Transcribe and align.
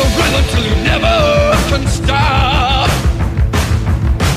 the 0.00 0.06
rhythm 0.18 0.44
till 0.52 0.64
you 0.70 0.76
never 0.90 1.16
can 1.70 1.84
stop. 1.98 2.88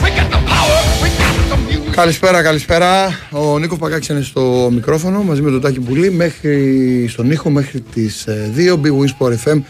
We 0.03 0.09
got 0.17 0.27
the 0.35 0.41
power, 0.53 0.79
we 1.01 1.09
got 1.21 1.35
the 1.51 1.57
music. 1.67 1.91
Καλησπέρα, 1.95 2.41
καλησπέρα. 2.43 3.19
Ο 3.31 3.59
Νίκος 3.59 3.77
Πακάκης 3.77 4.07
είναι 4.07 4.21
στο 4.21 4.69
μικρόφωνο 4.73 5.23
μαζί 5.23 5.41
με 5.41 5.51
τον 5.51 5.61
Τάκη 5.61 5.79
Πουλή 5.79 6.11
μέχρι 6.11 7.07
στον 7.09 7.31
ήχο 7.31 7.49
μέχρι 7.49 7.81
τις 7.81 8.27
2. 8.55 8.73
Big 8.73 8.91
Wins 8.91 9.27
Sport 9.27 9.33
FM 9.45 9.61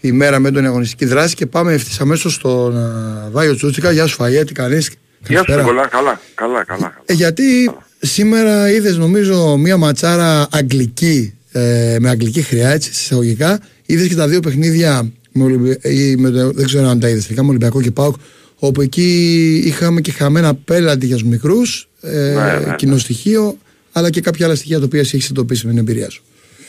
η 0.00 0.12
μέρα 0.12 0.38
με 0.38 0.50
τον 0.50 0.66
αγωνιστική 0.66 1.04
δράση 1.04 1.34
και 1.34 1.46
πάμε 1.46 1.72
ευθύς 1.72 2.00
αμέσως 2.00 2.34
στον 2.34 2.76
ε, 2.76 3.30
Βάιο 3.30 3.54
Τσούτσικα. 3.54 3.90
Γεια 3.90 4.06
σου, 4.06 4.16
Φαγέ, 4.16 4.44
τι 4.44 4.52
κάνεις; 4.52 4.90
Γεια 5.28 5.38
σου 5.38 5.62
πολλά, 5.64 5.86
καλά, 5.86 6.20
καλά, 6.34 6.64
καλά. 6.64 6.94
Ε, 7.04 7.12
γιατί 7.12 7.74
σήμερα 7.98 8.70
είδες 8.70 8.96
νομίζω 8.96 9.56
μία 9.56 9.76
ματσάρα 9.76 10.48
αγγλική 10.50 11.34
ε, 11.52 11.96
με 12.00 12.08
αγγλική 12.08 12.42
χρειά, 12.42 12.70
έτσι, 12.70 12.94
συσταγωγικά. 12.94 13.60
Είδες 13.86 14.08
και 14.08 14.14
τα 14.14 14.28
δύο 14.28 14.40
παιχνίδια, 14.40 15.12
με 15.32 15.44
Ολυμπι... 15.44 15.78
ή 15.82 16.16
με, 16.16 16.30
το- 16.30 16.50
δεν 16.52 16.66
ξέρω 16.66 16.86
αν 16.88 17.00
τα 17.00 17.08
είδες 17.08 17.22
τελικά, 17.24 17.42
με 17.42 17.48
Ολυμπιακό 17.48 17.80
και 17.82 17.90
Πάουκ, 17.90 18.14
όπου 18.58 18.80
εκεί 18.80 19.62
είχαμε 19.64 20.00
και 20.00 20.12
χαμένα 20.12 20.54
πέλαντι 20.54 21.06
για 21.06 21.14
τους 21.16 21.24
μικρούς, 21.24 21.88
ε, 22.00 22.10
Ναι, 22.34 22.58
ναι, 22.58 22.66
ναι. 22.66 22.74
κοινό 22.76 22.98
στοιχείο, 22.98 23.56
αλλά 23.92 24.10
και 24.10 24.20
κάποια 24.20 24.46
άλλα 24.46 24.54
στοιχεία 24.54 24.78
τα 24.78 24.84
οποία 24.84 25.00
εσύ 25.00 25.16
έχεις 25.16 25.30
εντοπίσει 25.30 25.64
με 25.66 25.70
την 25.72 25.80
εμπειρία 25.80 26.10
σου. 26.10 26.22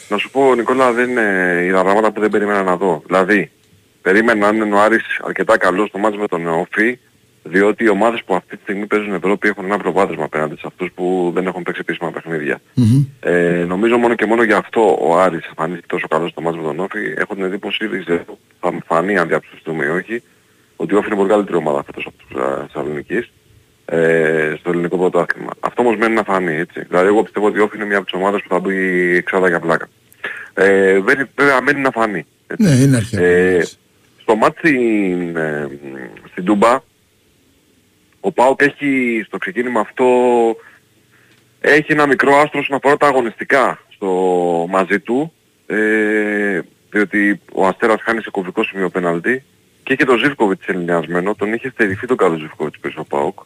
Να 0.09 0.17
σου 0.17 0.29
πω 0.31 0.55
Νικόλα 0.55 0.91
δεν 0.91 1.09
είναι 1.09 1.61
είδα 1.67 1.81
πράγματα 1.81 2.11
που 2.11 2.19
δεν 2.19 2.29
περίμενα 2.29 2.63
να 2.63 2.75
δω. 2.77 3.03
Δηλαδή, 3.05 3.51
περίμενα 4.01 4.51
να 4.51 4.65
είναι 4.65 4.75
ο 4.75 4.81
Άρης 4.81 5.03
αρκετά 5.25 5.57
καλός 5.57 5.87
στο 5.87 5.97
μάτς 5.97 6.17
με 6.17 6.27
τον 6.27 6.47
Όφη, 6.47 6.99
διότι 7.43 7.83
οι 7.83 7.89
ομάδες 7.89 8.23
που 8.25 8.35
αυτή 8.35 8.55
τη 8.55 8.61
στιγμή 8.61 8.85
παίζουν 8.85 9.13
Ευρώπη 9.13 9.47
έχουν 9.47 9.65
ένα 9.65 9.77
προβάδισμα 9.77 10.23
απέναντι 10.23 10.55
σε 10.55 10.63
αυτούς 10.65 10.91
που 10.95 11.31
δεν 11.33 11.47
έχουν 11.47 11.63
παίξει 11.63 11.81
επίσημα 11.83 12.11
παιχνίδια. 12.11 12.61
Μμμ. 12.73 13.05
Ε, 13.19 13.63
νομίζω 13.67 13.97
μόνο 13.97 14.15
και 14.15 14.25
μόνο 14.25 14.43
γι' 14.43 14.53
αυτό 14.53 14.97
ο 15.01 15.19
Άρης 15.19 15.45
εμφανίστηκε 15.45 15.87
τόσο 15.87 16.07
καλός 16.07 16.29
στο 16.29 16.41
μάτς 16.41 16.57
με 16.57 16.63
τον 16.63 16.79
Όφη. 16.79 17.13
Έχω 17.17 17.35
την 17.35 17.43
εντύπωση, 17.43 17.87
δεν 17.87 17.99
ξέρω, 18.05 18.37
θα 18.59 18.71
μου 18.71 18.79
φανεί 18.85 19.17
αν 19.17 19.27
διαψηφιστούμε 19.27 19.85
ή 19.85 19.87
όχι, 19.87 20.21
ότι 20.75 20.93
η 20.93 20.97
Όφη 20.97 21.07
είναι 21.07 21.15
πολύ 21.15 21.29
καλύτερη 21.29 21.57
ομάδα 21.57 21.83
φέτος 21.83 22.05
από 22.07 22.15
τους 22.17 22.41
α, 22.41 22.61
Θεσσαλονικής 22.67 23.31
ε, 23.85 24.53
στο 24.59 24.69
ελληνικό 24.69 24.97
πρωτάθλημα. 24.97 25.51
Αυτό 25.59 25.81
όμως 25.81 25.97
μένει 25.97 26.13
να 26.15 26.23
φανεί 26.23 26.55
έτσι. 26.55 26.83
Δηλαδή 26.87 27.07
εγώ 27.07 27.23
πιστεύω 27.23 27.45
ότι 27.45 27.57
η 27.57 27.61
Όφη 27.61 27.75
είναι 27.75 27.85
μια 27.85 27.97
από 27.97 28.05
τις 28.05 28.13
ομάδες 28.13 28.41
που 28.41 28.47
θα 28.49 28.59
μπει 28.59 28.75
εξάδα 29.15 29.47
για 29.47 29.59
πλάκα. 29.59 29.87
Ε, 30.53 30.99
δεν- 30.99 31.29
βέβαια 31.35 31.61
μένει 31.61 31.81
να 31.81 31.91
φανεί. 31.91 32.25
έτσι. 32.47 32.63
Ναι, 32.63 32.75
είναι 32.75 32.95
αρχαία. 32.95 33.21
Ε, 33.25 33.65
στο 34.21 34.35
μάτι 34.35 34.57
στην, 34.57 35.37
ε, 35.37 35.69
στην 36.31 36.43
Τούμπα, 36.45 36.79
ο 38.25 38.31
Πάοκ 38.31 38.61
έχει 38.61 39.23
στο 39.25 39.37
ξεκίνημα 39.37 39.79
αυτό 39.79 40.05
έχει 41.59 41.91
ένα 41.91 42.07
μικρό 42.07 42.35
άστρο 42.35 42.59
όσον 42.59 42.75
αφορά 42.75 42.97
τα 42.97 43.07
αγωνιστικά 43.07 43.79
στο 43.95 44.07
μαζί 44.69 44.99
του, 44.99 45.33
ε, 45.65 46.59
διότι 46.91 47.41
ο 47.53 47.67
Αστέρας 47.67 48.01
χάνει 48.01 48.21
σε 48.21 48.29
κομβικό 48.31 48.63
σημείο 48.63 48.89
πέναλτι 48.89 49.43
και 49.83 49.93
έχει 49.93 50.05
τον 50.05 50.17
Ζίβκοβιτς 50.17 50.65
ελληνιασμένο, 50.65 51.35
τον 51.35 51.53
είχε 51.53 51.69
στερηθεί 51.69 52.07
τον 52.07 52.17
καλό 52.17 52.37
Ζίβκοβιτς 52.37 52.79
πίσω 52.79 52.99
ο 52.99 53.03
Πάοκ. 53.03 53.39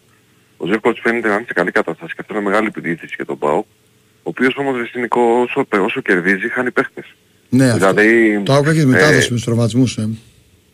Ο 0.58 0.66
Ζίβκοβιτς 0.66 1.02
φαίνεται 1.02 1.28
να 1.28 1.34
είναι 1.34 1.44
σε 1.48 1.54
καλή 1.54 1.72
κατάσταση 1.72 2.14
και 2.14 2.22
αυτό 2.22 2.34
είναι 2.34 2.44
μεγάλη 2.44 2.68
επιδίθηση 2.68 3.14
για 3.16 3.26
τον 3.26 3.38
Πάοκ, 3.38 3.66
ο 4.18 4.30
οποίος 4.30 4.56
όμως 4.58 4.78
Ρεσίνικο 4.78 5.22
όσο, 5.22 5.68
όσο 5.86 6.02
κερδίζει 6.02 6.50
χάνει 6.50 6.72
παίχτες. 6.72 7.06
ναι, 7.50 7.66
αυτό. 7.66 7.78
δηλαδή, 7.78 8.42
Το 8.46 8.54
άκουγα 8.54 8.74
και 8.74 8.82
ε, 8.82 8.86
μετάδοση 8.86 9.32
με 9.32 9.38
του 9.38 9.44
τραυματισμού. 9.44 9.94
Ε. 9.98 10.04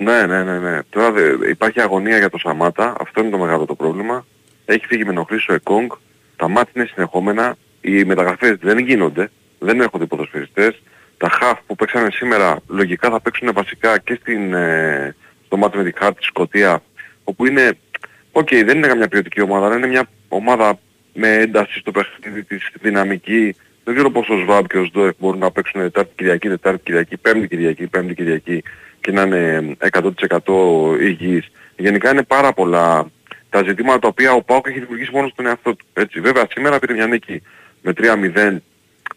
ναι, 0.04 0.26
ναι, 0.26 0.44
ναι, 0.44 0.59
ναι. 0.59 0.80
Τώρα 0.90 1.12
δε- 1.12 1.50
υπάρχει 1.50 1.82
αγωνία 1.82 2.18
για 2.18 2.30
το 2.30 2.38
Σαμάτα, 2.38 2.96
αυτό 3.00 3.22
είναι 3.22 3.30
το 3.30 3.38
μεγάλο 3.38 3.66
το 3.66 3.76
πρόβλημα. 3.76 4.26
Έχει 4.66 4.86
φύγει 4.86 5.04
με 5.04 5.09
ενοχλήσεις 5.09 5.48
ο 5.48 5.54
Εκόνγκ, 5.54 5.90
τα 6.36 6.48
μάτια 6.48 6.72
είναι 6.76 6.90
συνεχόμενα, 6.94 7.56
οι 7.82 8.04
μεταγραφές 8.04 8.58
δεν 8.62 8.78
γίνονται, 8.78 9.30
δεν 9.59 9.81
έρχονται 9.81 10.03
οι 10.03 10.08
ποδοσφαιριστές. 10.08 10.81
Τα 11.18 11.30
χαφ 11.30 11.59
που 11.66 11.75
παίξανε 11.75 12.09
σήμερα 12.12 12.58
λογικά 12.68 13.09
θα 13.09 13.22
παίξουν 13.22 13.50
βασικά 13.53 14.00
και 14.00 14.18
στην, 14.22 14.53
ε, 14.53 15.16
στο 15.46 15.58
ματς 15.58 15.78
με 15.78 15.84
τη 15.84 15.91
Χαρτς 15.97 16.18
στη 16.18 16.28
Σκωτία, 16.28 16.81
όπου 17.24 17.46
είναι, 17.46 17.78
οκ, 18.31 18.50
δεν 18.50 18.78
είναι 18.78 18.88
καμιά 18.88 19.08
ποιοτική 19.08 19.41
ομάδα, 19.41 19.66
αλλά 19.66 19.75
είναι 19.75 19.88
μια 19.88 20.06
ομάδα 20.28 20.80
με 21.14 21.34
ένταση 21.34 21.80
στο 21.80 21.91
παιχνίδι 21.91 22.44
της 22.44 22.70
δυναμική. 22.81 23.56
Δεν 23.84 23.94
ξέρω 23.96 24.09
πόσο 24.12 24.34
ο 24.34 24.38
Σβαμπ 24.38 24.66
και 24.66 24.78
ο 24.78 24.85
Οζντόεφ 24.86 25.16
μπορούν 25.20 25.40
να 25.40 25.52
παίξουν 25.52 25.81
Τετάρτη 25.81 26.12
Κυριακή, 26.16 26.47
Τετάρτη 26.47 26.84
Κυριακή, 26.84 27.18
Πέμπτη 27.18 27.47
Κυριακή, 27.47 27.88
Πέμπτη 27.88 28.14
Κυριακή 28.14 28.64
και 29.03 29.12
να 29.12 29.22
είναι 29.22 29.75
100% 29.91 31.00
υγιείς. 31.00 31.52
Γενικά 31.78 32.12
είναι 32.12 32.24
πάρα 32.24 32.53
πολλά 32.53 33.12
τα 33.50 33.64
ζητήματα 33.64 34.00
τα 34.00 34.08
οποία 34.08 34.31
ο 34.34 34.41
Πάοκ 34.41 34.68
έχει 34.68 34.80
δημιουργήσει 34.80 35.12
μόνος 35.14 35.31
στον 35.31 35.46
εαυτό 35.46 35.75
του. 35.75 35.86
Έτσι. 35.94 36.19
Βέβαια 36.19 36.47
σήμερα 36.50 36.80
πήρε 36.80 36.94
μια 36.94 37.08
νίκη 37.08 37.41
με 37.81 37.94
3-0 37.97 38.58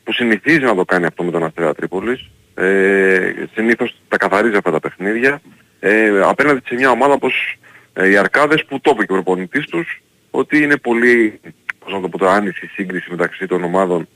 που 0.04 0.12
συνηθίζει 0.12 0.60
να 0.64 0.74
το 0.74 0.84
κάνει 0.84 1.06
αυτό 1.06 1.22
με 1.24 1.30
τον 1.30 1.44
Αστέρα 1.44 1.74
Τρίπολης. 1.74 2.30
Ε, 2.54 3.32
συνήθως 3.54 3.97
τα 4.08 4.16
καθαρίζει 4.16 4.56
αυτά 4.56 4.70
τα 4.70 4.80
παιχνίδια. 4.80 5.41
Ε, 5.80 6.20
απέναντι 6.22 6.60
σε 6.66 6.74
μια 6.74 6.91
ομάδα 6.91 7.12
όπως 7.12 7.58
ε, 7.92 8.08
οι 8.08 8.16
Αρκάδες 8.16 8.64
που 8.64 8.80
το 8.80 8.91
είπε 8.94 9.04
και 9.04 9.12
ο 9.12 9.14
προπονητής 9.14 9.66
τους 9.66 10.03
ότι 10.30 10.62
είναι 10.62 10.76
πολύ, 10.76 11.41
πώς 11.78 11.92
να 11.92 12.00
το 12.00 12.08
πω 12.08 12.18
τώρα, 12.18 12.32
άνηση 12.32 12.66
σύγκριση 12.66 13.10
μεταξύ 13.10 13.47
των 13.47 13.64
ομάδων 13.64 14.08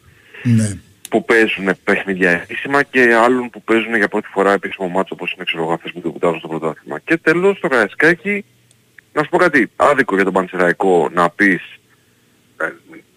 Ναι. 0.43 0.79
Που 1.11 1.25
παίζουν 1.25 1.71
παιχνίδια 1.85 2.31
επίσημα 2.31 2.83
και 2.83 3.15
άλλων 3.15 3.51
που 3.51 3.63
παίζουν 3.63 3.97
για 3.97 4.09
πρώτη 4.09 4.29
φορά 4.33 4.53
επίσημο 4.53 4.89
μάτσο 4.89 5.15
όπως 5.15 5.33
είναι 5.33 5.45
ξέρω 5.45 5.63
εγώ 5.63 5.73
αυτές 5.73 5.93
που 5.93 6.01
δебουτάρουν 6.01 6.39
στο 6.39 6.49
πρωτάθλημα. 6.49 6.99
Και 6.99 7.17
τέλος 7.17 7.57
στο 7.57 7.69
Καραϊσκάκι 7.69 8.45
να 9.13 9.23
σου 9.23 9.29
πω 9.29 9.37
κάτι 9.37 9.71
άδικο 9.77 10.15
για 10.15 10.25
τον 10.25 10.33
Πανσεραϊκό 10.33 11.09
να 11.13 11.31
πεις 11.31 11.63
ε, 12.57 12.65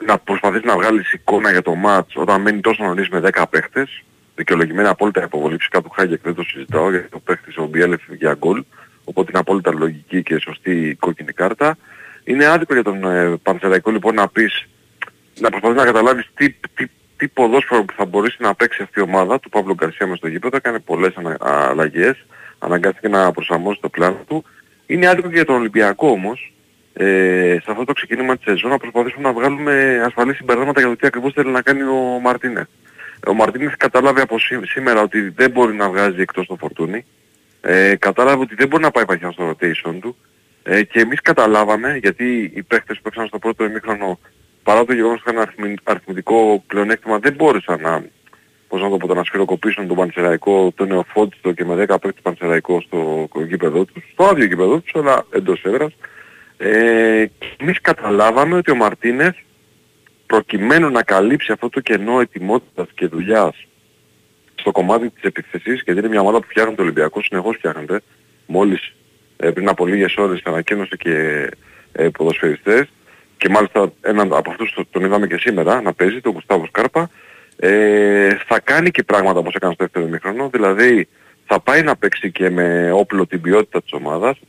να 0.06 0.18
προσπαθείς 0.18 0.64
να 0.64 0.76
βγάλεις 0.76 1.14
εικόνα 1.14 1.52
για 1.52 1.62
το 1.62 1.76
μάτς 1.76 2.16
όταν 2.16 2.42
μένει 2.42 2.60
τόσο 2.60 2.84
νωρίς 2.84 3.10
με 3.10 3.22
10 3.34 3.44
παίχτες 3.50 4.04
δικαιολογημένα 4.36 4.90
απόλυτα 4.90 5.24
υποβολή 5.24 5.58
φυσικά 5.58 5.82
του 5.82 5.90
Χάγεκ 5.90 6.22
δεν 6.24 6.36
το 6.36 6.44
συζητάω 6.44 6.90
γιατί 6.92 7.08
ο 7.12 7.20
παίχτης 7.20 7.58
ο 7.58 7.66
Μπιέλεφ 7.66 8.02
για 8.18 8.34
γκολ 8.34 8.64
οπότε 9.04 9.28
είναι 9.30 9.40
απόλυτα 9.40 9.74
λογική 9.74 10.24
και 10.24 10.40
σωστή 10.40 10.72
η 10.72 10.96
κόκκινη 10.96 11.34
κάρτα 11.34 11.78
είναι 12.24 12.46
άδικο 12.46 12.74
για 12.74 12.84
τον 12.84 13.04
ε, 13.04 13.38
Πανσεραϊκό 13.44 13.92
λοιπόν 13.92 14.16
να 14.16 14.28
πεις 14.28 14.68
να 15.40 15.50
προσπαθείς 15.50 15.78
να 15.78 15.86
καταλάβεις 15.86 16.30
τι, 16.34 16.50
τι, 16.50 16.86
τι 17.24 17.30
ποδόσφαιρο 17.30 17.84
που 17.84 17.94
θα 17.98 18.06
μπορέσει 18.06 18.38
να 18.40 18.56
παίξει 18.56 18.82
αυτή 18.82 19.00
η 19.00 19.04
ομάδα 19.04 19.40
του 19.40 19.50
Παύλου 19.50 19.74
Γκαρσία 19.74 20.08
μες 20.08 20.18
στο 20.18 20.28
γήπεδο, 20.28 20.58
έκανε 20.58 20.80
πολλές 20.80 21.16
ανα, 21.16 21.38
αλλαγές, 21.40 22.26
αναγκάστηκε 22.60 23.08
να 23.08 23.32
προσαρμόσει 23.32 23.80
το 23.82 23.90
πλάνο 23.90 24.22
του. 24.28 24.44
Είναι 24.86 25.08
άδικο 25.08 25.28
και 25.28 25.36
για 25.36 25.46
τον 25.46 25.56
Ολυμπιακό 25.56 26.10
όμως, 26.10 26.54
ε, 26.94 27.58
σε 27.64 27.72
αυτό 27.72 27.84
το 27.84 27.94
ξεκίνημα 27.94 28.36
της 28.36 28.44
σεζόν 28.44 28.70
να 28.70 28.78
προσπαθήσουμε 28.78 29.24
να 29.24 29.34
βγάλουμε 29.34 30.02
ασφαλή 30.06 30.34
συμπεράσματα 30.34 30.80
για 30.80 30.90
το 30.90 30.96
τι 30.96 31.08
ακριβώς 31.08 31.34
θέλει 31.34 31.52
να 31.52 31.62
κάνει 31.62 31.82
ο 31.82 32.20
Μαρτίνεθ. 32.22 32.68
Ο 33.28 33.34
Μαρτίνεθ 33.34 33.74
κατάλαβε 33.78 34.22
από 34.22 34.40
σή- 34.40 34.66
σήμερα 34.68 35.02
ότι 35.02 35.30
δεν 35.30 35.52
μπορεί 35.52 35.74
να 35.74 35.90
βγάζει 35.90 36.22
εκτός 36.22 36.46
το 36.48 36.56
φορτούνι. 36.56 37.06
Ε, 37.62 37.96
κατάλαβε 37.96 38.42
ότι 38.42 38.56
δεν 38.56 38.68
μπορεί 38.68 38.84
να 38.84 38.92
πάει 38.92 39.06
παχιά 39.06 39.32
στο 39.32 39.50
rotation 39.50 39.96
του. 40.02 40.18
Ε, 40.64 40.84
και 40.84 41.00
εμείς 41.00 41.22
καταλάβαμε, 41.22 41.98
γιατί 42.02 42.52
οι 42.56 42.64
παίχτες 42.64 42.96
που 42.96 43.02
παίξαν 43.04 43.28
στο 43.28 43.40
πρώτο 43.40 43.64
ημίχρονο, 43.66 44.20
παρά 44.64 44.86
το 44.86 44.94
γεγονός 44.94 45.22
ότι 45.22 45.30
είχαν 45.30 45.42
αριθμι- 45.42 45.80
αριθμητικό 45.84 46.64
πλεονέκτημα, 46.68 47.20
δεν 47.20 47.34
μπόρεσαν 47.34 47.82
να, 47.82 48.06
πώς 48.68 48.82
να 48.82 48.90
το 48.90 48.98
πω, 48.98 49.14
να 49.14 49.24
σφυροκοπήσουν 49.24 49.88
τον 49.88 49.98
Πανσεραϊκό, 49.98 50.72
τον 50.76 50.88
Νεοφώτιστο 50.88 51.52
και 51.52 51.66
με 51.66 51.76
10 51.76 51.88
παίκτες 51.88 52.22
Πανσεραϊκό 52.22 52.82
στο 52.82 53.30
γήπεδο 53.48 53.86
τους, 53.86 54.04
στο 54.12 54.24
άδειο 54.24 54.46
γήπεδο 54.46 54.80
τους, 54.80 54.96
αλλά 54.96 55.26
εντός 55.30 55.64
έδρας. 55.64 55.94
Ε, 56.58 57.26
και 57.40 57.48
εμείς 57.58 57.82
καταλάβαμε 57.82 58.56
ότι 58.56 58.72
ο 58.72 58.76
Μαρτίνες, 58.76 59.44
προκειμένου 60.26 60.90
να 60.90 61.04
καλύψει 61.04 61.52
αυτό 61.52 61.70
το 61.70 61.80
κενό 61.80 62.20
ετοιμότητας 62.20 62.88
και 62.96 63.08
δουλειάς 63.08 63.68
στο 64.56 64.72
κομμάτι 64.72 65.10
της 65.10 65.24
επιθεσής, 65.24 65.82
γιατί 65.86 66.00
είναι 66.00 66.10
μια 66.10 66.20
ομάδα 66.20 66.40
που 66.40 66.48
φτιάχνει 66.50 66.76
το 66.76 66.82
Ολυμπιακός, 66.82 67.26
συνεχώς 67.26 67.56
φτιάχνεται, 67.56 68.02
μόλις 68.46 68.94
ε, 69.38 69.52
πριν 69.52 69.70
από 69.70 69.86
λίγες 69.86 70.16
ώρες 70.16 70.42
ανακοίνωσε 70.44 70.96
και 70.96 71.50
ε, 71.92 72.10
ποδοσφαιριστές 72.10 72.88
και 73.44 73.50
μάλιστα 73.50 73.92
έναν 74.02 74.34
από 74.34 74.50
αυτούς 74.50 74.74
το- 74.74 74.86
τον 74.92 75.04
είδαμε 75.06 75.28
και 75.28 75.38
σήμερα 75.38 75.82
να 75.82 75.94
παίζει, 75.94 76.22
τον 76.22 76.32
Γουστάβο 76.32 76.66
Σκάρπα, 76.66 77.10
ε, 77.58 78.38
θα 78.48 78.60
κάνει 78.60 78.92
και 78.92 79.04
πράγματα 79.04 79.40
όπως 79.40 79.54
έκανε 79.56 79.74
στο 79.74 79.84
δεύτερο 79.84 80.06
ημίχρονο, 80.06 80.50
δηλαδή 80.50 81.08
θα 81.46 81.60
πάει 81.60 81.82
να 81.82 81.96
παίξει 81.96 82.32
και 82.32 82.50
με 82.50 82.92
όπλο 82.92 83.28
την 83.28 83.42
ποιότητα 83.42 83.82
της 83.82 83.92
ομάδας, 83.94 84.40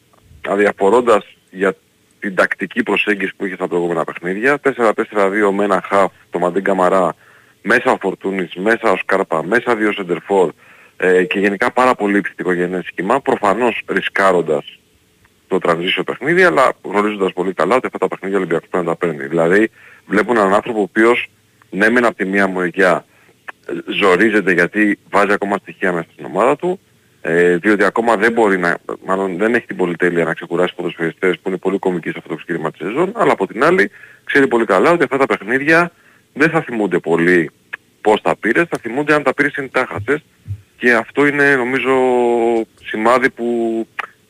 αδιαφορώντας 0.48 1.24
για 1.50 1.76
την 2.20 2.34
τακτική 2.34 2.82
προσέγγιση 2.82 3.32
που 3.36 3.44
είχε 3.44 3.54
στα 3.54 3.68
προηγούμενα 3.68 4.04
παιχνίδια, 4.04 4.58
4-4-2 4.58 5.52
με 5.52 5.64
ένα 5.64 5.82
χαφ, 5.88 6.12
το 6.30 6.38
Μαντίν 6.38 6.64
Καμαρά, 6.64 7.14
μέσα 7.62 7.92
ο 7.92 7.96
Φορτούνης, 8.00 8.54
μέσα 8.54 8.90
ο 8.90 8.96
Σκάρπα, 8.96 9.44
μέσα 9.44 9.76
δύο 9.76 9.92
σεντερφόρ 9.92 10.50
ε, 10.96 11.24
και 11.24 11.38
γενικά 11.38 11.70
πάρα 11.72 11.94
πολύ 11.94 12.16
επιθετικογενές 12.16 12.84
σχήμα, 12.90 13.20
προφανώς 13.20 13.82
ρισκάροντας 13.86 14.78
το 15.48 15.58
transition 15.62 16.02
παιχνίδι, 16.06 16.42
αλλά 16.42 16.72
γνωρίζοντας 16.82 17.32
πολύ 17.32 17.52
καλά 17.52 17.76
ότι 17.76 17.86
αυτά 17.86 17.98
τα 17.98 18.08
παιχνίδια 18.08 18.36
ο 18.36 18.40
Ολυμπιακός 18.40 18.68
πρέπει 18.68 18.86
να 18.86 18.90
τα 18.90 19.06
παίρνει. 19.06 19.26
Δηλαδή 19.26 19.70
βλέπουν 20.06 20.36
έναν 20.36 20.54
άνθρωπο 20.54 20.78
ο 20.78 20.82
οποίος 20.82 21.30
ναι 21.70 21.90
μεν 21.90 22.04
από 22.04 22.16
τη 22.16 22.24
μία 22.24 22.48
μεριά 22.48 23.04
ε, 23.66 23.92
ζορίζεται 23.92 24.52
γιατί 24.52 24.98
βάζει 25.10 25.32
ακόμα 25.32 25.56
στοιχεία 25.56 25.92
μέσα 25.92 26.08
στην 26.12 26.24
ομάδα 26.24 26.56
του, 26.56 26.80
ε, 27.20 27.56
διότι 27.56 27.84
ακόμα 27.84 28.16
δεν 28.16 28.32
μπορεί 28.32 28.58
να, 28.58 28.76
μάλλον 29.04 29.36
δεν 29.36 29.54
έχει 29.54 29.66
την 29.66 29.76
πολυτέλεια 29.76 30.24
να 30.24 30.34
ξεκουράσει 30.34 30.74
ποδοσφαιριστές 30.74 31.38
που 31.38 31.48
είναι 31.48 31.58
πολύ 31.58 31.78
κομικοί 31.78 32.10
σε 32.10 32.14
αυτό 32.16 32.28
το 32.28 32.36
ξεκίνημα 32.36 32.70
της 32.70 32.80
σεζόν, 32.86 33.12
αλλά 33.14 33.32
από 33.32 33.46
την 33.46 33.64
άλλη 33.64 33.90
ξέρει 34.24 34.48
πολύ 34.48 34.64
καλά 34.64 34.90
ότι 34.90 35.02
αυτά 35.02 35.16
τα 35.16 35.26
παιχνίδια 35.26 35.90
δεν 36.32 36.50
θα 36.50 36.60
θυμούνται 36.60 36.98
πολύ 36.98 37.50
πώς 38.00 38.20
τα 38.20 38.36
πήρες, 38.36 38.66
θα 38.70 38.78
θυμούνται 38.78 39.14
αν 39.14 39.22
τα 39.22 39.34
πήρες 39.34 39.54
ή 39.56 39.68
τα 39.68 39.86
χάσες 39.88 40.24
και 40.76 40.92
αυτό 40.92 41.26
είναι 41.26 41.56
νομίζω 41.56 41.92
σημάδι 42.84 43.30
που 43.30 43.46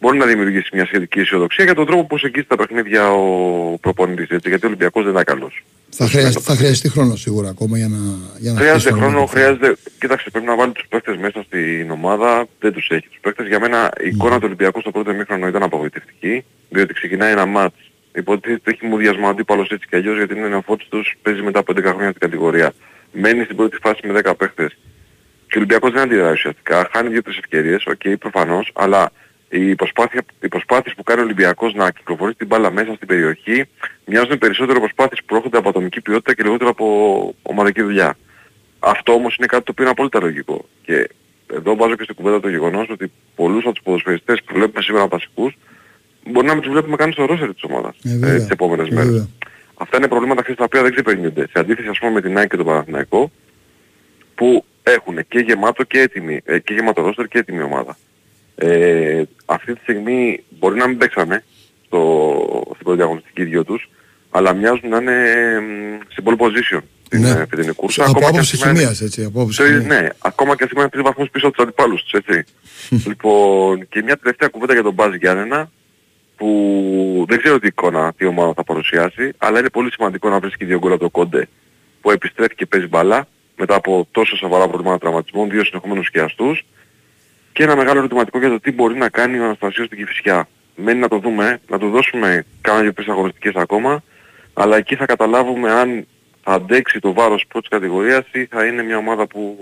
μπορεί 0.00 0.18
να 0.18 0.26
δημιουργήσει 0.26 0.68
μια 0.72 0.86
σχετική 0.86 1.20
αισιοδοξία 1.20 1.64
για 1.64 1.74
τον 1.74 1.86
τρόπο 1.86 2.04
που 2.04 2.16
εγγύσει 2.22 2.46
τα 2.46 2.56
παιχνίδια 2.56 3.10
ο 3.10 3.78
προπονητής, 3.80 4.28
έτσι, 4.28 4.48
γιατί 4.48 4.64
ο 4.64 4.68
Ολυμπιακός 4.68 5.02
δεν 5.02 5.12
ήταν 5.12 5.24
καλός. 5.24 5.64
Θα, 5.88 6.06
χρειαστεί, 6.06 6.42
θα 6.42 6.54
χρειαστεί 6.54 6.88
χρόνο 6.88 7.16
σίγουρα 7.16 7.48
ακόμα 7.48 7.76
για 7.78 7.88
να, 7.88 7.98
για 8.38 8.52
να 8.52 8.58
Χρειάζεται 8.58 8.78
χτίσει 8.78 8.88
το 8.88 8.96
χρόνο, 9.00 9.12
ρόλο. 9.14 9.26
χρειάζεται... 9.26 9.76
Κοίταξε, 10.00 10.30
πρέπει 10.30 10.46
να 10.46 10.56
βάλει 10.56 10.72
τους 10.72 10.86
παίκτες 10.88 11.16
μέσα 11.16 11.42
στην 11.42 11.90
ομάδα, 11.90 12.46
δεν 12.60 12.72
τους 12.72 12.88
έχει 12.90 13.08
τους 13.08 13.18
παίκτες. 13.20 13.46
Για 13.46 13.60
μένα 13.60 13.90
η 14.04 14.08
εικόνα 14.08 14.34
του 14.36 14.44
Ολυμπιακού 14.44 14.80
στο 14.80 14.90
πρώτο 14.90 15.14
ημίχρονο 15.14 15.46
ήταν 15.46 15.62
απογοητευτική, 15.62 16.44
διότι 16.70 16.94
ξεκινάει 16.94 17.32
ένα 17.32 17.46
ματς. 17.46 17.76
Υποτίθεται 18.14 18.70
έχει 18.70 18.86
μουδιασμό 18.86 19.24
ο 19.24 19.28
αντίπαλος 19.28 19.68
έτσι 19.68 19.86
κι 19.88 19.96
αλλιώς 19.96 20.16
γιατί 20.16 20.34
είναι 20.34 20.46
νεοφώτιστος, 20.46 21.14
παίζει 21.22 21.42
μετά 21.42 21.58
από 21.58 21.72
11 21.72 21.82
χρόνια 21.82 22.08
στην 22.08 22.20
κατηγορία. 22.20 22.72
Μένει 23.12 23.44
στην 23.44 23.56
πρώτη 23.56 23.76
φάση 23.82 24.06
με 24.06 24.20
10 24.24 24.32
παίκτες. 24.36 24.76
Και 25.46 25.54
ο 25.54 25.56
Ολυμπιακός 25.56 25.92
δεν 25.92 26.02
αντιδράει 26.02 26.32
ουσιαστικά, 26.32 26.88
χάνει 26.92 27.08
δύο-τρεις 27.08 27.36
ευκαιρίες, 27.36 27.86
οκ, 27.86 28.18
προφανώς, 28.18 28.70
αλλά 28.74 29.10
οι, 29.58 29.74
προσπάθεια, 29.74 30.24
οι 30.40 30.48
προσπάθειες 30.48 30.94
που 30.94 31.02
κάνει 31.02 31.20
ο 31.20 31.24
Ολυμπιακός 31.24 31.74
να 31.74 31.90
κυκλοφορήσει 31.90 32.36
την 32.36 32.46
μπάλα 32.46 32.70
μέσα 32.70 32.94
στην 32.94 33.08
περιοχή 33.08 33.64
μοιάζουν 34.04 34.38
περισσότερο 34.38 34.78
προσπάθειες 34.80 35.20
που 35.20 35.26
προέρχονται 35.26 35.58
από 35.58 35.68
ατομική 35.68 36.00
ποιότητα 36.00 36.34
και 36.34 36.42
λιγότερο 36.42 36.70
από 36.70 36.86
ομαδική 37.42 37.82
δουλειά. 37.82 38.16
Αυτό 38.78 39.12
όμως 39.12 39.36
είναι 39.36 39.46
κάτι 39.46 39.64
το 39.64 39.70
οποίο 39.70 39.84
είναι 39.84 39.92
απόλυτα 39.92 40.20
λογικό. 40.20 40.68
Και 40.84 41.10
εδώ 41.54 41.76
βάζω 41.76 41.94
και 41.96 42.02
στην 42.02 42.14
κουβέντα 42.14 42.40
το 42.40 42.48
γεγονός 42.48 42.88
ότι 42.90 43.12
πολλούς 43.34 43.64
από 43.64 43.72
τους 43.72 43.82
ποδοσφαιριστές 43.84 44.42
που 44.42 44.54
βλέπουμε 44.54 44.82
σήμερα 44.82 45.06
βασικούς 45.08 45.56
μπορεί 46.26 46.46
να 46.46 46.52
μην 46.52 46.62
τους 46.62 46.72
βλέπουμε 46.72 46.96
καν 46.96 47.12
στο 47.12 47.24
ρόσερ 47.24 47.54
της 47.54 47.62
ομάδας 47.62 47.96
Ε, 48.04 48.10
ε, 48.10 48.16
βέβαια. 48.16 48.36
τις 48.36 48.48
επόμενες 48.48 48.88
Βέβαια. 48.88 49.04
μέρες. 49.04 49.28
Αυτά 49.76 49.96
είναι 49.96 50.08
προβλήματα 50.08 50.40
ξέρεις, 50.40 50.58
τα 50.58 50.64
οποία 50.64 50.82
δεν 50.82 50.92
ξεπερνιούνται. 50.92 51.46
Σε 51.46 51.58
αντίθεση 51.58 51.88
ας 51.88 51.98
πούμε 51.98 52.12
με 52.12 52.20
την 52.20 52.38
ΑΕΚ 52.38 52.48
και 52.50 52.56
τον 52.56 52.66
Παναθηναϊκό 52.66 53.30
που 54.34 54.64
έχουν 54.82 55.18
και 55.28 55.38
γεμάτο 55.38 55.82
και 55.84 55.98
έτοιμη, 56.00 56.40
ε, 56.44 56.58
και 56.58 56.74
γεμάτο 56.74 57.02
ρόστερ 57.02 57.26
και 57.28 57.38
έτοιμη 57.38 57.62
ομάδα. 57.62 57.96
Ε, 58.56 59.22
αυτή 59.46 59.74
τη 59.74 59.80
στιγμή 59.80 60.44
μπορεί 60.58 60.76
να 60.76 60.88
μην 60.88 60.98
παίξανε 60.98 61.44
στο, 61.86 62.62
στην 62.72 62.84
πρώτη 62.84 63.02
αγωνιστική 63.02 63.44
δυο 63.44 63.64
τους, 63.64 63.90
αλλά 64.30 64.52
μοιάζουν 64.54 64.88
να 64.88 64.96
είναι 64.96 65.22
μ, 65.60 65.98
στην 66.08 66.24
pole 66.26 66.36
position 66.42 66.80
στην 67.06 67.20
Ναι. 67.20 67.34
ναι. 67.34 67.46
φετινή 67.46 67.72
κούρσα. 67.72 68.02
Από 68.02 68.10
ακόμα 68.10 68.30
και 68.30 68.36
άποψη 68.36 68.52
αν 68.54 68.58
σημαίνει- 68.60 68.78
χημίας 68.78 69.00
έτσι. 69.00 69.24
Από 69.24 69.40
άποψη 69.40 69.58
το- 69.58 69.64
χημίας. 69.66 69.84
ναι, 69.84 70.08
ακόμα 70.18 70.56
και 70.56 70.62
αν 70.62 70.68
σημαίνει 70.68 70.88
τρεις 70.88 71.02
βαθμούς 71.02 71.28
πίσω 71.30 71.46
από 71.46 71.54
τους 71.56 71.64
αντιπάλους 71.64 72.02
τους, 72.02 72.12
έτσι. 72.12 72.44
λοιπόν, 73.08 73.88
και 73.88 74.02
μια 74.02 74.16
τελευταία 74.16 74.48
κουβέντα 74.48 74.72
για 74.72 74.82
τον 74.82 74.92
Μπάζ 74.92 75.14
Γιάννενα, 75.14 75.70
που 76.36 77.24
δεν 77.28 77.38
ξέρω 77.38 77.58
τι 77.58 77.66
εικόνα, 77.66 78.12
τι 78.16 78.24
ομάδα 78.24 78.52
θα 78.56 78.64
παρουσιάσει, 78.64 79.32
αλλά 79.38 79.58
είναι 79.58 79.68
πολύ 79.70 79.92
σημαντικό 79.92 80.28
να 80.28 80.38
βρίσκει 80.38 80.64
δύο 80.64 80.78
γκολ 80.78 80.92
από 80.92 81.00
το 81.00 81.10
Κόντε, 81.10 81.48
που 82.00 82.10
επιστρέφει 82.10 82.54
και 82.54 82.66
παίζει 82.66 82.86
μπαλά, 82.86 83.26
μετά 83.56 83.74
από 83.74 84.08
τόσο 84.10 84.36
σοβαρά 84.36 84.68
προβλήματα 84.68 84.98
τραυματισμών, 84.98 85.50
δύο 85.50 85.64
συνεχόμενους 85.64 86.06
σκιαστούς, 86.06 86.64
και 87.54 87.62
ένα 87.62 87.76
μεγάλο 87.76 87.98
ερωτηματικό 87.98 88.38
για 88.38 88.48
το 88.48 88.60
τι 88.60 88.72
μπορεί 88.72 88.96
να 88.96 89.08
κάνει 89.08 89.38
ο 89.38 89.44
Αναστασίος 89.44 89.86
στην 89.86 89.98
Κηφισιά. 89.98 90.48
Μένει 90.76 91.00
να 91.00 91.08
το 91.08 91.18
δούμε, 91.18 91.60
να 91.68 91.78
του 91.78 91.90
δώσουμε 91.90 92.44
κάνα 92.60 92.80
δύο 92.80 92.92
τρεις 92.92 93.08
αγωνιστικές 93.08 93.54
ακόμα, 93.54 94.02
αλλά 94.52 94.76
εκεί 94.76 94.94
θα 94.96 95.06
καταλάβουμε 95.06 95.70
αν 95.70 96.06
θα 96.42 96.52
αντέξει 96.52 96.98
το 96.98 97.12
βάρος 97.12 97.44
πρώτης 97.48 97.68
κατηγορίας 97.68 98.24
ή 98.32 98.44
θα 98.44 98.64
είναι 98.66 98.82
μια 98.82 98.96
ομάδα 98.96 99.26
που 99.26 99.58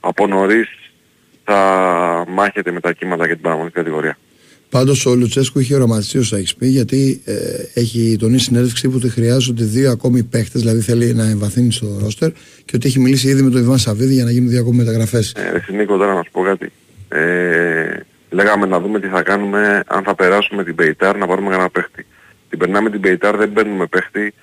από 0.00 0.26
νωρίς 0.26 0.68
θα 1.44 2.24
μάχεται 2.28 2.70
με 2.70 2.80
τα 2.80 2.92
κύματα 2.92 3.26
για 3.26 3.34
την 3.34 3.42
παραγωγική 3.42 3.74
κατηγορία. 3.74 4.18
Πάντως 4.70 5.06
ο 5.06 5.14
Λουτσέσκου 5.14 5.58
είχε 5.58 5.74
οραματιστεί 5.74 6.18
όσο 6.18 6.36
έχεις 6.36 6.54
πει, 6.54 6.66
γιατί 6.66 7.22
ε, 7.24 7.34
έχει 7.74 8.16
τονίσει 8.18 8.44
συνέντευξη 8.44 8.88
που 8.88 8.94
ότι 8.96 9.08
χρειάζονται 9.08 9.64
δύο 9.64 9.90
ακόμη 9.90 10.22
παίχτες, 10.22 10.60
δηλαδή 10.60 10.80
θέλει 10.80 11.14
να 11.14 11.24
εμβαθύνει 11.24 11.72
στο 11.72 11.98
ρόστερ 12.00 12.30
και 12.64 12.76
ότι 12.76 12.86
έχει 12.86 12.98
μιλήσει 12.98 13.28
ήδη 13.28 13.42
με 13.42 13.50
τον 13.50 13.60
Ιβάν 13.60 13.78
Σαββίδη 13.78 14.14
για 14.14 14.24
να 14.24 14.30
γίνουν 14.30 14.48
δύο 14.48 14.60
ακόμη 14.60 14.76
μεταγραφές. 14.76 15.32
Ε, 15.32 15.50
ρε 15.50 15.76
Νίκο, 15.76 15.96
τώρα 15.96 16.14
να 16.14 16.22
σου 16.22 16.30
πω 16.30 16.42
κάτι. 16.42 16.72
Ε, 17.16 18.06
λέγαμε 18.30 18.66
να 18.66 18.80
δούμε 18.80 19.00
τι 19.00 19.08
θα 19.08 19.22
κάνουμε 19.22 19.82
αν 19.86 20.02
θα 20.02 20.14
περάσουμε 20.14 20.64
την 20.64 20.74
Πεϊτάρ 20.74 21.16
να 21.16 21.26
πάρουμε 21.26 21.50
κανένα 21.50 21.70
παίχτη. 21.70 22.06
Την 22.48 22.58
περνάμε 22.58 22.90
την 22.90 23.00
Πεϊτάρ, 23.00 23.36
δεν 23.36 23.52
παίρνουμε 23.52 23.86
παίχτη. 23.86 24.34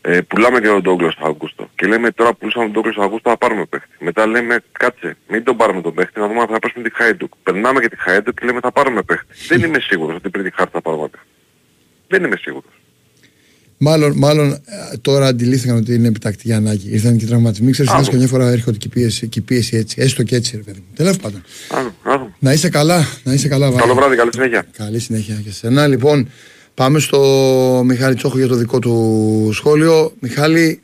Ε, 0.00 0.20
πουλάμε 0.20 0.60
και 0.60 0.66
τον 0.66 0.82
Ντόγκλο 0.82 1.10
στο 1.10 1.26
Αγκούστο. 1.26 1.70
Και 1.74 1.86
λέμε 1.86 2.10
τώρα 2.10 2.30
που 2.30 2.38
πουλήσαμε 2.38 2.64
τον 2.64 2.72
Ντόγκλο 2.72 2.92
στο 2.92 3.02
Αγκούστο 3.02 3.30
θα 3.30 3.36
πάρουμε 3.36 3.64
παίχτη. 3.64 3.96
Μετά 3.98 4.26
λέμε 4.26 4.58
κάτσε, 4.72 5.16
μην 5.28 5.44
τον 5.44 5.56
πάρουμε 5.56 5.80
τον 5.80 5.94
παίχτη, 5.94 6.20
να 6.20 6.28
δούμε 6.28 6.40
αν 6.40 6.46
θα 6.46 6.58
πέσουμε 6.58 6.88
τη 6.88 6.94
Χάιντουκ. 6.94 7.32
Περνάμε 7.42 7.80
και 7.80 7.88
τη 7.88 8.00
Χάιντουκ 8.00 8.40
και 8.40 8.46
λέμε 8.46 8.60
θα 8.60 8.72
πάρουμε 8.72 9.02
παίχτη. 9.02 9.34
δεν 9.48 9.62
είμαι 9.62 9.78
σίγουρος 9.80 10.16
ότι 10.16 10.30
πριν 10.30 10.44
τη 10.44 10.50
Χάρτα 10.50 10.70
θα 10.72 10.80
πάρουμε 10.80 11.08
παίχτη. 11.08 11.26
Δεν 12.08 12.24
είμαι 12.24 12.36
σίγουρος. 12.36 12.81
Μάλλον, 13.84 14.12
μάλλον 14.16 14.52
ε, 14.52 14.58
τώρα 15.02 15.26
αντιλήφθηκαν 15.26 15.76
ότι 15.76 15.94
είναι 15.94 16.08
επιτακτική 16.08 16.52
ανάγκη. 16.52 16.88
Ήρθαν 16.92 17.16
και 17.16 17.24
οι 17.24 17.28
τραυματισμοί. 17.28 17.70
Ξέρεις, 17.70 17.92
Άκου. 17.92 18.02
και 18.02 18.10
καμιά 18.10 18.26
φορά 18.26 18.48
έρχονται 18.50 18.76
και 18.78 18.86
η 18.86 18.90
πίεση, 18.94 19.28
και 19.28 19.38
η 19.38 19.42
πίεση 19.42 19.76
έτσι. 19.76 19.96
Έστω 20.00 20.22
και 20.22 20.36
έτσι, 20.36 20.56
ρε 20.56 20.62
παιδί 20.62 20.78
μου. 20.78 20.94
Τέλο 20.96 21.14
πάντων. 21.22 21.42
Άδω, 21.70 21.94
άδω. 22.02 22.34
Να 22.38 22.52
είσαι 22.52 22.68
καλά, 22.68 23.06
να 23.24 23.32
είσαι 23.32 23.48
καλά, 23.48 23.66
Καλό 23.66 23.78
Βάня. 23.78 23.94
βράδυ, 23.94 24.16
καλή 24.16 24.30
συνέχεια. 24.32 24.66
Καλή 24.76 24.98
συνέχεια 24.98 25.34
και 25.44 25.50
σε 25.50 25.56
σένα. 25.56 25.86
Λοιπόν, 25.86 26.30
πάμε 26.74 26.98
στο 26.98 27.18
Μιχάλη 27.84 28.14
Τσόχο 28.14 28.38
για 28.38 28.48
το 28.48 28.54
δικό 28.54 28.78
του 28.78 29.50
σχόλιο. 29.52 30.12
Μιχάλη, 30.20 30.80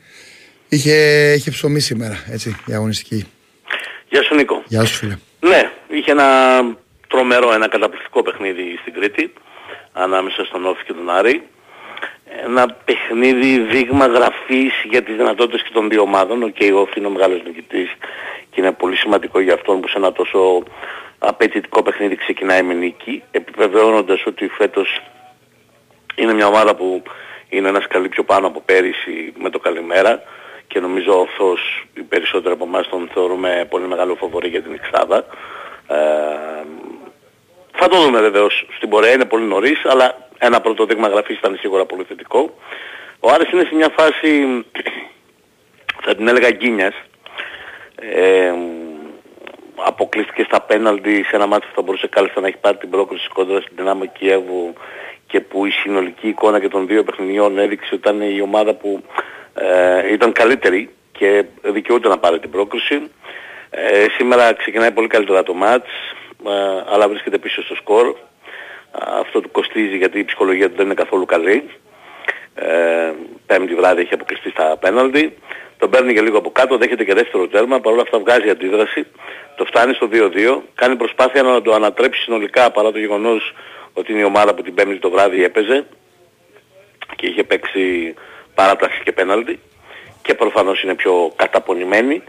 είχε, 0.69 0.93
είχε 1.37 1.51
ψωμί 1.51 1.79
σήμερα, 1.79 2.23
έτσι, 2.31 2.55
η 2.65 2.73
αγωνιστική. 2.73 3.25
Γεια 4.09 4.23
σου 4.23 4.35
Νίκο. 4.35 4.63
Γεια 4.67 4.85
σου, 4.85 4.95
φίλε. 4.95 5.17
Ναι, 5.39 5.61
είχε 5.97 6.11
ένα 6.11 6.25
τρομερό, 7.07 7.53
ένα 7.53 7.69
καταπληκτικό 7.69 8.23
παιχνίδι 8.23 8.61
στην 8.81 8.93
Κρήτη 8.93 9.33
ανάμεσα 9.93 10.45
στον 10.45 10.65
Όφη 10.65 10.83
και 10.83 10.93
τον 10.93 11.09
Άρη. 11.09 11.41
Ένα 12.45 12.77
παιχνίδι 12.85 13.59
δείγμα 13.59 14.05
γραφής 14.05 14.73
για 14.89 15.03
τις 15.03 15.15
δυνατότητες 15.15 15.63
και 15.63 15.69
των 15.73 15.89
δύο 15.89 16.01
ομάδων. 16.01 16.43
Ο 16.43 16.51
ο 16.73 16.79
Όφη 16.79 16.93
είναι 16.99 17.07
ο 17.07 17.09
μεγάλος 17.09 17.43
νικητής 17.43 17.89
και 18.49 18.61
είναι 18.61 18.71
πολύ 18.71 18.95
σημαντικό 18.95 19.39
για 19.39 19.53
αυτόν 19.53 19.81
που 19.81 19.87
σε 19.87 19.97
ένα 19.97 20.11
τόσο 20.11 20.63
απαιτητικό 21.19 21.83
παιχνίδι 21.83 22.15
ξεκινάει 22.15 22.63
με 22.63 22.73
νίκη, 22.73 23.23
επιβεβαιώνοντας 23.31 24.25
ότι 24.25 24.47
φέτος 24.47 25.01
είναι 26.15 26.33
μια 26.33 26.47
ομάδα 26.47 26.75
που 26.75 27.03
είναι 27.49 27.67
ένας 27.67 27.83
σκαλί 27.83 28.09
πιο 28.09 28.23
πάνω 28.23 28.47
από 28.47 28.61
πέρυσι 28.65 29.33
με 29.37 29.49
το 29.49 29.59
καλημέρα 29.59 30.21
και 30.67 30.79
νομίζω 30.79 31.19
ορθώς 31.19 31.85
οι 31.93 32.01
περισσότεροι 32.01 32.53
από 32.53 32.65
εμάς 32.65 32.89
τον 32.89 33.09
θεωρούμε 33.13 33.67
πολύ 33.69 33.87
μεγάλο 33.87 34.15
φοβορή 34.15 34.47
για 34.47 34.61
την 34.61 34.73
Εξάδα. 34.73 35.25
Ε, 35.87 36.65
θα 37.71 37.87
το 37.87 38.01
δούμε 38.01 38.19
βεβαίως 38.19 38.65
στην 38.75 38.89
πορεία, 38.89 39.11
είναι 39.11 39.25
πολύ 39.25 39.45
νωρίς, 39.45 39.85
αλλά 39.85 40.28
ένα 40.39 40.61
πρώτο 40.61 40.85
δείγμα 40.85 41.07
γραφής 41.07 41.37
ήταν 41.37 41.57
σίγουρα 41.59 41.85
πολύ 41.85 42.03
θετικό. 42.03 42.53
Ο 43.19 43.31
Άρης 43.31 43.51
είναι 43.51 43.63
σε 43.63 43.75
μια 43.75 43.89
φάση, 43.97 44.65
θα 46.05 46.15
την 46.15 46.27
έλεγα 46.27 46.49
γκίνιας, 46.51 46.95
ε, 47.95 48.53
αποκλείστηκε 49.75 50.43
στα 50.43 50.61
πέναλτι 50.61 51.23
σε 51.23 51.35
ένα 51.35 51.47
μάτι 51.47 51.65
που 51.67 51.75
θα 51.75 51.81
μπορούσε 51.81 52.07
κάλλιστα 52.07 52.41
να 52.41 52.47
έχει 52.47 52.57
πάρει 52.57 52.77
την 52.77 52.89
πρόκληση 52.89 53.29
κόντρα 53.33 53.61
στην 53.61 53.75
Δυνάμο 53.75 54.05
Κιέβου 54.05 54.73
και 55.27 55.39
που 55.39 55.65
η 55.65 55.71
συνολική 55.71 56.27
εικόνα 56.27 56.59
και 56.59 56.67
των 56.67 56.87
δύο 56.87 57.03
παιχνιδιών 57.03 57.57
έδειξε 57.57 57.95
ότι 57.95 57.95
ήταν 57.95 58.21
η 58.21 58.41
ομάδα 58.41 58.73
που 58.73 59.03
ε, 59.53 60.11
ήταν 60.13 60.31
καλύτερη 60.31 60.89
και 61.11 61.45
δικαιούται 61.61 62.07
να 62.07 62.17
πάρει 62.17 62.39
την 62.39 62.49
πρόκληση. 62.49 63.11
Ε, 63.69 64.05
σήμερα 64.17 64.53
ξεκινάει 64.53 64.91
πολύ 64.91 65.07
καλύτερα 65.07 65.43
το 65.43 65.53
μάτς, 65.53 65.89
ε, 66.47 66.51
αλλά 66.93 67.07
βρίσκεται 67.07 67.37
πίσω 67.37 67.63
στο 67.63 67.75
σκορ. 67.75 68.15
Αυτό 68.91 69.41
του 69.41 69.51
κοστίζει 69.51 69.97
γιατί 69.97 70.19
η 70.19 70.23
ψυχολογία 70.25 70.69
του 70.69 70.75
δεν 70.75 70.85
είναι 70.85 70.93
καθόλου 70.93 71.25
καλή. 71.25 71.69
Ε, 72.55 73.11
πέμπτη 73.45 73.75
βράδυ 73.75 74.01
έχει 74.01 74.13
αποκλειστεί 74.13 74.49
στα 74.49 74.77
πέναλτι. 74.79 75.37
Τον 75.77 75.89
παίρνει 75.89 76.13
και 76.13 76.21
λίγο 76.21 76.37
από 76.37 76.51
κάτω, 76.51 76.77
δέχεται 76.77 77.03
και 77.03 77.13
δεύτερο 77.13 77.47
τέρμα, 77.47 77.79
παρόλα 77.79 78.01
αυτά 78.01 78.19
βγάζει 78.19 78.49
αντίδραση. 78.49 79.05
Το 79.55 79.65
φτάνει 79.65 79.93
στο 79.93 80.09
2-2, 80.11 80.61
κάνει 80.75 80.95
προσπάθεια 80.95 81.43
να 81.43 81.61
το 81.61 81.73
ανατρέψει 81.73 82.21
συνολικά 82.21 82.71
παρά 82.71 82.91
το 82.91 82.99
γεγονός 82.99 83.53
ότι 83.93 84.11
είναι 84.11 84.21
η 84.21 84.23
ομάδα 84.23 84.53
που 84.53 84.61
την 84.61 84.73
πέμπτη 84.73 84.99
το 84.99 85.09
βράδυ 85.09 85.43
έπαιζε 85.43 85.85
και 87.15 87.27
είχε 87.27 87.43
παίξει 87.43 88.13
παράταση 88.55 89.01
και 89.03 89.11
πέναλτι 89.11 89.59
και 90.21 90.33
προφανώς 90.33 90.83
είναι 90.83 90.95
πιο 90.95 91.31
καταπονημένη 91.35 92.23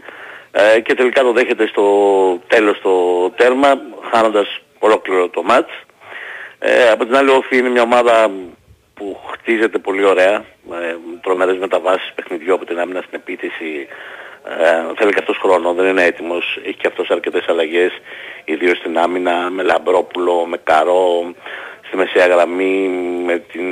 ε, 0.51 0.79
και 0.79 0.93
τελικά 0.93 1.21
το 1.21 1.31
δέχεται 1.31 1.67
στο 1.67 1.85
τέλος 2.47 2.81
το 2.81 3.29
τέρμα 3.29 3.81
χάνοντας 4.11 4.61
ολόκληρο 4.79 5.29
το 5.29 5.43
μάτς. 5.43 5.71
Ε, 6.63 6.89
από 6.89 7.05
την 7.05 7.15
άλλη 7.15 7.29
ο 7.29 7.35
Όφη 7.35 7.57
είναι 7.57 7.69
μια 7.69 7.81
ομάδα 7.81 8.31
που 8.93 9.19
χτίζεται 9.31 9.77
πολύ 9.77 10.03
ωραία, 10.03 10.45
ε, 10.71 10.95
τρομερές 11.21 11.57
μεταβάσεις 11.57 12.11
παιχνιδιού 12.15 12.53
από 12.53 12.65
την 12.65 12.79
άμυνα 12.79 13.01
στην 13.01 13.19
επίθεση. 13.21 13.87
Ε, 14.45 14.93
θέλει 14.97 15.11
και 15.11 15.19
αυτός 15.19 15.37
χρόνο, 15.37 15.73
δεν 15.73 15.85
είναι 15.85 16.03
έτοιμος, 16.03 16.59
έχει 16.63 16.77
και 16.77 16.87
αυτός 16.87 17.09
αρκετές 17.09 17.45
αλλαγές, 17.47 17.91
ιδίως 18.45 18.77
στην 18.77 18.97
άμυνα, 18.97 19.49
με 19.49 19.63
Λαμπρόπουλο, 19.63 20.45
με 20.45 20.57
Καρό, 20.63 21.33
στη 21.87 21.97
μεσαία 21.97 22.27
γραμμή, 22.27 22.87
με 23.25 23.37
την 23.37 23.67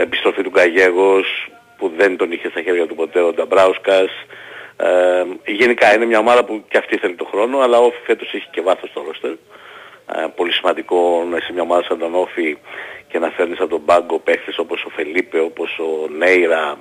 επιστροφή 0.00 0.42
του 0.42 0.50
Καγέγος, 0.50 1.48
που 1.78 1.92
δεν 1.96 2.16
τον 2.16 2.32
είχε 2.32 2.50
στα 2.50 2.62
χέρια 2.62 2.86
του 2.86 2.94
ποτέ 2.94 3.20
ο 3.20 3.32
Νταμπράουσκας. 3.32 4.10
Ε, 4.76 5.24
γενικά 5.46 5.94
είναι 5.94 6.04
μια 6.04 6.18
ομάδα 6.18 6.44
που 6.44 6.64
και 6.68 6.78
αυτή 6.78 6.96
θέλει 6.96 7.14
τον 7.14 7.26
χρόνο, 7.26 7.58
αλλά 7.58 7.78
ο 7.78 7.84
Όφη 7.84 8.00
φέτος 8.06 8.34
έχει 8.34 8.48
και 8.50 8.60
βάθος 8.60 8.90
στο 8.90 9.04
ρόστερ. 9.06 9.32
Ε, 10.12 10.26
πολύ 10.36 10.52
σημαντικό 10.52 11.26
να 11.30 11.36
είσαι 11.36 11.52
μια 11.52 11.62
ομάδα 11.62 11.82
σαν 11.82 11.98
τον 11.98 12.14
Όφη 12.14 12.58
και 13.08 13.18
να 13.18 13.30
φέρνεις 13.30 13.60
από 13.60 13.68
τον 13.68 13.84
πάγκο 13.84 14.18
παίχτες 14.18 14.58
όπως 14.58 14.84
ο 14.84 14.88
Φελίπε, 14.88 15.40
όπως 15.40 15.78
ο 15.78 16.08
Νέιρα, 16.18 16.78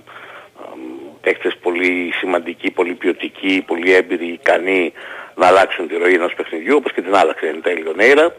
ε, 0.59 0.77
παίχτες 1.21 1.57
πολύ 1.61 2.11
σημαντικοί, 2.19 2.71
πολύ 2.71 2.93
ποιοτικοί, 2.93 3.63
πολύ 3.67 3.93
έμπειροι, 3.93 4.27
ικανοί, 4.27 4.93
να 5.35 5.47
αλλάξουν 5.47 5.87
τη 5.87 5.97
ροή 5.97 6.13
ενός 6.13 6.33
παιχνιδιού, 6.33 6.75
όπως 6.75 6.93
και 6.93 7.01
την 7.01 7.15
άλλαξε 7.15 7.47
εν 7.47 7.61
τέλει 7.61 7.87
ο 7.87 7.93
Νέιρα. 7.95 8.35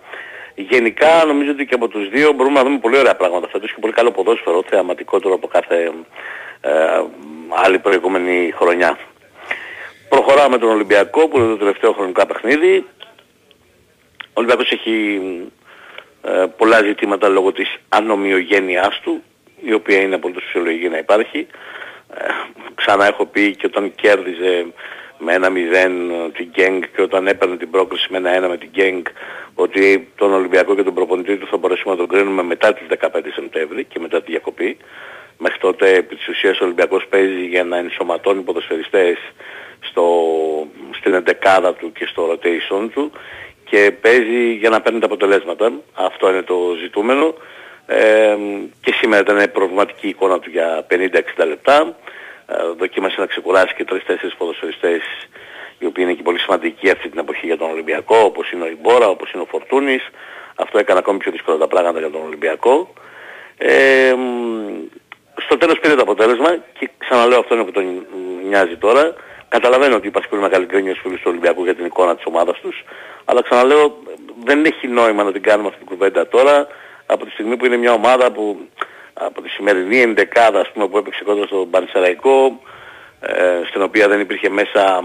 Γενικά 0.54 1.24
νομίζω 1.26 1.50
ότι 1.50 1.66
και 1.66 1.74
από 1.74 1.88
τους 1.88 2.08
δύο 2.08 2.32
μπορούμε 2.32 2.58
να 2.58 2.64
δούμε 2.64 2.78
πολύ 2.78 2.98
ωραία 2.98 3.16
πράγματα 3.16 3.48
φέτος 3.48 3.72
και 3.72 3.80
πολύ 3.80 3.92
καλό 3.92 4.10
ποδόσφαιρο, 4.10 4.62
θεαματικότερο 4.68 5.34
από 5.34 5.46
κάθε 5.46 5.92
ε, 6.60 6.70
άλλη 7.64 7.78
προηγούμενη 7.78 8.52
χρονιά. 8.54 8.98
Προχωράμε 10.08 10.48
με 10.48 10.58
τον 10.58 10.70
Ολυμπιακό 10.70 11.28
που 11.28 11.38
είναι 11.38 11.46
το 11.46 11.56
τελευταίο 11.56 11.92
χρονικά 11.92 12.26
παιχνίδι. 12.26 12.86
Ο 14.36 14.40
Ολυμπιακός 14.40 14.70
έχει 14.70 15.20
ε, 16.22 16.44
πολλά 16.56 16.82
ζητήματα 16.82 17.28
λόγω 17.28 17.52
της 17.52 17.76
ανομοιογένειάς 17.88 19.00
του, 19.02 19.22
η 19.60 19.72
οποία 19.72 20.00
είναι 20.00 20.14
απολύτως 20.14 20.44
φυσιολογική 20.44 20.88
να 20.88 20.98
υπάρχει. 20.98 21.46
Ε, 22.14 22.24
ξανά 22.74 23.06
έχω 23.06 23.26
πει 23.26 23.56
και 23.56 23.66
όταν 23.66 23.94
κέρδιζε 23.94 24.66
με 25.18 25.32
ένα 25.32 25.48
0 25.48 26.32
την 26.36 26.48
Γκένγκ 26.50 26.82
και 26.94 27.02
όταν 27.02 27.26
έπαιρνε 27.26 27.56
την 27.56 27.70
πρόκληση 27.70 28.06
με 28.10 28.16
ένα 28.18 28.46
1 28.46 28.48
με 28.48 28.56
την 28.56 28.68
Γκένγκ 28.68 29.04
ότι 29.54 30.08
τον 30.16 30.32
Ολυμπιακό 30.32 30.74
και 30.74 30.82
τον 30.82 30.94
προπονητή 30.94 31.36
του 31.36 31.46
θα 31.46 31.56
μπορέσουμε 31.56 31.92
να 31.94 31.98
τον 31.98 32.08
κρίνουμε 32.08 32.42
μετά 32.42 32.72
τις 32.72 32.86
15 33.00 33.06
Σεπτέμβρη 33.34 33.84
και 33.84 33.98
μετά 33.98 34.22
τη 34.22 34.30
διακοπή. 34.30 34.76
Μέχρι 35.38 35.58
τότε 35.58 35.94
επί 35.94 36.16
της 36.16 36.28
ουσίας 36.28 36.60
ο 36.60 36.64
Ολυμπιακός 36.64 37.06
παίζει 37.06 37.46
για 37.46 37.64
να 37.64 37.76
ενσωματώνει 37.76 38.42
ποδοσφαιριστές 38.42 39.16
στο, 39.80 40.06
στην 40.90 41.14
εντεκάδα 41.14 41.74
του 41.74 41.92
και 41.92 42.06
στο 42.06 42.30
rotation 42.32 42.88
του 42.92 43.12
και 43.74 43.90
παίζει 43.90 44.52
για 44.52 44.70
να 44.70 44.80
παίρνει 44.80 44.98
τα 44.98 45.06
αποτελέσματα. 45.06 45.72
Αυτό 45.94 46.30
είναι 46.30 46.42
το 46.42 46.56
ζητούμενο. 46.82 47.34
Ε, 47.86 48.36
και 48.80 48.92
σήμερα 49.00 49.22
ήταν 49.22 49.50
προβληματική 49.52 50.08
εικόνα 50.08 50.38
του 50.38 50.50
για 50.50 50.86
50-60 50.90 51.46
λεπτά. 51.46 51.96
Ε, 52.46 52.54
δοκίμασε 52.78 53.20
να 53.20 53.26
ξεκουράσει 53.26 53.74
και 53.74 53.84
τρεις-τέσσερις 53.84 54.34
ποδοσφαιριστές 54.34 55.02
οι 55.78 55.86
οποίοι 55.86 56.04
είναι 56.06 56.16
και 56.16 56.22
πολύ 56.22 56.38
σημαντικοί 56.38 56.90
αυτή 56.90 57.08
την 57.08 57.18
εποχή 57.18 57.46
για 57.46 57.56
τον 57.56 57.70
Ολυμπιακό, 57.70 58.16
όπως 58.16 58.52
είναι 58.52 58.64
ο 58.64 58.66
Ιμπόρα, 58.66 59.08
όπως 59.08 59.32
είναι 59.32 59.42
ο 59.42 59.46
Φορτούνης. 59.46 60.02
Αυτό 60.54 60.78
έκανε 60.78 60.98
ακόμη 60.98 61.18
πιο 61.18 61.30
δύσκολα 61.30 61.58
τα 61.58 61.68
πράγματα 61.68 61.98
για 61.98 62.10
τον 62.10 62.22
Ολυμπιακό. 62.22 62.92
Ε, 63.58 64.14
στο 65.36 65.56
τέλος 65.56 65.78
πήρε 65.78 65.94
το 65.94 66.02
αποτέλεσμα 66.02 66.56
και 66.78 66.90
ξαναλέω 66.98 67.38
αυτό 67.38 67.54
είναι 67.54 67.64
που 67.64 67.70
τον 67.70 68.06
νοιάζει 68.48 68.76
τώρα. 68.76 69.14
Καταλαβαίνω 69.48 69.96
ότι 69.96 70.06
υπάρχει 70.06 70.28
πολύ 70.28 70.42
μεγάλη 70.42 70.64
γκρίνια 70.64 70.90
στους 70.90 71.02
φίλους 71.02 71.20
του 71.20 71.30
Ολυμπιακού 71.30 71.64
για 71.64 71.74
την 71.74 71.84
εικόνα 71.84 72.14
της 72.14 72.24
ομάδας 72.26 72.60
τους, 72.60 72.84
αλλά 73.24 73.42
ξαναλέω 73.42 74.02
δεν 74.44 74.64
έχει 74.64 74.88
νόημα 74.88 75.22
να 75.22 75.32
την 75.32 75.42
κάνουμε 75.42 75.68
αυτή 75.68 75.80
την 75.80 75.88
κουβέντα 75.88 76.28
τώρα, 76.28 76.66
από 77.06 77.24
τη 77.24 77.30
στιγμή 77.30 77.56
που 77.56 77.66
είναι 77.66 77.76
μια 77.76 77.92
ομάδα 77.92 78.32
που 78.32 78.68
από 79.14 79.42
τη 79.42 79.48
σημερινή 79.48 80.00
ενδεκάδα 80.00 80.60
ας 80.60 80.70
πούμε, 80.72 80.88
που 80.88 80.98
έπαιξε 80.98 81.24
κοντά 81.24 81.46
στο 81.46 81.68
Πανσεραϊκό, 81.70 82.60
ε, 83.20 83.60
στην 83.68 83.82
οποία 83.82 84.08
δεν 84.08 84.20
υπήρχε 84.20 84.48
μέσα 84.48 85.02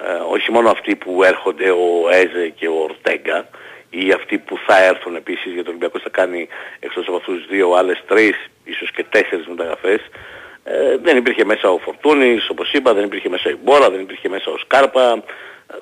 ε, 0.00 0.12
όχι 0.30 0.52
μόνο 0.52 0.70
αυτοί 0.70 0.96
που 0.96 1.22
έρχονται 1.22 1.70
ο 1.70 2.08
Έζε 2.10 2.48
και 2.48 2.68
ο 2.68 2.74
Ορτέγκα, 2.82 3.48
ή 3.90 4.12
αυτοί 4.12 4.38
που 4.38 4.58
θα 4.66 4.84
έρθουν 4.84 5.14
επίσης 5.16 5.52
για 5.52 5.62
το 5.62 5.68
Ολυμπιακός 5.68 6.02
θα 6.02 6.08
κάνει 6.08 6.48
εκτός 6.80 7.06
από 7.06 7.16
αυτούς 7.16 7.46
δύο 7.46 7.72
άλλες 7.72 8.02
τρεις, 8.06 8.36
ίσως 8.64 8.90
και 8.90 9.04
τέσσερις 9.08 9.46
μεταγραφές. 9.46 10.00
Ε, 10.64 10.96
δεν 11.02 11.16
υπήρχε 11.16 11.44
μέσα 11.44 11.70
ο 11.70 11.78
Φορτούνης, 11.78 12.48
όπως 12.48 12.72
είπα, 12.72 12.94
δεν 12.94 13.04
υπήρχε 13.04 13.28
μέσα 13.28 13.50
η 13.50 13.56
Μπόρα, 13.62 13.90
δεν 13.90 14.00
υπήρχε 14.00 14.28
μέσα 14.28 14.50
ο 14.50 14.58
Σκάρπα. 14.58 15.22
Ε, 15.66 15.76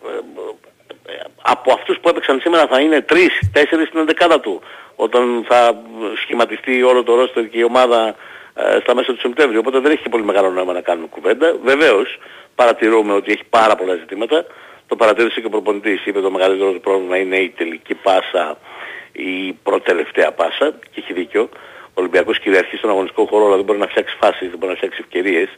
ε, 1.06 1.20
από 1.42 1.72
αυτούς 1.72 1.98
που 2.00 2.08
έπαιξαν 2.08 2.40
σήμερα 2.40 2.66
θα 2.66 2.80
είναι 2.80 3.00
τρεις, 3.00 3.50
τέσσερις 3.52 3.86
στην 3.86 3.98
ενδεκάδα 4.00 4.40
του. 4.40 4.62
Όταν 4.96 5.44
θα 5.48 5.82
σχηματιστεί 6.22 6.82
όλο 6.82 7.02
το 7.02 7.14
ρόστο 7.14 7.42
και 7.42 7.58
η 7.58 7.62
ομάδα 7.62 8.14
ε, 8.54 8.78
στα 8.80 8.94
μέσα 8.94 9.12
του 9.12 9.20
Σεπτέμβριου. 9.20 9.58
Οπότε 9.60 9.78
δεν 9.78 9.92
έχει 9.92 10.08
πολύ 10.08 10.24
μεγάλο 10.24 10.50
νόημα 10.50 10.72
να 10.72 10.80
κάνουμε 10.80 11.06
κουβέντα. 11.06 11.56
Βεβαίως 11.62 12.18
παρατηρούμε 12.54 13.12
ότι 13.12 13.32
έχει 13.32 13.44
πάρα 13.50 13.74
πολλά 13.74 13.94
ζητήματα. 13.94 14.44
Το 14.86 14.96
παρατήρησε 14.96 15.40
και 15.40 15.46
ο 15.46 15.50
προπονητής. 15.50 16.06
Είπε 16.06 16.20
το 16.20 16.30
μεγαλύτερο 16.30 16.72
του 16.72 16.80
πρόβλημα 16.80 17.16
είναι 17.16 17.36
η 17.36 17.48
τελική 17.48 17.94
πάσα, 17.94 18.58
η 19.12 19.52
προτελευταία 19.52 20.32
πάσα 20.32 20.70
και 20.90 21.00
έχει 21.00 21.12
δίκιο. 21.12 21.48
Ο 21.94 22.00
Ολυμπιακός 22.00 22.38
κυριαρχεί 22.38 22.76
στον 22.76 22.90
αγωνιστικό 22.90 23.26
χώρο 23.26 23.46
αλλά 23.46 23.56
δεν 23.56 23.64
μπορεί 23.64 23.78
να 23.78 23.86
φτιάξει 23.86 24.16
φάσεις, 24.20 24.48
δεν 24.48 24.58
μπορεί 24.58 24.72
να 24.72 24.76
φτιάξει 24.76 24.98
ευκαιρίες 25.02 25.48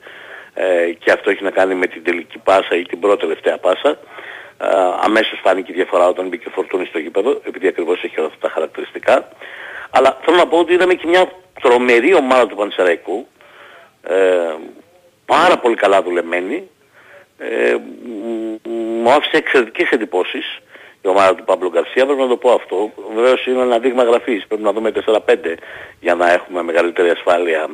ε, 0.54 0.92
και 0.92 1.10
αυτό 1.12 1.30
έχει 1.30 1.42
να 1.42 1.50
κάνει 1.50 1.74
με 1.74 1.86
την 1.86 2.04
τελική 2.04 2.38
πάσα 2.38 2.74
ή 2.76 2.82
την 2.82 3.00
πρώτη 3.00 3.20
τελευταία 3.20 3.58
πάσα. 3.58 3.90
Ε, 4.58 4.66
αμέσως 5.00 5.40
φάνηκε 5.42 5.72
η 5.72 5.74
διαφορά 5.74 6.06
όταν 6.08 6.28
μπήκε 6.28 6.48
ο 6.48 6.50
Φορτούνης 6.50 6.88
στο 6.88 6.98
γήπεδο, 6.98 7.40
επειδή 7.44 7.66
ακριβώς 7.66 8.02
έχει 8.02 8.18
όλα 8.18 8.28
αυτά 8.28 8.48
τα 8.48 8.54
χαρακτηριστικά. 8.54 9.28
Αλλά 9.90 10.18
θέλω 10.24 10.36
να 10.36 10.46
πω 10.46 10.58
ότι 10.58 10.72
είδαμε 10.72 10.94
και 10.94 11.06
μια 11.06 11.32
τρομερή 11.60 12.14
ομάδα 12.14 12.46
του 12.46 12.56
Πανσεραϊκού, 12.56 13.26
ε, 14.02 14.54
πάρα 15.26 15.58
πολύ 15.58 15.74
καλά 15.74 16.02
δουλεμένη, 16.02 16.68
ε, 17.38 17.76
μου 19.02 19.10
άφησε 19.10 19.36
εξαιρετικές 19.36 19.88
εντυπώσεις 19.90 20.58
η 21.04 21.08
ομάδα 21.08 21.34
του 21.34 21.44
Παμπλο 21.44 21.70
Γκαρσία, 21.70 22.06
πρέπει 22.06 22.20
να 22.20 22.28
το 22.28 22.36
πω 22.36 22.50
αυτό. 22.52 22.92
Βεβαίως 23.14 23.46
είναι 23.46 23.62
ένα 23.62 23.78
δείγμα 23.78 24.02
γραφής, 24.02 24.46
πρέπει 24.46 24.62
να 24.62 24.72
δούμε 24.72 24.92
4-5 25.06 25.18
για 26.00 26.14
να 26.14 26.32
έχουμε 26.32 26.62
μεγαλύτερη 26.62 27.10
ασφάλεια 27.10 27.68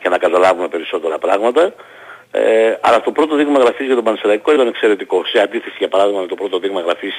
και 0.00 0.08
να 0.08 0.18
καταλάβουμε 0.18 0.68
περισσότερα 0.68 1.18
πράγματα. 1.18 1.74
Ε, 2.30 2.76
αλλά 2.80 3.00
το 3.00 3.12
πρώτο 3.12 3.36
δείγμα 3.36 3.58
γραφής 3.58 3.86
για 3.86 3.94
τον 3.94 4.04
Πανσεραϊκό 4.04 4.52
ήταν 4.52 4.66
εξαιρετικό. 4.66 5.24
Σε 5.24 5.40
αντίθεση 5.40 5.76
για 5.78 5.88
παράδειγμα 5.88 6.20
με 6.20 6.26
το 6.26 6.34
πρώτο 6.34 6.58
δείγμα 6.58 6.80
γραφής 6.80 7.14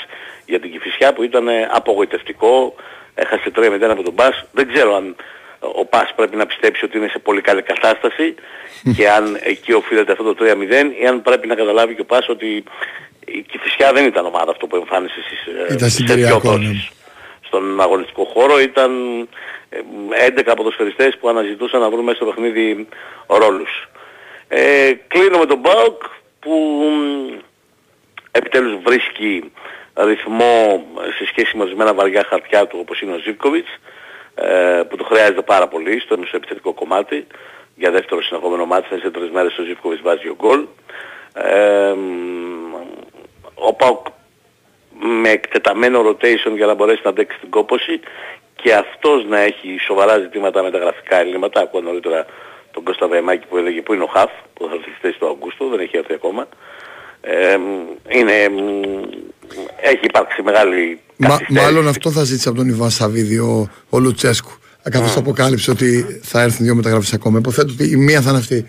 για 0.45 0.59
την 0.59 0.71
Κηφισιά 0.71 1.13
που 1.13 1.24
ήταν 1.24 1.47
απογοητευτικό, 1.71 2.75
έχασε 3.15 3.51
3-0 3.55 3.81
από 3.81 4.03
τον 4.03 4.13
Μπάς. 4.13 4.45
Δεν 4.51 4.67
ξέρω 4.74 4.95
αν 4.95 5.15
ο 5.59 5.86
Πας 5.86 6.13
πρέπει 6.15 6.36
να 6.36 6.45
πιστέψει 6.45 6.86
ότι 6.86 6.97
είναι 6.97 7.07
σε 7.07 7.19
πολύ 7.19 7.41
καλή 7.41 7.62
κατάσταση 7.62 8.36
και 8.95 9.09
αν 9.09 9.39
εκεί 9.43 9.74
οφείλεται 9.74 10.12
αυτό 10.12 10.33
το 10.33 10.45
3-0 10.45 11.01
ή 11.01 11.07
αν 11.07 11.21
πρέπει 11.21 11.47
να 11.47 11.55
καταλάβει 11.55 11.95
και 11.95 12.01
ο 12.01 12.05
Πας 12.05 12.29
ότι 12.29 12.63
η 13.27 13.41
Κηφισιά 13.41 13.91
δεν 13.93 14.05
ήταν 14.05 14.25
ομάδα 14.25 14.51
αυτό 14.51 14.67
που 14.67 14.75
εμφάνισε 14.75 15.19
στις 15.25 15.39
ήταν 15.74 15.89
στον 17.41 17.81
αγωνιστικό 17.81 18.24
χώρο 18.24 18.60
ήταν 18.60 18.91
11 20.38 20.48
ε, 20.48 20.53
ποδοσφαιριστές 20.55 21.17
που 21.17 21.29
αναζητούσαν 21.29 21.79
να 21.79 21.89
βρουν 21.89 22.03
μέσα 22.03 22.15
στο 22.15 22.25
παιχνίδι 22.25 22.88
ρόλους. 23.27 23.89
Ε, 24.48 24.91
κλείνω 25.07 25.38
με 25.38 25.46
τον 25.46 25.60
Μπάουκ 25.60 26.01
που 26.39 26.55
επιτέλους 28.31 28.81
βρίσκει 28.84 29.51
ρυθμό 29.96 30.86
σε 31.17 31.25
σχέση 31.25 31.57
με 31.57 31.63
ορισμένα 31.63 31.93
βαριά 31.93 32.25
χαρτιά 32.29 32.67
του 32.67 32.77
όπως 32.81 33.01
είναι 33.01 33.13
ο 33.13 33.17
Ζίβκοβιτς 33.17 33.69
ε, 34.36 34.81
που 34.89 34.96
το 34.96 35.03
χρειάζεται 35.03 35.41
πάρα 35.41 35.67
πολύ 35.67 36.00
στο 36.00 36.17
επιθετικό 36.31 36.74
κομμάτι 36.74 37.27
για 37.75 37.91
δεύτερο 37.91 38.22
συνεχόμενο 38.22 38.65
μάτι 38.65 39.00
σε 39.00 39.12
τρεις 39.12 39.29
μέρες 39.29 39.57
ο 39.57 39.63
Ζίβκοβιτς 39.63 40.01
βάζει 40.01 40.27
ο 40.27 40.36
γκολ. 40.36 40.65
Ε, 41.34 41.93
ο 43.59 43.73
Πάουκ 43.73 44.05
με 45.21 45.29
εκτεταμένο 45.29 46.01
rotation 46.09 46.55
για 46.55 46.65
να 46.65 46.73
μπορέσει 46.73 47.01
να 47.03 47.09
αντέξει 47.09 47.39
την 47.39 47.49
κόπωση 47.49 47.99
και 48.55 48.73
αυτός 48.73 49.25
να 49.29 49.39
έχει 49.39 49.77
σοβαρά 49.85 50.17
ζητήματα 50.17 50.63
με 50.63 50.71
τα 50.71 50.77
γραφικά 50.77 51.17
ελλείμματα. 51.19 51.61
Ακούω 51.61 51.81
νωρίτερα 51.81 52.25
τον 52.71 52.83
Κώστα 52.83 53.07
Βαϊμάκη 53.07 53.45
που 53.47 53.57
έλεγε 53.57 53.81
που 53.81 53.93
είναι 53.93 54.03
ο 54.03 54.07
Χαφ 54.07 54.31
που 54.53 54.65
θα 54.67 54.73
έρθει 54.73 54.89
στη 54.89 54.99
θέση 55.01 55.19
του 55.19 55.27
Αυγούστου, 55.27 55.69
δεν 55.69 55.79
έχει 55.79 55.97
έρθει 55.97 56.13
ακόμα. 56.13 56.47
Ε, 57.21 57.57
είναι, 58.07 58.33
έχει 59.81 60.05
υπάρξει 60.05 60.41
μεγάλη 60.41 60.99
Μα, 61.17 61.37
Μάλλον 61.49 61.87
αυτό 61.87 62.11
θα 62.11 62.23
ζήτησε 62.23 62.49
από 62.49 62.57
τον 62.57 62.67
Ιβάν 62.67 62.89
Σαββίδη 62.89 63.37
ο, 63.37 63.69
ο 63.89 63.99
Λουτσέσκου. 63.99 64.51
Καθώς 64.91 65.15
mm. 65.15 65.19
αποκάλυψε 65.19 65.71
ότι 65.71 66.19
θα 66.23 66.41
έρθουν 66.41 66.65
δύο 66.65 66.75
μεταγραφές 66.75 67.13
ακόμα. 67.13 67.37
Υποθέτω 67.37 67.73
ότι 67.73 67.89
η 67.89 67.95
μία 67.95 68.21
θα 68.21 68.29
είναι 68.29 68.39
αυτή. 68.39 68.67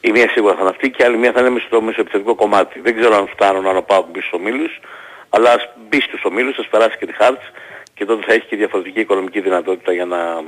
Η 0.00 0.10
μία 0.10 0.28
σίγουρα 0.28 0.54
θα 0.54 0.60
είναι 0.60 0.70
αυτή 0.70 0.90
και 0.90 1.02
η 1.02 1.06
άλλη 1.06 1.16
μία 1.16 1.32
θα 1.32 1.40
είναι 1.40 1.62
στο 1.66 1.80
μεσοεπιθετικό 1.80 2.34
κομμάτι. 2.34 2.80
Δεν 2.80 3.00
ξέρω 3.00 3.16
αν 3.16 3.26
φτάνουν 3.26 3.62
να 3.62 3.82
πάω 3.82 4.02
πίσω 4.02 4.26
στους 4.26 4.40
ομίλους, 4.40 4.80
αλλά 5.28 5.52
ας 5.52 5.68
μπει 5.88 6.00
στους 6.00 6.24
ομίλους, 6.24 6.58
ας 6.58 6.66
περάσει 6.66 6.96
και 6.98 7.06
τη 7.06 7.12
Χάρτς 7.12 7.50
και 7.94 8.04
τότε 8.04 8.24
θα 8.26 8.32
έχει 8.32 8.46
και 8.46 8.56
διαφορετική 8.56 9.00
οικονομική 9.00 9.40
δυνατότητα 9.40 9.92
για 9.92 10.04
να 10.04 10.42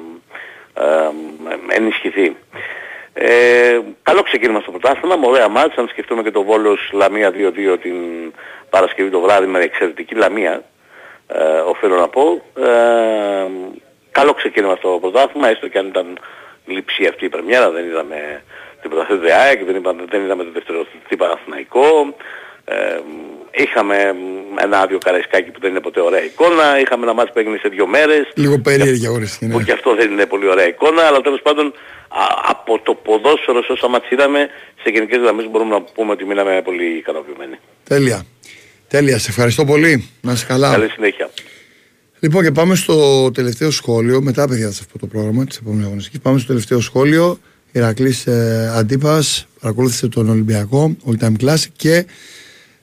ε, 0.75 1.11
ε, 1.73 1.77
ενισχυθεί. 1.77 2.37
Ε, 3.15 3.81
καλό 4.03 4.23
ξεκίνημα 4.23 4.61
στο 4.61 4.71
πρωτάθλημα, 4.71 5.17
με 5.17 5.27
ωραία 5.27 5.49
μάτς, 5.49 5.77
αν 5.77 5.89
σκεφτούμε 5.89 6.23
και 6.23 6.31
το 6.31 6.43
Βόλος 6.43 6.91
Λαμία 6.93 7.31
2-2 7.31 7.79
την 7.81 7.95
Παρασκευή 8.71 9.11
το 9.11 9.21
βράδυ 9.21 9.47
με 9.47 9.59
εξαιρετική 9.59 10.15
Λαμία, 10.15 10.63
ε, 11.27 11.59
οφείλω 11.59 11.97
να 11.97 12.09
πω. 12.09 12.43
Ε, 12.57 13.47
καλό 14.11 14.33
ξεκίνημα 14.33 14.77
στο 14.77 14.99
πρωτάθλημα, 15.01 15.49
έστω 15.49 15.69
και 15.69 15.79
αν 15.79 15.87
ήταν 15.87 16.19
λειψή 16.67 17.07
αυτή 17.07 17.25
η 17.25 17.29
πρεμιέρα, 17.29 17.71
δεν 17.71 17.85
είδαμε 17.85 18.43
την 18.83 18.91
πρωταθλήτη 18.91 19.31
ΑΕΚ, 19.43 19.65
δεν 19.65 19.77
είδαμε, 19.77 20.03
δεν 20.11 20.21
είδαμε 20.25 20.45
το 20.45 20.53
δεύτερο 20.53 20.87
Παναθηναϊκό. 21.23 22.15
Ε, 22.65 23.01
είχαμε 23.63 23.97
ένα 24.65 24.81
άδειο 24.81 24.99
καραϊσκάκι 24.99 25.51
που 25.51 25.61
δεν 25.61 25.71
είναι 25.71 25.81
ποτέ 25.81 26.01
ωραία 26.01 26.25
εικόνα, 26.25 26.81
είχαμε 26.81 27.03
ένα 27.03 27.15
μάτς 27.15 27.33
που 27.33 27.39
έγινε 27.39 27.57
σε 27.57 27.69
δύο 27.69 27.87
μέρες. 27.87 28.25
Λίγο 28.35 28.59
περίεργα 28.59 29.11
οριστική, 29.11 29.47
ναι. 29.47 29.53
Που 29.53 29.63
και 29.63 29.73
αυτό 29.73 29.95
δεν 29.95 30.11
είναι 30.11 30.27
πολύ 30.27 30.49
ωραία 30.49 30.67
εικόνα, 30.67 31.03
αλλά 31.03 31.21
τέλος 31.21 31.43
πάντων 31.43 31.73
από 32.49 32.81
το 32.83 32.95
ποδόσφαιρο 32.95 33.63
όσα 33.69 33.89
μάτς 33.89 34.11
είδαμε, 34.11 34.49
σε 34.83 34.91
γενικές 34.91 35.21
γραμμές 35.21 35.51
μπορούμε 35.51 35.75
να 35.75 35.83
πούμε 35.83 36.13
ότι 36.13 36.25
μείναμε 36.25 36.63
πολύ 36.65 36.85
ικανοποιημένοι. 36.97 37.59
Τέλεια. 37.89 38.25
Τέλεια, 38.89 39.19
σε 39.19 39.31
ευχαριστώ 39.31 39.65
πολύ. 39.65 40.11
Να 40.21 40.33
είσαι 40.33 40.47
καλά. 40.47 40.71
Καλή 40.71 40.89
συνέχεια. 40.89 41.31
Λοιπόν, 42.21 42.43
και 42.43 42.51
πάμε 42.51 42.75
στο 42.75 43.31
τελευταίο 43.31 43.71
σχόλιο. 43.71 44.21
Μετά, 44.23 44.49
παιδιά, 44.49 44.71
σε 44.71 44.81
αυτό 44.85 44.99
το 44.99 45.07
πρόγραμμα 45.07 45.45
της 45.45 45.57
επόμενης 45.57 45.87
αγωνιστικής. 45.87 46.21
Πάμε 46.21 46.39
στο 46.39 46.47
τελευταίο 46.47 46.81
σχόλιο. 46.81 47.39
Ηρακλής 47.73 48.27
ε, 48.27 48.73
Αντίπα 48.77 49.23
παρακολούθησε 49.61 50.09
τον 50.09 50.29
Ολυμπιακό, 50.29 50.97
All 51.07 51.25
Time 51.25 51.45
Classic 51.45 51.69
και 51.77 52.07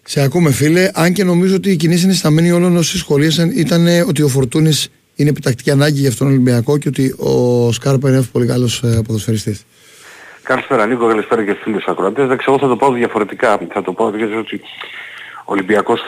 Σε 0.03 0.21
ακούμε 0.21 0.51
φίλε, 0.51 0.89
αν 0.93 1.13
και 1.13 1.23
νομίζω 1.23 1.55
ότι 1.55 1.71
η 1.71 1.75
κοινή 1.75 1.95
συνισταμένη 1.95 2.51
όλων 2.51 2.77
όσοι 2.77 2.97
σχολίασαν 2.97 3.51
ήταν 3.55 3.87
ότι 4.07 4.21
ο 4.21 4.27
Φορτούνης 4.27 4.91
είναι 5.15 5.29
επιτακτική 5.29 5.71
ανάγκη 5.71 5.99
για 5.99 6.09
αυτόν 6.09 6.27
τον 6.27 6.35
Ολυμπιακό 6.35 6.77
και 6.77 6.87
ότι 6.87 7.15
ο 7.17 7.71
Σκάρπα 7.71 8.07
είναι 8.07 8.17
ένας 8.17 8.29
πολύ 8.29 8.45
καλός 8.45 8.83
ποδοσφαιριστής. 9.07 9.65
Καλησπέρα 10.43 10.85
Νίκο, 10.85 11.07
καλησπέρα 11.07 11.45
και 11.45 11.55
φίλους 11.63 11.85
ακροατές. 11.87 12.27
Δεν 12.27 12.37
ξέρω, 12.37 12.57
θα 12.57 12.67
το 12.67 12.75
πω 12.75 12.91
διαφορετικά. 12.91 13.59
Θα 13.73 13.81
το 13.81 13.93
πω 13.93 14.17
γιατί 14.17 14.35
ότι 14.35 14.61
ο 15.45 15.51
Ολυμπιακός 15.51 15.99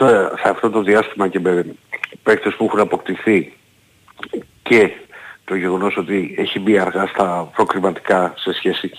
σε 0.42 0.48
αυτό 0.48 0.70
το 0.70 0.82
διάστημα 0.82 1.28
και 1.28 1.40
με 1.40 1.64
παίκτες 2.22 2.54
που 2.54 2.64
έχουν 2.64 2.80
αποκτηθεί 2.80 3.52
και 4.62 4.90
το 5.52 5.58
γεγονός 5.58 5.96
ότι 5.96 6.34
έχει 6.38 6.60
μπει 6.60 6.78
αργά 6.78 7.06
στα 7.06 7.50
προκριματικά 7.54 8.34
σε 8.36 8.52
σχέση 8.52 8.90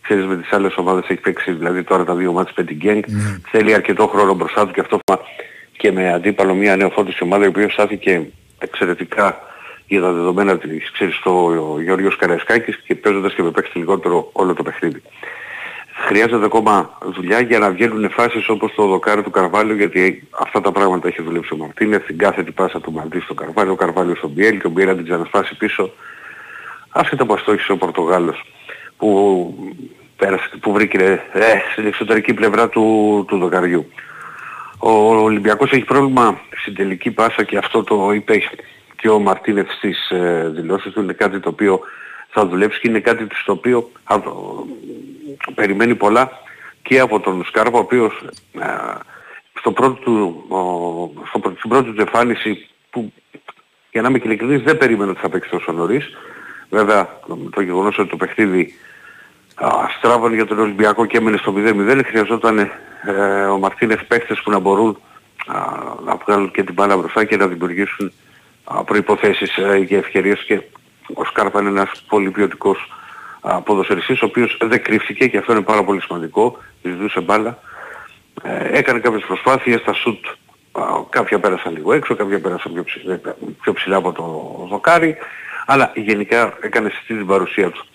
ξέρεις 0.00 0.24
με 0.24 0.36
τις 0.36 0.52
άλλες 0.52 0.76
ομάδες 0.76 1.04
έχει 1.08 1.20
παίξει 1.20 1.52
δηλαδή 1.52 1.82
τώρα 1.82 2.04
τα 2.04 2.14
δύο 2.14 2.32
μάτια 2.32 2.52
με 2.56 2.64
την 2.64 2.76
Γκένγκ 2.76 3.02
mm. 3.06 3.40
θέλει 3.50 3.74
αρκετό 3.74 4.06
χρόνο 4.06 4.34
μπροστά 4.34 4.66
του 4.66 4.72
και 4.72 4.80
αυτό 4.80 4.98
και 5.76 5.92
με 5.92 6.12
αντίπαλο 6.12 6.54
μια 6.54 6.76
νεοφώτιση 6.76 7.22
ομάδα 7.22 7.44
η 7.44 7.48
οποία 7.48 7.70
στάθηκε 7.70 8.26
εξαιρετικά 8.58 9.40
για 9.86 10.00
τα 10.00 10.12
δεδομένα 10.12 10.58
της, 10.58 10.90
ξέρεις, 10.90 11.20
το 11.24 11.52
Γιώργος 11.82 12.16
Καραϊσκάκης 12.16 12.76
και 12.86 12.94
παίζοντας 12.94 13.34
και 13.34 13.42
με 13.42 13.50
παίξει 13.50 13.78
λιγότερο 13.78 14.30
όλο 14.32 14.54
το 14.54 14.62
παιχνίδι. 14.62 15.02
Χρειάζεται 15.98 16.44
ακόμα 16.44 16.98
δουλειά 17.14 17.40
για 17.40 17.58
να 17.58 17.70
βγαίνουν 17.70 18.10
φάσεις 18.10 18.48
όπως 18.48 18.74
το 18.74 18.86
δοκάρι 18.86 19.22
του 19.22 19.30
Καρβάλιο 19.30 19.74
γιατί 19.74 20.28
αυτά 20.40 20.60
τα 20.60 20.72
πράγματα 20.72 21.08
έχει 21.08 21.22
δουλέψει 21.22 21.54
ο 21.54 21.56
Μαρτίνες, 21.56 22.02
την 22.06 22.18
κάθετη 22.18 22.52
πάσα 22.52 22.80
του 22.80 22.92
Μαρτίνη 22.92 23.22
στο 23.22 23.34
Καρβάλιο, 23.34 23.72
ο 23.72 23.76
Καρβάλιος 23.76 24.18
στον 24.18 24.30
Μπιέλ 24.30 24.60
και 24.60 24.66
ο 24.66 24.70
Μπιέλ 24.70 24.88
να 24.88 24.94
την 24.94 25.04
ξανασπάσει 25.04 25.56
πίσω. 25.56 25.90
Άσχετα 26.88 27.26
που 27.26 27.34
αστόχησε 27.34 27.72
ο 27.72 27.76
Πορτογάλος 27.76 28.44
που, 28.96 29.54
πέρασε, 30.16 30.50
που 30.60 30.72
βρήκε 30.72 30.98
ε, 31.32 31.42
στην 31.72 31.86
εξωτερική 31.86 32.34
πλευρά 32.34 32.68
του, 32.68 33.24
του 33.28 33.38
δοκαριού. 33.38 33.86
Ο 34.78 34.90
Ολυμπιακός 35.14 35.70
έχει 35.70 35.84
πρόβλημα 35.84 36.40
στην 36.60 36.74
τελική 36.74 37.10
πάσα 37.10 37.42
και 37.42 37.56
αυτό 37.56 37.82
το 37.82 38.12
είπε 38.12 38.42
και 38.96 39.08
ο 39.08 39.18
Μαρτίνεφ 39.18 39.72
στις 39.72 40.10
ε, 40.10 40.52
δηλώσεις 40.54 40.92
του 40.92 41.00
είναι 41.00 41.12
κάτι 41.12 41.40
το 41.40 41.48
οποίο 41.48 41.80
θα 42.28 42.46
δουλέψει 42.46 42.80
και 42.80 42.88
είναι 42.88 43.00
κάτι 43.00 43.26
στο 43.42 43.52
οποίο 43.52 43.90
α, 44.04 44.16
περιμένει 45.54 45.94
πολλά 45.94 46.30
και 46.82 46.98
από 46.98 47.20
τον 47.20 47.44
Σκάρπα 47.44 47.78
ο 47.78 47.80
οποίος 47.80 48.24
ε, 48.52 48.66
στο 49.58 49.72
πρώτο 49.72 49.94
του, 49.94 50.44
στο, 51.28 51.52
στην 51.56 51.70
πρώτη 51.70 51.92
του 51.92 52.00
εμφάνιση 52.00 52.68
που 52.90 53.12
για 53.90 54.02
να 54.02 54.08
είμαι 54.08 54.20
ειλικρινής 54.24 54.62
δεν 54.62 54.78
περίμενε 54.78 55.10
ότι 55.10 55.20
θα 55.20 55.28
παίξει 55.28 55.50
τόσο 55.50 55.72
νωρίς. 55.72 56.08
Βέβαια 56.70 57.20
το 57.50 57.60
γεγονός 57.60 57.98
ότι 57.98 58.08
το 58.08 58.16
παιχνίδι 58.16 58.74
στράβανε 59.98 60.34
για 60.34 60.46
τον 60.46 60.58
Ολυμπιακό 60.58 61.06
και 61.06 61.16
έμενε 61.16 61.36
στο 61.36 61.54
0-0 61.56 62.00
χρειαζόταν 62.04 62.58
ε, 62.58 63.44
ο 63.44 63.58
Μαρτίνεφ 63.58 64.04
παίχτες 64.04 64.40
που 64.40 64.50
να 64.50 64.58
μπορούν 64.58 64.98
να 66.04 66.16
βγάλουν 66.24 66.50
και 66.50 66.62
την 66.62 66.74
μπάλα 66.74 66.96
μπροστά 66.96 67.24
και 67.24 67.36
να 67.36 67.46
δημιουργήσουν 67.46 68.12
προϋποθέσεις 68.84 69.56
ε, 69.56 69.76
για 69.76 69.98
ευκαιρίες 69.98 70.44
και 70.44 70.62
ο 71.14 71.24
Σκάρπα 71.24 71.60
είναι 71.60 71.68
ένας 71.68 72.04
πολύ 72.08 72.30
ποιοτικός 72.30 72.95
ποδοσφαιριστής 73.64 74.22
ο 74.22 74.26
οποίος 74.26 74.56
δεν 74.60 74.82
κρύφτηκε 74.82 75.26
και 75.26 75.38
αυτό 75.38 75.52
είναι 75.52 75.60
πάρα 75.60 75.84
πολύ 75.84 76.00
σημαντικό, 76.00 76.58
ζητούσε 76.82 77.20
μπάλα. 77.20 77.58
Ε, 78.42 78.78
έκανε 78.78 78.98
κάποιες 78.98 79.24
προσπάθειες, 79.26 79.82
τα 79.82 79.92
σουτ 79.92 80.24
κάποια 81.10 81.38
πέρασαν 81.38 81.72
λίγο 81.72 81.92
έξω, 81.92 82.14
κάποια 82.14 82.40
πέρασαν 82.40 82.72
πιο 82.72 82.84
ψηλά, 82.84 83.20
πιο 83.60 83.72
ψηλά 83.72 83.96
από 83.96 84.12
το 84.12 84.66
δοκάρι, 84.70 85.16
αλλά 85.66 85.92
γενικά 85.94 86.58
έκανε 86.60 86.88
στη 86.88 87.14
την 87.14 87.26
παρουσία 87.26 87.70
του. 87.70 87.86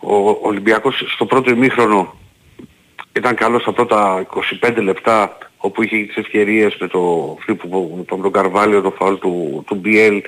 Ο 0.00 0.38
Ολυμπιακός 0.42 1.04
στο 1.14 1.26
πρώτο 1.26 1.50
ημίχρονο 1.50 2.14
ήταν 3.12 3.34
καλός 3.34 3.62
στα 3.62 3.72
πρώτα 3.72 4.26
25 4.60 4.76
λεπτά 4.82 5.38
όπου 5.56 5.82
είχε 5.82 5.96
τις 5.96 6.16
ευκαιρίες 6.16 6.76
με 6.80 6.86
το 6.86 7.36
φλίπ 7.40 7.60
τον 8.06 8.32
Καρβάλιο, 8.32 8.80
το 8.80 8.90
φαουλ 8.90 9.14
του, 9.14 9.64
του 9.66 9.80
BL, 9.84 10.20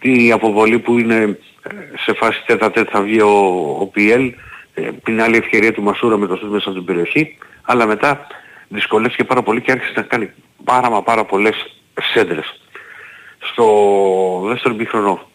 τη 0.00 0.32
αποβολή 0.32 0.78
που 0.78 0.98
είναι 0.98 1.14
ε, 1.14 1.34
σε 2.04 2.12
φάση 2.12 2.42
τέτα 2.46 2.70
τέτα 2.70 2.90
θα 2.90 3.00
βγει 3.02 3.20
ο, 3.20 3.30
ο 3.80 3.90
BL, 3.94 4.30
ε, 4.74 4.90
την 5.04 5.22
άλλη 5.22 5.36
ευκαιρία 5.36 5.72
του 5.72 5.82
Μασούρα 5.82 6.16
με 6.16 6.26
το 6.26 6.36
σούτ 6.36 6.50
μέσα 6.50 6.70
στην 6.70 6.84
περιοχή, 6.84 7.38
αλλά 7.62 7.86
μετά 7.86 8.26
δυσκολεύτηκε 8.68 9.24
πάρα 9.24 9.42
πολύ 9.42 9.60
και 9.60 9.72
άρχισε 9.72 9.92
να 9.96 10.02
κάνει 10.02 10.30
πάρα 10.64 10.90
μα 10.90 11.02
πάρα 11.02 11.24
πολλές 11.24 11.80
σέντρες. 12.12 12.60
Στο 13.38 13.66
δεύτερο 14.46 14.74
μήχρονο 14.74 15.28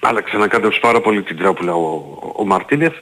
άλλαξε 0.00 0.36
να 0.36 0.48
κάνει 0.48 0.78
πάρα 0.80 1.00
πολύ 1.00 1.22
την 1.22 1.36
τράπουλα 1.36 1.74
ο, 1.74 2.18
ο 2.36 2.44
Μαρτίνεθ 2.44 2.94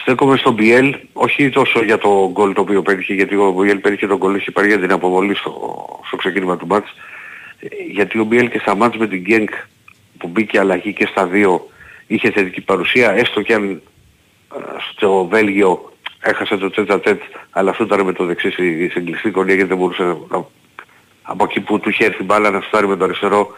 στέκομαι 0.00 0.36
στον 0.36 0.56
Biel, 0.58 0.92
όχι 1.12 1.50
τόσο 1.50 1.82
για 1.82 1.98
το 1.98 2.30
γκολ 2.32 2.52
το 2.52 2.60
οποίο 2.60 2.82
πέτυχε, 2.82 3.14
γιατί 3.14 3.34
ο 3.36 3.56
Biel 3.58 3.78
πέτυχε 3.80 4.06
τον 4.06 4.16
γκολ, 4.16 4.34
είχε 4.34 4.50
πάρει 4.50 4.68
για 4.68 4.78
την 4.78 4.92
αποβολή 4.92 5.34
στο, 5.34 5.52
στο 6.06 6.16
ξεκίνημα 6.16 6.56
του 6.56 6.66
μάτς. 6.66 6.94
Γιατί 7.90 8.18
ο 8.18 8.28
Biel 8.30 8.48
και 8.50 8.58
στα 8.58 8.76
μάτς 8.76 8.96
με 8.96 9.06
την 9.06 9.20
Γκένκ 9.20 9.50
που 10.18 10.28
μπήκε 10.28 10.58
αλλαγή 10.58 10.92
και 10.92 11.06
στα 11.06 11.26
δύο 11.26 11.68
είχε 12.06 12.30
θετική 12.30 12.60
παρουσία, 12.60 13.10
έστω 13.12 13.42
και 13.42 13.54
αν 13.54 13.82
στο 14.92 15.26
Βέλγιο 15.26 15.92
έχασε 16.20 16.56
το 16.56 16.70
τέτα 16.70 17.00
τέτ, 17.00 17.20
αλλά 17.50 17.70
αυτό 17.70 17.84
ήταν 17.84 18.04
με 18.04 18.12
το 18.12 18.24
δεξί 18.24 18.50
σε 18.90 19.00
κλειστή 19.00 19.30
κονία 19.30 19.54
γιατί 19.54 19.68
δεν 19.68 19.78
μπορούσε 19.78 20.02
να, 20.02 20.44
από 21.22 21.44
εκεί 21.44 21.60
που 21.60 21.80
του 21.80 21.88
είχε 21.88 22.04
έρθει 22.04 22.22
μπάλα 22.22 22.50
να 22.50 22.60
φτάρει 22.60 22.86
με 22.86 22.96
το 22.96 23.04
αριστερό 23.04 23.48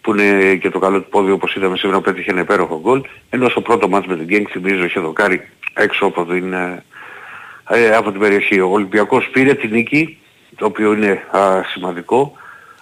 που 0.00 0.14
είναι 0.14 0.54
και 0.54 0.70
το 0.70 0.78
καλό 0.78 1.00
του 1.00 1.08
πόδι 1.08 1.30
όπως 1.30 1.54
είδαμε 1.54 1.76
σήμερα 1.76 2.00
πέτυχε 2.00 2.30
ένα 2.30 2.40
υπέροχο 2.40 2.80
γκολ 2.80 3.02
ενώ 3.30 3.48
στο 3.48 3.60
πρώτο 3.60 3.88
μάτς 3.88 4.06
με 4.06 4.16
την 4.16 4.24
Γκένκ 4.24 4.48
θυμίζω 4.50 4.84
είχε 4.84 5.00
δοκάρει 5.00 5.48
έξω 5.74 6.06
από 6.06 6.24
την, 6.24 6.52
ε, 6.52 6.84
ε, 7.68 7.96
από 7.96 8.10
την 8.10 8.20
περιοχή. 8.20 8.60
Ο 8.60 8.68
Ολυμπιακός 8.70 9.28
πήρε 9.32 9.54
την 9.54 9.70
νίκη, 9.70 10.18
το 10.56 10.66
οποίο 10.66 10.92
είναι 10.92 11.26
α, 11.30 11.62
σημαντικό 11.64 12.32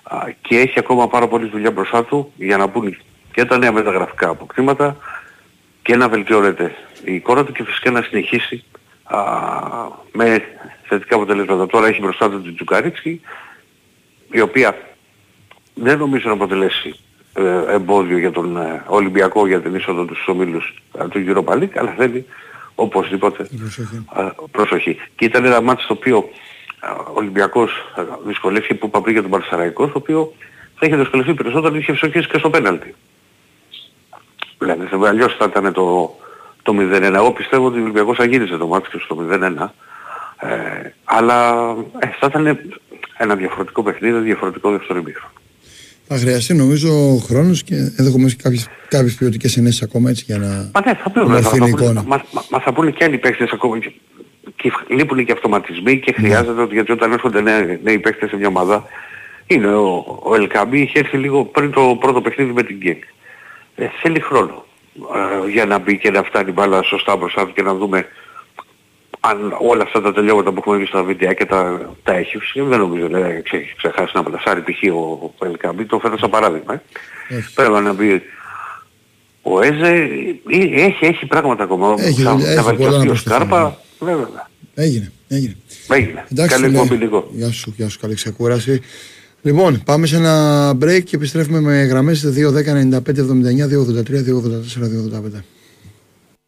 α, 0.03 0.19
και 0.41 0.59
έχει 0.59 0.79
ακόμα 0.79 1.09
πάρα 1.09 1.29
πολλή 1.29 1.49
δουλειά 1.49 1.71
μπροστά 1.71 2.05
του 2.05 2.33
για 2.37 2.57
να 2.57 2.67
μπουν 2.67 2.97
και 3.35 3.45
τα 3.45 3.59
νέα 3.59 3.73
μεταγραφικά 3.73 4.29
αποκτήματα 4.29 4.97
και 5.83 5.97
να 5.97 6.09
βελτιώνεται 6.09 6.75
η 7.05 7.15
εικόνα 7.15 7.45
του 7.45 7.53
και 7.53 7.65
φυσικά 7.65 7.91
να 7.91 8.03
συνεχίσει 8.03 8.65
α, 9.05 9.19
με 10.13 10.45
θετικά 10.83 11.15
αποτελέσματα. 11.15 11.67
Τώρα 11.67 11.87
έχει 11.87 12.01
μπροστά 12.01 12.31
του 12.31 12.43
την 12.43 12.55
Τζουκαρίτσκι, 12.55 13.21
η 14.31 14.41
οποία 14.41 14.77
δεν 15.75 15.99
νομίζω 15.99 16.29
να 16.29 16.35
αποτελέσει 16.35 16.95
ε, 17.35 17.63
εμπόδιο 17.69 18.19
για 18.19 18.31
τον 18.31 18.57
ε, 18.57 18.83
Ολυμπιακό 18.87 19.47
για 19.47 19.61
την 19.61 19.75
είσοδο 19.75 20.05
τους 20.05 20.17
στους 20.17 20.29
ομίλους 20.29 20.83
του 21.11 21.25
Europa 21.27 21.53
League, 21.53 21.75
αλλά 21.75 21.95
θέλει 21.97 22.27
οπωσδήποτε 22.75 23.49
προσοχή. 23.59 24.05
προσοχή. 24.51 24.97
Και 25.17 25.25
ήταν 25.25 25.45
ένα 25.45 25.61
μάτι 25.61 25.83
στο 25.83 25.95
οποίο 25.95 26.29
ο 27.07 27.13
Ολυμπιακός 27.15 27.73
δυσκολεύτηκε 28.27 28.75
που 28.75 28.87
είπα 28.87 29.11
για 29.11 29.23
τον 29.23 29.31
Παρσαραϊκό, 29.31 29.89
στο 29.89 29.99
οποίο 29.99 30.33
θα 30.79 30.87
είχε 30.87 30.97
δυσκολευτεί 30.97 31.35
περισσότερο 31.35 31.77
είχε 31.77 31.93
ψοχίσει 31.93 32.29
και 32.29 32.39
στο 32.39 32.51
πέναλτι. 32.51 32.95
Δηλαδή 34.73 35.07
αλλιώς 35.07 35.37
θα 35.39 35.45
ήταν 35.51 35.73
το, 35.73 36.15
το 36.63 36.75
0-1. 36.79 37.01
Εγώ 37.03 37.33
πιστεύω 37.33 37.67
ότι 37.67 37.79
ο 37.79 37.83
Ολυμπιακός 37.83 38.17
θα 38.17 38.25
γύριζε 38.25 38.57
το 38.57 38.67
μάτι 38.67 38.89
και 38.89 38.99
στο 39.05 39.17
0-1. 39.31 39.69
Ε, 40.41 40.91
αλλά 41.05 41.69
ε, 41.99 42.07
θα 42.07 42.27
ήταν 42.27 42.59
ένα 43.17 43.35
διαφορετικό 43.35 43.83
παιχνίδι, 43.83 44.19
διαφορετικό 44.19 44.71
δεύτερο 44.71 44.99
ημίχρονο. 44.99 45.33
Θα 46.07 46.17
χρειαστεί 46.17 46.55
νομίζω 46.55 46.91
χρόνος 47.27 47.63
και 47.63 47.75
ενδεχομένως 47.75 48.37
κάποιες, 48.37 48.69
κάποιες 48.89 49.15
ποιοτικές 49.15 49.57
ενέσεις 49.57 49.83
ακόμα 49.83 50.11
έτσι 50.11 50.25
για 50.27 50.39
να 50.39 50.47
μα 50.47 50.83
ναι, 50.85 50.95
θα 50.95 51.11
πούνε, 51.11 51.41
θα, 51.41 51.51
θα, 51.51 51.67
εικόνα. 51.67 52.03
Μα, 52.07 52.23
μα, 52.33 52.45
μα, 52.51 52.61
θα 52.61 52.73
πούνε 52.73 52.91
και 52.91 53.05
άλλοι 53.05 53.19
παίκτες 53.19 53.51
ακόμα 53.53 53.79
και, 53.79 53.93
και 54.57 54.73
λείπουν 54.89 55.25
και 55.25 55.33
αυτοματισμοί 55.33 56.01
και 56.01 56.15
ναι. 56.17 56.27
χρειάζεται 56.27 56.63
ότι 56.63 56.75
γιατί 56.75 56.93
όταν 56.93 57.13
έρχονται 57.13 57.41
νέοι, 57.41 57.81
νέοι 57.83 57.99
παίκτες 57.99 58.29
σε 58.29 58.37
μια 58.37 58.49
ομάδα 58.49 58.85
είναι 59.47 59.75
ο, 59.75 60.21
ο 60.23 60.35
Ελκαμπή 60.35 60.81
είχε 60.81 60.99
έρθει 60.99 61.17
λίγο 61.17 61.45
πριν 61.45 61.71
το 61.71 61.97
πρώτο 62.01 62.21
παιχνίδι 62.21 62.53
με 62.53 62.63
την 62.63 62.77
Γκένγκ. 62.77 63.01
Ε, 63.77 63.87
θέλει 64.03 64.21
χρόνο 64.21 64.65
ε, 64.95 65.51
για 65.51 65.65
να 65.65 65.79
μπει 65.79 65.99
και 65.99 66.11
να 66.11 66.23
φτάνει 66.23 66.53
μπάλα 66.53 66.83
σωστά 66.83 67.17
μπροστά 67.17 67.51
και 67.55 67.63
να 67.63 67.75
δούμε 67.75 68.07
αν 69.21 69.57
όλα 69.61 69.83
αυτά 69.83 70.01
τα 70.01 70.13
τελειώματα 70.13 70.53
που 70.53 70.59
έχουμε 70.59 70.77
δει 70.77 70.87
στα 70.87 71.03
βίντεο 71.03 71.33
και 71.33 71.45
τα, 71.45 71.91
τα 72.03 72.13
έχει, 72.13 72.39
δεν 72.55 72.79
νομίζω 72.79 73.05
ότι 73.05 73.17
έχει 73.57 73.75
ξεχάσει 73.77 74.13
να 74.15 74.23
πλασάρει 74.23 74.61
π.χ. 74.61 74.95
ο, 74.95 75.33
ο 75.39 75.47
Ελκαμπή, 75.47 75.85
το 75.85 75.99
φέρω 75.99 76.19
σαν 76.19 76.31
παράδειγμα. 76.31 76.83
Ε. 77.29 77.39
Πρέπει 77.55 77.83
να 77.83 77.93
μπει 77.93 78.23
ο 79.43 79.61
Έζε, 79.61 79.93
ε, 80.49 80.85
έχει, 80.85 81.05
έχει 81.05 81.27
πράγματα 81.27 81.63
ακόμα. 81.63 81.95
Έχει, 81.99 82.23
θα, 82.23 82.31
έχει, 82.31 82.55
θα 82.55 82.63
βελτιωθεί 82.63 83.09
ο 83.09 83.15
Σκάρπα, 83.15 83.79
βέβαια. 83.99 84.49
Έγινε, 84.75 85.13
έγινε. 85.29 85.57
Έγινε. 85.89 86.27
Εντάξει, 86.33 86.55
καλή 86.55 86.77
εκπομπή 86.77 86.95
λίγο. 86.95 87.29
Γεια 87.33 87.51
σου, 87.51 87.75
γεια 87.77 87.89
σου, 87.89 87.99
καλή 88.01 88.15
ξεκούραση. 88.15 88.81
Λοιπόν, 89.45 89.83
πάμε 89.85 90.07
σε 90.07 90.17
ένα 90.17 90.71
break 90.71 91.03
και 91.05 91.17
επιστρέφουμε 91.17 91.61
με 91.61 91.83
γραμμές 91.83 92.27
2, 92.27 92.53
10, 92.53 92.75
95, 92.75 93.19
79, 93.19 93.67
283, 93.67 94.23
284, 94.23 94.89
285. 94.89 95.54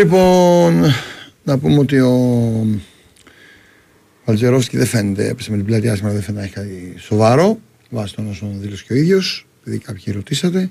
Λοιπόν, 0.00 0.84
να 1.44 1.58
πούμε 1.58 1.78
ότι 1.78 1.98
ο 2.00 2.66
Βαλτζερόφσκι 4.24 4.76
δεν 4.76 4.86
φαίνεται, 4.86 5.28
έπεσε 5.28 5.50
με 5.50 5.56
την 5.56 5.66
πλάτη 5.66 5.88
άσχημα, 5.88 6.10
δεν 6.10 6.22
φαίνεται 6.22 6.40
να 6.40 6.46
έχει 6.46 6.54
κάτι 6.54 6.94
σοβαρό, 6.98 7.58
βάσει 7.90 8.14
των 8.14 8.28
όσων 8.28 8.60
δήλωσε 8.60 8.84
και 8.86 8.92
ο 8.92 8.96
ίδιος, 8.96 9.46
επειδή 9.60 9.78
κάποιοι 9.78 10.12
ρωτήσατε. 10.12 10.70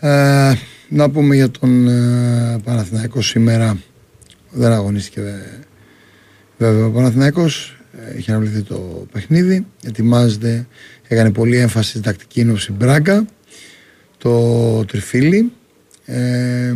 Ε, 0.00 0.52
να 0.88 1.10
πούμε 1.10 1.34
για 1.34 1.50
τον 1.50 1.88
ε, 1.88 2.58
Παναθηναϊκό 2.64 3.22
σήμερα, 3.22 3.78
δεν 4.50 4.72
αγωνίστηκε 4.72 5.20
βέβαια 6.58 6.86
ο 6.86 6.90
Παναθηναϊκός, 6.90 7.80
ε, 8.12 8.18
είχε 8.18 8.30
αναβληθεί 8.30 8.62
το 8.62 9.06
παιχνίδι, 9.12 9.66
ετοιμάζεται, 9.86 10.66
έκανε 11.08 11.30
πολύ 11.30 11.56
έμφαση 11.56 11.88
στην 11.88 12.02
τακτική 12.02 12.44
νόψη 12.44 12.72
Μπράγκα, 12.72 13.24
το 14.18 14.84
τριφύλι. 14.84 15.52
Ε, 16.04 16.74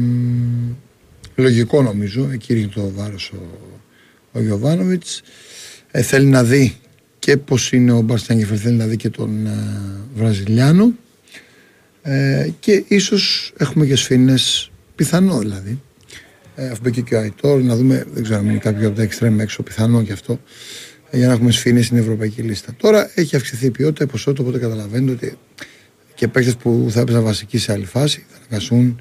Λογικό 1.35 1.83
νομίζω, 1.83 2.29
εκεί 2.33 2.55
ρίχνει 2.55 2.73
το 2.75 2.91
βάρος 2.95 3.33
ο, 3.33 3.43
ο 4.33 4.41
Γιωβάνοβιτς. 4.41 5.23
Ε, 5.91 6.03
θέλει 6.03 6.27
να 6.27 6.45
δει 6.45 6.77
και 7.19 7.37
πώς 7.37 7.73
είναι 7.73 7.93
ο 7.93 8.01
Μπαρστιάνγκεφερ, 8.01 8.61
θέλει 8.61 8.77
να 8.77 8.87
δει 8.87 8.97
και 8.97 9.11
τον 9.11 9.47
ε, 9.47 9.51
Βραζιλιάνο. 10.15 10.93
Ε, 12.03 12.49
και 12.61 12.85
ίσως 12.89 13.53
έχουμε 13.57 13.87
και 13.87 13.97
σφήνες, 13.97 14.71
πιθανό 14.95 15.39
δηλαδή. 15.39 15.81
Ε, 16.57 16.69
αυτό 16.69 16.91
και, 16.91 17.01
και 17.01 17.15
ο 17.15 17.19
Αϊτόρ, 17.19 17.63
να 17.63 17.77
δούμε, 17.77 18.07
δεν 18.13 18.23
ξέρω 18.23 18.39
αν 18.39 18.49
είναι 18.49 18.59
κάποιο 18.59 18.87
από 18.87 18.97
τα 18.97 19.03
εξτρέμ 19.03 19.41
έξω, 19.41 19.63
πιθανό 19.63 20.03
και 20.03 20.13
αυτό, 20.13 20.41
ε, 21.11 21.17
για 21.17 21.27
να 21.27 21.33
έχουμε 21.33 21.51
σφήνες 21.51 21.85
στην 21.87 21.97
ευρωπαϊκή 21.97 22.43
λίστα. 22.43 22.75
Τώρα 22.77 23.11
έχει 23.15 23.37
αυξηθεί 23.37 23.67
η 23.67 23.71
ποιότητα, 23.71 24.05
η 24.05 24.07
ποσότητα, 24.07 24.43
οπότε 24.43 24.59
καταλαβαίνετε 24.59 25.13
ότι 25.13 25.39
και 26.15 26.29
παίκτες 26.29 26.57
που 26.57 26.87
θα 26.91 27.01
έπαιζαν 27.01 27.23
βασική 27.23 27.59
σε 27.59 27.73
άλλη 27.73 27.85
φάση 27.85 28.25
θα 28.29 28.37
αναγκαστούν 28.37 29.01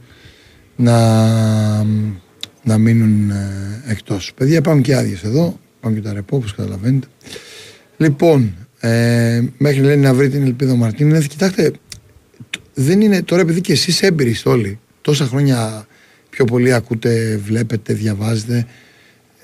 να 0.76 0.98
να 2.64 2.78
μείνουν 2.78 3.30
ε, 3.30 3.82
εκτός. 3.88 4.32
Παιδιά 4.36 4.58
υπάρχουν 4.58 4.82
και 4.82 4.96
άδειες 4.96 5.24
εδώ, 5.24 5.60
υπάρχουν 5.78 6.02
και 6.02 6.08
τα 6.08 6.14
ρεπό 6.14 6.38
όπως 6.38 6.56
καταλαβαίνετε. 6.56 7.08
Λοιπόν, 7.98 8.56
ε, 8.80 9.42
μέχρι 9.58 9.82
λέει 9.82 9.98
να 9.98 10.14
βρει 10.14 10.30
την 10.30 10.44
ελπίδα 10.44 10.72
ο 10.72 10.76
Μαρτίνεθ, 10.76 11.28
κοιτάξτε, 11.28 11.72
δεν 12.74 13.02
είναι 13.02 13.22
τώρα 13.22 13.42
επειδή 13.42 13.62
και 13.62 13.72
εσείς 13.72 14.02
έμπειροι 14.02 14.36
όλοι, 14.44 14.80
τόσα 15.02 15.26
χρόνια 15.26 15.88
πιο 16.30 16.46
πολύ 16.46 16.74
ακούτε, 16.74 17.42
βλέπετε, 17.44 17.94
διαβάζετε, 17.94 18.66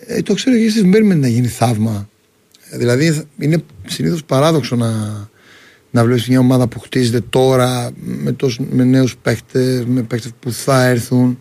ε, 0.06 0.22
το 0.22 0.34
ξέρω 0.34 0.58
και 0.58 0.64
εσείς 0.64 0.84
μένουμε 0.84 1.16
να 1.16 1.28
γίνει 1.28 1.48
θαύμα. 1.48 2.10
Δηλαδή 2.72 3.24
είναι 3.40 3.64
συνήθως 3.88 4.24
παράδοξο 4.24 4.76
να, 4.76 4.90
να 5.92 6.04
βλέπεις 6.04 6.28
μια 6.28 6.40
ομάδα 6.40 6.68
που 6.68 6.80
χτίζεται 6.80 7.22
τώρα 7.30 7.90
με, 7.96 8.32
τόσο, 8.32 8.66
με 8.70 8.84
νέους 8.84 9.18
παίχτες, 9.18 9.86
με 9.86 10.02
παίχτες 10.02 10.32
που 10.40 10.52
θα 10.52 10.86
έρθουν 10.86 11.40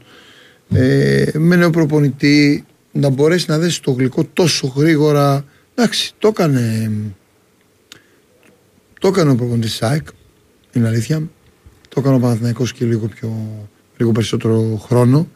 ε, 0.72 1.30
με 1.34 1.56
νέο 1.56 1.70
προπονητή 1.70 2.64
να 2.92 3.08
μπορέσει 3.08 3.44
να 3.48 3.58
δέσει 3.58 3.82
το 3.82 3.90
γλυκό 3.90 4.24
τόσο 4.32 4.66
γρήγορα. 4.76 5.44
Εντάξει, 5.74 6.12
το 6.18 6.28
έκανε. 6.28 6.90
Το 9.00 9.08
έκανε 9.08 9.30
ο 9.30 9.34
προπονητής 9.34 9.74
ΣΑΕΚ, 9.74 10.08
είναι 10.72 10.88
αλήθεια. 10.88 11.30
Το 11.88 12.00
έκανε 12.00 12.16
ο 12.16 12.18
Παναθηναϊκός 12.18 12.72
και 12.72 12.84
λίγο, 12.84 13.06
πιο, 13.06 13.58
λίγο 13.96 14.12
περισσότερο 14.12 14.82
χρόνο. 14.86 15.28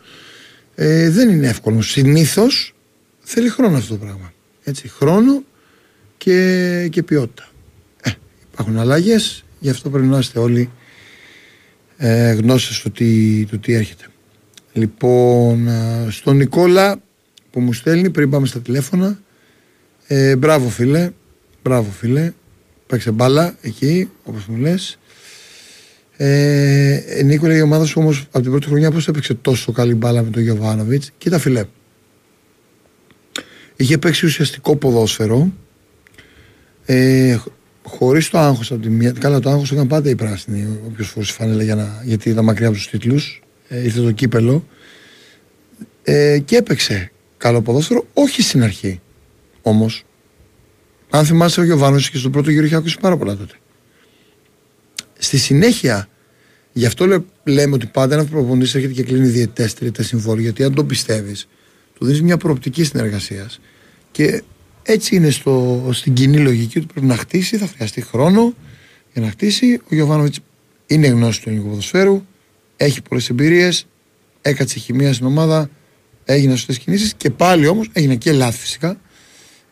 Ε, 0.74 1.10
δεν 1.10 1.28
είναι 1.28 1.48
εύκολο. 1.48 1.82
Συνήθως 1.82 2.74
θέλει 3.20 3.48
χρόνο 3.48 3.76
αυτό 3.76 3.94
το 3.94 4.04
πράγμα. 4.04 4.32
Έτσι, 4.64 4.88
χρόνο 4.88 5.42
και, 6.16 6.88
και 6.90 7.02
ποιότητα. 7.02 7.48
Ε, 8.02 8.10
υπάρχουν 8.52 8.78
αλλαγές, 8.78 9.44
γι' 9.58 9.70
αυτό 9.70 9.90
πρέπει 9.90 10.06
να 10.06 10.18
είστε 10.18 10.38
όλοι 10.38 10.70
ε, 11.96 12.32
γνώστες 12.32 12.80
του 12.80 12.90
τι, 12.90 13.44
του 13.44 13.58
τι 13.58 13.72
έρχεται. 13.72 14.06
Λοιπόν, 14.72 15.68
στον 16.08 16.36
Νικόλα 16.36 17.00
που 17.50 17.60
μου 17.60 17.72
στέλνει 17.72 18.10
πριν 18.10 18.30
πάμε 18.30 18.46
στα 18.46 18.60
τηλέφωνα. 18.60 19.18
Ε, 20.06 20.36
μπράβο 20.36 20.68
φίλε, 20.68 21.10
μπράβο 21.62 21.90
φίλε. 21.90 22.32
Παίξε 22.86 23.10
μπάλα 23.10 23.56
εκεί, 23.60 24.10
όπως 24.24 24.46
μου 24.46 24.56
λες. 24.56 24.98
Ε, 26.16 27.22
Νίκολα, 27.24 27.56
η 27.56 27.62
ομάδα 27.62 27.84
σου 27.84 28.00
όμως 28.00 28.26
από 28.30 28.40
την 28.40 28.50
πρώτη 28.50 28.66
χρονιά 28.66 28.90
πώς 28.90 29.08
έπαιξε 29.08 29.34
τόσο 29.34 29.72
καλή 29.72 29.94
μπάλα 29.94 30.22
με 30.22 30.30
τον 30.30 30.42
Γιωβάνοβιτς; 30.42 31.10
Κοίτα 31.18 31.38
φίλε, 31.38 31.64
είχε 33.76 33.98
παίξει 33.98 34.26
ουσιαστικό 34.26 34.76
ποδόσφαιρο. 34.76 35.52
Ε, 36.84 37.38
Χωρίς 37.84 38.28
το 38.28 38.38
άγχος 38.38 38.72
από 38.72 38.82
τη 38.82 38.88
μία. 38.88 39.12
Καλά, 39.18 39.40
το 39.40 39.50
άγχος 39.50 39.72
έκανε 39.72 39.88
πάντα 39.88 40.10
οι 40.10 40.14
πράσινοι. 40.14 40.78
Όποιος 40.86 41.08
φορούσε 41.08 41.32
φανέλα 41.32 41.62
για 41.62 41.74
να, 41.74 42.02
γιατί 42.04 42.30
ήταν 42.30 42.44
μακριά 42.44 42.66
από 42.66 42.76
τους 42.76 42.88
τίτλους 42.88 43.41
ε, 43.41 43.41
ήρθε 43.72 44.00
το 44.00 44.12
κύπελο 44.12 44.66
ε, 46.02 46.38
και 46.38 46.56
έπαιξε 46.56 47.12
καλό 47.36 47.62
ποδόσφαιρο, 47.62 48.06
όχι 48.14 48.42
στην 48.42 48.62
αρχή 48.62 49.00
όμως. 49.62 50.04
Αν 51.10 51.24
θυμάσαι 51.24 51.60
ο 51.60 51.64
Γιωβάνο 51.64 51.98
και 51.98 52.16
στον 52.16 52.32
πρώτο 52.32 52.50
γύρο 52.50 52.64
είχε 52.64 52.74
ακούσει 52.74 52.98
πάρα 53.00 53.16
πολλά 53.16 53.36
τότε. 53.36 53.54
Στη 55.18 55.38
συνέχεια, 55.38 56.08
γι' 56.72 56.86
αυτό 56.86 57.24
λέμε 57.44 57.74
ότι 57.74 57.86
πάντα 57.86 58.14
ένας 58.14 58.26
προπονητής 58.26 58.74
έρχεται 58.74 58.92
και 58.92 59.02
κλείνει 59.02 59.26
διαιτέ 59.26 59.70
τρίτα 59.78 60.02
συμβόλαια, 60.02 60.42
γιατί 60.42 60.64
αν 60.64 60.74
το 60.74 60.84
πιστεύεις, 60.84 61.48
του 61.94 62.04
δίνεις 62.04 62.22
μια 62.22 62.36
προοπτική 62.36 62.84
συνεργασίας. 62.84 63.60
Και 64.10 64.42
έτσι 64.82 65.16
είναι 65.16 65.30
στο, 65.30 65.88
στην 65.92 66.12
κοινή 66.12 66.38
λογική 66.38 66.78
ότι 66.78 66.86
πρέπει 66.86 67.06
να 67.06 67.16
χτίσει, 67.16 67.56
θα 67.56 67.66
χρειαστεί 67.66 68.00
χρόνο 68.00 68.54
για 69.12 69.22
να 69.22 69.30
χτίσει. 69.30 69.80
Ο 69.90 69.94
Γιωβάνοβιτς 69.94 70.38
είναι 70.86 71.06
γνώση 71.06 71.42
του 71.42 71.48
ελληνικού 71.48 71.68
ποδοσφαίρου, 71.68 72.22
έχει 72.84 73.02
πολλές 73.02 73.28
εμπειρίες, 73.28 73.86
έκατσε 74.42 74.78
χημεία 74.78 75.12
στην 75.12 75.26
ομάδα, 75.26 75.70
έγιναν 76.24 76.56
σωστές 76.56 76.78
κινήσεις 76.78 77.14
και 77.14 77.30
πάλι 77.30 77.66
όμως 77.66 77.90
έγινε 77.92 78.16
και 78.16 78.32
λάθη 78.32 78.58
φυσικά 78.58 79.00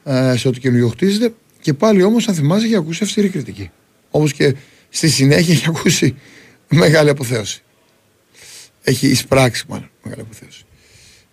ε, 0.05 0.37
σε 0.37 0.49
ό,τι 0.49 0.61
καινούριο 0.61 0.88
χτίζεται. 0.88 1.35
Και 1.61 1.75
πάλι 1.75 2.03
όμως, 2.03 2.29
αν 2.29 2.35
θυμάσαι, 2.35 2.64
έχει 2.64 2.77
ακούσει 2.77 3.05
αυστηρή 3.05 3.29
κριτική. 3.29 3.70
Όπως 4.11 4.33
και 4.33 4.55
στη 4.88 5.09
συνέχεια 5.09 5.55
έχει 5.55 5.64
ακούσει 5.68 6.14
μεγάλη 6.68 7.11
αποθέωση. 7.11 7.62
Έχει 8.83 9.07
εισπράξει 9.07 9.64
μάλλον 9.68 9.90
μεγάλη 10.03 10.23
αποθέωση. 10.23 10.64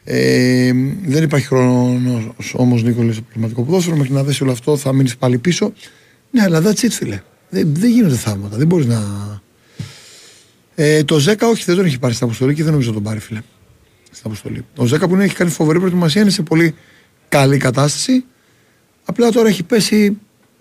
Ε, 0.04 0.72
δεν 1.06 1.24
υπάρχει 1.24 1.48
χρόνος 1.48 2.54
όμως, 2.54 2.84
Νίκολα, 2.84 3.14
στο 3.14 3.22
πνευματικό 3.22 3.64
ποδόσφαιρο. 3.64 3.96
Μέχρι 3.96 4.14
να 4.14 4.24
δέσει 4.24 4.44
όλο 4.44 4.52
αυτό 4.52 4.78
θα 4.78 4.94
μείνεις 4.94 5.18
πάλι 5.18 5.38
πίσω. 5.38 5.74
Ναι, 6.32 6.42
αλλά 6.42 6.62
that's 6.62 6.86
it, 6.86 6.90
φίλε. 6.92 7.22
Δεν, 7.50 7.74
δεν 7.74 7.90
γίνονται 7.90 8.16
θαύματα. 8.16 8.58
Δεν 8.58 8.68
μπορείς 8.68 8.86
να, 8.86 9.02
ε, 10.80 11.04
το 11.04 11.20
Ζέκα 11.20 11.48
όχι, 11.48 11.64
δεν 11.66 11.76
τον 11.76 11.86
έχει 11.86 12.00
πάρει 12.00 12.14
στην 12.14 12.26
αποστολή 12.26 12.54
και 12.54 12.64
δεν 12.64 12.72
νομίζω 12.72 12.90
να 12.90 12.96
τον 12.96 13.04
πάρει, 13.04 13.20
φίλε. 13.20 13.42
Στην 14.04 14.22
αποστολή. 14.24 14.66
Ο 14.76 14.86
Ζέκα 14.86 15.08
που 15.08 15.16
έχει 15.16 15.36
κάνει 15.36 15.50
φοβερή 15.50 15.80
προετοιμασία 15.80 16.22
είναι 16.22 16.30
σε 16.30 16.42
πολύ 16.42 16.76
καλή 17.30 17.58
κατάσταση. 17.58 18.24
Απλά 19.06 19.30
τώρα 19.30 19.48
έχει 19.48 19.64
πέσει 19.64 20.18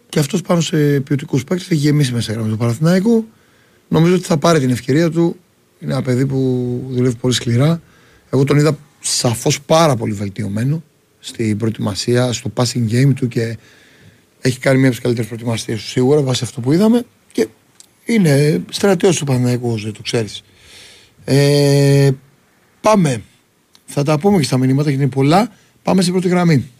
και 0.09 0.19
αυτός 0.19 0.43
πάνω 0.43 0.61
σε 0.61 1.01
ποιοτικούς 1.01 1.45
παίκτες. 1.45 1.71
Έχει 1.71 1.81
γεμίσει 1.81 2.13
μέσα 2.13 2.33
γραμμή 2.33 2.51
του 2.51 2.57
Παραθυναϊκού. 2.57 3.29
Νομίζω 3.89 4.15
ότι 4.15 4.25
θα 4.25 4.37
πάρει 4.37 4.61
την 4.61 4.71
ευκαιρία 4.71 5.11
του. 5.11 5.37
Είναι 5.81 5.93
ένα 5.93 6.03
παιδί 6.03 6.27
που 6.27 6.81
δουλεύει 6.91 7.17
πολύ 7.17 7.35
σκληρά. 7.35 7.81
Εγώ 8.31 8.45
τον 8.45 8.57
είδα 8.57 8.79
σαφώς 9.01 9.61
πάρα 9.61 9.97
πολύ 9.97 10.13
βελτιωμένο 10.13 10.83
στην 11.19 11.57
προετοιμασία, 11.57 12.33
στο 12.33 12.53
passing 12.55 12.91
game 12.91 13.13
του 13.15 13.29
και 13.29 13.59
έχει 14.41 14.59
κάνει 14.59 14.79
μια 14.79 14.87
από 14.87 14.95
τις 14.95 15.05
καλύτερες 15.05 15.31
προετοιμασίες 15.31 15.81
του 15.81 15.89
σίγουρα 15.89 16.21
βάσει 16.23 16.45
αυτό 16.45 16.61
που 16.61 16.73
είδαμε 16.73 16.99
και 16.99 17.05
είναι 18.07 18.65
στρατιώτης 18.71 19.19
του 19.19 19.25
Παναθηναϊκού, 19.25 19.79
δεν 19.79 19.93
το 19.93 20.03
ξέρεις. 20.03 20.43
Ε, 21.25 22.11
πάμε. 22.81 23.23
Θα 23.87 24.03
τα 24.03 24.19
πούμε 24.19 24.39
και 24.39 24.45
στα 24.45 24.59
μηνύματα 24.59 24.89
γιατί 24.89 25.05
είναι 25.05 25.13
πολλά. 25.13 25.53
Πάμε 25.83 26.01
στην 26.01 26.13
πρώτη 26.13 26.29
γραμμή. 26.29 26.71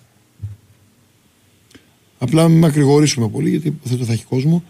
Απλά 2.19 2.49
μην 2.49 2.59
μακρηγορήσουμε 2.59 3.29
πολύ 3.29 3.51
γιατί 3.51 3.69
υποθέτω 3.69 4.05
θα 4.05 4.13
έχει 4.13 4.25
κόσμο. 4.25 4.65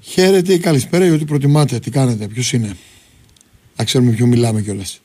Χαίρετε, 0.00 0.58
καλησπέρα 0.58 1.06
ή 1.06 1.10
ό,τι 1.10 1.24
προτιμάτε. 1.24 1.78
Τι 1.78 1.90
κάνετε, 1.90 2.26
ποιος 2.28 2.52
είναι. 2.52 2.76
Να 3.76 3.84
ξέρουμε 3.84 4.12
ποιο 4.12 4.26
μιλάμε 4.26 4.62
κιόλας. 4.62 5.00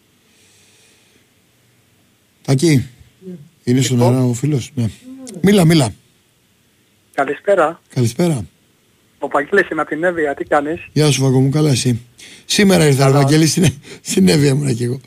Τακί. 2.42 2.86
Είναι 3.64 3.82
στον 3.82 4.02
αέρα 4.02 4.24
ο 4.24 4.34
φίλος; 4.34 4.72
Ναι. 4.76 4.90
Μίλα, 5.42 5.66
μίλα. 5.66 5.94
Καλησπέρα. 7.14 7.82
Καλησπέρα. 7.94 8.46
Ο 9.20 9.28
Παγγέλης 9.28 9.70
είμαι 9.70 9.82
από 9.82 9.90
την 9.90 10.04
Εύβοια. 10.04 10.34
Τι 10.34 10.44
κάνεις; 10.44 10.88
Γεια 10.94 11.12
σου 11.12 11.24
Βαγκό 11.24 11.40
μου, 11.40 11.50
καλά 11.50 11.70
εσύ. 11.70 12.02
Σήμερα 12.46 12.86
ήρθα, 12.86 13.08
ο 13.08 13.12
Βαγγέλης, 13.12 13.52
στην, 13.52 13.66
στην 14.02 14.28
Εύβοια 14.28 14.50
ήμουν 14.50 14.76
και 14.76 14.84
εγώ. 14.84 15.00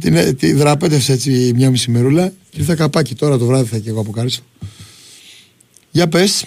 Την, 0.00 0.36
τη 0.36 0.52
δραπέτευσα 0.52 1.12
έτσι 1.12 1.52
μια 1.54 1.70
μισή 1.70 1.90
μερούλα 1.90 2.28
και 2.28 2.58
ήρθα 2.60 2.74
καπάκι 2.74 3.14
τώρα 3.14 3.38
το 3.38 3.46
βράδυ 3.46 3.68
θα 3.68 3.78
και 3.78 3.88
εγώ 3.88 4.00
από 4.00 4.10
Κάριστο. 4.10 4.44
Για 5.90 6.08
πες. 6.08 6.46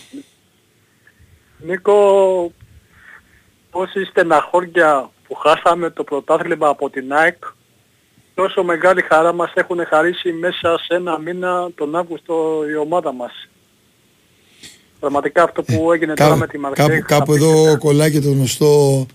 Νίκο, 1.65 1.93
πόση 3.71 4.05
στεναχώρια 4.05 5.09
που 5.27 5.35
χάσαμε 5.35 5.89
το 5.89 6.03
πρωτάθλημα 6.03 6.67
από 6.67 6.89
την 6.89 7.13
ΑΕΚ; 7.13 7.43
Τόσο 8.35 8.63
μεγάλη 8.63 9.01
χαρά 9.01 9.33
μας 9.33 9.51
έχουν 9.55 9.85
χαρίσει 9.85 10.31
μέσα 10.31 10.77
σε 10.77 10.95
ένα 10.95 11.19
μήνα 11.19 11.71
τον 11.75 11.95
Αύγουστο 11.95 12.63
η 12.69 12.75
ομάδα 12.75 13.13
μας. 13.13 13.49
Πραγματικά 15.03 15.43
αυτό 15.43 15.63
που 15.63 15.91
έγινε 15.91 16.13
τώρα 16.13 16.35
με 16.35 16.47
τη 16.47 16.57
Μαρσέη... 16.57 16.87
Κάπου, 16.87 17.05
κάπου 17.07 17.33
εδώ 17.33 17.77
κολλάει 17.77 18.11
και 18.11 18.19
το 18.19 18.31
γνωστό 18.31 19.05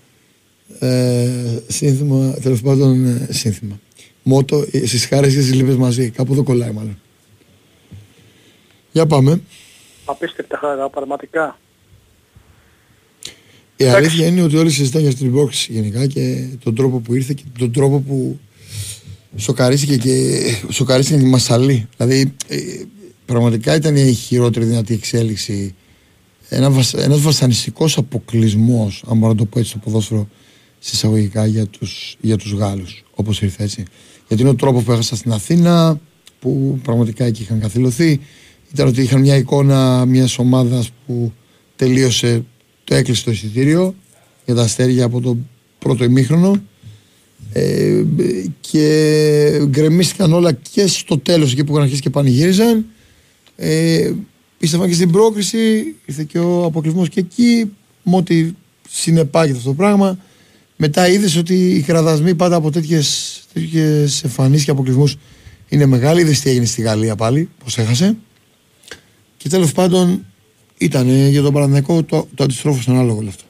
ε, 0.79 1.59
σύνθημα, 1.67 2.33
τέλος 2.33 2.61
πάντων 2.61 3.05
ε, 3.05 3.27
σύνθημα. 3.29 3.79
Μότο, 4.23 4.65
ε, 4.71 4.85
στις 4.85 5.05
χάρες 5.05 5.33
και 5.33 5.41
στις 5.41 5.53
λύπες 5.53 5.75
μαζί. 5.75 6.09
Κάπου 6.09 6.33
εδώ 6.33 6.43
κολλάει 6.43 6.71
μάλλον. 6.71 6.99
Για 8.91 9.05
πάμε. 9.05 9.41
Απίστευτα 10.05 10.57
χαρά, 10.57 10.89
πραγματικά. 10.89 11.59
Η 13.75 13.85
αλήθεια 13.85 14.27
είναι 14.27 14.41
ότι 14.41 14.57
όλοι 14.57 14.69
συζητάνε 14.69 15.07
για 15.07 15.17
την 15.17 15.35
box 15.35 15.51
γενικά 15.67 16.05
και 16.05 16.47
τον 16.63 16.75
τρόπο 16.75 16.99
που 16.99 17.15
ήρθε 17.15 17.33
και 17.33 17.43
τον 17.59 17.71
τρόπο 17.71 17.99
που 17.99 18.39
σοκαρίστηκε 19.35 19.97
και 19.97 20.39
σοκαρίστηκε 20.69 21.19
και 21.19 21.25
η 21.25 21.29
Μασαλή. 21.29 21.87
Δηλαδή 21.97 22.33
ε, 22.47 22.57
πραγματικά 23.25 23.75
ήταν 23.75 23.95
η 23.95 24.13
χειρότερη 24.13 24.65
δυνατή 24.65 24.93
εξέλιξη. 24.93 25.73
Ένα, 26.49 26.83
ένας 26.95 27.21
βασανιστικός 27.21 27.97
αποκλεισμός, 27.97 29.03
αν 29.09 29.17
μπορώ 29.17 29.31
να 29.31 29.37
το 29.37 29.45
πω 29.45 29.59
έτσι 29.59 29.71
στο 29.71 29.79
ποδόσφαιρο, 29.79 30.27
συσσαγωγικά 30.79 31.45
για 31.45 31.65
τους, 31.65 32.17
για 32.21 32.37
τους 32.37 32.51
Γάλλους, 32.51 33.03
όπως 33.13 33.41
ήρθε 33.41 33.63
έτσι. 33.63 33.83
Γιατί 34.27 34.43
είναι 34.43 34.51
ο 34.51 34.55
τρόπος 34.55 34.83
που 34.83 34.91
έχασα 34.91 35.15
στην 35.15 35.31
Αθήνα, 35.31 35.99
που 36.39 36.79
πραγματικά 36.83 37.25
εκεί 37.25 37.41
είχαν 37.41 37.59
καθυλωθεί. 37.59 38.19
Ήταν 38.73 38.87
ότι 38.87 39.01
είχαν 39.01 39.21
μια 39.21 39.35
εικόνα 39.35 40.05
μιας 40.05 40.37
ομάδας 40.37 40.89
που 41.05 41.33
τελείωσε, 41.75 42.43
το 42.83 42.95
έκλεισε 42.95 43.23
το 43.23 43.31
εισιτήριο 43.31 43.95
για 44.45 44.55
τα 44.55 44.61
αστέρια 44.61 45.05
από 45.05 45.21
το 45.21 45.37
πρώτο 45.79 46.03
ημίχρονο 46.03 46.61
ε, 47.53 48.03
και 48.59 49.65
γκρεμίστηκαν 49.65 50.33
όλα 50.33 50.51
και 50.51 50.87
στο 50.87 51.17
τέλος 51.17 51.51
εκεί 51.51 51.63
που 51.63 51.71
είχαν 51.71 51.83
αρχίσει 51.83 52.01
και 52.01 52.09
πανηγύριζαν 52.09 52.85
ε, 53.55 54.11
πίστευαν 54.59 54.87
και 54.87 54.93
στην 54.93 55.11
πρόκριση 55.11 55.95
ήρθε 56.05 56.23
και 56.23 56.39
ο 56.39 56.63
αποκλεισμός 56.63 57.09
και 57.09 57.19
εκεί 57.19 57.75
με 58.03 58.15
ό,τι 58.15 58.53
συνεπάγεται 58.89 59.57
αυτό 59.57 59.69
το 59.69 59.75
πράγμα 59.75 60.17
μετά 60.81 61.07
είδες 61.07 61.35
ότι 61.35 61.75
οι 61.75 61.81
κραδασμοί 61.81 62.35
πάντα 62.35 62.55
από 62.55 62.71
τέτοιες 62.71 63.37
εμφανίσεις 64.23 64.65
και 64.65 64.71
αποκλεισμούς 64.71 65.17
είναι 65.69 65.85
μεγάλοι. 65.85 66.21
Είδες 66.21 66.39
τι 66.39 66.49
έγινε 66.49 66.65
στη 66.65 66.81
Γαλλία 66.81 67.15
πάλι, 67.15 67.49
πώς 67.63 67.77
έχασε. 67.77 68.17
Και 69.37 69.49
τέλος 69.49 69.71
πάντων 69.71 70.25
ήταν 70.77 71.07
για 71.07 71.41
τον 71.41 71.53
Παναθηναϊκό 71.53 72.03
το, 72.03 72.27
το 72.35 72.43
αντιστρόφο 72.43 72.81
στον 72.81 72.99
άλλο 72.99 73.15
όλο 73.15 73.27
αυτό. 73.27 73.43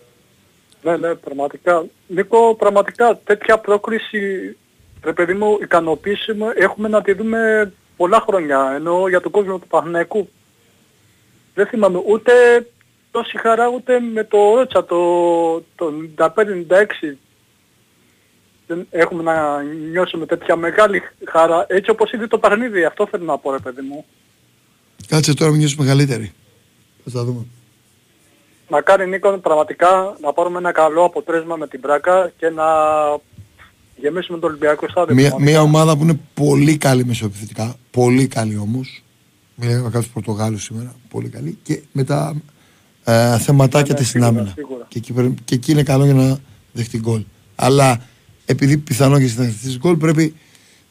Ναι, 0.84 0.98
ναι, 0.98 1.16
πραγματικά. 1.16 1.86
Νίκο, 2.08 2.56
πραγματικά 2.56 3.20
τέτοια 3.24 3.58
πρόκριση, 3.58 4.20
ρε 5.04 5.14
παιδί 5.14 5.34
μου, 5.34 5.58
ικανοποίηση 5.62 6.36
έχουμε 6.56 6.88
να 6.88 7.02
τη 7.02 7.14
δούμε 7.14 7.72
πολλά 7.98 8.24
χρόνια, 8.28 8.74
ενώ 8.76 9.08
για 9.08 9.22
τον 9.22 9.32
κόσμο 9.32 9.58
του 9.58 9.68
Παναθηναϊκού. 9.68 10.30
Δεν 11.60 11.68
θυμάμαι 11.68 12.02
ούτε 12.06 12.32
τόση 13.12 13.38
χαρά 13.38 13.68
ούτε 13.68 14.00
με 14.00 14.24
το 14.24 14.38
Ρότσα 14.56 14.86
το, 14.86 15.00
το 15.76 15.94
95-96 16.18 16.28
δεν 18.68 18.88
έχουμε 18.90 19.24
να 19.24 19.64
νιώσουμε 19.92 20.26
τέτοια 20.26 20.56
μεγάλη 20.56 21.02
χαρά 21.28 21.66
έτσι 21.70 21.90
όπως 21.90 22.12
είδε 22.12 22.28
το 22.28 22.38
παιχνίδι. 22.38 22.84
Αυτό 22.86 23.08
θέλω 23.12 23.24
να 23.24 23.38
πω 23.38 23.52
ρε 23.52 23.58
παιδί 23.58 23.82
μου. 23.82 24.06
Κάτσε 25.08 25.34
τώρα 25.34 25.52
μην 25.52 25.60
νιώσουμε 25.60 25.84
μεγαλύτεροι 25.86 26.34
θα 27.04 27.12
τα 27.12 27.24
δούμε. 27.24 27.46
Να 28.68 28.82
κάνει 28.82 29.06
Νίκο 29.06 29.38
πραγματικά 29.38 30.18
να 30.22 30.34
πάρουμε 30.34 30.58
ένα 30.58 30.72
καλό 30.72 31.04
αποτέλεσμα 31.04 31.56
με 31.56 31.68
την 31.68 31.82
Πράκα 31.82 32.32
και 32.38 32.50
να 32.50 32.66
γεμίσουμε 33.96 34.40
το 34.40 34.48
Ολυμπιακό 34.48 34.90
στάδιο. 34.90 35.16
Μια, 35.16 35.36
μια 35.40 35.62
ομάδα 35.62 35.98
που 35.98 36.04
είναι 36.04 36.20
πολύ 36.34 36.78
καλή 36.78 37.06
μεσοεπιθετικά, 37.06 37.76
πολύ 37.92 38.28
καλή 38.28 38.58
όμως. 38.58 39.04
Μιλάμε 39.60 39.82
με 39.82 39.90
κάποιους 39.90 40.12
Πορτογάλους 40.12 40.64
σήμερα, 40.64 40.96
πολύ 41.10 41.30
καλή. 41.30 41.58
Και 41.64 41.82
με 41.92 42.04
τα 42.04 42.36
ε, 43.04 43.38
θεματάκια 43.38 43.94
ναι, 43.94 44.00
της 44.00 44.10
στην 44.10 44.24
άμυνα. 44.24 44.54
Και 44.88 44.98
εκεί, 44.98 45.34
και 45.46 45.56
εκεί 45.56 45.72
είναι 45.72 45.84
καλό 45.84 46.06
για 46.06 46.14
να 46.14 46.40
δεχτεί 46.72 46.98
γκολ. 46.98 47.24
Αλλά 47.56 48.02
επειδή 48.46 48.78
πιθανό 48.78 49.20
και 49.20 49.32
να 49.38 49.44
δεχτεί 49.44 49.78
γκολ 49.78 49.96
πρέπει, 49.96 50.34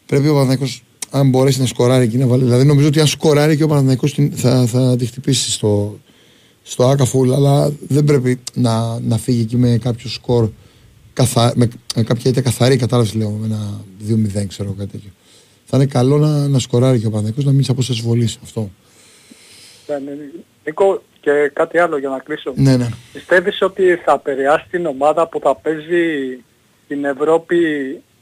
πρέπει 0.07 0.29
ο 0.29 0.33
Παναθηναϊκός 0.33 0.83
αν 1.11 1.29
μπορέσει 1.29 1.61
να 1.61 1.67
σκοράρει 1.67 2.05
εκεί 2.05 2.17
να 2.17 2.27
βάλει. 2.27 2.45
Δηλαδή 2.45 2.65
νομίζω 2.65 2.89
ότι 2.89 3.01
αν 3.01 3.07
σκοράρει 3.07 3.57
και 3.57 3.63
ο 3.63 3.69
Παναθηναϊκός 3.69 4.19
θα, 4.35 4.67
θα 4.67 4.97
τη 4.97 5.07
χτυπήσει 5.07 5.51
στο, 5.51 5.99
στο 6.63 6.89
Άκαφουλ, 6.89 7.33
αλλά 7.33 7.73
δεν 7.89 8.05
πρέπει 8.05 8.41
να, 8.55 9.01
να 9.01 9.19
φύγει 9.19 9.41
εκεί 9.41 9.57
με 9.57 9.79
κάποιο 9.83 10.09
σκορ 10.09 10.49
καθα, 11.13 11.53
με, 11.57 11.69
με 11.95 12.03
κάποια 12.03 12.31
ήττα 12.31 12.41
καθαρή 12.41 12.77
κατάλαβη 12.77 13.19
λέω 13.19 13.31
με 13.31 13.47
ένα 13.47 13.81
2-0 14.43 14.47
ξέρω 14.49 14.73
κάτι 14.73 14.91
τέτοιο. 14.91 15.11
Θα 15.71 15.77
είναι 15.77 15.87
καλό 15.87 16.19
να, 16.19 16.49
να 16.49 16.59
σκοράρει 16.59 16.99
και 16.99 17.07
ο 17.07 17.11
Παναθηναϊκός 17.11 17.45
να 17.45 17.53
μην 17.53 17.65
σε 17.65 17.71
απόσταση 17.71 18.03
βολής 18.03 18.39
αυτό. 18.43 18.71
Ναι, 19.87 19.95
ναι, 19.95 20.11
ναι. 20.11 20.25
Νίκο, 20.65 21.03
και 21.21 21.51
κάτι 21.53 21.79
άλλο 21.79 21.99
για 21.99 22.09
να 22.09 22.19
κλείσω. 22.19 22.53
Ναι, 22.57 22.77
ναι. 22.77 22.89
Πιστεύεις 23.13 23.63
ότι 23.63 23.83
θα 24.05 24.13
επηρεάσει 24.13 24.67
την 24.71 24.87
ομάδα 24.87 25.29
που 25.29 25.41
θα 25.43 25.57
παίζει 25.57 26.39
την 26.89 27.05
Ευρώπη 27.05 27.57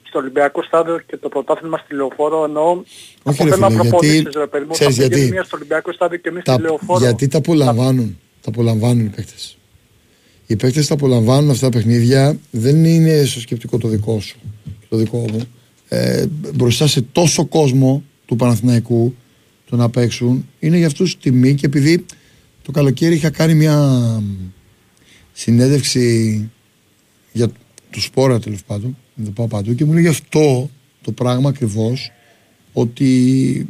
στο 0.02 0.18
Ολυμπιακό 0.18 0.62
στάδιο 0.62 1.00
και 1.06 1.16
το 1.16 1.28
πρωτάθλημα 1.28 1.78
στη 1.78 1.94
Λεωφόρο 1.94 2.44
ενώ 2.44 2.84
Όχι 3.22 3.44
ρε 3.44 3.54
φίλε, 3.54 3.66
γιατί, 3.66 4.66
ξέρεις 4.70 4.96
γιατί, 4.96 5.28
μία 5.30 5.44
στο 5.44 5.56
Ολυμπιακό 5.56 5.92
στάδιο 5.92 6.18
και 6.18 6.28
εμείς 6.28 6.42
στη 6.46 6.60
Λεωφόρο. 6.60 6.98
Γιατί 6.98 7.28
τα 7.28 7.38
απολαμβάνουν, 7.38 8.18
τα 8.42 8.48
απολαμβάνουν 8.48 9.06
οι 9.06 9.08
παίκτες. 9.08 9.58
Οι 10.46 10.56
παίκτες 10.56 10.86
τα 10.86 10.94
απολαμβάνουν 10.94 11.50
αυτά 11.50 11.68
τα 11.68 11.76
παιχνίδια, 11.78 12.38
δεν 12.50 12.84
είναι 12.84 13.24
στο 13.24 13.40
σκεπτικό 13.40 13.78
το 13.78 13.88
δικό 13.88 14.20
σου, 14.20 14.38
το 14.88 14.96
δικό 14.96 15.18
μου. 15.18 15.48
Ε, 15.88 16.26
μπροστά 16.54 16.86
σε 16.86 17.00
τόσο 17.00 17.44
κόσμο 17.44 18.02
του 18.26 18.36
Παναθηναϊκού 18.36 19.14
το 19.64 19.76
να 19.76 19.90
παίξουν 19.90 20.48
είναι 20.58 20.76
για 20.76 20.86
αυτούς 20.86 21.18
τιμή 21.18 21.54
και 21.54 21.66
επειδή 21.66 22.04
το 22.62 22.72
καλοκαίρι 22.72 23.14
είχα 23.14 23.30
κάνει 23.30 23.54
μια 23.54 24.22
συνέντευξη 25.32 26.48
για 27.32 27.48
του 27.90 28.00
σπόρα 28.00 28.40
τέλος 28.40 28.64
πάντων, 28.64 28.96
δεν 29.14 29.24
το 29.24 29.30
πάω 29.30 29.46
παντού 29.46 29.74
και 29.74 29.84
μου 29.84 29.92
λέει 29.92 30.06
αυτό 30.06 30.70
το 31.02 31.12
πράγμα 31.12 31.48
ακριβώς 31.48 32.10
ότι 32.72 33.68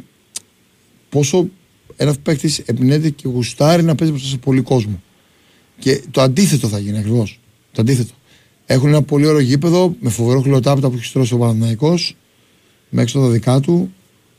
πόσο 1.09 1.49
ένας 1.95 2.19
παίκτης 2.19 2.59
εμπνέεται 2.59 3.09
και 3.09 3.27
γουστάρει 3.27 3.83
να 3.83 3.95
παίζει 3.95 4.13
μπροστά 4.13 4.29
σε 4.29 4.37
πολύ 4.37 4.61
κόσμο. 4.61 5.01
Και 5.79 6.01
το 6.11 6.21
αντίθετο 6.21 6.67
θα 6.67 6.79
γίνει 6.79 6.97
ακριβώς. 6.97 7.39
Το 7.71 7.81
αντίθετο. 7.81 8.13
Έχουν 8.69 8.87
ένα 8.87 9.01
πολύ 9.01 9.25
ωραίο 9.25 9.39
γήπεδο 9.39 9.95
με 9.99 10.09
φοβερό 10.09 10.41
χλωτάπτα 10.41 10.89
που 10.89 10.95
έχει 10.95 11.05
στρώσει 11.05 11.33
ο 11.33 11.37
Παναναναϊκό 11.37 11.99
με 12.89 13.01
έξω 13.01 13.19
τα 13.19 13.27
δικά 13.27 13.59
του 13.59 13.93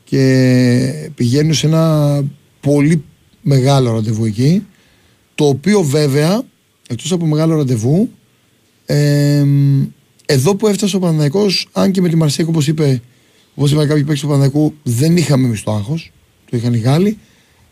και 0.05 1.11
πηγαίνουν 1.15 1.55
σε 1.55 1.67
ένα 1.67 2.25
πολύ 2.61 3.05
μεγάλο 3.43 3.93
ραντεβού 3.93 4.25
εκεί 4.25 4.67
το 5.35 5.45
οποίο 5.45 5.83
βέβαια 5.83 6.43
εκτός 6.89 7.13
από 7.13 7.27
μεγάλο 7.27 7.57
ραντεβού 7.57 8.11
ε, 8.87 9.45
εδώ 10.27 10.55
που 10.55 10.67
έφτασε 10.67 10.97
ο 10.97 10.99
Παναναϊκός 10.99 11.69
αν 11.73 11.91
και 11.91 12.01
με 12.01 12.09
τη 12.09 12.17
Μαρσέικ 12.17 12.49
όπως 12.49 12.69
είπε 12.69 13.03
όπως 13.55 13.73
είπαν 13.73 13.89
κάποιοι 13.89 14.03
παίκτες 14.03 14.21
του 14.21 14.27
Παναναϊκού 14.27 14.75
δεν 14.83 15.17
είχαμε 15.17 15.47
εμείς 15.47 15.63
το 15.63 15.73
άγχος 15.73 16.13
το 16.51 16.57
είχαν 16.57 16.75
οι 16.75 16.79
Γάλλοι. 16.79 17.19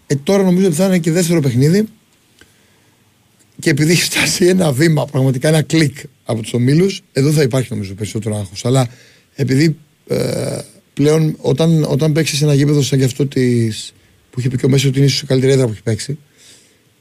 Ε, 0.07 0.15
τώρα 0.15 0.43
νομίζω 0.43 0.67
ότι 0.67 0.75
θα 0.75 0.87
είναι 0.87 0.99
και 0.99 1.13
δεύτερο 1.13 1.41
παιχνίδι 1.41 1.89
και 3.61 3.71
επειδή 3.71 3.93
έχει 3.93 4.03
φτάσει 4.03 4.47
ένα 4.47 4.73
βήμα, 4.73 5.07
πραγματικά 5.07 5.49
ένα 5.49 5.63
κλικ 5.63 5.97
από 6.25 6.43
τους 6.43 6.53
ομίλους, 6.53 7.03
εδώ 7.13 7.33
θα 7.33 7.43
υπάρχει 7.43 7.69
νομίζω 7.71 7.95
περισσότερο 7.95 8.37
άγχος. 8.37 8.65
Αλλά 8.65 8.89
επειδή 9.35 9.77
ε, 10.07 10.59
πλέον 10.95 11.37
όταν, 11.41 11.85
όταν 11.89 12.13
παίξεις 12.13 12.43
ένα 12.43 12.55
γήπεδο 12.55 12.83
σαν 12.83 12.99
και 12.99 13.05
αυτό 13.05 13.27
της, 13.27 13.93
που 14.31 14.41
είχε 14.41 14.49
πει 14.49 14.57
και 14.57 14.67
ο 14.67 14.69
Μέσος 14.69 14.89
ότι 14.89 14.99
είναι 14.99 15.07
ίσως 15.07 15.23
η 15.23 15.27
καλύτερη 15.27 15.53
έδρα 15.53 15.67
που 15.67 15.73
έχει 15.73 15.83
παίξει, 15.83 16.19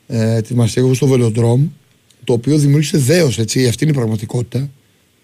ε, 0.08 0.42
τη 0.42 0.54
Μαρσέγου 0.54 0.94
στο 0.94 1.08
Βελοντρόμ, 1.08 1.68
το 2.24 2.34
οποίο 2.34 2.58
δημιούργησε 2.58 2.98
δέος, 2.98 3.40
έτσι, 3.40 3.68
αυτή 3.68 3.84
είναι 3.84 3.94
η 3.94 3.96
πραγματικότητα. 3.96 4.70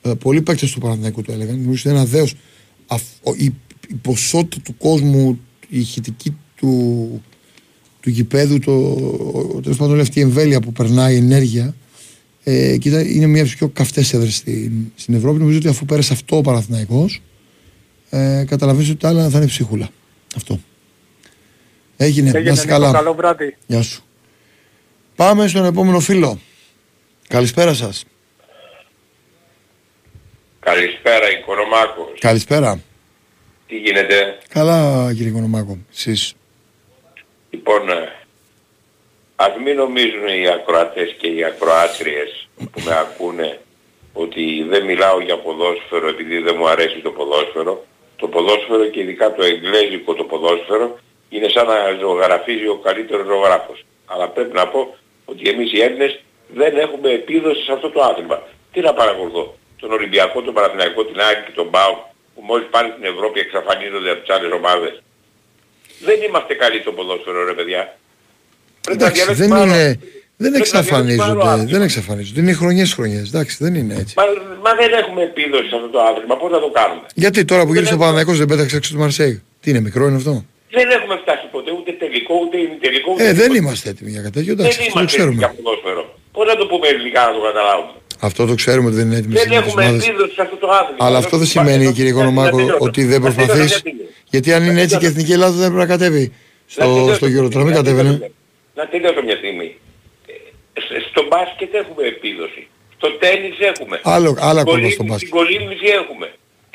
Ε, 0.02 0.12
πολλοί 0.20 0.42
παίκτες 0.42 0.72
του 0.72 0.80
Παναθηναϊκού 0.80 1.22
το 1.22 1.32
έλεγαν. 1.32 1.56
Δημιούργησε 1.56 1.90
ένα 1.90 2.06
δέος. 2.06 2.34
Η, 3.38 3.44
η 3.88 3.94
ποσότητα 4.02 4.62
του 4.64 4.78
κόσμου, 4.78 5.40
η 5.70 5.80
ηχητική 5.80 6.38
του, 6.56 7.22
του 8.02 8.10
γηπέδου, 8.10 8.60
το, 8.60 8.94
τέλος 9.62 9.78
πάντων 9.78 9.94
όλη 9.94 10.02
αυτή 10.02 10.20
η 10.20 10.22
εμβέλεια 10.22 10.60
που 10.60 10.72
περνάει, 10.72 11.14
η 11.14 11.18
ενέργεια. 11.18 11.76
Ε, 12.44 12.78
και 12.78 12.90
ήταν- 12.90 13.06
είναι 13.10 13.26
μια 13.28 13.40
από 13.42 13.50
τις 13.50 13.58
πιο 13.58 13.68
καυτές 13.68 14.14
έδρες 14.14 14.36
στην, 14.36 14.72
στην 14.96 15.14
Ευρώπη. 15.14 15.40
Νομίζω 15.40 15.58
ότι 15.58 15.68
αφού 15.68 15.86
πέρασε 15.86 16.14
αυτό 16.14 16.38
ο 16.38 16.42
Παναθηναϊκός 16.42 17.22
ε, 18.10 18.44
καταλαβαίνεις 18.48 18.90
ότι 18.90 18.98
τα 19.00 19.08
άλλα 19.08 19.30
θα 19.30 19.38
είναι 19.38 19.48
ψίχουλα. 19.48 19.90
Αυτό. 20.36 20.60
Έγινε. 21.98 22.28
Έγινε, 22.30 22.44
Να 22.44 22.52
είστε 22.52 22.66
Νίκο, 22.66 22.78
καλά. 22.80 22.92
καλό 22.92 23.14
βράδυ. 23.14 23.58
Γεια 23.68 23.82
σου. 23.82 24.04
Πάμε 25.16 25.48
στον 25.48 25.66
επόμενο 25.66 26.00
φίλο. 26.00 26.40
Καλησπέρα 27.28 27.74
σας. 27.74 28.04
Καλησπέρα, 30.60 31.32
Οικονομάκος. 31.40 32.20
Καλησπέρα. 32.20 32.82
Τι 33.68 33.76
γίνεται; 33.78 34.38
Καλά 34.50 35.14
κύριε 35.14 35.32
Κονομάκο. 35.32 35.78
Εσείς. 35.94 36.34
Λοιπόν, 37.52 37.90
ε, 37.90 38.12
ας 39.36 39.54
μην 39.64 39.76
νομίζουν 39.76 40.28
οι 40.28 40.48
ακροατές 40.48 41.16
και 41.18 41.28
οι 41.28 41.44
ακροάτριες 41.44 42.50
που 42.72 42.82
με 42.86 42.98
ακούνε 42.98 43.60
ότι 44.14 44.66
δεν 44.70 44.86
μιλάω 44.86 45.20
για 45.22 45.38
ποδόσφαιρο 45.38 46.08
επειδή 46.08 46.38
δεν 46.38 46.56
μου 46.58 46.68
αρέσει 46.68 47.00
το 47.00 47.12
ποδόσφαιρο. 47.12 47.86
Το 48.16 48.28
ποδόσφαιρο 48.28 48.86
και 48.86 49.00
ειδικά 49.00 49.34
το 49.34 49.44
εγγλέζικο 49.44 50.14
το 50.14 50.24
ποδόσφαιρο 50.24 51.00
είναι 51.30 51.50
σαν 51.50 51.66
να 51.68 51.98
ζωγραφίζει 52.00 52.68
ο 52.68 52.76
καλύτερος 52.76 53.26
ζωγράφος. 53.26 53.86
Αλλά 54.06 54.28
πρέπει 54.28 54.56
να 54.56 54.68
πω 54.68 54.96
ότι 55.26 55.50
εμείς 55.50 55.74
οι 55.74 55.82
Έλληνες 55.82 56.22
δεν 56.48 56.78
έχουμε 56.78 57.10
επίδοση 57.10 57.64
σε 57.64 57.72
αυτό 57.72 57.90
το 57.90 58.02
άθλημα. 58.02 58.44
Τι 58.72 58.80
να 58.80 58.94
παρακολουθώ. 58.94 59.56
Τον 59.80 59.92
Ολυμπιακό, 59.92 60.42
τον 60.42 60.54
Παναθηναϊκό, 60.54 61.06
την 61.06 61.20
ΑΕΚ 61.20 61.46
και 61.46 61.52
τον 61.52 61.70
ΠΑΟΚ 61.70 61.98
που 62.36 62.42
μόλις 62.42 62.68
πάνε 62.70 62.90
στην 62.92 63.04
Ευρώπη 63.04 63.40
εξαφανίζονται 63.40 64.12
από 64.12 64.22
τις 64.22 64.36
άλλες 64.36 64.52
ομάδες. 64.52 65.02
Δεν 66.08 66.18
είμαστε 66.28 66.54
καλοί 66.54 66.80
στο 66.84 66.92
ποδόσφαιρο 66.98 67.40
ρε 67.50 67.54
παιδιά. 67.60 67.82
Πρέπει 68.82 69.00
να 69.00 69.06
Εντάξει, 69.06 69.22
δεν 69.26 69.36
διαλέξουμε 69.36 69.60
άλλο- 69.62 69.74
είναι... 69.76 70.00
Δεν 70.44 70.52
πρέπει 70.52 70.70
να 70.76 70.82
διαλέξουμε 70.82 70.98
άλλο 70.98 71.12
εξαφανίζονται, 71.12 71.48
άθλημα. 71.54 71.72
δεν 71.74 71.82
εξαφανίζονται. 71.88 72.40
Είναι 72.42 72.54
χρονιές 72.62 72.90
χρονιές. 72.98 73.26
Εντάξει, 73.32 73.54
δεν 73.64 73.74
είναι 73.80 73.94
έτσι. 74.02 74.14
Μα, 74.20 74.24
μα 74.66 74.72
δεν 74.82 74.92
έχουμε 75.02 75.22
επίδοση 75.30 75.68
σε 75.72 75.76
αυτό 75.80 75.90
το 75.96 76.00
άθλημα. 76.10 76.36
Πώς 76.42 76.50
θα 76.56 76.60
το 76.66 76.70
κάνουμε; 76.80 77.06
Γιατί 77.24 77.40
τώρα 77.52 77.62
που 77.66 77.72
Δεν 77.72 77.76
γύρισε 77.76 77.94
ο 77.94 77.96
έχουμε- 77.98 78.10
Παναθηναϊκός 78.10 78.38
δεν 78.42 78.48
πέταξε 78.52 78.76
έξω 78.80 78.90
του 78.94 79.00
Μαρσέη; 79.04 79.34
Τι 79.62 79.68
είναι, 79.72 79.82
μικρό 79.88 80.04
είναι 80.08 80.20
αυτό; 80.22 80.34
Δεν 80.78 80.88
έχουμε 80.98 81.16
φτάσει 81.24 81.46
ποτέ 81.56 81.72
ούτε 81.78 81.92
τελικό, 82.04 82.34
ούτε 82.44 82.56
ημιτελικό. 82.68 83.08
ούτε 83.14 83.24
Ε, 83.24 83.26
δεν 83.26 83.36
τίποτα. 83.50 83.58
είμαστε 83.62 83.86
έτοιμοι 83.94 84.10
για 84.16 84.22
κάτι 84.26 84.36
τέτοιο. 84.38 84.52
Δεν 84.56 84.66
Εντάξει, 84.66 84.80
αυτό 84.82 84.92
το 84.94 85.00
είμαστε 85.00 85.18
έτοιμοι 85.22 85.36
για 85.42 85.48
ξέρουμε. 85.48 85.64
ποδόσφαιρο. 85.64 86.04
Πώς 86.36 86.46
να 86.52 86.56
το 86.62 86.66
πούμε 86.72 86.86
ελληνικά 86.94 87.22
να 87.28 87.34
το 87.38 87.42
καταλάβουμε; 87.50 87.94
Αυτό 88.30 88.42
το 88.52 88.56
ξέρουμε 88.62 88.88
ότι 88.90 88.98
δεν 89.00 89.06
είναι 89.08 89.18
έτοιμοι 89.22 89.34
Δεν 89.40 89.46
στις 89.48 89.58
έχουμε 89.62 89.82
ομάδες. 89.86 90.02
επίδοση 90.08 90.34
σε 90.38 90.42
αυτό 90.46 90.56
το 90.64 90.68
άθλημα. 90.80 91.00
Αλλά 91.06 91.18
αυτό 91.24 91.36
δεν 91.42 91.48
Να- 91.50 91.54
σημαίνει, 91.56 91.86
να- 91.90 91.96
κύριε 91.98 92.14
να- 92.14 92.18
Κονομάκο, 92.20 92.50
να 92.58 92.62
τελειώσω. 92.64 92.86
ότι 92.88 93.02
δεν 93.12 93.20
Να 93.22 93.30
τελειώσω, 93.34 93.58
προσπαθείς. 93.58 93.84
Να 94.38 94.42
τελειώσω. 94.44 94.54
Γιατί 94.54 94.54
αν 94.54 94.64
είναι 94.64 94.82
έτσι 94.82 94.98
και 94.98 95.06
η 95.06 95.08
Εθνική 95.08 95.32
Ελλάδα 95.32 95.56
δεν 95.64 95.72
πρέπει 95.74 95.88
να 95.88 95.94
κατέβει 95.96 96.26
Να 96.28 96.84
στο, 96.84 96.94
τελειώσω. 96.96 97.14
στο 97.16 97.28
Euro. 97.28 97.50
Τώρα 97.54 97.64
μην 97.66 97.74
Να 97.74 97.80
κατέβαινε. 97.82 98.10
τελειώσω. 98.12 98.34
Να 98.76 98.88
τελειώσω 98.88 99.22
μια 99.28 99.36
στιγμή. 99.36 99.70
Ε, 100.74 100.80
σ- 100.82 101.08
Στο 101.10 101.22
μπάσκετ 101.30 101.74
έχουμε 101.82 102.04
επίδοση. 102.14 102.68
Στο 102.98 103.08
τένις 103.24 103.56
έχουμε. 103.72 104.00
Άλλο, 104.04 104.30
άλλα 104.40 104.62
ακόμα 104.62 104.64
Κολύμβηση- 104.64 104.94
στον 104.94 105.06
μπάσκετ. 105.06 105.28
Στην 105.28 105.38
κολύμβηση 105.40 105.86
έχουμε. 106.02 106.28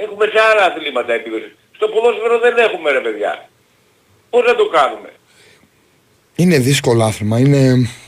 Έχουμε 0.05 0.25
σε 0.33 0.39
άλλα 0.51 0.65
αθλήματα 0.71 1.13
επίδοση. 1.21 1.51
Στο 1.77 1.87
ποδόσφαιρο 1.89 2.37
δεν 2.39 2.55
έχουμε 2.67 2.89
ρε 2.97 3.01
παιδιά. 3.07 3.33
Πώς 4.31 4.43
να 4.47 4.55
το 4.55 4.67
κάνουμε; 4.77 5.11
Είναι 6.37 6.59
δύσκολο 6.59 7.03
άθλημα. 7.05 7.39
Είναι 7.39 7.63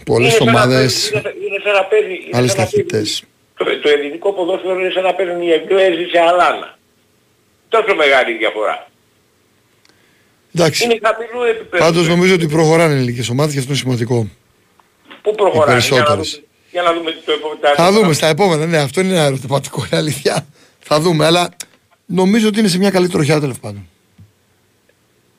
πολλές 0.05 0.29
Είναι 0.29 0.37
σαν 0.39 0.47
να 0.47 0.53
ομάδες, 0.53 0.77
παίζει- 0.79 1.11
Είναι, 1.13 1.47
είναι 1.47 1.59
σαν 1.65 1.73
να 1.81 1.85
παίζει... 1.91 2.15
είναι 2.27 2.37
άλλες 2.39 2.51
σαν 2.51 2.61
να 2.61 2.65
παίζει- 2.67 2.87
ταχύτητες. 2.91 3.23
Το, 3.57 3.65
το 3.83 3.89
ελληνικό 3.89 4.33
ποδόσφαιρο 4.33 4.81
είναι 4.81 4.91
σαν 4.91 5.03
να 5.03 5.15
παίζουν 5.15 5.41
οι 5.43 5.51
Εγγλέζοι 5.51 6.05
σε 6.13 6.19
αλάνα. 6.31 6.79
Τόσο 7.69 7.95
μεγάλη 7.95 8.33
διαφορά. 8.43 8.77
Εντάξει. 10.59 10.85
Είναι 10.85 10.99
χαμηλού 11.03 11.43
επίπεδου. 11.51 11.85
Πάντως 11.85 12.09
νομίζω 12.09 12.35
ότι 12.35 12.47
προχωράνε 12.47 12.93
οι 12.93 12.97
ελληνικές 12.97 13.29
ομάδες 13.29 13.53
και 13.53 13.59
αυτό 13.59 13.71
είναι 13.71 13.81
σημαντικό. 13.81 14.29
Πού 15.23 15.35
προχωράνε, 15.35 15.79
για 15.81 15.91
να 15.91 16.05
δούμε, 16.05 16.05
περισσότερες. 16.05 16.43
για 16.71 16.83
να 16.83 16.93
δούμε 16.95 17.11
το 17.25 17.33
επόμενο. 17.33 17.61
Θα 17.77 17.93
δούμε 17.93 18.13
στα 18.13 18.27
επόμενα. 18.27 18.67
Ναι, 18.67 18.79
αυτό 18.79 19.01
είναι 19.01 19.13
ένα 19.13 19.25
ερωτηματικό, 19.25 19.79
είναι 19.87 19.97
αλήθεια. 20.01 20.47
Θα 20.79 21.01
δούμε, 21.01 21.25
αλλά 21.27 21.49
νομίζω 22.07 22.49
ότι 22.49 22.59
είναι 22.59 22.69
σε 22.69 22.79
μια 22.79 22.91
καλή 22.91 23.09
τροχιά 23.09 23.41
τέλος 23.41 23.59
πάντων. 23.59 23.89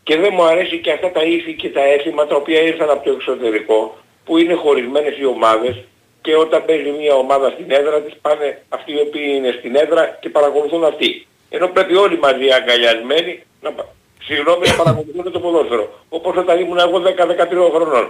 Και 0.04 0.18
δεν 0.18 0.30
μου 0.34 0.44
αρέσει 0.44 0.78
και 0.80 0.92
αυτά 0.92 1.12
τα 1.12 1.24
ήθη 1.24 1.54
και 1.54 1.70
τα 1.70 1.84
έθιμα 1.84 2.28
τα 2.28 2.36
οποία 2.36 2.62
ήρθαν 2.62 2.90
από 2.90 3.04
το 3.04 3.12
εξωτερικό 3.12 3.98
που 4.26 4.38
είναι 4.38 4.54
χωρισμένες 4.54 5.18
οι 5.20 5.26
ομάδες 5.26 5.76
και 6.22 6.36
όταν 6.36 6.66
παίζει 6.66 6.90
μια 7.00 7.14
ομάδα 7.14 7.50
στην 7.50 7.72
έδρα 7.72 8.02
της 8.02 8.14
πάνε 8.22 8.62
αυτοί 8.70 8.92
οι 8.92 9.00
οποίοι 9.08 9.34
είναι 9.36 9.56
στην 9.60 9.76
έδρα 9.76 10.18
και 10.22 10.30
παρακολουθούν 10.30 10.84
αυτοί. 10.86 11.28
Ενώ 11.50 11.68
πρέπει 11.68 11.96
όλοι 11.96 12.18
μαζί 12.20 12.48
αγκαλιασμένοι 12.60 13.44
να, 13.62 13.72
πα- 13.72 13.90
συγγνώμη, 14.24 14.68
να 14.68 14.76
παρακολουθούν 14.76 15.32
το 15.32 15.40
ποδόσφαιρο. 15.40 16.04
Όπως 16.10 16.36
όταν 16.38 16.60
ήμουν 16.60 16.78
εγώ 16.78 16.98
10-13 17.00 17.72
χρονών. 17.74 18.10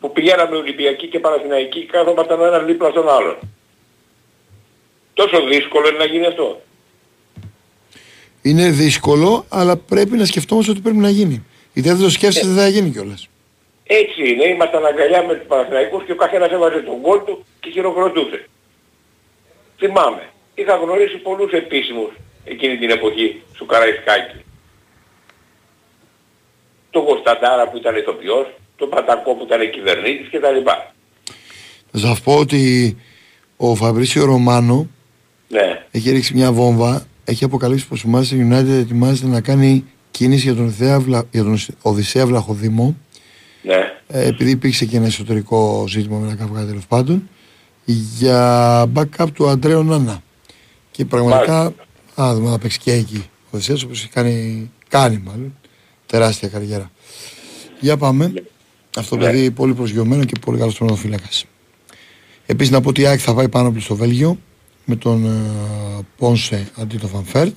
Που 0.00 0.12
πηγαίναμε 0.12 0.56
Ολυμπιακοί 0.56 1.06
και 1.06 1.18
Παναθηναϊκοί 1.18 1.86
κάθομασταν 1.86 2.40
ο 2.40 2.44
ένας 2.46 2.64
δίπλα 2.64 2.90
στον 2.90 3.08
άλλον. 3.08 3.36
Τόσο 5.14 5.46
δύσκολο 5.46 5.88
είναι 5.88 5.98
να 5.98 6.04
γίνει 6.04 6.26
αυτό. 6.26 6.60
Είναι 8.42 8.70
δύσκολο, 8.70 9.44
αλλά 9.48 9.76
πρέπει 9.76 10.16
να 10.16 10.24
σκεφτόμαστε 10.24 10.70
ότι 10.70 10.80
πρέπει 10.80 10.96
να 10.96 11.08
γίνει. 11.08 11.44
Γιατί 11.72 11.88
αν 11.88 11.96
δεν 11.96 12.04
το 12.04 12.10
σκέφτεσαι 12.10 12.46
δεν 12.46 12.56
θα 12.56 12.68
γίνει 12.68 12.90
κιόλας. 12.90 13.28
Έτσι 13.86 14.28
είναι, 14.30 14.44
ήμασταν 14.44 14.86
αγκαλιά 14.86 15.24
με 15.24 15.34
τους 15.34 15.46
Παναθηναϊκούς 15.46 16.04
και 16.04 16.12
ο 16.12 16.16
καθένας 16.16 16.50
έβαζε 16.50 16.80
τον 16.80 16.96
γκολ 17.00 17.24
του 17.24 17.44
και 17.60 17.70
χειροκροτούσε. 17.70 18.48
Θυμάμαι, 19.78 20.22
είχα 20.54 20.76
γνωρίσει 20.76 21.16
πολλούς 21.16 21.52
επίσημους 21.52 22.10
εκείνη 22.44 22.76
την 22.78 22.90
εποχή 22.90 23.42
στο 23.54 23.64
Καραϊσκάκη. 23.64 24.43
Τον 26.94 27.04
Κωνσταντάρα 27.04 27.68
που 27.68 27.76
ήταν 27.76 27.96
ηθοποιός, 27.96 28.46
τον 28.76 28.88
Πατακό 28.88 29.34
που 29.34 29.44
ήταν 29.48 29.70
κυβερνήτης 29.70 30.26
κτλ. 30.28 30.58
Θα 31.92 31.98
σας 31.98 32.20
πω 32.20 32.36
ότι 32.36 32.96
ο 33.56 33.74
Φαμπρίσιο 33.74 34.24
Ρωμάνο 34.24 34.88
Ναι, 35.48 35.84
έχει 35.90 36.10
ρίξει 36.10 36.34
μια 36.34 36.52
βόμβα, 36.52 37.06
έχει 37.24 37.44
αποκαλύψει 37.44 37.86
πως 37.88 38.02
η 38.02 38.10
Manchester 38.14 38.52
United 38.52 38.68
ετοιμάζεται 38.80 39.26
να 39.28 39.40
κάνει 39.40 39.84
κίνηση 40.10 40.42
για 40.42 40.54
τον, 40.54 40.64
Οδυσσέα 40.64 41.00
Βλα- 41.00 41.24
για 41.30 41.42
τον 41.42 41.58
Οδυσσέα 41.82 42.26
Βλαχοδήμο. 42.26 42.96
Ναι. 43.62 43.92
ε, 44.08 44.26
επειδή 44.26 44.50
υπήρξε 44.50 44.84
και 44.84 44.96
ένα 44.96 45.06
εσωτερικό 45.06 45.84
ζήτημα 45.88 46.18
με 46.18 46.26
ένα 46.26 46.36
καυγά 46.36 46.64
τέλος 46.66 46.86
πάντων 46.86 47.28
για 48.18 48.86
backup 48.94 49.26
του 49.34 49.48
Αντρέο 49.48 49.82
Νάνα 49.82 50.22
και 50.90 51.04
πραγματικά 51.04 51.72
α 52.14 52.34
δούμε 52.34 52.50
να 52.50 52.58
παίξει 52.58 52.78
και 52.78 52.92
εκεί 52.92 53.24
ο 53.44 53.48
Οδυσσέας 53.50 53.82
όπως 53.82 53.98
έχει 54.02 54.08
κάνει, 54.12 54.70
κάνει 54.88 55.22
μάλλον 55.24 55.54
τεράστια 56.14 56.48
καριέρα. 56.48 56.90
Για 57.80 57.96
πάμε. 57.96 58.32
Αυτό 58.96 59.16
το 59.16 59.24
Ναι. 59.24 59.30
παιδί 59.30 59.50
πολύ 59.50 59.74
προσγειωμένο 59.74 60.24
και 60.24 60.32
πολύ 60.40 60.58
καλός 60.58 60.74
τροματοφύλακας 60.74 61.44
επίσης 62.46 62.72
να 62.72 62.80
πω 62.80 62.88
ότι 62.88 63.00
η 63.00 63.06
ΑΕΚ 63.06 63.20
θα 63.22 63.34
πάει 63.34 63.48
πάνω 63.48 63.68
από 63.68 63.80
στο 63.80 63.96
Βέλγιο 63.96 64.38
με 64.84 64.96
τον 64.96 65.24
ε, 65.26 65.40
Πόνσε 66.16 66.70
αντί 66.74 66.96
τον 66.96 67.08
Φανφέρτ 67.08 67.56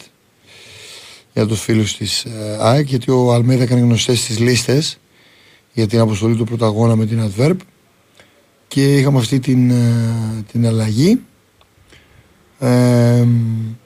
για 1.33 1.45
τους 1.45 1.61
φίλους 1.61 1.97
της 1.97 2.23
ε, 2.25 2.57
ΑΕΚ 2.59 2.87
γιατί 2.87 3.11
ο 3.11 3.33
Αλμέδα 3.33 3.63
έκανε 3.63 3.81
γνωστές 3.81 4.25
τις 4.25 4.39
λίστες 4.39 4.99
για 5.73 5.87
την 5.87 5.99
αποστολή 5.99 6.35
του 6.35 6.43
πρωταγώνα 6.43 6.95
με 6.95 7.05
την 7.05 7.31
Adverb. 7.31 7.55
Και 8.67 8.97
είχαμε 8.97 9.17
αυτή 9.17 9.39
την, 9.39 9.69
ε, 9.69 10.43
την 10.51 10.65
αλλαγή. 10.67 11.21
Ε, 12.59 13.25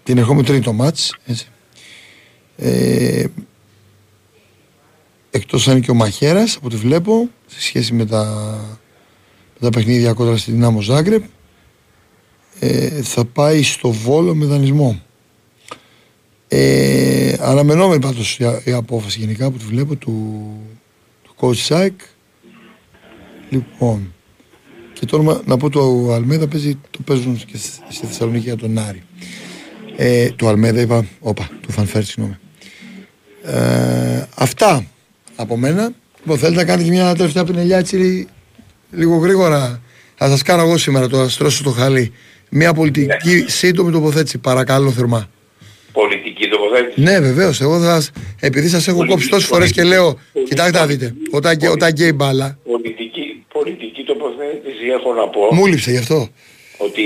την 0.04 0.18
ερχόμενη 0.18 0.46
τρίτο 0.48 0.74
μάτς 0.74 1.16
έτσι. 1.26 1.48
Ε, 5.32 5.38
εκτός 5.38 5.67
αν 5.67 5.76
είναι 5.76 5.86
και 5.86 5.91
ο 5.91 5.94
Μαχέρας 5.94 6.56
από 6.56 6.67
ό,τι 6.67 6.76
βλέπω 6.76 7.30
σε 7.48 7.62
σχέση 7.62 7.94
με 7.94 8.06
τα, 8.06 8.26
με 9.60 9.70
τα 9.70 9.70
παιχνίδια 9.70 10.13
κόντρα 10.13 10.38
στην 10.38 10.54
Δυνάμο 10.54 10.82
Ζάγκρεπ 10.82 11.24
ε, 12.60 13.02
θα 13.02 13.26
πάει 13.26 13.63
στο 13.63 13.91
Βόλο 13.91 14.36
με 14.36 14.46
δανεισμό. 14.46 15.02
Ε, 16.47 17.36
αναμενόμενη 17.39 18.01
πάντως 18.01 18.39
η, 18.39 18.45
η 18.64 18.72
απόφαση 18.72 19.20
γενικά 19.20 19.51
που 19.51 19.58
τη 19.58 19.66
βλέπω 19.66 19.95
του, 19.95 20.41
του 21.24 21.36
coach 21.39 21.56
Σάικ. 21.56 21.99
Λοιπόν 23.49 24.14
και 24.93 25.06
το 25.06 25.16
όνομα 25.16 25.41
να 25.45 25.58
πω 25.58 25.70
το 25.70 26.14
Αλμέδα 26.14 26.47
παίζει, 26.47 26.78
το 26.89 26.99
παίζουν 27.06 27.38
και 27.45 27.58
στη 27.58 27.70
στη 27.89 28.06
Θεσσαλονίκη 28.06 28.43
για 28.43 28.56
τον 28.56 28.78
Άρη. 28.78 29.03
Ε, 29.95 30.30
του 30.30 30.47
Αλμέδα 30.47 30.82
είπα 30.82 31.06
όπα 31.20 31.49
του 31.62 31.72
Φανφέρ 31.72 32.03
συγγνώμη. 32.03 32.38
Ε, 33.43 34.26
αυτά 34.36 34.86
από 35.42 35.58
μένα 35.58 35.92
λοιπόν 36.20 36.38
θέλετε 36.38 36.60
να 36.60 36.66
κάνετε 36.66 36.84
και 36.89 36.96
μια 36.96 37.16
τελευταία 37.16 37.44
πινελιά 37.44 37.78
έτσι 37.78 38.28
λίγο 38.92 39.16
γρήγορα 39.16 39.82
θα 40.16 40.28
σας 40.30 40.42
κάνω 40.42 40.62
εγώ 40.62 40.78
σήμερα 40.78 41.08
το 41.08 41.20
αστρώσω 41.20 41.64
το 41.64 41.70
χαλί 41.70 42.14
μια 42.50 42.74
πολιτική 42.74 43.46
σύντομη 43.48 43.92
τοποθέτηση 43.92 44.38
παρακαλώ 44.38 44.92
θερμά 44.92 45.30
Πολιτική 45.94 46.48
τοποθέτηση. 46.48 47.02
ναι, 47.02 47.20
βεβαίως. 47.20 47.62
Εγώ 47.62 47.80
θα. 47.80 47.86
σας- 47.86 48.12
Επειδή 48.39 48.68
σας 48.68 48.88
έχω 48.88 48.98
Πολιτική- 48.98 49.14
κόψει 49.14 49.30
τόσες 49.30 49.48
φορές 49.48 49.72
και 49.72 49.84
λέω. 49.84 50.04
πολιτική- 50.06 50.44
Κοιτάξτε 50.50 50.80
να 50.80 50.86
δείτε. 50.86 51.14
Όταν, 51.32 51.56
γκέ- 51.56 51.72
όταν 51.72 51.89
γκέι 51.92 52.12
μπάλα. 52.16 52.58
Πολιτική, 52.64 53.46
πολιτική 53.54 54.04
τοποθέτηση 54.04 54.86
έχω 54.98 55.14
να 55.14 55.28
πω 55.28 55.56
Μου 55.56 55.66
λείψε 55.66 55.92
γι' 55.92 55.98
αυτό. 55.98 56.30
ότι 56.78 57.02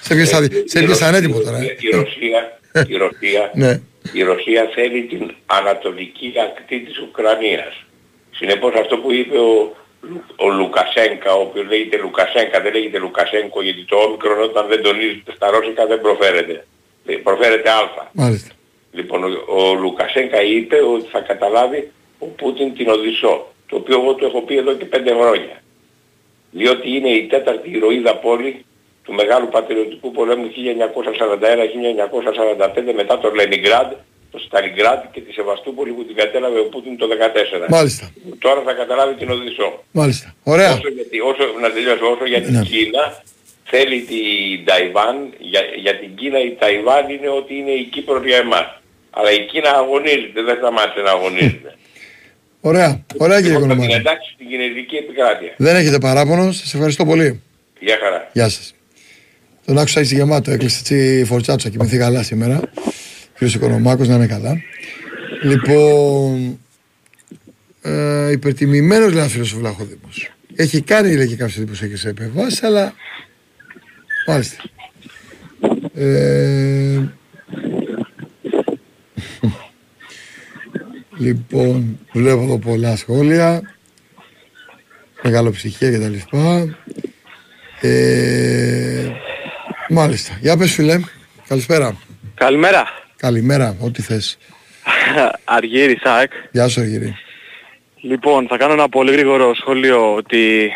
Σε 0.00 0.14
ποιες 0.14 0.28
θα- 0.28 0.36
ε, 0.38 0.40
σε 0.40 0.48
η 0.54 0.62
ποιες 0.72 0.84
Ρωσία- 0.84 1.06
ανέτοιμο 1.06 1.38
τώρα. 1.38 1.58
ε. 1.58 1.62
Η 1.80 1.88
Ρωσία, 1.96 2.40
η 2.88 2.94
Ρωσία, 2.96 3.50
Ναι. 3.54 3.80
Η 4.12 4.22
Ρωσία 4.22 4.70
θέλει 4.74 5.02
την 5.02 5.34
ανατολική 5.46 6.32
ακτή 6.46 6.80
της 6.80 6.98
Ουκρανίας. 6.98 7.74
Συνεπώς 8.30 8.74
αυτό 8.74 8.98
που 8.98 9.12
είπε 9.12 9.38
ο, 9.38 9.76
Λου- 10.00 10.24
ο 10.36 10.48
Λουκασένκα, 10.48 11.32
ο 11.34 11.40
οποίος 11.40 11.66
λέγεται 11.66 11.96
Λουκασένκα, 11.96 12.60
δεν 12.60 12.72
λέγεται 12.72 12.98
Λουκασένκο 12.98 13.62
γιατί 13.62 13.84
το 13.84 13.96
όμικρον 13.96 14.42
όταν 14.42 14.66
δεν 14.68 14.82
τονίζεται 14.82 15.32
στα 15.34 15.50
ρώσικα 15.50 15.86
δεν 15.86 16.00
προφέρεται. 16.00 16.66
Ε, 17.06 17.16
Προφέρεται 17.16 17.70
α. 17.70 18.08
Μάλιστα. 18.12 18.50
Λοιπόν, 18.92 19.24
ο, 19.24 19.28
ο 19.46 19.74
Λουκασένκα 19.74 20.42
είπε 20.42 20.76
ότι 20.76 21.06
θα 21.10 21.20
καταλάβει 21.20 21.90
ο 22.18 22.26
Πούτιν 22.26 22.74
την 22.74 22.88
Οδυσσό, 22.88 23.52
το 23.68 23.76
οποίο 23.76 24.00
εγώ 24.00 24.14
του 24.14 24.24
έχω 24.24 24.40
πει 24.42 24.56
εδώ 24.56 24.74
και 24.74 24.84
πέντε 24.84 25.10
χρόνια. 25.12 25.62
Διότι 26.50 26.90
είναι 26.96 27.08
η 27.08 27.26
τέταρτη 27.26 27.70
ηρωίδα 27.70 28.16
πόλη 28.16 28.64
του 29.08 29.14
Μεγάλου 29.22 29.48
Πατριωτικού 29.56 30.08
Πολέμου 30.18 30.46
1941-1945 30.48 30.52
μετά 33.00 33.14
το 33.18 33.28
Λενιγκράντ, 33.38 33.90
το 34.32 34.38
Σταλιγκράντ 34.46 35.00
και 35.12 35.20
τη 35.20 35.32
Σεβαστούπολη 35.32 35.90
που 35.96 36.04
την 36.08 36.16
κατέλαβε 36.16 36.58
ο 36.64 36.66
Πούτιν 36.72 36.96
το 36.98 37.06
1914. 37.66 37.68
Μάλιστα. 37.68 38.10
Τώρα 38.38 38.60
θα 38.66 38.72
καταλάβει 38.72 39.14
την 39.20 39.30
Οδυσσό. 39.30 39.84
Μάλιστα. 39.90 40.34
Ωραία. 40.42 40.72
Όσο, 40.72 40.88
γιατί, 40.98 41.16
όσο, 41.30 41.42
να 41.62 41.68
τελειώσω, 41.72 42.06
όσο 42.14 42.24
για 42.32 42.40
την 42.42 42.52
Ναι. 42.54 42.62
Κίνα 42.62 43.04
θέλει 43.64 44.00
την 44.00 44.64
Ταϊβάν, 44.64 45.16
για, 45.38 45.60
για 45.84 45.94
την 45.98 46.14
Κίνα 46.14 46.38
η 46.48 46.52
Ταϊβάν 46.60 47.04
είναι 47.14 47.28
ότι 47.40 47.52
είναι 47.60 47.70
η 47.70 47.84
Κύπρος 47.92 48.24
για 48.24 48.36
εμάς. 48.36 48.68
Αλλά 49.10 49.30
η 49.32 49.40
Κίνα 49.50 49.70
αγωνίζεται, 49.70 50.40
δεν 50.48 50.56
σταμάτησε 50.60 51.00
να 51.08 51.10
αγωνίζεται. 51.10 51.70
Ωραία. 52.70 52.90
Ωραία 53.24 53.38
κύριε 53.40 53.52
Λοιπόν, 53.58 53.68
θα 53.68 53.74
την 53.74 53.82
Κονομάκη. 53.82 54.06
εντάξει 54.06 54.28
στην 54.34 54.46
Κινέζικη 54.48 54.96
επικράτεια. 54.96 55.52
Δεν 55.56 55.76
έχετε 55.76 55.98
παράπονο. 55.98 56.52
Σας 56.52 56.74
ευχαριστώ 56.74 57.04
πολύ. 57.04 57.42
Γεια 57.80 57.96
χαρά. 58.02 58.28
Γεια 58.32 58.48
σας. 58.48 58.72
Τον 59.68 59.78
άκουσα 59.78 60.00
έτσι 60.00 60.14
γεμάτο. 60.14 60.50
Έκλεισε 60.50 60.78
έτσι 60.78 61.24
φορτσάτσο. 61.24 61.68
Θα 61.68 61.76
κοιμηθεί 61.76 61.98
καλά 61.98 62.22
σήμερα. 62.22 62.60
Κύριος 63.32 63.54
Οικονομάκος 63.54 64.08
να 64.08 64.14
είναι 64.14 64.26
καλά. 64.26 64.60
Λοιπόν, 65.42 66.58
ε, 67.82 68.30
υπερτιμημένος 68.30 69.12
λέει 69.12 69.20
ένα 69.20 69.28
φίλος 69.28 69.52
ο 69.52 69.58
Βλαχοδήμος. 69.58 70.30
Έχει 70.54 70.80
κάνει 70.80 71.16
λέει 71.16 71.26
και 71.26 71.36
κάποιες 71.36 71.56
εντυπωσιακές 71.56 72.04
επεμβάσεις, 72.04 72.62
αλλά 72.62 72.94
μάλιστα. 74.26 74.62
Ε, 75.94 77.08
λοιπόν, 81.16 81.98
βλέπω 82.12 82.42
εδώ 82.42 82.58
πολλά 82.58 82.96
σχόλια. 82.96 83.74
Μεγαλοψυχία 85.22 85.90
και 85.90 85.98
τα 85.98 86.08
λοιπά. 86.08 86.76
Ε, 87.80 89.12
μάλιστα. 89.88 90.38
Για 90.40 90.56
πες 90.56 90.72
φίλε. 90.72 91.00
Καλησπέρα. 91.48 91.96
Καλημέρα. 92.34 92.88
Καλημέρα. 93.16 93.76
Ό,τι 93.80 94.02
θες. 94.02 94.38
Αργύρης, 95.56 96.02
ΑΕΚ. 96.02 96.32
Γεια 96.50 96.68
σου 96.68 96.80
Αργύρη. 96.80 97.16
Λοιπόν, 98.00 98.46
θα 98.48 98.56
κάνω 98.56 98.72
ένα 98.72 98.88
πολύ 98.88 99.12
γρήγορο 99.12 99.54
σχόλιο 99.54 100.14
ότι 100.14 100.72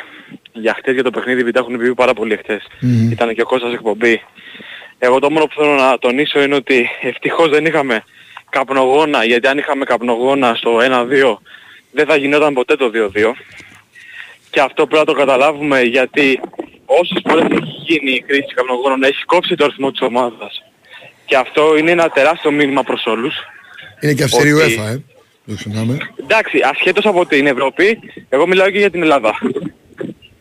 για 0.53 0.75
χτες 0.79 0.95
για 0.95 1.03
το 1.03 1.11
παιχνίδι 1.11 1.41
επειδή 1.41 1.53
τα 1.53 1.61
έχουν 1.61 1.79
πει 1.79 1.95
πάρα 1.95 2.15
πολύ 2.15 2.37
χτες. 2.37 2.67
Μμμ. 2.81 3.11
Ήταν 3.11 3.35
και 3.35 3.41
ο 3.41 3.45
Κώστας 3.45 3.73
εκπομπή. 3.73 4.23
Εγώ 4.99 5.19
το 5.19 5.31
μόνο 5.31 5.47
που 5.47 5.55
θέλω 5.57 5.75
να 5.75 5.99
τονίσω 5.99 6.43
είναι 6.43 6.55
ότι 6.55 6.89
ευτυχώς 7.03 7.51
δεν 7.51 7.67
είχαμε 7.67 8.05
καπνογόνα, 8.51 9.25
γιατί 9.25 9.49
αν 9.49 9.59
είχαμε 9.59 9.85
καπνογόνα 9.85 10.55
στο 10.55 10.79
1-2 10.79 11.37
δεν 11.93 12.07
θα 12.07 12.17
γινόταν 12.17 12.55
ποτέ 12.55 12.77
το 12.77 12.91
2-2. 12.95 13.33
Και 14.51 14.61
αυτό 14.61 14.87
πρέπει 14.87 15.07
να 15.07 15.13
το 15.15 15.21
καταλάβουμε 15.21 15.83
γιατί 15.83 16.41
όσες 16.87 17.23
φορές 17.29 17.45
έχει 17.51 17.75
γίνει 17.87 18.11
η 18.13 18.21
κρίση 18.23 18.55
καπνογόνων 18.55 19.03
έχει 19.03 19.25
κόψει 19.25 19.55
το 19.55 19.65
αριθμό 19.65 19.91
της 19.91 20.01
ομάδας. 20.01 20.63
Και 21.25 21.37
αυτό 21.37 21.77
είναι 21.77 21.91
ένα 21.91 22.09
τεράστιο 22.09 22.51
μήνυμα 22.51 22.83
προς 22.83 23.07
όλους. 23.07 23.35
Είναι 24.01 24.13
και 24.13 24.23
αυστηρή 24.23 24.53
Ότι- 24.53 24.77
UEFA, 24.79 24.87
ε. 24.87 24.99
Το 25.47 25.55
ξεχνάμε. 25.55 25.97
Εντάξει, 26.21 26.59
ασχέτως 26.71 27.05
από 27.07 27.27
την 27.27 27.47
Ευρώπη, 27.47 27.99
εγώ 28.29 28.47
μιλάω 28.47 28.71
και 28.71 28.79
για 28.79 28.91
την 28.91 29.03
Ελλάδα. 29.03 29.39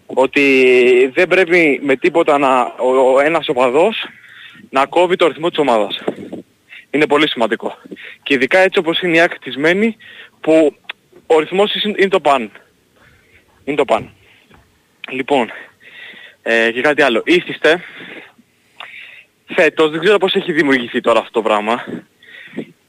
Ότι 0.06 1.12
δεν 1.14 1.28
πρέπει 1.28 1.80
με 1.84 1.96
τίποτα 1.96 2.38
να, 2.38 2.62
ο, 2.62 3.14
ο 3.14 3.20
ένας 3.20 3.48
οπαδός 3.50 4.08
να 4.70 4.86
κόβει 4.86 5.16
το 5.16 5.28
ρυθμό 5.28 5.50
της 5.50 5.58
ομάδας. 5.58 6.04
Είναι 6.92 7.08
πολύ 7.08 7.30
σημαντικό. 7.30 7.78
Και 8.24 8.34
ειδικά 8.34 8.60
έτσι 8.60 8.80
όπως 8.80 9.02
είναι 9.02 9.18
η 9.18 9.20
άκρη 9.22 9.40
της 9.40 9.58
μένη, 9.58 9.96
που 10.42 10.76
ο 11.26 11.40
ρυθμός 11.40 11.74
είναι 11.84 11.94
είναι 11.98 12.10
το 12.10 12.20
παν. 12.20 12.52
Είναι 13.64 13.78
το 13.78 13.86
παν. 13.86 14.10
Λοιπόν, 15.10 15.52
ε, 16.44 16.72
και 16.72 16.82
κάτι 16.82 17.02
άλλο. 17.02 17.22
Ήθιστε, 17.26 17.84
φέτος, 19.56 19.92
δεν 19.92 20.00
ξέρω 20.00 20.18
πώς 20.18 20.34
έχει 20.36 20.52
δημιουργηθεί 20.52 21.02
τώρα 21.02 21.20
αυτό 21.20 21.32
το 21.32 21.42
πράγμα, 21.42 21.84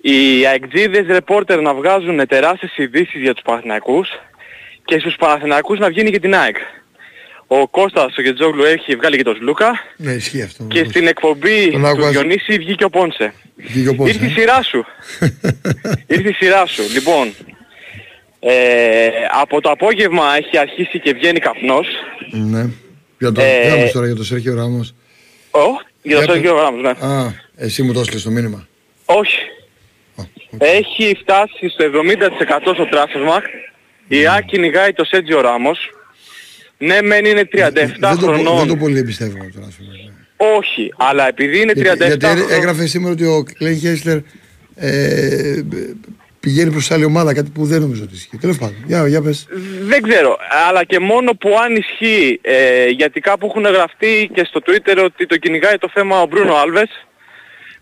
οι 0.01 0.47
αεκτζίδες 0.47 1.07
ρεπόρτερ 1.07 1.61
να 1.61 1.75
βγάζουν 1.75 2.27
τεράστιες 2.27 2.77
ειδήσεις 2.77 3.21
για 3.21 3.35
τους 3.35 3.43
Παναθηναϊκούς 3.43 4.09
και 4.85 4.99
στους 4.99 5.17
Παναθηναϊκούς 5.17 5.79
να 5.79 5.89
βγαίνει 5.89 6.11
και 6.11 6.19
την 6.21 6.35
ΑΕΚ. 6.35 6.57
Ο 7.47 7.69
Κώστας 7.69 8.17
ο 8.19 8.23
Γετζόγλου 8.23 8.65
έχει 8.65 8.97
βγάλει 8.97 9.17
και 9.17 9.23
τον 9.23 9.37
Σλούκα 9.37 9.81
Ναι, 9.97 10.13
ισχύει 10.13 10.43
αυτό. 10.43 10.65
και 10.65 10.85
στην 10.85 11.07
εκπομπή 11.07 11.71
Τον 11.71 11.81
του 11.81 11.87
άκουγα- 11.87 12.11
Διονύση 12.11 12.59
βγήκε 12.59 12.85
ο 12.85 12.91
Πόνσε. 12.91 13.33
Βγήκε 13.57 13.89
ο 13.89 13.95
Πόνσε, 13.95 14.13
Ήρθε 14.13 14.27
η 14.27 14.29
ε. 14.29 14.33
σειρά 14.41 14.63
σου. 14.63 14.85
Ήρθε 16.15 16.29
η 16.29 16.33
σειρά 16.33 16.67
σου. 16.67 16.83
Λοιπόν, 16.93 17.35
ε, 18.41 19.09
από 19.31 19.61
το 19.61 19.71
απόγευμα 19.71 20.37
έχει 20.37 20.59
αρχίσει 20.59 20.99
και 21.01 21.13
βγαίνει 21.13 21.39
καπνός. 21.39 21.87
Ναι. 22.31 22.65
Για 23.23 23.33
το, 23.33 23.41
Ε, 23.43 23.67
για 23.67 23.77
μας 23.77 23.93
τώρα 23.93 24.07
για 24.07 24.15
το 24.15 24.25
Σέρχιο 24.25 24.55
Ράμος. 24.55 24.95
Ω, 25.51 25.59
για 26.03 26.17
το 26.17 26.23
Για 26.23 26.33
Σέργιο 26.33 26.55
Ράμος, 26.55 26.83
ναι. 26.83 27.07
Α, 27.07 27.35
εσύ 27.57 27.83
μου 27.83 27.93
το 27.93 28.01
έστειλες 28.01 28.23
το 28.23 28.31
μήνυμα. 28.31 28.67
Όχι. 29.05 29.39
Έχει 30.59 31.17
φτάσει 31.21 31.69
στο 31.69 31.85
70% 31.85 32.73
στο 32.75 32.89
Transfermarkt. 32.93 33.53
Η 34.09 34.27
ΑΕΚ 34.27 34.45
κυνηγάει 34.45 34.93
το 34.93 35.05
Σέτζιο 35.05 35.41
Ράμος. 35.41 35.91
Ναι, 36.79 37.03
μεν 37.03 37.25
είναι 37.25 37.49
37 37.53 37.71
δεν, 37.73 37.95
το, 38.01 38.09
πο- 38.09 38.17
χρονών. 38.17 38.57
δεν 38.59 38.67
το 38.67 38.77
πολύ 38.77 38.99
εμπιστεύομαι 38.99 39.51
τώρα. 39.55 39.67
ας 39.67 39.75
πούμε, 39.75 39.89
ναι. 39.93 40.57
Όχι, 40.57 40.93
αλλά 40.97 41.29
επειδή 41.29 41.61
είναι 41.61 41.73
37 41.73 41.83
Γιατί, 41.83 42.07
γιατί 42.07 42.27
χρονών... 42.27 42.51
έγραφε 42.51 42.87
σήμερα 42.87 43.13
ότι 43.13 43.25
ο 43.25 43.45
Κλέιν 43.59 43.79
Χέσλερ 43.79 44.19
ε, 44.77 45.63
πηγαίνει 46.43 46.71
προς 46.71 46.91
άλλη 46.91 47.05
ομάδα, 47.05 47.35
κάτι 47.35 47.51
που 47.51 47.65
δεν 47.65 47.81
νομίζω 47.81 48.03
ότι 48.03 48.15
ισχύει. 48.15 48.37
Τέλος 48.37 48.59
πάντων, 48.59 48.77
για, 48.87 49.09
για 49.09 49.23
πες. 49.23 49.47
Δεν 49.83 50.03
ξέρω, 50.03 50.39
αλλά 50.69 50.85
και 50.85 50.99
μόνο 50.99 51.31
που 51.35 51.51
αν 51.65 51.77
ισχύει, 51.77 52.41
ε, 52.43 52.87
γιατί 52.87 53.21
κάπου 53.21 53.47
έχουν 53.47 53.63
γραφτεί 53.63 54.31
και 54.35 54.45
στο 54.45 54.61
Twitter 54.67 55.05
ότι 55.05 55.27
το 55.27 55.37
κυνηγάει 55.37 55.79
το 55.79 55.91
θέμα 55.95 56.23
ο 56.23 56.27
Μπρούνο 56.27 56.55
Άλβες 56.55 57.07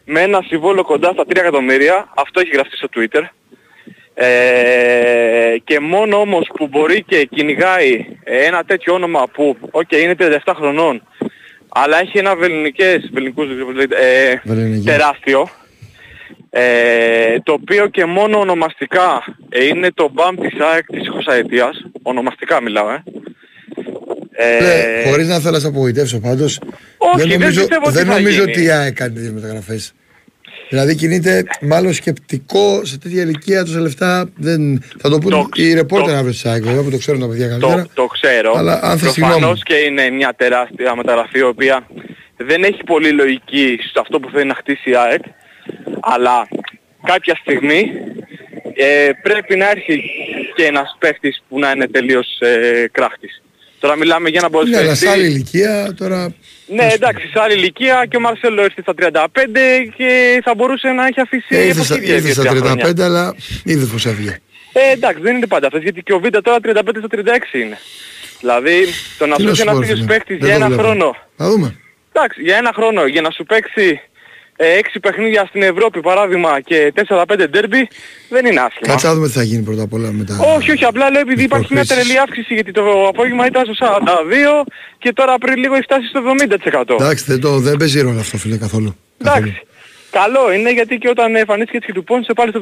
με 0.05 0.21
ένα 0.21 0.43
συμβόλαιο 0.47 0.85
κοντά 0.85 1.11
στα 1.13 1.25
3 1.29 1.37
εκατομμύρια, 1.37 2.13
αυτό 2.17 2.41
έχει 2.41 2.51
γραφτεί 2.51 2.77
στο 2.77 2.89
Twitter. 2.95 3.23
Ε, 4.15 5.57
και 5.65 5.81
μόνο 5.81 6.17
όμως 6.21 6.51
που 6.55 6.67
μπορεί 6.67 7.03
και 7.03 7.29
κυνηγάει 7.31 8.07
ένα 8.25 8.65
τέτοιο 8.65 8.95
όνομα 8.95 9.29
που, 9.33 9.57
οκ, 9.71 9.93
είναι 9.93 10.15
37 10.19 10.53
χρονών, 10.57 11.03
αλλά 11.69 12.01
έχει 12.01 12.19
ένα 12.19 12.37
βεληνικές, 12.37 13.11
βεληνικούς, 13.13 13.47
ε, 13.89 14.41
Βεληνικές. 14.45 14.85
τεράστιο, 14.85 15.49
ε, 16.51 17.41
το 17.43 17.53
οποίο 17.53 17.87
και 17.89 18.05
μόνο 18.05 18.39
ονομαστικά 18.39 19.25
ε, 19.49 19.65
είναι 19.65 19.89
το 19.95 20.11
μπαμ 20.13 20.37
της 20.37 20.61
ΑΕΚ 20.73 20.87
της 20.87 21.03
20 21.27 21.91
ονομαστικά 22.03 22.63
μιλάω, 22.63 22.91
ε. 22.91 23.03
Ε, 24.33 24.61
Ναι, 24.63 25.11
χωρίς 25.11 25.29
να 25.29 25.39
θέλω 25.39 25.55
να 25.55 25.59
σε 25.61 25.67
απογοητεύσω 25.67 26.19
πάντως, 26.21 26.61
Όχι, 26.99 27.17
δεν 27.19 27.29
δεν 27.29 27.39
νομίζω, 27.39 27.61
πιστεύω 27.61 27.83
ότι 27.87 27.95
δεν 27.95 28.07
θα 28.07 28.13
νομίζω 28.15 28.39
γίνει. 28.39 28.51
ότι 28.51 28.63
η 28.63 28.71
ΑΕΚ 28.71 28.95
κάνει 28.95 29.15
τις 29.15 29.33
μεταγραφές. 29.33 29.93
Δηλαδή 30.69 30.95
κινείται 30.95 31.45
μάλλον 31.61 31.93
σκεπτικό 31.93 32.85
σε 32.85 32.99
τέτοια 32.99 33.23
ηλικία 33.23 33.65
τόσα 33.65 33.81
λεφτά. 33.81 34.29
Δεν... 34.37 34.83
Θα 34.99 35.09
το 35.11 35.19
πούνε 35.19 35.35
Το- 35.37 35.49
οι 35.55 35.75
ρεπόρτερ 35.75 36.09
το- 36.11 36.17
αύριο 36.17 36.31
της 36.33 36.47
ΑΕΚ 36.47 36.63
βέβαια 36.63 36.83
που 36.83 36.91
το 36.91 36.97
ξέρουν 36.99 37.21
τα 37.21 37.29
παιδιά 37.29 37.49
καλύτερα. 37.49 37.83
Το, 37.83 37.89
το 37.95 38.07
ξέρω. 38.07 38.53
Αλλά 38.57 38.81
αν 38.83 38.99
θες 38.99 39.13
συγγνώμη. 39.13 39.39
Προφανώς 39.39 39.63
και 39.63 39.75
είναι 39.75 40.11
μια 40.11 40.35
τεράστια 40.37 40.97
μεταγραφή 40.97 41.39
η 41.39 41.43
οποία 41.43 41.87
δεν 42.37 42.63
έχει 42.65 42.83
πολύ 42.85 43.11
λογική 43.11 43.79
σε 43.83 43.99
αυτό 44.01 44.21
που 44.21 44.31
θέλει 44.33 44.45
να 44.47 44.55
χτίσει 44.55 44.91
η 44.91 44.97
ΑΕΚ. 44.97 45.23
Αλλά 46.01 46.49
κάποια 47.03 47.35
στιγμή 47.41 47.91
ε, 48.75 49.11
πρέπει 49.23 49.57
να 49.57 49.71
έρθει 49.71 50.03
και 50.57 50.65
ένας 50.65 50.97
παίχτης 50.99 51.43
που 51.49 51.59
να 51.59 51.71
είναι 51.71 51.87
τελείως 51.89 52.39
ε, 52.41 52.89
κράχτης. 52.93 53.43
Τώρα 53.81 53.97
μιλάμε 53.97 54.29
για 54.29 54.41
ένα 54.45 54.65
Ναι, 54.69 54.77
αλλά 54.77 54.95
σε 54.95 55.09
άλλη 55.09 55.21
ποδοσφαιριστή. 55.23 55.59
ηλικία 55.59 55.95
τώρα. 55.99 56.35
Ναι, 56.67 56.87
εντάξει, 56.93 57.27
σε 57.29 57.41
άλλη 57.41 57.55
ηλικία 57.55 58.07
και 58.09 58.17
ο 58.17 58.21
Μαρσέλο 58.21 58.63
ήρθε 58.63 58.83
στα 58.83 58.95
35 58.97 59.27
και 59.97 60.41
θα 60.45 60.55
μπορούσε 60.55 60.89
να 60.89 61.07
έχει 61.07 61.21
αφήσει 61.21 61.47
Ε, 61.49 61.65
ήρθε 61.67 61.83
στα, 61.85 61.95
εποχή 61.95 62.13
ήρθε 62.13 62.33
στα 62.33 62.43
δύο-τρία 62.43 62.61
χρόνια. 62.71 62.87
35, 62.89 63.01
αλλά 63.01 63.35
είδε 63.65 63.85
πως 63.85 64.07
έφυγε. 64.07 64.39
Ε, 64.73 64.91
εντάξει, 64.93 65.23
δεν 65.23 65.37
είναι 65.37 65.47
πάντα 65.47 65.67
αυτές, 65.67 65.83
γιατί 65.83 66.03
και 66.03 66.13
ο 66.13 66.19
Βίντα 66.21 66.41
τώρα 66.43 66.59
35 66.65 66.73
στα 66.99 67.09
36 67.53 67.55
είναι. 67.55 67.79
Δηλαδή, 68.41 68.85
το 69.19 69.27
να 69.27 69.37
Τι 69.37 69.43
σου 69.43 69.47
να 69.47 69.51
έρθει 69.51 69.57
σου 69.57 69.63
ένας 69.63 69.75
πω, 69.75 69.81
τέτοιος 69.81 69.99
φίλε. 69.99 70.13
παίκτης 70.13 70.39
Δεν 70.39 70.49
για 70.49 70.59
το 70.59 70.65
ένα 70.65 70.67
βλέπω. 70.75 70.83
χρόνο. 70.83 71.17
Θα 71.37 71.49
δούμε. 71.51 71.77
Εντάξει, 72.13 72.43
για 72.43 72.57
ένα 72.57 72.73
χρόνο, 72.75 73.07
για 73.07 73.21
να 73.21 73.31
σου 73.31 73.45
παίξει 73.45 73.87
ε, 73.91 74.01
έξι 74.79 75.01
παιχνίδια 75.01 75.45
στην 75.49 75.63
Ευρώπη 75.63 76.01
παράδειγμα 76.01 76.61
και 76.61 76.93
4-5 77.09 77.23
ντέρμπι 77.51 77.89
δεν 78.29 78.47
είναι 78.47 78.61
άσχημα. 78.61 78.87
Κάτσε 78.87 79.07
να 79.07 79.15
δούμε 79.15 79.27
τι 79.27 79.33
θα 79.33 79.43
γίνει 79.43 79.63
πρώτα 79.63 79.83
απ' 79.83 79.93
όλα 79.93 80.13
μετά. 80.13 80.39
Όχι, 80.57 80.71
όχι, 80.71 80.85
απλά 80.85 81.11
λέω 81.11 81.21
επειδή 81.21 81.43
υπάρχει 81.43 81.73
μια 81.73 81.83
προκλήσεις. 81.85 82.07
τρελή 82.09 82.19
αύξηση 82.21 82.55
γιατί 82.55 82.73
το 82.73 83.07
απόγευμα 83.09 83.47
ήταν 83.47 83.65
στο 83.65 83.75
42 84.63 84.67
και 84.99 85.13
τώρα 85.13 85.39
πριν 85.39 85.57
λίγο 85.57 85.75
έχει 85.75 85.83
φτάσει 85.83 86.07
στο 86.07 86.21
70%. 86.95 86.95
Εντάξει, 87.01 87.25
δεν, 87.27 87.41
το, 87.41 87.59
δεν 87.59 87.77
παίζει 87.77 88.01
ρόλο 88.01 88.21
αυτό, 88.21 88.37
φίλε, 88.37 88.57
καθόλου. 88.57 88.97
καθόλου. 89.25 89.47
Εντάξει. 89.47 89.63
Καλό 90.11 90.53
είναι 90.53 90.73
γιατί 90.73 90.99
και 90.99 91.09
όταν 91.09 91.37
εμφανίστηκε 91.37 91.77
έτσι 91.77 91.89
και 91.93 91.99
του 91.99 92.05
πόνσε 92.05 92.33
πάλι 92.33 92.51
στο 92.51 92.61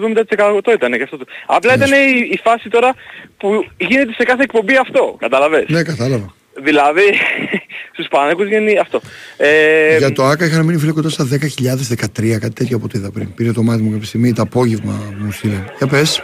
70% 0.70 0.72
ήταν 0.74 0.92
και 0.92 1.02
αυτό. 1.02 1.16
το- 1.18 1.24
Απλά 1.46 1.74
ήταν 1.74 1.90
η, 1.92 2.28
η 2.30 2.40
φάση 2.44 2.68
τώρα 2.68 2.94
που 3.36 3.66
γίνεται 3.76 4.12
σε 4.12 4.24
κάθε 4.24 4.42
εκπομπή 4.42 4.76
αυτό. 4.76 5.16
Καταλαβες. 5.18 5.64
Ναι, 5.68 5.82
κατάλαβα. 5.82 6.34
Δηλαδή 6.62 7.02
στους 7.92 8.08
Παναγικούς 8.08 8.48
γίνει 8.48 8.78
αυτό. 8.78 9.00
Ε, 9.36 9.96
Για 9.98 10.12
το 10.12 10.24
ΆΚΑ 10.24 10.44
είχαν 10.44 10.64
μείνει 10.64 10.78
φίλε 10.78 10.92
κοντά 10.92 11.08
στα 11.08 11.28
10.013, 11.30 12.38
κάτι 12.40 12.52
τέτοιο 12.52 12.76
από 12.76 12.84
ό,τι 12.84 12.98
είδα 12.98 13.10
πριν. 13.10 13.34
Πήρε 13.34 13.52
το 13.52 13.62
μάτι 13.62 13.82
μου 13.82 13.90
κάποια 13.90 14.06
στιγμή, 14.06 14.32
το 14.32 14.42
απόγευμα 14.42 14.92
που 15.18 15.24
μου 15.24 15.32
στείλε. 15.32 15.64
Για 15.78 15.86
πες. 15.86 16.22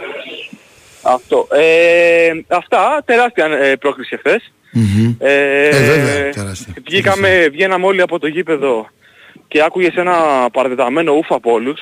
Αυτό. 1.01 1.47
Ε, 1.51 2.29
αυτά, 2.47 3.01
τεράστια 3.05 3.45
ε, 3.45 3.75
πρόκληση 3.75 4.17
χθες. 4.17 4.51
Μμμ. 4.71 5.15
Ε, 5.19 5.67
Ε, 5.67 5.69
βέβαια, 5.71 6.29
τεράστια. 6.29 6.73
Βγήκαμε, 6.85 7.47
βγαίναμε 7.51 7.85
όλοι 7.85 8.01
από 8.01 8.19
το 8.19 8.27
γήπεδο 8.27 8.89
και 9.47 9.63
άκουγες 9.63 9.95
ένα 9.95 10.15
παραδεταμένο 10.53 11.11
ούφ 11.13 11.31
από 11.31 11.51
όλους. 11.51 11.79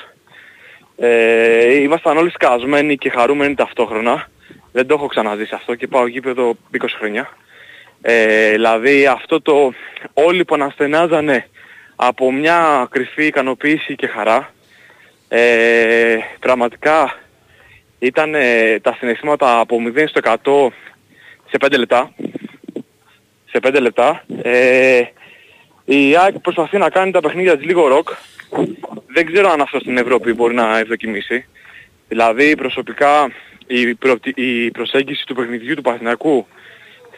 Ε, 0.98 1.82
ήμασταν 1.82 2.18
όλοι 2.18 2.32
σκασμένοι 2.32 2.98
και 2.98 3.10
χαρούμενοι 3.10 3.56
ταυτόχρονα. 3.56 4.30
Δεν 4.72 4.88
το 4.88 4.94
έχω 4.94 5.08
ξαναζήσει 5.08 5.56
αυτό 5.56 5.76
και 5.76 5.88
πάω 5.88 6.08
γήπεδο 6.08 6.56
20 6.72 6.78
χρόνια. 6.98 7.30
Ε, 8.06 8.52
δηλαδή 8.52 9.06
αυτό 9.06 9.42
το 9.42 9.74
όλοι 10.14 10.46
που 10.46 10.56
αναστενάζανε 10.56 11.48
από 11.96 12.32
μια 12.32 12.88
κρυφή 12.90 13.26
ικανοποίηση 13.26 13.96
και 13.96 14.08
χαρά. 14.08 14.54
Ε, 15.28 16.18
πραγματικά 16.40 17.20
ήταν 18.00 18.36
ε, 18.36 18.80
τα 18.80 18.96
συναισθήματα 19.00 19.60
από 19.60 19.78
0 19.96 20.04
στο 20.08 20.20
100 20.24 20.68
σε 21.50 21.58
5 21.60 21.78
λεπτά. 21.78 22.14
Σε 23.46 23.60
5 23.64 23.78
λεπτά. 23.82 24.24
Ε, 24.42 25.02
η 25.86 26.18
ΑΕΚ 26.18 26.40
προσπαθεί 26.40 26.78
να 26.78 26.90
κάνει 26.90 27.12
τα 27.12 27.20
παιχνίδια 27.20 27.58
της 27.58 27.66
λίγο 27.66 27.88
ροκ. 27.88 28.10
Δεν 29.08 29.26
ξέρω 29.26 29.50
αν 29.50 29.62
αυτό 29.62 29.80
στην 29.80 29.98
Ευρώπη 29.98 30.34
μπορεί 30.34 30.54
να 30.54 30.78
ευδοκιμήσει. 30.78 31.46
Δηλαδή 32.08 32.56
προσωπικά 32.56 33.32
η, 33.68 33.96
προοπτι- 33.96 34.38
η 34.38 34.72
προσέγγιση 34.72 35.26
του 35.26 35.36
παιχνιδιού 35.36 35.76
του 35.76 35.82
Παθηνακού 35.82 36.48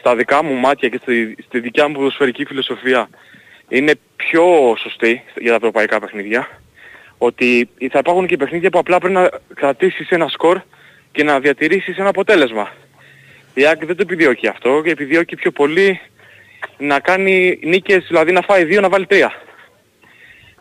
στα 0.06 0.16
δικά 0.16 0.42
μου 0.42 0.54
μάτια 0.54 0.88
και 0.88 0.98
στη, 1.02 1.36
στη 1.46 1.60
δικιά 1.60 1.88
μου 1.88 1.94
ποδοσφαιρική 1.94 2.44
φιλοσοφία 2.44 3.08
είναι 3.68 3.94
πιο 4.16 4.74
σωστή 4.78 5.22
για 5.34 5.50
τα 5.50 5.56
ευρωπαϊκά 5.56 6.00
παιχνίδια. 6.00 6.60
Ότι 7.18 7.68
θα 7.90 7.98
υπάρχουν 7.98 8.26
και 8.26 8.36
παιχνίδια 8.36 8.70
που 8.70 8.78
απλά 8.78 8.98
πρέπει 8.98 9.14
να 9.14 9.28
κρατήσεις 9.54 10.10
ένα 10.10 10.28
σκορ 10.28 10.60
και 11.12 11.24
να 11.24 11.40
διατηρήσεις 11.40 11.98
ένα 11.98 12.08
αποτέλεσμα. 12.08 12.72
Η 13.54 13.66
ΑΕΚ 13.66 13.84
δεν 13.84 13.96
το 13.96 14.02
επιδιώκει 14.02 14.46
αυτό 14.46 14.80
και 14.84 14.90
επιδιώκει 14.90 15.36
πιο 15.36 15.50
πολύ 15.50 16.00
να 16.78 17.00
κάνει 17.00 17.58
νίκες, 17.62 18.04
δηλαδή 18.06 18.32
να 18.32 18.40
φάει 18.40 18.64
δύο 18.64 18.80
να 18.80 18.88
βάλει 18.88 19.06
τρία. 19.06 19.32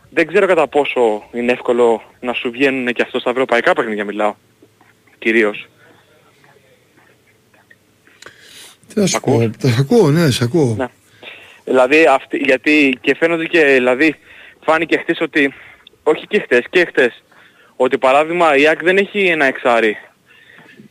Δεν 0.09 0.27
ξέρω 0.27 0.45
κατά 0.45 0.67
πόσο 0.67 1.23
είναι 1.33 1.51
εύκολο 1.51 2.01
να 2.19 2.33
σου 2.33 2.51
βγαίνουν 2.51 2.93
και 2.93 3.01
αυτό 3.01 3.19
στα 3.19 3.29
ευρωπαϊκά 3.29 3.73
παιχνίδια 3.73 4.05
μιλάω. 4.05 4.35
Κυρίως. 5.19 5.67
Τι 8.95 9.01
να 9.01 9.07
σου 9.07 9.19
πω. 9.19 9.51
Τα 9.59 9.67
σ' 9.67 9.79
ακούω, 9.79 10.11
ναι, 10.11 10.31
σε 10.31 10.43
ακούω. 10.43 10.75
Ναι. 10.77 10.85
Δηλαδή, 11.65 12.05
αυτή, 12.05 12.37
γιατί 12.37 12.97
και 13.01 13.15
φαίνονται 13.15 13.45
και, 13.45 13.65
δηλαδή, 13.65 14.15
φάνηκε 14.63 14.97
χτες 14.97 15.21
ότι, 15.21 15.53
όχι 16.03 16.27
και 16.27 16.39
χτες, 16.39 16.65
και 16.69 16.85
χτες, 16.85 17.23
ότι 17.75 17.97
παράδειγμα 17.97 18.55
η 18.55 18.67
ΑΕΚ 18.67 18.83
δεν 18.83 18.97
έχει 18.97 19.19
ένα 19.19 19.45
εξάρι 19.45 19.97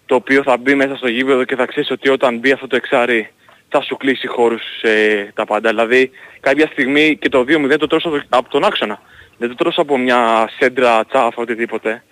το 0.06 0.14
οποίο 0.14 0.42
θα 0.42 0.56
μπει 0.56 0.74
μέσα 0.74 0.96
στο 0.96 1.08
γήπεδο 1.08 1.44
και 1.44 1.56
θα 1.56 1.66
ξέρεις 1.66 1.90
ότι 1.90 2.08
όταν 2.08 2.38
μπει 2.38 2.52
αυτό 2.52 2.66
το 2.66 2.76
εξάρι 2.76 3.30
θα 3.68 3.82
σου 3.82 3.96
κλείσει 3.96 4.26
χώρους 4.26 4.62
ε, 4.82 5.30
τα 5.34 5.44
πάντα. 5.44 5.68
Δηλαδή 5.68 6.10
κάποια 6.40 6.66
στιγμή 6.66 7.16
και 7.16 7.28
το 7.28 7.44
2-0 7.48 7.78
το 7.78 7.86
τρως 7.86 8.04
από, 8.04 8.22
από 8.28 8.48
τον 8.48 8.64
άξονα. 8.64 9.00
Δεν 9.38 9.48
το 9.48 9.54
τρως 9.54 9.78
από 9.78 9.98
μια 9.98 10.50
σέντρα, 10.58 11.04
τσάφα, 11.04 11.42
οτιδήποτε. 11.42 12.04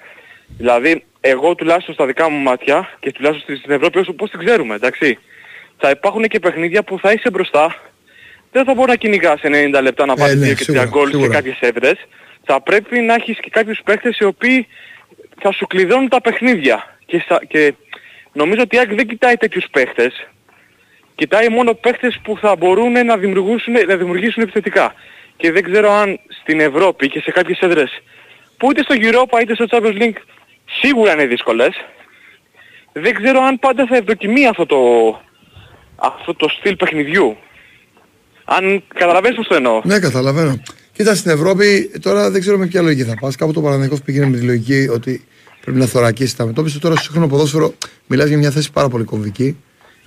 Δηλαδή 0.57 1.05
εγώ 1.21 1.55
τουλάχιστον 1.55 1.95
στα 1.95 2.07
δικά 2.07 2.29
μου 2.29 2.39
μάτια 2.39 2.89
και 3.01 3.13
τουλάχιστον 3.13 3.57
στην 3.57 3.73
Ευρώπη 3.73 3.99
όσο 3.99 4.13
πώς 4.13 4.31
την 4.31 4.45
ξέρουμε, 4.45 4.75
εντάξει. 4.75 5.19
Θα 5.85 5.91
υπάρχουν 5.91 6.23
και 6.23 6.39
παιχνίδια 6.39 6.83
που 6.85 6.99
θα 6.99 7.13
είσαι 7.13 7.31
μπροστά. 7.31 7.77
Δεν 8.53 8.65
θα 8.65 8.75
μπορεί 8.75 8.91
να 8.91 8.97
κυνηγάς 8.97 9.41
90 9.43 9.83
λεπτά 9.83 10.07
να 10.07 10.15
πάρεις 10.15 10.35
ναι, 10.35 10.47
2 10.51 10.55
και 10.55 10.63
3 10.63 10.65
σίγουρα, 10.65 10.85
γκολ 10.85 11.05
και 11.11 11.17
σίγουρα. 11.17 11.33
κάποιες 11.33 11.57
έβρες. 11.61 11.99
Θα 12.45 12.61
πρέπει 12.61 13.01
να 13.01 13.15
έχεις 13.15 13.39
και 13.41 13.51
κάποιους 13.51 13.81
παίχτες 13.85 14.19
οι 14.19 14.25
οποίοι 14.25 14.67
θα 15.41 15.53
σου 15.53 15.67
κλειδώνουν 15.67 16.09
τα 16.09 16.21
παιχνίδια. 16.21 16.97
Και, 17.07 17.25
σα- 17.29 17.39
και 17.45 17.75
νομίζω 18.33 18.61
ότι 18.63 18.77
η 18.77 18.79
ΑΕΚ 18.79 18.95
δεν 18.95 19.07
κοιτάει 19.07 19.37
τέτοιους 19.37 19.65
παίχτες. 19.71 20.27
Κοιτάει 21.15 21.49
μόνο 21.49 21.75
παίχτες 21.75 22.21
που 22.23 22.39
θα 22.41 22.57
μπορούν 22.57 22.93
να 23.07 23.17
δημιουργήσουν, 23.17 23.73
να 23.87 23.97
δημιουργήσουν 23.97 24.43
επιθετικά. 24.43 24.95
Και 25.37 25.53
δεν 25.53 25.63
ξέρω 25.63 25.93
αν 25.93 26.19
στην 26.41 26.61
Ευρώπη 26.61 27.09
και 27.09 27.21
σε 27.21 27.31
κάποιες 27.31 27.59
έδρες 27.59 27.91
που 28.57 28.71
είτε 28.71 28.83
στο 28.83 28.95
Europa 28.99 29.41
είτε 29.43 29.55
στο 29.55 29.65
Champions 29.71 30.03
League 30.03 30.21
σίγουρα 30.81 31.13
είναι 31.13 31.27
δύσκολες. 31.27 31.85
Δεν 32.93 33.15
ξέρω 33.15 33.41
αν 33.41 33.59
πάντα 33.59 33.87
θα 33.87 33.97
ευδοκιμεί 33.97 34.47
αυτό 34.47 34.67
το, 34.67 34.79
αυτό 35.97 36.35
το 36.35 36.49
στυλ 36.49 36.77
παιχνιδιού. 36.77 37.37
Αν 38.45 38.83
καταλαβαίνεις 38.95 39.37
πώς 39.37 39.47
το 39.49 39.55
εννοώ. 39.55 39.81
Ναι, 39.85 39.99
καταλαβαίνω. 39.99 40.61
Κοίτα 40.93 41.15
στην 41.15 41.31
Ευρώπη, 41.31 41.91
τώρα 42.01 42.31
δεν 42.31 42.41
ξέρω 42.41 42.59
με 42.59 42.67
ποια 42.67 42.83
λογική 42.83 43.09
θα 43.09 43.15
πας. 43.21 43.37
Κάπου 43.37 43.53
το 43.53 43.61
Παναγενικό 43.61 43.97
πήγαινε 44.05 44.27
με 44.27 44.37
τη 44.39 44.45
λογική 44.45 44.89
ότι 44.89 45.25
πρέπει 45.61 45.79
να 45.79 45.87
θωρακίσει 45.87 46.37
τα 46.37 46.47
μετώπιση. 46.47 46.79
Τώρα 46.81 46.95
στο 46.95 47.03
σύγχρονο 47.05 47.27
ποδόσφαιρο 47.29 47.75
μιλάς 48.07 48.29
για 48.29 48.39
μια 48.39 48.51
θέση 48.51 48.73
πάρα 48.73 48.89
πολύ 48.89 49.05
κομβική. 49.05 49.57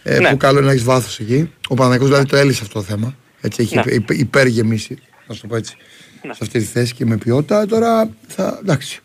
Ε, 0.04 0.20
Ναι. 0.20 0.30
Που 0.30 0.38
καλό 0.38 0.58
είναι 0.58 0.66
να 0.68 0.72
έχεις 0.72 0.84
βάθος 0.84 1.20
εκεί. 1.20 1.52
Ο 1.68 1.74
Παναγενικό 1.76 2.06
δηλαδή 2.06 2.26
το 2.26 2.36
έλυσε 2.36 2.60
αυτό 2.64 2.80
το 2.80 2.86
θέμα. 2.86 3.16
Έτσι, 3.42 3.62
έχει 3.62 3.76
Ναι. 3.76 3.84
υπ- 3.92 4.12
υπεργεμίσει, 4.20 4.98
να 5.28 5.36
σου 5.36 5.42
το 5.42 5.48
πω 5.48 5.56
έτσι, 5.56 5.76
σε 6.22 6.38
αυτή 6.42 6.60
τη 6.60 6.66
θέση 6.66 6.94
και 6.94 7.06
με 7.06 7.18
ποιότητα. 7.18 7.66
Τώρα 7.66 8.10
θα. 8.28 8.60
εντάξει. 8.62 9.00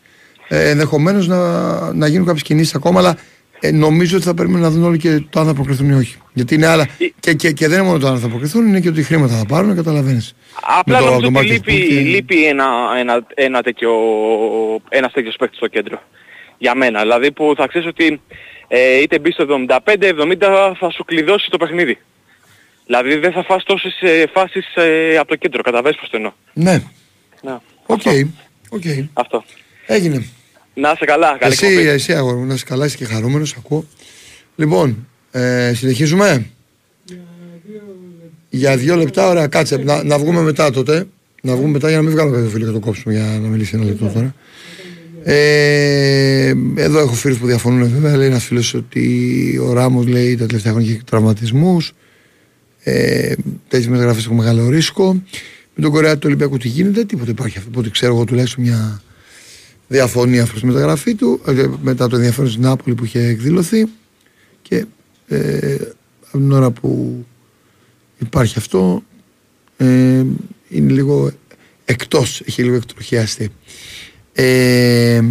Ε, 0.47 0.69
Ενδεχομένως 0.69 1.27
να, 1.27 1.93
να 1.93 2.07
γίνουν 2.07 2.25
κάποιες 2.25 2.43
κινήσεις 2.43 2.75
ακόμα, 2.75 2.99
αλλά 2.99 3.17
ε, 3.63 3.71
νομίζω 3.71 4.15
ότι 4.17 4.25
θα 4.25 4.33
περιμένουν 4.33 4.61
να 4.63 4.69
δουν 4.69 4.83
όλοι 4.83 4.97
και 4.97 5.23
το 5.29 5.39
αν 5.39 5.45
θα 5.45 5.51
αποκριθούν 5.51 5.89
ή 5.89 5.93
όχι. 5.93 6.15
Γιατί 6.33 6.55
είναι 6.55 6.67
άλλα. 6.67 6.87
Και, 7.19 7.33
και, 7.33 7.51
και 7.51 7.67
δεν 7.67 7.77
είναι 7.77 7.87
μόνο 7.87 7.99
το 7.99 8.07
αν 8.07 8.19
θα 8.19 8.25
αποκριθούν, 8.25 8.67
είναι 8.67 8.79
και 8.79 8.89
ότι 8.89 9.03
χρήματα 9.03 9.33
θα 9.37 9.45
πάρουν, 9.45 9.75
καταλαβαίνεις. 9.75 10.33
Απλά 10.79 10.99
Με 10.99 11.05
το- 11.05 11.11
νομίζω 11.11 11.31
το 11.31 11.39
ότι 11.39 11.47
market 11.47 11.51
λείπει, 11.51 11.73
pool 11.83 11.87
και- 11.87 11.99
λείπει 11.99 12.45
ένα, 12.45 12.65
ένα, 12.99 13.25
ένα 13.33 13.61
τέτοιο, 13.61 13.91
ένας 14.89 15.11
τέτοιος 15.11 15.35
παίκτης 15.35 15.57
στο 15.57 15.67
κέντρο. 15.67 16.01
Για 16.57 16.75
μένα. 16.75 17.01
Δηλαδή 17.01 17.31
που 17.31 17.53
θα 17.57 17.67
ξέρεις 17.67 17.87
ότι 17.87 18.21
ε, 18.67 19.01
είτε 19.01 19.19
μπει 19.19 19.31
στο 19.31 19.45
75-70 19.67 20.73
θα 20.79 20.89
σου 20.91 21.03
κλειδώσει 21.05 21.49
το 21.49 21.57
παιχνίδι. 21.57 21.97
Δηλαδή 22.85 23.15
δεν 23.15 23.31
θα 23.31 23.43
φας 23.43 23.63
τόσες 23.63 23.97
ε, 24.01 24.23
φάσεις 24.33 24.75
ε, 24.75 25.17
από 25.17 25.27
το 25.27 25.35
κέντρο. 25.35 25.61
Καταλαβαίνεις 25.61 25.97
πώς 25.99 26.09
το 26.09 26.17
εννοώ. 26.17 26.31
Ναι, 26.53 26.83
Ναι. 27.41 27.57
OK. 27.85 28.01
OK. 28.69 28.83
Αυτό. 29.13 29.43
Έγινε. 29.85 30.25
Να 30.73 30.91
είσαι 30.91 31.05
καλά. 31.05 31.37
Καλή 31.37 31.53
Εσύ, 31.53 31.65
εκπομπή. 31.65 31.87
εσύ 31.87 32.13
αγόρι 32.13 32.37
μου, 32.37 32.45
να 32.45 32.53
είσαι 32.53 32.65
καλά, 32.65 32.85
είσαι 32.85 32.97
και 32.97 33.05
χαρούμενος, 33.05 33.55
ακούω. 33.57 33.85
Λοιπόν, 34.55 35.07
ε, 35.31 35.73
συνεχίζουμε; 35.75 36.45
Για 38.49 38.77
δύο 38.77 38.95
λεπτά, 38.95 39.27
ωραία, 39.27 39.47
κάτσε. 39.47 39.77
Να, 39.77 40.03
να 40.03 40.17
βγούμε 40.17 40.41
μετά 40.41 40.71
τότε. 40.71 41.07
Να 41.41 41.55
βγούμε 41.55 41.69
μετά 41.69 41.87
για 41.87 41.97
να 41.97 42.03
μην 42.03 42.11
βγάλω 42.11 42.31
κάποιο 42.31 42.49
φίλο 42.49 42.65
και 42.65 42.71
το 42.71 42.79
κόψουμε 42.79 43.13
για 43.13 43.39
να 43.41 43.47
μιλήσει 43.47 43.71
ένα 43.75 43.83
λεπτό 43.85 44.07
τώρα. 44.07 44.35
Ε, 45.23 46.53
εδώ 46.75 46.99
έχω 46.99 47.13
φίλους 47.13 47.37
που 47.37 47.45
διαφωνούν 47.45 47.89
βέβαια. 47.89 48.17
Λέει 48.17 48.27
ένας 48.27 48.43
φίλος 48.43 48.73
ότι 48.73 49.59
ο 49.67 49.73
Ράμος 49.73 50.07
λέει 50.07 50.35
τα 50.35 50.45
τελευταία 50.45 50.71
χρόνια 50.71 50.91
έχει 50.91 51.03
τραυματισμούς. 51.03 51.93
Ε, 52.83 53.33
τέτοιες 53.67 53.87
μεταγραφές 53.87 54.23
έχουν 54.25 54.35
μεγάλο 54.37 54.69
ρίσκο. 54.69 55.23
Με 55.75 55.83
τον 55.83 55.91
Κορεάτη 55.91 56.15
του 56.17 56.23
Ολυμπιακού 56.25 56.57
τι 56.57 56.67
γίνεται, 56.67 57.03
τίποτα 57.03 57.31
υπάρχει 57.31 57.57
αυτό. 57.57 57.69
Οπότε 57.73 57.89
ξέρω 57.89 58.13
εγώ 58.15 58.23
τουλάχιστον 58.23 58.63
μια 58.63 59.01
διαφωνία 59.91 60.45
προς 60.45 60.59
τη 60.59 60.65
μεταγραφή 60.65 61.15
του 61.15 61.41
ε, 61.45 61.67
μετά 61.81 62.07
το 62.07 62.15
ενδιαφέρον 62.15 62.49
στην 62.49 62.61
Νάπολη 62.61 62.95
που 62.95 63.05
είχε 63.05 63.19
εκδηλωθεί 63.19 63.87
και 64.61 64.85
ε, 65.27 65.75
από 66.25 66.37
την 66.37 66.51
ώρα 66.51 66.71
που 66.71 67.25
υπάρχει 68.17 68.57
αυτό 68.57 69.03
ε, 69.77 70.25
είναι 70.69 70.91
λίγο 70.91 71.31
εκτός, 71.85 72.41
έχει 72.45 72.63
λίγο 72.63 72.75
εκτροχιαστεί. 72.75 73.49
Ε, 74.33 75.23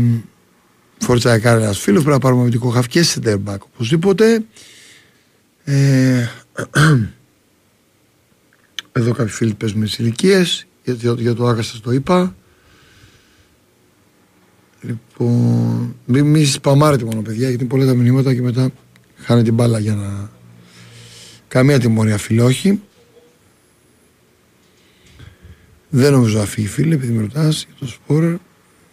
Φόρτσα 0.99 1.33
έκανε 1.33 1.63
ένας 1.63 1.79
φίλος, 1.79 2.03
πρέπει 2.03 2.17
να 2.17 2.23
πάρουμε 2.23 2.41
αμυντικό 2.41 2.69
χαφ 2.69 2.87
και 2.87 3.05
center 3.15 3.37
back 3.47 3.59
οπωσδήποτε. 3.75 4.45
Ε, 5.65 6.29
εδώ 8.93 9.13
κάποιοι 9.13 9.33
φίλοι 9.33 9.55
παίζουν 9.55 9.79
με 9.79 9.85
τις 9.85 9.99
ηλικίες, 9.99 10.67
για, 10.85 10.95
για, 10.95 11.15
για 11.19 11.35
το 11.35 11.47
Άκα 11.47 11.63
σας 11.63 11.81
το 11.81 11.93
είπα. 11.93 12.35
Λοιπόν, 15.21 15.97
μην 16.05 16.27
μη 16.27 16.45
σπαμάρετε 16.45 17.05
μόνο 17.05 17.23
παιδιά 17.23 17.49
γιατί 17.49 17.63
είναι 17.63 17.73
πολλά 17.73 17.87
τα 17.87 17.95
μηνύματα 17.95 18.35
και 18.35 18.43
μετά 18.43 18.71
χάνει 19.17 19.43
την 19.43 19.55
μπάλα 19.55 19.79
για 19.79 19.95
να... 19.95 20.31
Καμία 21.49 21.79
τιμωρία 21.79 22.19
φίλε 22.19 22.43
όχι. 22.43 22.81
Δεν 25.89 26.13
νομίζω 26.13 26.39
να 26.39 26.45
φύγει 26.45 26.67
φίλε 26.67 26.95
επειδή 26.95 27.13
με 27.13 27.21
ρωτάς 27.21 27.65
για 27.65 27.75
το 27.79 27.87
σπόρερ. 27.87 28.37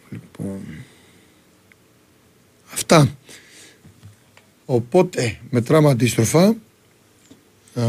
Λοιπόν, 0.09 0.59
αυτά. 2.73 3.09
Οπότε 4.65 5.39
μετράμε 5.49 5.89
αντίστροφα. 5.89 6.55
Ε, 7.73 7.83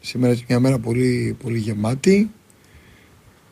σήμερα 0.00 0.32
είναι 0.32 0.44
μια 0.48 0.60
μέρα 0.60 0.78
πολύ, 0.78 1.36
πολύ 1.42 1.58
γεμάτη. 1.58 2.30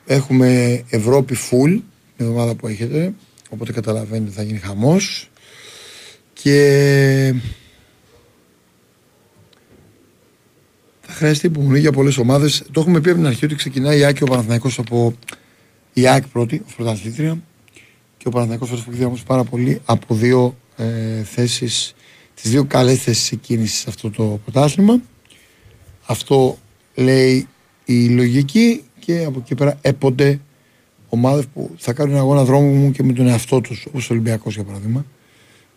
Έχουμε 0.07 0.83
Ευρώπη 0.89 1.37
full 1.51 1.81
την 2.19 2.27
εβδομάδα 2.27 2.55
που 2.55 2.67
έχετε. 2.67 3.15
Οπότε 3.51 3.73
καταλαβαίνετε 3.73 4.31
θα 4.31 4.43
γίνει 4.43 4.59
χαμός. 4.59 5.31
Και 6.33 7.35
θα 11.01 11.13
χρειαστεί 11.13 11.47
υπομονή 11.47 11.79
για 11.79 11.93
πολλές 11.93 12.17
ομάδες. 12.17 12.63
Το 12.73 12.81
έχουμε 12.81 13.01
πει 13.01 13.09
από 13.09 13.19
την 13.19 13.27
αρχή 13.27 13.45
ότι 13.45 13.55
ξεκινάει 13.55 13.99
η 13.99 14.05
Άκη 14.05 14.23
ο 14.23 14.27
Παναθηναϊκός 14.27 14.79
από 14.79 15.15
η 15.93 16.07
ΑΕΚ 16.07 16.27
πρώτη, 16.27 16.63
ως 16.67 16.75
πρωταθλήτρια. 16.75 17.43
Και 18.17 18.29
ο 18.29 18.31
Παναθηναϊκός 18.31 18.69
φέτος 18.69 18.85
που 18.85 19.19
πάρα 19.27 19.45
πολύ 19.45 19.81
από 19.85 20.15
δύο 20.15 20.57
ε, 20.77 21.23
θέσεις, 21.23 21.95
τις 22.35 22.51
δύο 22.51 22.65
καλές 22.65 23.03
θέσεις 23.03 23.33
εκκίνησης 23.33 23.79
σε 23.79 23.87
αυτό 23.89 24.11
το 24.11 24.41
πρωτάθλημα. 24.45 25.01
Αυτό 26.07 26.59
λέει 26.95 27.49
η 27.85 28.09
λογική 28.09 28.83
και 28.99 29.25
από 29.25 29.39
εκεί 29.39 29.55
πέρα 29.55 29.79
έπονται 29.81 30.41
ομάδες 31.09 31.47
που 31.55 31.71
θα 31.77 31.93
κάνουν 31.93 32.17
αγώνα 32.17 32.45
δρόμου 32.45 32.75
μου 32.75 32.91
και 32.91 33.03
με 33.03 33.13
τον 33.13 33.27
εαυτό 33.27 33.61
τους, 33.61 33.87
όπως 33.89 34.11
ο 34.11 34.13
Ολυμπιακός 34.13 34.55
για 34.55 34.65
παράδειγμα, 34.65 35.05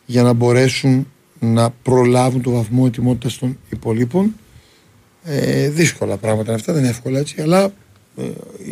για 0.05 0.23
να 0.23 0.33
μπορέσουν 0.33 1.07
να 1.39 1.69
προλάβουν 1.69 2.41
το 2.41 2.51
βαθμό 2.51 2.83
ετοιμότητας 2.87 3.37
των 3.37 3.57
υπολείπων. 3.69 4.35
Ε, 5.23 5.69
δύσκολα 5.69 6.17
πράγματα 6.17 6.53
αυτά, 6.53 6.73
δεν 6.73 6.81
είναι 6.81 6.91
εύκολα 6.91 7.19
έτσι, 7.19 7.41
αλλά 7.41 7.73
ε, 8.17 8.23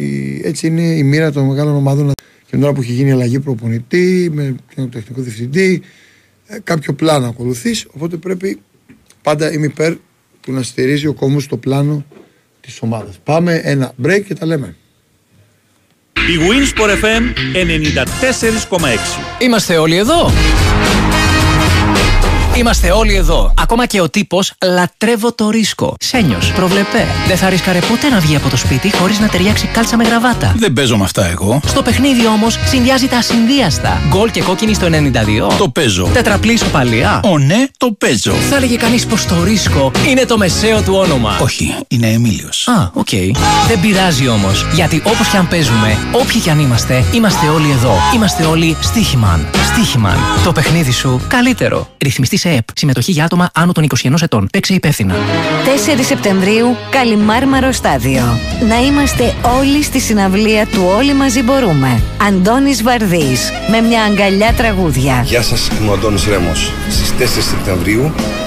η, 0.03 0.41
έτσι 0.43 0.67
είναι 0.67 0.81
η 0.81 1.03
μοίρα 1.03 1.31
των 1.31 1.45
μεγάλων 1.45 1.75
ομάδων 1.75 2.11
και 2.49 2.57
τώρα 2.57 2.73
που 2.73 2.81
έχει 2.81 2.93
γίνει 2.93 3.11
αλλαγή 3.11 3.39
προπονητή, 3.39 4.29
με 4.33 4.55
τον 4.75 4.89
τεχνικό 4.89 5.21
διευθυντή, 5.21 5.81
ε, 6.47 6.57
κάποιο 6.63 6.93
πλάνο 6.93 7.27
ακολουθείς. 7.27 7.87
Οπότε 7.91 8.17
πρέπει 8.17 8.61
πάντα 9.21 9.51
είμαι 9.53 9.65
υπέρ 9.65 9.95
του 10.41 10.51
να 10.51 10.63
στηρίζει 10.63 11.07
ο 11.07 11.13
κόμμα 11.13 11.41
το 11.49 11.57
πλάνο 11.57 12.05
της 12.61 12.81
ομάδας. 12.81 13.19
Πάμε 13.23 13.61
ένα 13.63 13.93
break 14.03 14.21
και 14.25 14.33
τα 14.33 14.45
λέμε. 14.45 14.75
Η 16.27 16.37
Winsport 16.49 16.89
FM 17.05 17.23
94,6 18.77 18.79
Είμαστε 19.39 19.77
όλοι 19.77 19.95
εδώ. 19.97 20.31
Είμαστε 22.59 22.91
όλοι 22.91 23.15
εδώ. 23.15 23.53
Ακόμα 23.61 23.85
και 23.85 24.01
ο 24.01 24.09
τύπος 24.09 24.53
λατρεύω 24.65 25.33
το 25.33 25.49
ρίσκο. 25.49 25.95
Σένιος, 25.99 26.51
προβλεπέ. 26.51 27.05
Δεν 27.27 27.37
θα 27.37 27.49
ρίσκαρε 27.49 27.79
ποτέ 27.79 28.09
να 28.09 28.19
βγει 28.19 28.35
από 28.35 28.49
το 28.49 28.57
σπίτι 28.57 28.95
χωρίς 28.95 29.19
να 29.19 29.27
ταιριάξει 29.27 29.67
κάλτσα 29.67 29.97
με 29.97 30.03
γραβάτα. 30.03 30.53
Δεν 30.57 30.73
παίζω 30.73 30.97
με 30.97 31.03
αυτά 31.03 31.25
εγώ. 31.25 31.59
Στο 31.65 31.81
παιχνίδι 31.81 32.27
όμως 32.27 32.59
συνδυάζει 32.65 33.07
τα 33.07 33.17
ασυνδύαστα. 33.17 34.01
Γκολ 34.07 34.31
και 34.31 34.41
κόκκινη 34.41 34.73
στο 34.73 34.87
92. 34.87 35.57
Το 35.57 35.69
παίζω. 35.69 36.09
Τετραπλή 36.13 36.53
ισοπαλία. 36.53 37.19
Ω 37.23 37.37
ναι, 37.37 37.65
το 37.77 37.91
παίζω. 37.91 38.31
Θα 38.31 38.55
έλεγε 38.55 38.75
κανείς 38.75 39.05
πως 39.05 39.25
το 39.25 39.43
ρίσκο 39.43 39.91
είναι 40.07 40.25
το 40.25 40.37
μεσαίο 40.37 40.81
του 40.81 40.95
όνομα. 40.95 41.37
Όχι, 41.41 41.75
είναι 41.87 42.07
Εμίλιος. 42.07 42.67
Α, 42.67 42.89
ok. 42.93 43.07
Okay. 43.11 43.31
Δεν 43.67 43.79
πειράζει 43.79 44.27
όμως. 44.27 44.65
Γιατί 44.73 45.01
όπως 45.05 45.27
και 45.27 45.37
αν 45.37 45.47
παίζουμε, 45.47 45.97
όποιοι 46.11 46.41
κι 46.41 46.49
αν 46.49 46.59
είμαστε, 46.59 47.03
είμαστε 47.13 47.47
όλοι 47.47 47.71
εδώ. 47.71 47.93
Είμαστε 48.15 48.45
όλοι 48.45 48.77
Stoiximan. 48.81 49.47
Στοίχημαν. 49.73 50.17
Το 50.43 50.51
παιχνίδι 50.51 50.91
σου 50.91 51.21
καλύτερο. 51.27 51.87
Ρυθμιστής 51.97 52.39
σε 52.39 52.48
ΕΠ. 52.49 52.67
Συμμετοχή 52.75 53.11
για 53.11 53.25
άτομα 53.25 53.49
άνω 53.53 53.71
των 53.71 53.87
21 54.03 54.21
ετών. 54.21 54.47
Παίξε 54.51 54.73
υπεύθυνα. 54.73 55.15
4 55.15 56.03
Σεπτεμβρίου, 56.03 56.75
Καλιμάρμαρο 56.89 57.71
Στάδιο. 57.71 58.39
Να 58.67 58.79
είμαστε 58.81 59.35
όλοι 59.59 59.83
στη 59.83 59.99
συναυλία 59.99 60.65
του 60.65 60.91
Όλοι 60.97 61.13
Μαζί 61.13 61.43
Μπορούμε. 61.43 62.01
Αντώνης 62.27 62.83
Βαρδής, 62.83 63.51
με 63.69 63.81
μια 63.81 64.03
αγκαλιά 64.03 64.53
τραγούδια. 64.53 65.23
Γεια 65.25 65.41
σας, 65.41 65.69
είμαι 65.81 65.89
ο 65.89 65.93
Αντώνης 65.93 66.25
Ρέμος. 66.25 66.71
Στις 66.89 67.13
4 67.17 67.41
Σεπτεμβρίου, 67.41 68.01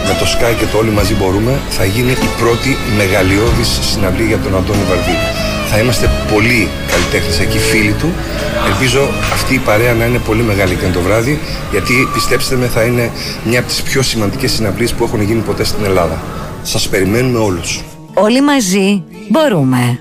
με 0.06 0.14
το 0.18 0.24
Sky 0.24 0.54
και 0.58 0.66
το 0.72 0.78
Όλοι 0.78 0.90
Μαζί 0.90 1.14
Μπορούμε, 1.14 1.60
θα 1.70 1.84
γίνει 1.84 2.10
η 2.10 2.28
πρώτη 2.38 2.76
μεγαλειώδης 2.96 3.78
συναυλία 3.90 4.26
για 4.26 4.38
τον 4.38 4.56
Αντώνη 4.56 4.82
Βαρδί. 4.88 5.16
Θα 5.74 5.80
είμαστε 5.80 6.10
πολύ 6.32 6.68
καλλιτέχνες 6.90 7.40
εκεί, 7.40 7.58
φίλοι 7.58 7.92
του. 7.92 8.12
Ελπίζω 8.66 9.08
αυτή 9.32 9.54
η 9.54 9.58
παρέα 9.58 9.94
να 9.94 10.04
είναι 10.04 10.18
πολύ 10.18 10.42
μεγάλη 10.42 10.74
και 10.74 10.86
το 10.92 11.00
βράδυ, 11.00 11.38
γιατί 11.70 12.08
πιστέψτε 12.14 12.56
με 12.56 12.66
θα 12.66 12.82
είναι 12.82 13.10
μια 13.44 13.58
από 13.58 13.68
τις 13.68 13.82
πιο 13.82 14.02
σημαντικές 14.02 14.52
συναυλίες 14.52 14.92
που 14.92 15.04
έχουν 15.04 15.22
γίνει 15.22 15.40
ποτέ 15.40 15.64
στην 15.64 15.84
Ελλάδα. 15.84 16.22
Σας 16.62 16.88
περιμένουμε 16.88 17.38
όλους. 17.38 17.80
Όλοι 18.14 18.42
μαζί 18.42 19.02
μπορούμε. 19.28 20.00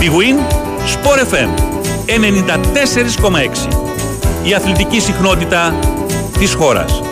Big 0.00 0.12
Win, 0.18 0.38
Sport 0.94 1.20
FM 1.32 1.50
94,6 2.06 3.87
η 4.42 4.54
αθλητική 4.54 5.00
συχνότητα 5.00 5.78
της 6.38 6.54
χώρας. 6.54 7.07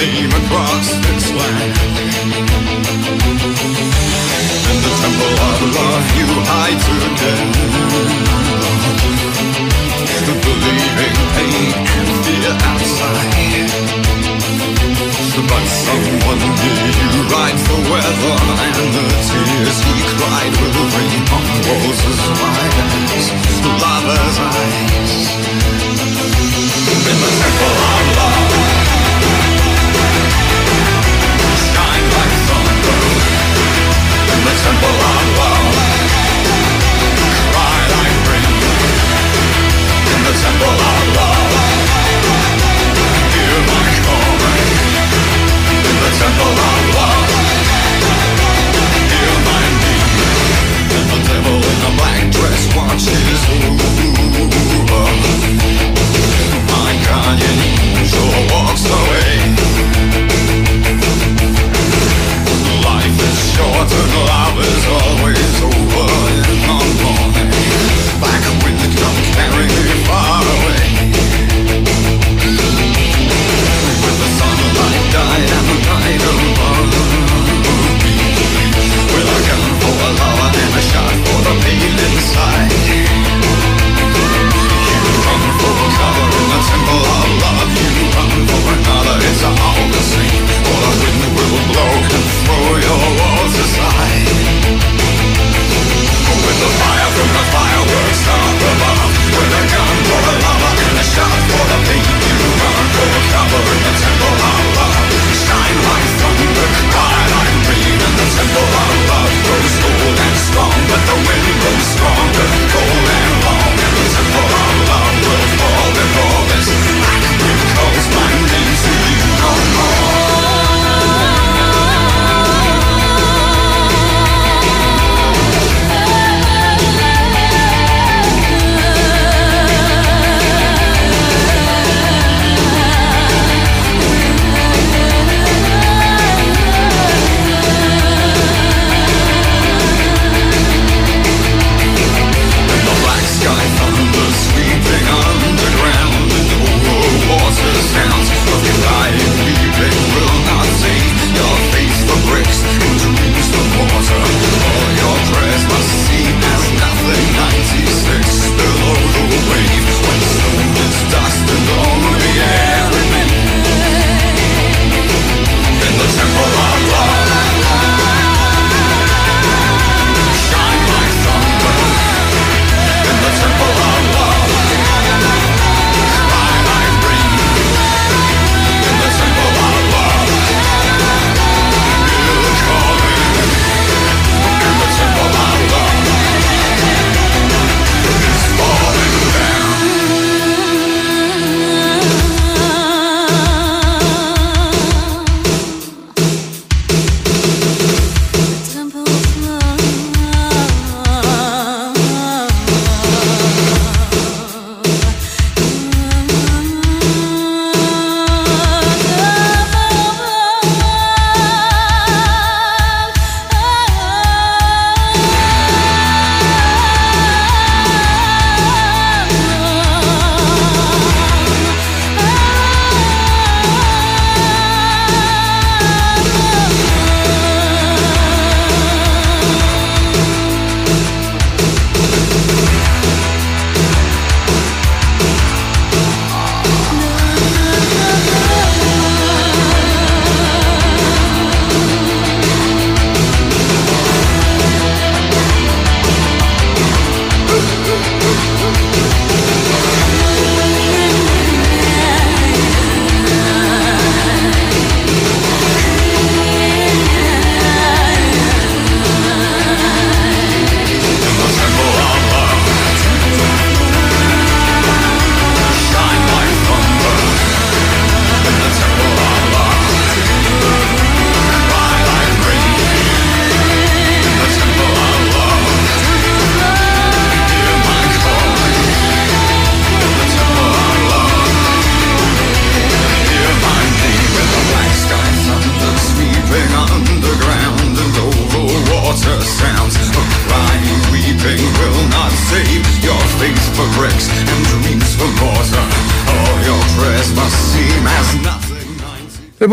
came 0.00 0.32
across 0.32 0.96
this 1.04 1.26
land, 1.36 1.76
In 4.70 4.78
the 4.80 4.92
temple 5.02 5.34
of 5.48 5.58
love 5.76 6.08
you 6.16 6.28
I 6.40 6.68
took 6.84 7.20
in. 7.32 7.48
The 10.26 10.34
believing 10.44 11.18
pain 11.36 11.72
and 11.96 12.08
fear 12.24 12.52
outside. 12.70 13.68
But 15.50 15.66
someone 15.84 16.42
near 16.60 16.88
you 17.00 17.20
rides 17.32 17.64
the 17.64 17.78
weather 17.90 18.36
And 18.64 18.76
the 18.94 19.06
tears 19.28 19.78
he 19.84 19.96
cried 20.16 20.52
will 20.60 20.88
rain 20.96 21.22
on 21.36 21.44
roses' 21.66 22.20
eyes 22.48 23.26
Lover's 23.80 24.38
eyes 24.38 24.89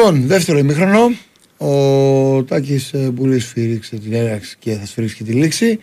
Λοιπόν, 0.08 0.28
δεύτερο 0.28 0.58
ημίχρονο. 0.58 1.12
Ο 1.58 2.44
Τάκης 2.44 2.92
Μπουλής 3.14 3.44
σφύριξε 3.44 3.96
την 3.96 4.14
έναρξη 4.14 4.56
και 4.60 4.74
θα 4.74 4.86
σφυρίξει 4.86 5.16
και 5.16 5.24
τη 5.24 5.32
λήξη. 5.32 5.80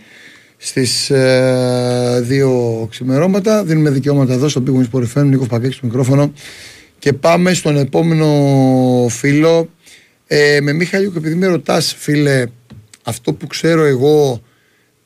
Στις 0.57 1.11
ε, 1.11 2.21
δύο 2.23 2.87
ξημερώματα 2.91 3.65
δίνουμε 3.65 3.91
δικαιώματα 3.91 4.33
εδώ 4.33 4.49
στο 4.49 4.63
Big 4.67 4.71
Wings 4.71 4.91
Sport 4.93 5.05
FM. 5.15 5.25
Νίκος 5.25 5.47
Πακέκη 5.47 5.73
στο 5.75 5.87
μικρόφωνο. 5.87 6.33
Και 6.99 7.13
πάμε 7.13 7.55
στον 7.55 7.77
επόμενο 7.77 8.27
φίλο. 9.11 9.71
Ε, 10.27 10.59
με 10.63 10.73
Μιχαλίου, 10.73 11.13
και 11.13 11.19
επειδή 11.19 11.35
με 11.35 11.47
ρωτάς, 11.47 11.95
φίλε, 11.99 12.45
αυτό 13.03 13.33
που 13.33 13.47
ξέρω 13.47 13.85
εγώ 13.85 14.43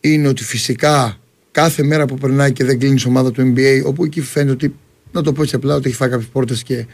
είναι 0.00 0.28
ότι 0.28 0.44
φυσικά 0.44 1.18
κάθε 1.50 1.82
μέρα 1.82 2.06
που 2.06 2.14
περνάει 2.14 2.52
και 2.52 2.64
δεν 2.64 2.78
κλείνεις 2.78 3.02
η 3.02 3.08
ομάδα 3.08 3.30
του 3.32 3.52
NBA, 3.54 3.82
όπου 3.84 4.04
εκεί 4.04 4.20
φαίνεται 4.20 4.52
ότι, 4.52 4.74
να 5.12 5.22
το 5.22 5.32
πω 5.32 5.42
έτσι 5.42 5.54
απλά, 5.54 5.74
ότι 5.74 5.88
έχει 5.88 5.96
φάει 5.96 6.08
κάποιες 6.08 6.28
πόρτες 6.32 6.62
και 6.62 6.86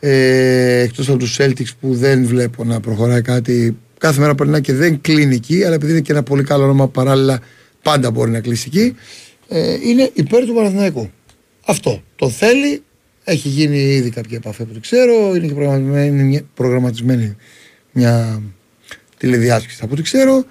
ε, 0.00 0.80
εκτός 0.80 1.08
από 1.08 1.18
τους 1.18 1.36
Celtics 1.40 1.70
που 1.80 1.94
δεν 1.94 2.24
βλέπω 2.26 2.64
να 2.64 2.80
προχωράει 2.80 3.22
κάτι 3.22 3.76
κάθε 3.98 4.20
μέρα 4.20 4.34
περνάει 4.34 4.60
και 4.60 4.72
δεν 4.72 5.00
κλείνει 5.00 5.34
εκεί 5.34 5.64
αλλά 5.64 5.74
επειδή 5.74 5.92
είναι 5.92 6.00
και 6.00 6.12
ένα 6.12 6.22
πολύ 6.22 6.42
καλό 6.42 6.64
όνομα 6.64 6.88
παράλληλα 6.88 7.40
πάντα 7.82 8.10
μπορεί 8.10 8.30
να 8.30 8.40
κλείσει 8.40 8.64
εκεί 8.72 8.94
ε, 9.52 9.78
είναι 9.82 10.10
υπέρ 10.14 10.44
του 10.44 10.54
Παναθηναϊκού. 10.54 11.10
Αυτό. 11.66 12.02
Το 12.16 12.30
θέλει. 12.30 12.82
Έχει 13.24 13.48
γίνει 13.48 13.78
ήδη 13.78 14.10
κάποια 14.10 14.36
επαφή 14.36 14.64
που 14.64 14.72
το 14.72 14.80
ξέρω. 14.80 15.34
Είναι 15.34 15.46
και 15.46 15.54
προγραμματισμένη, 15.54 16.46
προγραμματισμένη 16.54 17.36
μια 17.92 18.42
τηλεδιάσκεψη 19.16 19.78
από 19.82 19.92
ό,τι 19.92 20.02
ξέρω. 20.02 20.44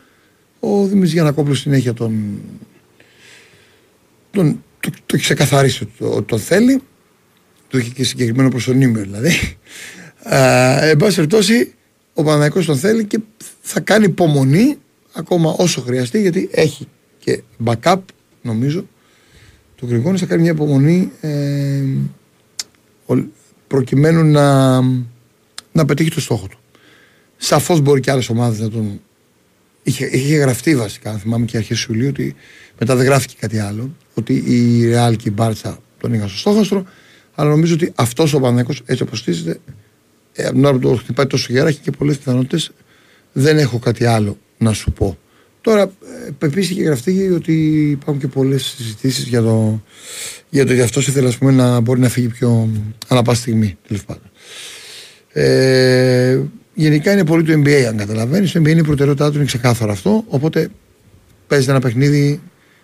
Ο 0.59 0.85
Δημήτρης 0.85 1.13
Γιανακόπουλος 1.13 1.59
συνέχεια 1.59 1.93
τον, 1.93 2.39
τον 4.31 4.63
το, 4.79 4.89
το 4.89 5.15
έχει 5.15 5.23
ξεκαθαρίσει 5.23 5.87
ότι 5.99 6.25
το 6.25 6.37
θέλει 6.37 6.81
το 7.69 7.77
είχε 7.77 7.89
και 7.89 8.03
συγκεκριμένο 8.03 8.49
προσωνύμιο 8.49 9.01
δηλαδή. 9.01 9.31
Ε, 10.23 10.89
εν 10.89 10.97
πάση 10.97 11.15
περιπτώσει, 11.15 11.73
ο 12.13 12.23
Παναναϊκός 12.23 12.65
τον 12.65 12.77
θέλει 12.77 13.05
και 13.05 13.19
θα 13.61 13.79
κάνει 13.79 14.05
υπομονή 14.05 14.77
ακόμα 15.13 15.55
όσο 15.57 15.81
χρειαστεί 15.81 16.21
γιατί 16.21 16.49
έχει 16.51 16.87
και 17.19 17.41
backup 17.65 17.99
νομίζω 18.41 18.85
του 19.79 19.87
Γρηγόνη 19.89 20.17
θα 20.17 20.25
κάνει 20.25 20.41
μια 20.41 20.51
υπομονή 20.51 21.11
ε, 21.21 21.83
προκειμένου 23.67 24.23
να, 24.23 24.79
να 25.71 25.85
πετύχει 25.85 26.09
το 26.09 26.21
στόχο 26.21 26.47
του. 26.47 26.59
Σαφώς 27.37 27.81
μπορεί 27.81 27.99
και 27.99 28.11
άλλες 28.11 28.29
ομάδες 28.29 28.59
να 28.59 28.69
τον. 28.69 29.01
Είχε, 29.83 30.05
είχε 30.05 30.35
γραφτεί 30.35 30.75
βασικά, 30.75 31.11
αν 31.11 31.19
θυμάμαι 31.19 31.45
και 31.45 31.57
αρχές 31.57 31.83
Ιουλίου, 31.83 32.07
ότι 32.07 32.35
μετά 32.79 32.95
δεν 32.95 33.05
γράφτηκε 33.05 33.35
κάτι 33.39 33.59
άλλο. 33.59 33.95
Ότι 34.13 34.43
η 34.45 34.87
Ρεάλ 34.89 35.15
και 35.15 35.29
η 35.29 35.31
Μπάρτσα 35.35 35.79
τον 35.99 36.13
είχαν 36.13 36.27
στο 36.27 36.37
στόχαστρο 36.37 36.85
αλλά 37.39 37.49
νομίζω 37.49 37.73
ότι 37.73 37.91
αυτός 37.95 38.33
ο 38.33 38.39
Πανέκο, 38.39 38.73
έτσι 38.85 39.03
όπως 39.03 39.19
στήσεται, 39.19 39.59
ε, 40.33 40.43
από 40.43 40.53
την 40.53 40.65
ώρα 40.65 40.73
που 40.73 40.79
το 40.79 40.95
χτυπάει 40.95 41.27
τόσο 41.27 41.47
γέρα, 41.49 41.67
έχει 41.67 41.79
και 41.79 41.91
πολλές 41.91 42.17
πιθανότητες. 42.17 42.71
Δεν 43.31 43.57
έχω 43.57 43.79
κάτι 43.79 44.05
άλλο 44.05 44.37
να 44.57 44.73
σου 44.73 44.91
πω. 44.91 45.17
Τώρα, 45.61 45.81
ε, 45.81 46.29
πεποίθησε 46.37 46.73
και 46.73 46.83
γραφτεί 46.83 47.29
ότι 47.29 47.53
υπάρχουν 47.89 48.19
και 48.19 48.27
πολλές 48.27 48.63
συζητήσεις 48.77 49.27
για 49.27 49.41
το, 49.41 49.81
για 50.49 50.65
το 50.65 50.71
ότι 50.71 50.81
αυτός 50.81 51.07
ήθελε 51.07 51.29
πούμε, 51.29 51.51
να 51.51 51.79
μπορεί 51.79 51.99
να 51.99 52.09
φύγει 52.09 52.27
πιο 52.27 52.69
ανά 53.07 53.21
πάση 53.21 53.41
στιγμή. 53.41 53.77
Τέλος 53.87 54.05
πάντων. 54.05 54.31
Ε, 55.31 56.39
γενικά 56.73 57.11
είναι 57.11 57.25
πολύ 57.25 57.43
το 57.43 57.53
NBA, 57.53 57.81
αν 57.81 57.97
καταλαβαίνεις. 57.97 58.51
Το 58.51 58.59
NBA 58.59 58.67
είναι 58.67 58.79
η 58.79 58.83
προτεραιότητά 58.83 59.29
του, 59.29 59.35
είναι 59.35 59.45
ξεκάθαρο 59.45 59.91
αυτό. 59.91 60.23
Οπότε 60.27 60.69
παίζει 61.47 61.69
ένα 61.69 61.79
παιχνίδι, 61.79 62.41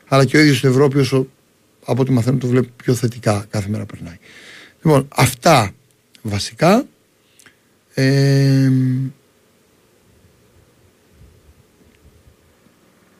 αλλά 0.08 0.26
και 0.26 0.38
ο 0.38 0.40
ίδιος 0.40 0.58
στην 0.58 0.70
Ευρώπη, 0.70 1.00
όσο 1.00 1.28
από 1.86 2.02
ό,τι 2.02 2.12
μαθαίνω 2.12 2.38
το 2.38 2.48
βλέπει 2.48 2.70
πιο 2.76 2.94
θετικά 2.94 3.46
κάθε 3.50 3.70
μέρα 3.70 3.86
περνάει. 3.86 4.18
Λοιπόν, 4.84 5.08
αυτά 5.16 5.72
βασικά. 6.22 6.88
Ε, 7.94 8.72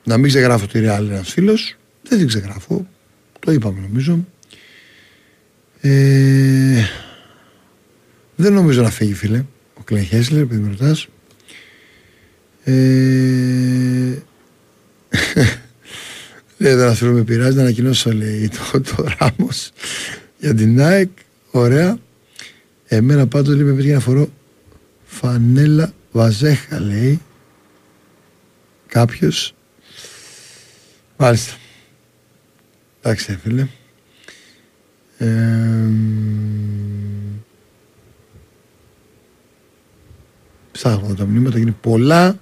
να 0.04 0.16
μην 0.16 0.28
ξεγράφω 0.28 0.66
τη 0.66 0.78
Real 0.82 1.06
ένας 1.10 1.30
φίλος. 1.30 1.76
Δεν 2.02 2.18
την 2.18 2.26
ξεγράφω. 2.26 2.86
Το 3.38 3.52
είπαμε 3.52 3.80
νομίζω. 3.80 4.26
Ε, 5.80 6.84
δεν 8.36 8.52
νομίζω 8.52 8.82
να 8.82 8.90
φύγει 8.90 9.14
φίλε. 9.14 9.44
Ο 9.74 9.82
Κλέν 9.84 10.04
Χέσλερ, 10.04 10.42
επειδή 10.42 10.60
με 10.60 10.68
ρωτάς. 10.68 11.08
Ε, 12.64 14.22
λέει 16.56 16.74
δεν 16.74 16.94
θέλω 16.94 17.12
με 17.12 17.22
πειράζει 17.22 17.56
να 17.56 17.62
ανακοινώσω 17.62 18.12
λέει 18.12 18.48
το, 18.48 18.80
το 18.80 19.04
Ράμος 19.18 19.70
για 20.38 20.54
την 20.54 20.76
Nike 20.80 21.24
Ωραία. 21.56 21.98
Εμένα 22.86 23.26
πάντως 23.26 23.54
λέει 23.54 23.64
με 23.64 23.92
να 23.92 24.00
φορώ 24.00 24.28
φανέλα 25.04 25.92
βαζέχα 26.12 26.80
λέει. 26.80 27.20
Κάποιος. 28.86 29.54
Μάλιστα. 31.16 31.54
Εντάξει 33.00 33.38
φίλε. 33.42 33.66
Ε, 35.18 35.90
ψάχνω 40.72 41.14
τα 41.14 41.24
μηνύματα, 41.24 41.58
γίνει 41.58 41.76
πολλά. 41.80 42.38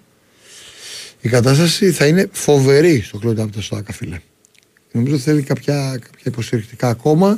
Η 1.24 1.28
κατάσταση 1.28 1.90
θα 1.90 2.06
είναι 2.06 2.28
φοβερή 2.32 3.00
στο 3.00 3.18
κλόντ 3.18 3.40
από 3.40 3.52
το 3.52 3.62
ΣΟΑΚΑ, 3.62 3.92
φίλε. 3.92 4.20
Νομίζω 4.92 5.18
θέλει 5.18 5.42
κάποια, 5.42 5.98
κάποια 6.00 6.22
υποστηρικτικά 6.24 6.88
ακόμα 6.88 7.36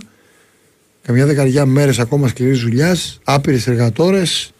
καμιά 1.02 1.26
δεκαριά 1.26 1.66
μέρες 1.66 1.98
ακόμα 1.98 2.28
σκληρής 2.28 2.60
δουλειάς, 2.60 3.20
άπειρες 3.24 3.66
εργατόρες. 3.66 4.52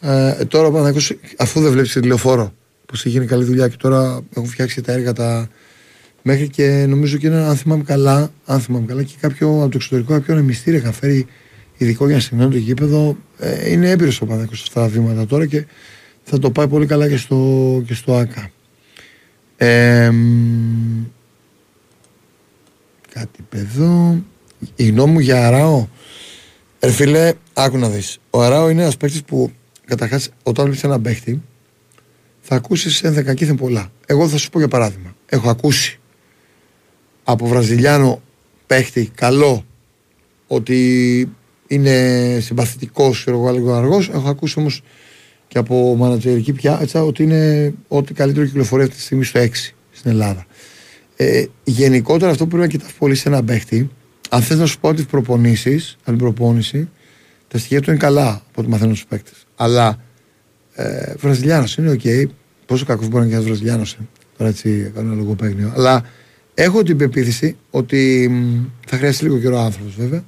Ε, 0.00 0.44
τώρα 0.44 0.70
πάνω, 0.70 0.94
αφού 1.36 1.60
δεν 1.60 1.72
βλέπεις 1.72 1.92
τη 1.92 2.00
λεωφόρο 2.00 2.54
που 2.86 2.92
έχει 2.94 3.08
γίνει 3.08 3.26
καλή 3.26 3.44
δουλειά 3.44 3.68
και 3.68 3.76
τώρα 3.78 4.20
έχουν 4.36 4.48
φτιάξει 4.48 4.80
τα 4.80 4.92
έργα 4.92 5.12
τα 5.12 5.48
μέχρι 6.22 6.48
και 6.48 6.84
νομίζω 6.88 7.16
και 7.16 7.26
ένα, 7.26 7.48
αν 7.48 7.56
θυμάμαι 7.56 7.82
καλά, 7.82 8.32
αν 8.44 8.60
θυμάμαι 8.60 8.86
καλά 8.86 9.02
και 9.02 9.14
κάποιο 9.20 9.48
από 9.48 9.68
το 9.68 9.76
εξωτερικό, 9.76 10.12
κάποιο 10.12 10.34
ένα 10.34 10.42
μυστήριο 10.42 10.78
είχα 10.78 10.92
φέρει 10.92 11.26
ειδικό 11.76 12.06
για 12.06 12.14
να 12.14 12.20
στεγνώνει 12.20 12.50
το 12.50 12.58
γήπεδο. 12.58 13.16
Ε, 13.38 13.70
είναι 13.70 13.90
έμπειρος 13.90 14.20
ο 14.20 14.26
Παναγιώ 14.26 14.56
σε 14.56 14.64
αυτά 14.66 14.80
τα 14.80 14.88
βήματα 14.88 15.26
τώρα 15.26 15.46
και 15.46 15.66
θα 16.28 16.38
το 16.38 16.50
πάει 16.50 16.68
πολύ 16.68 16.86
καλά 16.86 17.08
και 17.08 17.16
στο, 17.16 17.82
και 17.86 17.94
στο 17.94 18.14
ΑΚΑ. 18.14 18.50
Ε, 19.56 20.10
κάτι 23.12 23.42
παιδό. 23.48 24.24
Η 24.76 24.86
γνώμη 24.86 25.12
μου 25.12 25.18
για 25.18 25.46
Αράο, 25.46 25.86
ερφιλέ, 26.78 27.32
άκου 27.52 27.78
να 27.78 27.88
δεις. 27.88 28.18
Ο 28.30 28.42
Αράο 28.42 28.68
είναι 28.68 28.82
ένας 28.82 28.96
παίκτης 28.96 29.22
που 29.22 29.52
καταρχάς 29.84 30.28
όταν 30.42 30.64
βλέπεις 30.64 30.84
ένα 30.84 31.00
παίκτη 31.00 31.42
θα 32.40 32.54
ακούσεις 32.54 33.02
ενδεκακήθεν 33.02 33.56
πολλά. 33.56 33.92
Εγώ 34.06 34.28
θα 34.28 34.36
σου 34.36 34.50
πω 34.50 34.58
για 34.58 34.68
παράδειγμα. 34.68 35.14
Έχω 35.26 35.50
ακούσει 35.50 35.98
από 37.24 37.46
Βραζιλιάνο 37.46 38.22
παίκτη 38.66 39.10
καλό 39.14 39.64
ότι 40.46 41.30
είναι 41.66 42.38
συμπαθητικός 42.40 43.24
και 43.24 43.30
λίγο 43.30 43.72
αργός. 43.74 44.08
Έχω 44.08 44.28
ακούσει 44.28 44.58
όμως 44.58 44.82
και 45.56 45.62
από 45.62 45.96
μανατζερική 45.96 46.52
πια 46.52 46.78
έτσι, 46.82 46.96
ότι 46.98 47.22
είναι 47.22 47.74
ό,τι 47.88 48.14
καλύτερο 48.14 48.46
κυκλοφορεί 48.46 48.82
αυτή 48.82 48.94
τη 48.94 49.00
στιγμή 49.00 49.24
στο 49.24 49.40
6 49.40 49.48
στην 49.90 50.10
Ελλάδα. 50.10 50.46
Ε, 51.16 51.44
γενικότερα 51.64 52.30
αυτό 52.30 52.44
που 52.44 52.50
πρέπει 52.56 52.62
να 52.62 52.78
κοιτάς 52.78 52.92
πολύ 52.92 53.14
σε 53.14 53.28
ένα 53.28 53.44
παίκτη 53.44 53.90
αν 54.30 54.42
θες 54.42 54.58
να 54.58 54.66
σου 54.66 54.80
πω 54.80 54.88
ότι 54.88 55.02
προπονήσεις, 55.02 55.96
αν 56.04 56.16
την 56.16 56.24
προπόνηση, 56.24 56.88
τα 57.48 57.58
στοιχεία 57.58 57.80
του 57.80 57.90
είναι 57.90 57.98
καλά 57.98 58.28
από 58.28 58.60
ό,τι 58.60 58.68
μαθαίνω 58.68 58.94
στου 58.94 59.06
παίκτες. 59.06 59.46
Αλλά 59.56 60.02
ε, 60.74 61.14
Βραζιλιάνος 61.18 61.76
είναι 61.76 61.90
ok. 61.90 62.00
Okay. 62.04 62.24
Πόσο 62.66 62.84
κακός 62.84 63.08
μπορεί 63.08 63.20
να 63.20 63.26
είναι 63.26 63.36
ένα 63.36 63.44
Βραζιλιάνος. 63.44 63.92
Ε. 63.92 63.98
Τώρα 64.36 64.50
έτσι 64.50 64.92
κάνω 64.94 65.12
ένα 65.12 65.16
λογοπαίγνιο. 65.16 65.72
Αλλά 65.76 66.04
έχω 66.54 66.82
την 66.82 66.96
πεποίθηση 66.96 67.56
ότι 67.70 68.30
θα 68.86 68.96
χρειαστεί 68.96 69.24
λίγο 69.24 69.38
καιρό 69.38 69.58
άνθρωπος 69.58 69.94
βέβαια. 69.94 70.24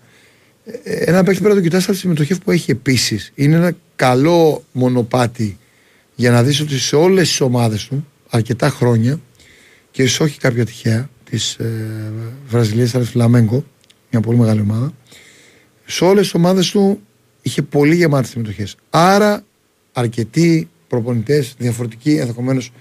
Ε, 0.83 0.93
ένα 0.93 1.23
παίκτη 1.23 1.41
πρέπει 1.41 1.55
να 1.55 1.61
το 1.61 1.69
κοιτάσει 1.69 1.85
από 1.85 1.93
τη 1.93 1.99
συμμετοχή 1.99 2.39
που 2.39 2.51
έχει 2.51 2.71
επίσης. 2.71 3.33
Είναι 3.35 3.57
ένα 3.57 3.73
καλό 3.97 4.65
μονοπάτι 4.73 5.59
για 6.15 6.31
να 6.31 6.43
δεις 6.43 6.61
ότι 6.61 6.79
σε 6.79 6.97
όλες 6.97 7.29
τις 7.29 7.41
ομάδες 7.41 7.85
του 7.87 8.07
αρκετά 8.29 8.69
χρόνια 8.71 9.21
και 9.91 10.03
ίσω 10.03 10.25
όχι 10.25 10.39
κάποια 10.39 10.65
τυχαία 10.65 11.11
της 11.31 11.55
ε, 11.55 12.13
Βραζιλίας, 12.49 12.95
αλλά 12.95 13.05
Φλαμέγκο, 13.05 13.65
μια 14.11 14.21
πολύ 14.21 14.39
μεγάλη 14.39 14.61
ομάδα. 14.61 14.93
Σε 15.87 16.05
όλες 16.05 16.23
τις 16.23 16.35
ομάδες 16.35 16.71
του 16.71 17.01
είχε 17.43 17.63
πολύ 17.63 17.95
γεμάτες 17.95 18.31
συμμετοχές. 18.31 18.77
Άρα 18.91 19.45
αρκετοί 19.93 20.69
προπονητές, 20.89 21.55
διαφορετικοί 21.59 22.17
ενδεχομένως 22.17 22.73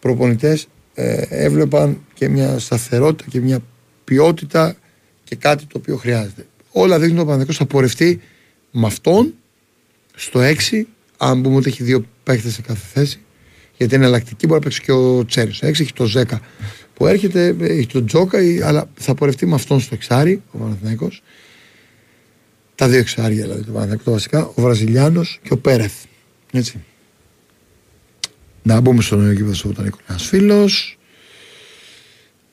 προπονητές, 0.00 0.66
ε, 0.94 1.22
έβλεπαν 1.28 2.04
και 2.14 2.28
μια 2.28 2.58
σταθερότητα 2.58 3.30
και 3.30 3.40
μια 3.40 3.60
ποιότητα 4.04 4.76
και 5.24 5.36
κάτι 5.36 5.64
το 5.64 5.78
οποίο 5.78 5.96
χρειάζεται. 5.96 6.46
Όλα 6.80 6.98
δείχνουν 6.98 7.18
ότι 7.18 7.26
ο 7.26 7.30
Παναγιώτο 7.30 7.52
θα 7.52 7.66
πορευτεί 7.66 8.20
με 8.70 8.86
αυτόν 8.86 9.34
στο 10.14 10.40
6, 10.70 10.82
αν 11.16 11.42
πούμε 11.42 11.56
ότι 11.56 11.68
έχει 11.68 11.82
δύο 11.82 12.04
παίχτε 12.22 12.50
σε 12.50 12.62
κάθε 12.62 12.86
θέση, 12.92 13.20
γιατί 13.76 13.94
είναι 13.94 14.04
εναλλακτική, 14.04 14.46
μπορεί 14.46 14.60
να 14.60 14.64
παίξει 14.64 14.82
και 14.82 14.92
ο 14.92 15.24
Τσέρι. 15.24 15.52
Στο 15.52 15.66
6 15.66 15.70
έχει 15.70 15.92
το 15.92 16.04
Ζέκα 16.04 16.40
που 16.94 17.06
έρχεται, 17.06 17.56
έχει 17.60 17.86
τον 17.86 18.06
Τζόκα, 18.06 18.38
αλλά 18.62 18.90
θα 18.94 19.14
πορευτεί 19.14 19.46
με 19.46 19.54
αυτόν 19.54 19.80
στο 19.80 19.94
εξάρι, 19.94 20.42
ο 20.50 20.58
Παναθηναϊκός. 20.58 21.22
Τα 22.74 22.88
δύο 22.88 22.98
εξάρια 22.98 23.42
δηλαδή 23.42 23.62
το 23.62 23.72
Παναθηναϊκό 23.72 24.04
τα 24.04 24.10
βασικά, 24.10 24.46
ο 24.46 24.62
Βραζιλιάνος 24.62 25.40
και 25.42 25.52
ο 25.52 25.58
Πέρεθ. 25.58 25.94
Έτσι. 26.52 26.84
Να 28.62 28.80
μπούμε 28.80 29.02
στον 29.02 29.32
γήπεδο 29.32 29.54
σου 29.54 29.68
όταν 29.70 29.94
ένας 30.08 30.26
φίλος. 30.26 30.98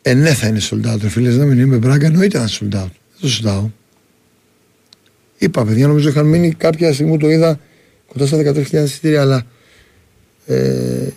Ε, 0.01 0.13
ναι, 0.13 0.33
θα 0.33 0.47
είναι 0.47 0.61
sold 0.69 0.93
out. 0.93 0.97
Ρε 1.01 1.09
φίλες, 1.09 1.37
να 1.37 1.45
μην 1.45 1.59
είμαι 1.59 1.77
μπράγκα, 1.77 2.05
εννοείται 2.05 2.37
να 2.37 2.43
είναι 2.43 2.51
sold 2.59 2.83
out. 2.83 2.89
Δεν 2.89 3.19
το 3.21 3.27
συζητάω. 3.27 3.69
Είπα, 5.37 5.65
παιδιά, 5.65 5.87
νομίζω 5.87 6.09
είχαν 6.09 6.25
μείνει 6.25 6.51
κάποια 6.53 6.93
στιγμή 6.93 7.11
που 7.11 7.17
το 7.17 7.29
είδα 7.29 7.59
κοντά 8.07 8.25
στα 8.25 8.37
13.000 8.37 8.73
εισιτήρια, 8.73 9.21
αλλά 9.21 9.45
ε, 10.45 10.55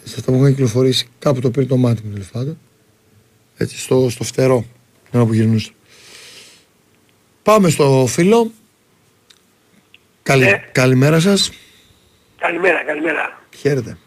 σε 0.04 0.14
αυτά 0.18 0.32
που 0.32 0.38
είχαν 0.38 0.48
κυκλοφορήσει 0.50 1.08
κάπου 1.18 1.40
το 1.40 1.50
πήρε 1.50 1.66
το 1.66 1.76
μάτι 1.76 2.02
μου 2.04 2.12
τέλος 2.12 2.28
πάντων. 2.28 2.58
Έτσι, 3.56 3.78
στο, 3.78 4.10
στο 4.10 4.24
φτερό, 4.24 4.64
την 5.10 5.18
ώρα 5.20 5.28
που 5.28 5.34
γυρνούσα. 5.34 5.70
Πάμε 7.42 7.68
στο 7.70 8.06
φίλο. 8.08 8.50
Καλη, 10.22 10.44
Ναι. 10.44 10.64
Καλημέρα 10.72 11.20
σας. 11.20 11.50
Καλημέρα, 12.38 12.84
καλημέρα. 12.84 13.42
Χαίρετε. 13.56 13.98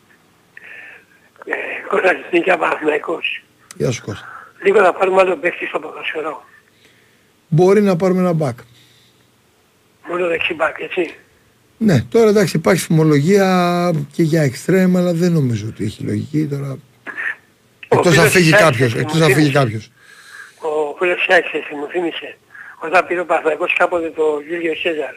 Ε, 1.45 1.53
Κώστας 1.89 2.15
Νίκια 2.31 2.57
Παναθηναϊκός. 2.57 3.43
Γεια 3.75 3.91
σου 3.91 4.01
Κώστα. 4.05 4.27
Λίγο 4.63 4.79
να 4.79 4.93
πάρουμε 4.93 5.21
άλλο 5.21 5.37
παίχτη 5.37 5.65
στο 5.65 5.79
ποδοσφαιρό. 5.79 6.43
Μπορεί 7.47 7.81
να 7.81 7.95
πάρουμε 7.95 8.19
ένα 8.19 8.33
μπακ. 8.33 8.57
Μόνο 10.11 10.27
δεξιμπάκ, 10.27 10.75
έτσι. 10.79 11.15
Ναι, 11.77 12.01
τώρα 12.09 12.29
εντάξει 12.29 12.57
υπάρχει 12.57 12.83
φημολογία 12.83 13.91
και 14.11 14.23
για 14.23 14.41
εξτρέμ, 14.41 14.97
αλλά 14.97 15.13
δεν 15.13 15.31
νομίζω 15.31 15.65
ότι 15.67 15.83
έχει 15.83 16.03
λογική 16.03 16.45
τώρα. 16.47 16.77
Εκτός 17.89 18.05
αν 18.07 18.13
φίλος 18.13 18.31
φύγει 18.31 18.51
της 18.51 18.59
κάποιος, 18.59 18.87
Άξης 18.91 19.01
εκτός 19.01 19.17
μου 19.17 19.23
αν 19.23 19.33
φύγει 19.33 19.39
θύμισε. 19.49 19.59
κάποιος. 19.63 19.91
Ο 20.57 20.95
φίλος 20.97 21.25
της 21.25 21.35
Άξης 21.37 21.61
μου 21.79 21.87
θύμισε. 21.91 22.37
Όταν 22.85 23.05
πήρε 23.07 23.19
ο 23.19 23.25
Παναθηναϊκός 23.25 23.73
κάποτε 23.77 24.09
το 24.15 24.23
Γιούλιο 24.47 24.75
Σέζαρ. 24.75 25.13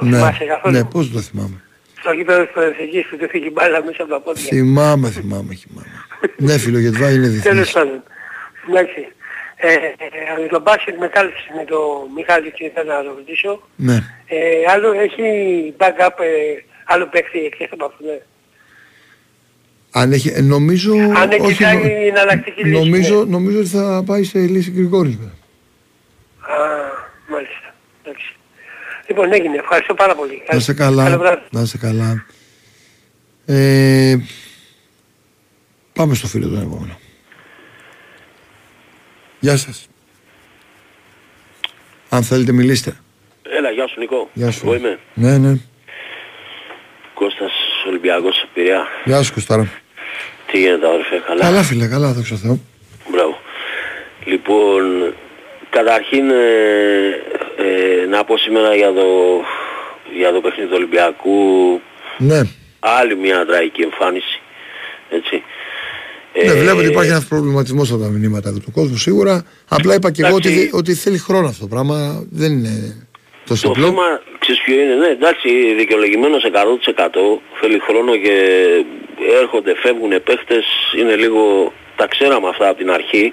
Ναι, 0.00 0.16
θυμάσαι 0.16 0.44
καθόλου; 0.44 0.74
ναι, 0.74 0.84
πώς 0.84 1.10
το 1.10 1.20
θυμάμαι. 1.20 1.62
Στο 2.00 2.12
γήπεδο 2.12 2.42
της 2.44 2.52
Παναθηναϊκής 2.54 3.06
του 3.10 3.16
τεφύγει 3.16 3.50
μπάλα 3.52 3.84
μέσα 3.84 4.02
από 4.02 4.10
τα 4.12 4.20
πόδια. 4.20 4.42
Θυμάμαι, 4.42 5.10
θυμάμαι, 5.10 5.54
θυμάμαι. 5.54 5.88
ναι, 6.36 6.58
φίλο, 6.58 6.78
γιατί 6.78 6.96
βάει 6.98 7.14
είναι 7.14 7.26
Τέλος 7.28 7.42
διεθνής. 7.42 7.72
πάντων. 7.72 8.02
Εντάξει. 8.68 9.00
Ε, 9.56 9.72
ε, 9.72 10.42
ε, 10.44 10.46
το 10.48 10.60
μπάσκετ 10.60 10.98
με 10.98 11.08
κάλυψε 11.08 11.46
με 11.56 11.64
το 11.64 11.78
Μιχάλη 12.16 12.50
και 12.52 12.64
ήθελα 12.64 12.96
να 12.96 13.02
το 13.08 13.14
ρωτήσω. 13.16 13.62
Ναι. 13.76 13.94
Ε, 14.26 14.38
άλλο 14.72 14.92
έχει 14.92 15.22
backup, 15.78 16.16
ε, 16.18 16.62
άλλο 16.84 17.06
παίχτη 17.06 17.38
εκτός 17.38 17.68
από 17.70 17.84
αυτό. 17.84 18.04
Ναι. 18.04 18.18
Αν 19.90 20.12
έχει, 20.12 20.28
ε, 20.34 20.40
νομίζω, 20.40 20.92
Αν 20.94 21.30
έχει 21.30 21.40
όχι, 21.40 21.62
κάνει 21.62 21.82
νο- 21.82 22.06
εναλλακτική 22.06 22.64
λύση. 22.64 22.78
νομίζω, 22.82 23.24
ναι. 23.24 23.30
νομίζω 23.30 23.58
ότι 23.58 23.68
θα 23.68 24.02
πάει 24.06 24.24
σε 24.24 24.38
λύση 24.38 24.70
Γρηγόρης. 24.70 25.16
βέβαια. 25.16 25.32
Α, 26.40 26.80
μάλιστα. 27.28 27.74
Εντάξει. 28.02 28.36
Λοιπόν, 29.06 29.32
έγινε. 29.32 29.56
Ευχαριστώ 29.56 29.94
πάρα 29.94 30.14
πολύ. 30.14 30.42
Να 30.52 30.58
σε 30.58 30.74
Καλό 30.74 30.96
καλά, 30.96 31.18
βράδυ. 31.18 31.42
να 31.50 31.64
σε 31.64 31.78
καλά. 31.78 32.26
Ε, 33.46 34.16
πάμε 35.92 36.14
στο 36.14 36.26
φίλο 36.26 36.48
τον 36.48 36.60
επόμενο. 36.60 36.98
Γεια 39.44 39.56
σας. 39.56 39.88
Αν 42.08 42.22
θέλετε 42.22 42.52
μιλήστε. 42.52 42.96
Έλα, 43.42 43.70
γεια 43.70 43.86
σου 43.86 43.98
Νικό. 44.00 44.30
Γεια 44.32 44.50
σου. 44.50 44.60
Εγώ 44.64 44.74
είμαι 44.74 44.98
Ναι, 45.14 45.38
ναι. 45.38 45.52
Κώστας 47.14 47.52
Ολυμπιακός 47.88 48.44
Πειραιά. 48.54 48.86
Γεια 49.04 49.22
σου 49.22 49.32
Κωστάρα. 49.32 49.70
Τι 50.46 50.58
γίνεται 50.58 50.86
αδερφέ, 50.86 51.22
καλά; 51.26 51.40
Καλά 51.40 51.62
φίλε, 51.62 51.86
καλά, 51.86 52.12
δόξα 52.12 52.34
τω 52.34 52.40
Θεώ. 52.40 52.58
Μπράβο. 53.10 53.38
Λοιπόν, 54.24 55.14
καταρχήν 55.70 56.30
ε, 56.30 56.34
ε, 57.56 58.06
να 58.06 58.24
πω 58.24 58.36
σήμερα 58.38 58.74
για 58.74 58.92
το, 58.92 59.06
για 60.16 60.32
το 60.32 60.40
παιχνίδι 60.40 60.68
του 60.68 60.76
Ολυμπιακού 60.76 61.80
Ναι. 62.18 62.40
άλλη 62.80 63.16
μια 63.16 63.46
τραγική 63.46 63.82
εμφάνιση. 63.82 64.40
Έτσι. 65.10 65.42
Ναι, 66.34 66.50
Ε, 66.52 66.54
βλέπω 66.54 66.78
ότι 66.78 66.86
υπάρχει 66.86 67.10
ένας 67.10 67.24
προβληματισμός 67.26 67.90
από 67.92 68.02
τα 68.02 68.08
μηνύματα 68.08 68.52
του 68.52 68.72
κόσμου 68.72 68.96
σίγουρα. 68.96 69.44
Απλά 69.68 69.94
είπα 69.94 70.10
και 70.10 70.22
εγώ 70.26 70.34
ότι, 70.34 70.48
Εντάξει. 70.48 70.70
ότι 70.72 70.94
θέλει 70.94 71.18
χρόνο 71.18 71.46
αυτό 71.48 71.60
το 71.60 71.66
πράγμα. 71.74 72.24
Δεν 72.30 72.52
είναι 72.52 73.06
τόσο 73.46 73.62
Το 73.66 73.70
απλό. 73.70 73.84
θέμα, 73.86 74.20
ξέρεις 74.38 74.60
ποιο 74.64 74.74
είναι, 74.80 74.94
ναι 74.94 75.06
εντάξει, 75.06 75.48
δικαιολογημένος 75.78 76.44
100% 76.44 77.40
θέλει 77.60 77.78
χρόνο 77.78 78.16
και 78.16 78.34
έρχονται, 79.40 79.74
φεύγουν 79.82 80.22
παίχτες, 80.24 80.64
είναι 80.98 81.14
λίγο, 81.16 81.72
τα 81.96 82.06
ξέραμε 82.06 82.48
αυτά 82.48 82.68
από 82.68 82.78
την 82.78 82.90
αρχή. 82.90 83.32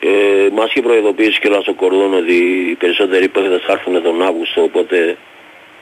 Ε, 0.00 0.08
μας 0.56 0.68
είχε 0.70 0.82
προειδοποιήσει 0.82 1.38
και 1.40 1.48
ο 1.70 1.74
Κορδόν 1.74 2.14
ότι 2.14 2.34
οι 2.70 2.74
περισσότεροι 2.74 3.28
παίχτες 3.28 3.62
θα 3.66 3.72
έρθουν 3.72 4.02
τον 4.02 4.22
Αύγουστο, 4.22 4.62
οπότε 4.62 5.16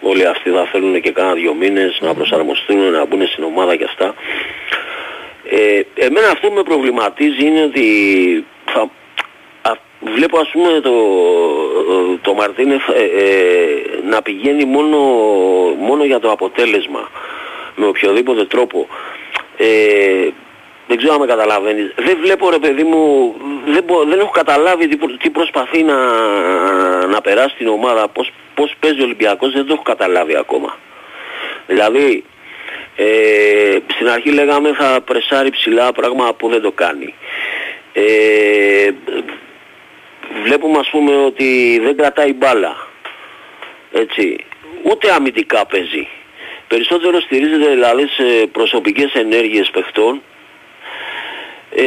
όλοι 0.01 0.27
αυτοί 0.27 0.51
θα 0.51 0.65
θέλουν 0.73 1.01
και 1.01 1.11
κάνα 1.11 1.35
δύο 1.35 1.55
μήνες 1.55 1.99
να 2.01 2.15
προσαρμοστούν, 2.15 2.79
να 2.91 3.07
μπουν 3.07 3.27
στην 3.27 3.45
ομάδα 3.45 3.77
και 3.77 3.85
αυτά. 3.85 4.15
Ε, 5.51 5.81
εμένα 5.95 6.27
αυτό 6.27 6.49
που 6.49 6.55
με 6.55 6.63
προβληματίζει 6.63 7.45
είναι 7.47 7.63
ότι 7.63 7.85
θα, 8.65 8.91
α, 9.63 9.73
βλέπω 10.01 10.39
ας 10.39 10.49
πούμε 10.53 10.81
το, 10.81 10.93
το 12.23 12.35
Μαρτίνεφ 12.35 12.89
ε, 12.89 13.03
ε, 13.03 14.09
να 14.09 14.23
πηγαίνει 14.23 14.65
μόνο, 14.65 14.99
μόνο 15.79 16.05
για 16.05 16.19
το 16.19 16.31
αποτέλεσμα 16.31 17.11
με 17.75 17.87
οποιοδήποτε 17.87 18.45
τρόπο. 18.45 18.87
Ε, 19.57 20.29
δεν 20.87 20.97
ξέρω 20.97 21.13
αν 21.13 21.21
με 21.21 21.27
καταλαβαίνεις. 21.27 21.93
Δεν 21.97 22.19
βλέπω 22.21 22.51
ρε 22.51 22.59
παιδί 22.59 22.83
μου, 22.83 23.35
δεν, 23.67 23.85
μπο- 23.85 24.05
δεν 24.05 24.19
έχω 24.19 24.31
καταλάβει 24.31 24.89
τι, 24.89 24.97
προ- 24.97 25.17
τι 25.19 25.31
προσπαθεί 25.31 25.83
να, 25.83 25.97
να 27.07 27.21
περάσει 27.21 27.57
την 27.57 27.69
ομάδα, 27.69 28.09
πώς, 28.09 28.31
πώς 28.55 28.75
παίζει 28.81 29.01
ο 29.01 29.05
Ολυμπιακός, 29.05 29.53
δεν 29.53 29.67
το 29.67 29.73
έχω 29.73 29.83
καταλάβει 29.83 30.37
ακόμα. 30.37 30.79
Δηλαδή, 31.67 32.25
ε, 33.01 33.79
στην 33.95 34.09
αρχή 34.09 34.31
λέγαμε 34.31 34.73
θα 34.73 35.01
πρεσάρει 35.01 35.51
ψηλά, 35.51 35.93
πράγμα 35.93 36.35
που 36.35 36.49
δεν 36.49 36.61
το 36.61 36.73
κάνει. 36.73 37.15
Ε, 37.93 38.91
βλέπουμε 40.45 40.79
ας 40.79 40.89
πούμε 40.89 41.17
ότι 41.17 41.81
δεν 41.83 41.97
κρατάει 41.97 42.33
μπάλα. 42.33 42.87
Έτσι. 43.93 44.45
Ούτε 44.83 45.13
αμυντικά 45.13 45.67
παίζει. 45.67 46.09
Περισσότερο 46.69 47.21
στηρίζεται 47.21 47.69
δηλαδή 47.69 48.07
σε 48.07 48.47
προσωπικές 48.53 49.13
ενέργειες 49.15 49.71
παιχτών. 49.71 50.23
Ε, 51.75 51.85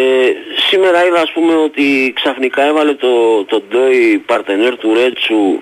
σήμερα 0.69 1.05
είδα 1.05 1.21
ας 1.21 1.31
πούμε 1.31 1.55
ότι 1.55 2.13
ξαφνικά 2.15 2.63
έβαλε 2.63 2.93
το, 2.93 3.43
το 3.43 3.61
Ντόι 3.69 4.23
παρτενέρ 4.25 4.77
του 4.77 4.93
Ρέτσου 4.93 5.61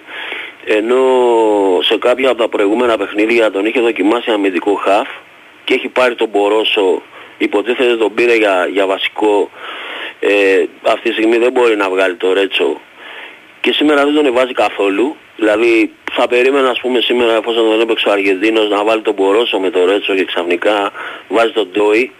ενώ 0.65 1.01
σε 1.81 1.97
κάποια 1.97 2.29
από 2.29 2.41
τα 2.41 2.47
προηγούμενα 2.47 2.97
παιχνίδια 2.97 3.51
τον 3.51 3.65
είχε 3.65 3.79
δοκιμάσει 3.79 4.31
αμυντικό 4.31 4.73
χαφ 4.73 5.07
και 5.69 5.75
έχει 5.75 5.87
πάρει 5.87 6.15
τον 6.15 6.29
Μπορόσο 6.29 7.01
υποτίθεται 7.37 7.95
τον 7.95 8.13
πήρε 8.13 8.35
για, 8.35 8.67
για 8.71 8.85
βασικό. 8.85 9.49
Ε, 10.19 10.65
αυτή 10.81 11.09
τη 11.09 11.13
στιγμή 11.15 11.37
δεν 11.37 11.51
μπορεί 11.51 11.75
να 11.75 11.89
βγάλει 11.89 12.15
το 12.15 12.33
Ρέτσο. 12.33 12.81
Και 13.61 13.73
σήμερα 13.73 14.05
δεν 14.05 14.13
τον 14.13 14.25
εβάζει 14.25 14.53
καθόλου. 14.53 15.15
Δηλαδή 15.35 15.93
θα 16.11 16.27
περίμενα 16.27 16.69
ας 16.69 16.79
πούμε 16.79 16.99
σήμερα 16.99 17.35
εφόσον 17.35 17.69
τον 17.69 17.81
έπαιξε 17.81 18.09
ο 18.09 18.11
Αργεντίνος 18.11 18.69
να 18.69 18.83
βάλει 18.83 19.01
τον 19.01 19.13
Μπορόσο 19.13 19.59
με 19.59 19.69
το 19.69 19.85
Ρέτσο 19.85 20.15
και 20.15 20.25
ξαφνικά 20.25 20.91
βάζει 21.27 21.51
τον 21.51 21.67
Ντόι 21.71 22.11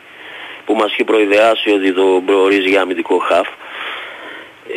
που 0.66 0.74
μας 0.74 0.91
έχει 0.91 1.04
προειδεάσει 1.04 1.70
ότι 1.70 1.93
το 1.93 2.22
προορίζει 2.26 2.70
για 2.70 2.82
αμυντικό 2.82 3.18
χαφ. 3.18 3.47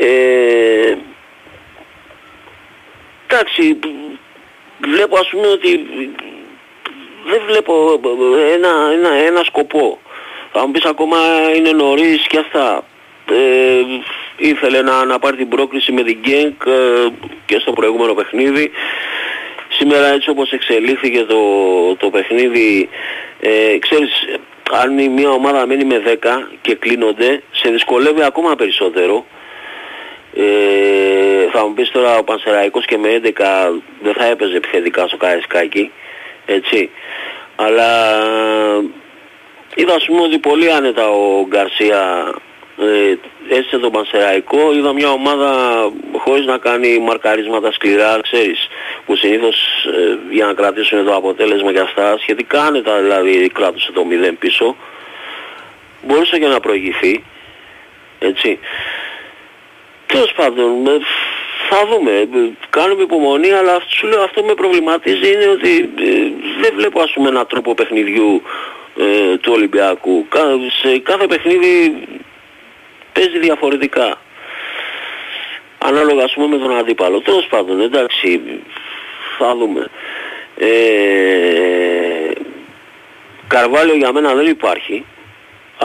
Ε, 0.00 0.96
εντάξει 3.26 3.78
βλέπω 4.78 5.18
ας 5.18 5.28
πούμε 5.28 5.46
ότι 5.46 5.86
δεν 7.26 7.42
βλέπω 7.46 8.00
ένα, 8.54 8.92
ένα, 8.92 9.14
ένα 9.26 9.42
σκοπό. 9.44 9.98
Θα 10.52 10.66
μου 10.66 10.70
πεις 10.70 10.84
ακόμα 10.84 11.16
είναι 11.56 11.70
νωρίς 11.70 12.26
και 12.26 12.38
αυτά. 12.38 12.84
Ε, 13.30 13.82
ήθελε 14.36 14.82
να, 14.82 15.04
να 15.04 15.18
πάρει 15.18 15.36
την 15.36 15.48
πρόκληση 15.48 15.92
με 15.92 16.02
την 16.02 16.18
Γκένκ 16.20 16.62
ε, 16.66 17.08
και 17.46 17.58
στο 17.60 17.72
προηγούμενο 17.72 18.14
παιχνίδι. 18.14 18.70
Σήμερα 19.68 20.06
έτσι 20.06 20.30
όπως 20.30 20.52
εξελίχθηκε 20.52 21.22
το, 21.22 21.40
το 21.96 22.10
παιχνίδι, 22.10 22.88
ε, 23.40 23.78
ξέρεις, 23.78 24.10
αν 24.70 24.98
η 24.98 25.08
μια 25.08 25.30
ομάδα 25.30 25.66
μένει 25.66 25.84
με 25.84 26.02
10 26.06 26.14
και 26.60 26.74
κλείνονται, 26.74 27.42
σε 27.50 27.70
δυσκολεύει 27.70 28.22
ακόμα 28.24 28.54
περισσότερο. 28.54 29.26
Ε, 30.34 31.50
θα 31.52 31.66
μου 31.66 31.74
πεις 31.74 31.90
τώρα 31.90 32.18
ο 32.18 32.24
Πανσεραϊκός 32.24 32.84
και 32.84 32.98
με 32.98 33.20
11 33.24 33.30
δεν 34.02 34.12
θα 34.12 34.24
έπαιζε 34.24 34.56
επιθετικά 34.56 35.06
στο 35.06 35.16
Καραϊσκάκι, 35.16 35.90
έτσι. 36.46 36.90
Αλλά 37.56 38.18
είδα 39.74 39.94
ας 39.94 40.04
πούμε 40.04 40.20
ότι 40.20 40.38
πολύ 40.38 40.72
άνετα 40.72 41.10
ο 41.10 41.46
Γκαρσία 41.46 42.34
ε, 42.78 43.14
έστησε 43.54 43.78
τον 43.78 43.92
Πανσεραϊκό, 43.92 44.72
είδα 44.72 44.92
μια 44.92 45.10
ομάδα 45.10 45.50
χωρίς 46.18 46.46
να 46.46 46.58
κάνει 46.58 46.98
μαρκαρίσματα 46.98 47.72
σκληρά, 47.72 48.20
ξέρεις, 48.22 48.68
που 49.06 49.16
συνήθως 49.16 49.56
ε, 49.86 50.34
για 50.34 50.46
να 50.46 50.52
κρατήσουν 50.52 51.04
το 51.04 51.14
αποτέλεσμα 51.14 51.72
και 51.72 51.80
αυτά, 51.80 52.18
σχετικά 52.18 52.62
άνετα 52.62 53.00
δηλαδή 53.00 53.48
κράτησε 53.48 53.92
το 53.92 54.06
0 54.30 54.32
πίσω, 54.38 54.76
μπορούσε 56.02 56.38
και 56.38 56.46
να 56.46 56.60
προηγηθεί, 56.60 57.24
έτσι. 58.18 58.58
Τέλος 60.06 60.32
πάντων, 60.32 60.86
ε, 60.86 60.98
θα 61.74 61.86
δούμε. 61.86 62.10
Ε, 62.10 62.26
Κάνουμε 62.70 63.02
υπομονή, 63.02 63.50
αλλά 63.52 63.74
αυτό, 63.74 63.88
σου 63.90 64.06
λέω, 64.06 64.22
αυτό 64.22 64.42
με 64.44 64.54
προβληματίζει 64.54 65.32
είναι 65.32 65.46
ότι 65.48 65.90
ε, 65.98 66.12
δεν 66.60 66.72
βλέπω 66.76 67.00
ας 67.00 67.12
πούμε 67.12 67.28
έναν 67.28 67.46
τρόπο 67.46 67.74
παιχνιδιού 67.74 68.42
ε, 68.98 69.36
του 69.36 69.52
Ολυμπιακού. 69.54 70.26
Κα- 70.28 70.58
Σε 70.82 70.98
κάθε 70.98 71.26
παιχνίδι 71.26 71.94
παίζει 73.12 73.38
διαφορετικά. 73.38 74.20
Ανάλογα 75.78 76.24
ας 76.24 76.32
πούμε 76.32 76.46
με 76.46 76.58
τον 76.58 76.76
αντίπαλο. 76.78 77.20
Τέλος 77.20 77.46
πάντων, 77.46 77.80
εντάξει, 77.80 78.40
θα 79.38 79.54
δούμε. 79.56 79.86
Ε, 80.56 82.30
Καρβάλιο 83.48 83.94
για 83.94 84.12
μένα 84.12 84.34
δεν 84.34 84.46
υπάρχει. 84.46 85.04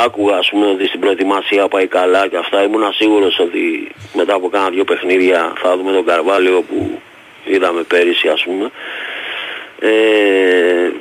Άκουγα 0.05 0.37
ας 0.37 0.49
πούμε 0.49 0.65
ότι 0.65 0.85
στην 0.87 0.99
προετοιμασία 0.99 1.67
πάει 1.67 1.87
καλά 1.87 2.27
και 2.27 2.37
αυτά. 2.37 2.63
Ήμουν 2.63 2.93
σίγουρος 2.93 3.39
ότι 3.39 3.91
μετά 4.13 4.33
από 4.33 4.49
κάνα 4.49 4.69
δύο 4.69 4.83
παιχνίδια 4.83 5.53
θα 5.61 5.77
δούμε 5.77 5.91
τον 5.91 6.05
Καρβάλιο 6.05 6.61
που 6.69 6.99
είδαμε 7.45 7.81
πέρυσι 7.83 8.27
ας 8.27 8.43
πούμε. 8.43 8.71
Ε, 9.79 10.91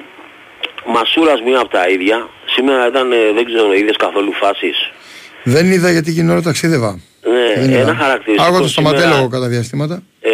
Μασούρας 0.87 1.41
μία 1.47 1.59
από 1.59 1.69
τα 1.69 1.89
ίδια. 1.89 2.29
Σήμερα 2.55 2.87
ήταν, 2.87 3.13
ε, 3.13 3.17
δεν 3.35 3.45
ξέρω, 3.45 3.73
είδες 3.75 3.97
καθόλου 3.97 4.33
φάσεις; 4.33 4.91
Δεν 5.43 5.67
είδα 5.73 5.91
γιατί 5.91 6.11
εκείνη 6.11 6.25
την 6.27 6.31
ώρα 6.37 6.43
ταξίδευα. 6.43 7.01
Ναι, 7.23 7.53
Δεν 7.61 7.71
είδα. 7.71 7.81
ένα 7.81 7.95
χαρακτηριστικό 7.95 8.43
Άκουγα 8.49 8.63
το 8.63 8.69
σήμερα- 8.69 8.97
σταματέλογο 8.99 9.29
κατά 9.35 9.49
διαστήματα. 9.49 10.03
ε, 10.21 10.31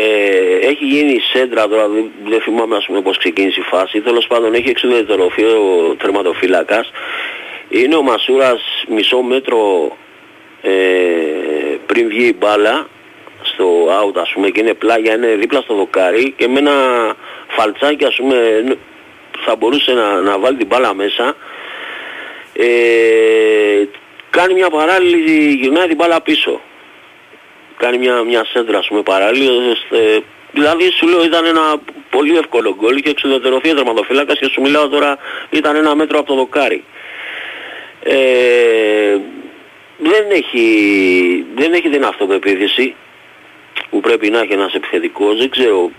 έχει 0.71 0.85
γίνει 0.85 1.19
σέντρα 1.33 1.69
τώρα, 1.69 1.89
δεν, 1.89 2.05
δεν 2.29 2.41
θυμάμαι 2.41 2.77
ας 2.77 2.85
πούμε 2.87 3.01
πώς 3.01 3.19
ξεκίνησε 3.19 3.61
η 3.61 3.63
φάση. 3.63 4.01
Τέλος 4.01 4.27
πάντων 4.27 4.55
έχει 4.55 4.69
εξουδετερωθεί 4.69 5.43
ο 5.43 5.95
τερματοφύλακας. 5.99 6.91
Είναι 7.75 7.95
ο 7.97 8.03
Μασούρας 8.03 8.63
μισό 8.89 9.21
μέτρο 9.23 9.97
ε, 10.63 10.71
πριν 11.87 12.09
βγει 12.09 12.27
η 12.27 12.35
μπάλα 12.39 12.89
στο 13.43 13.87
out 13.87 14.17
ας 14.17 14.31
πούμε 14.35 14.49
και 14.51 14.61
είναι 14.61 14.75
πλάγια, 14.75 15.15
είναι 15.15 15.27
δίπλα 15.35 15.61
στο 15.61 15.75
δοκάρι 15.75 16.35
και 16.37 16.49
με 16.49 16.59
ένα 16.59 16.73
φαλτσάκι 17.49 18.05
ας 18.05 18.17
πούμε 18.17 18.63
ν- 18.67 18.79
θα 19.45 19.57
μπορούσε 19.57 19.93
να, 19.93 20.21
να 20.21 20.39
βάλει 20.39 20.57
την 20.57 20.67
μπάλα 20.67 20.95
μέσα. 20.95 21.37
Ε, 22.53 23.85
κάνει 24.31 24.55
μια 24.55 24.71
παράλληλη, 24.71 25.53
γυρνάει 25.61 25.87
την 25.87 25.97
μπάλα 25.97 26.21
πίσω 26.21 26.61
κάνει 27.77 27.99
μια, 27.99 28.23
μια 28.23 28.45
σέντρα 28.53 28.79
ας 28.79 28.87
πούμε 28.87 29.03
παράλληλη 29.03 29.49
ώστε, 29.71 30.23
δηλαδή 30.53 30.91
σου 30.91 31.07
λέω 31.09 31.25
ήταν 31.25 31.45
ένα 31.45 31.61
πολύ 32.11 32.37
εύκολο 32.37 32.77
γκολ 32.79 32.95
και 33.01 33.11
εξουδετερωθεί 33.11 33.71
ο 33.71 33.75
τερματοφύλακας 33.75 34.39
και 34.39 34.49
σου 34.53 34.61
μιλάω 34.61 34.89
τώρα 34.89 35.19
ήταν 35.51 35.77
ένα 35.77 35.95
μέτρο 35.95 36.19
από 36.19 36.27
το 36.29 36.35
δοκάρι 36.35 36.85
ε, 38.03 39.17
δεν 39.99 40.25
έχει 40.31 40.67
δεν 41.55 41.73
έχει 41.73 41.89
την 41.89 42.05
αυτοπεποίθηση 42.05 42.95
που 43.91 44.01
πρέπει 44.01 44.31
να 44.31 44.41
έχει 44.41 44.53
ένας 44.53 44.75
επιθετικός 44.75 45.39
δεν 45.39 45.51
ξέρω 45.51 45.91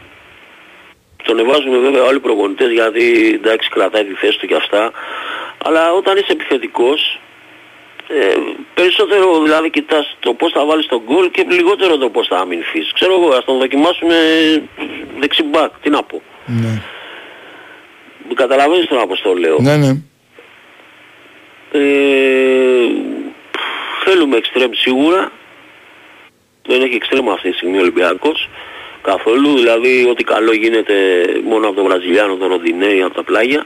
τον 1.24 1.40
εβάζουν 1.40 1.82
βέβαια 1.82 2.04
όλοι 2.04 2.18
οι 2.18 2.20
προπονητές 2.20 2.72
γιατί 2.72 3.32
εντάξει 3.34 3.70
κρατάει 3.70 4.04
τη 4.04 4.14
θέση 4.14 4.40
του 4.40 4.48
και 4.48 4.56
αυτά 4.56 4.92
αλλά 5.66 5.92
όταν 5.92 6.18
είσαι 6.18 6.32
επιθετικός 6.32 7.20
ε, 8.08 8.36
περισσότερο 8.74 9.42
δηλαδή 9.42 9.70
κοιτάς 9.70 10.18
το 10.20 10.34
πώς 10.34 10.52
θα 10.52 10.66
βάλεις 10.66 10.86
τον 10.86 11.02
γκολ 11.06 11.32
και 11.32 11.46
λιγότερο 11.50 11.98
το 11.98 12.10
πώς 12.10 12.28
θα 12.28 12.38
αμυνθείς. 12.38 12.92
Ξέρω 12.94 13.14
εγώ, 13.14 13.34
ας 13.34 13.46
τον 13.46 13.58
δοκιμάσουμε 13.58 14.16
δεξιμπάκ, 15.20 15.72
τι 15.82 15.90
να 15.90 16.04
πω. 16.04 16.22
Ναι. 16.46 16.82
Καταλαβαίνεις 18.34 18.88
τον 18.88 19.08
πώς 19.08 19.22
το 19.22 19.34
λέω. 19.34 19.58
Ναι, 19.60 19.78
ναι. 19.78 20.02
Ε, 21.76 22.88
θέλουμε 24.06 24.38
εξτρέμ 24.38 24.72
σίγουρα. 24.74 25.32
Δεν 26.66 26.82
έχει 26.82 26.96
εξτρέμ 26.96 27.30
αυτή 27.30 27.50
τη 27.50 27.56
στιγμή 27.56 27.78
ο 27.78 27.82
Ολυμπιακός. 27.82 28.50
Καθόλου, 29.02 29.58
δηλαδή 29.58 30.08
ό,τι 30.10 30.24
καλό 30.24 30.54
γίνεται 30.54 30.94
μόνο 31.44 31.68
από 31.68 31.76
τον 31.76 31.86
Βραζιλιάνο, 31.86 32.36
τον 32.36 32.48
Ροντινέη, 32.48 33.02
από 33.02 33.14
τα 33.14 33.24
πλάγια. 33.24 33.66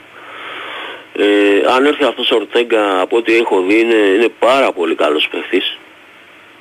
Ε, 1.14 1.74
αν 1.76 1.86
έρθει 1.86 2.04
αυτός 2.04 2.32
ο 2.32 2.36
Ορτέγκα 2.36 3.02
από 3.02 3.18
ό,τι 3.18 3.36
έχω 3.36 3.62
δει 3.62 3.80
είναι, 3.80 3.96
είναι 3.96 4.30
πάρα 4.40 4.72
πολύ 4.72 4.96
καλός 4.96 5.28
παίχτης 5.32 5.78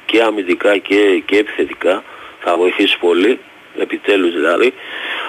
και 0.07 0.23
αμυντικά 0.23 0.77
και, 0.79 1.23
και 1.27 1.37
επιθετικά 1.39 2.05
θα 2.41 2.57
βοηθήσει 2.57 2.99
πολύ 2.99 3.39
επιτέλους 3.79 4.35
δηλαδή 4.35 4.75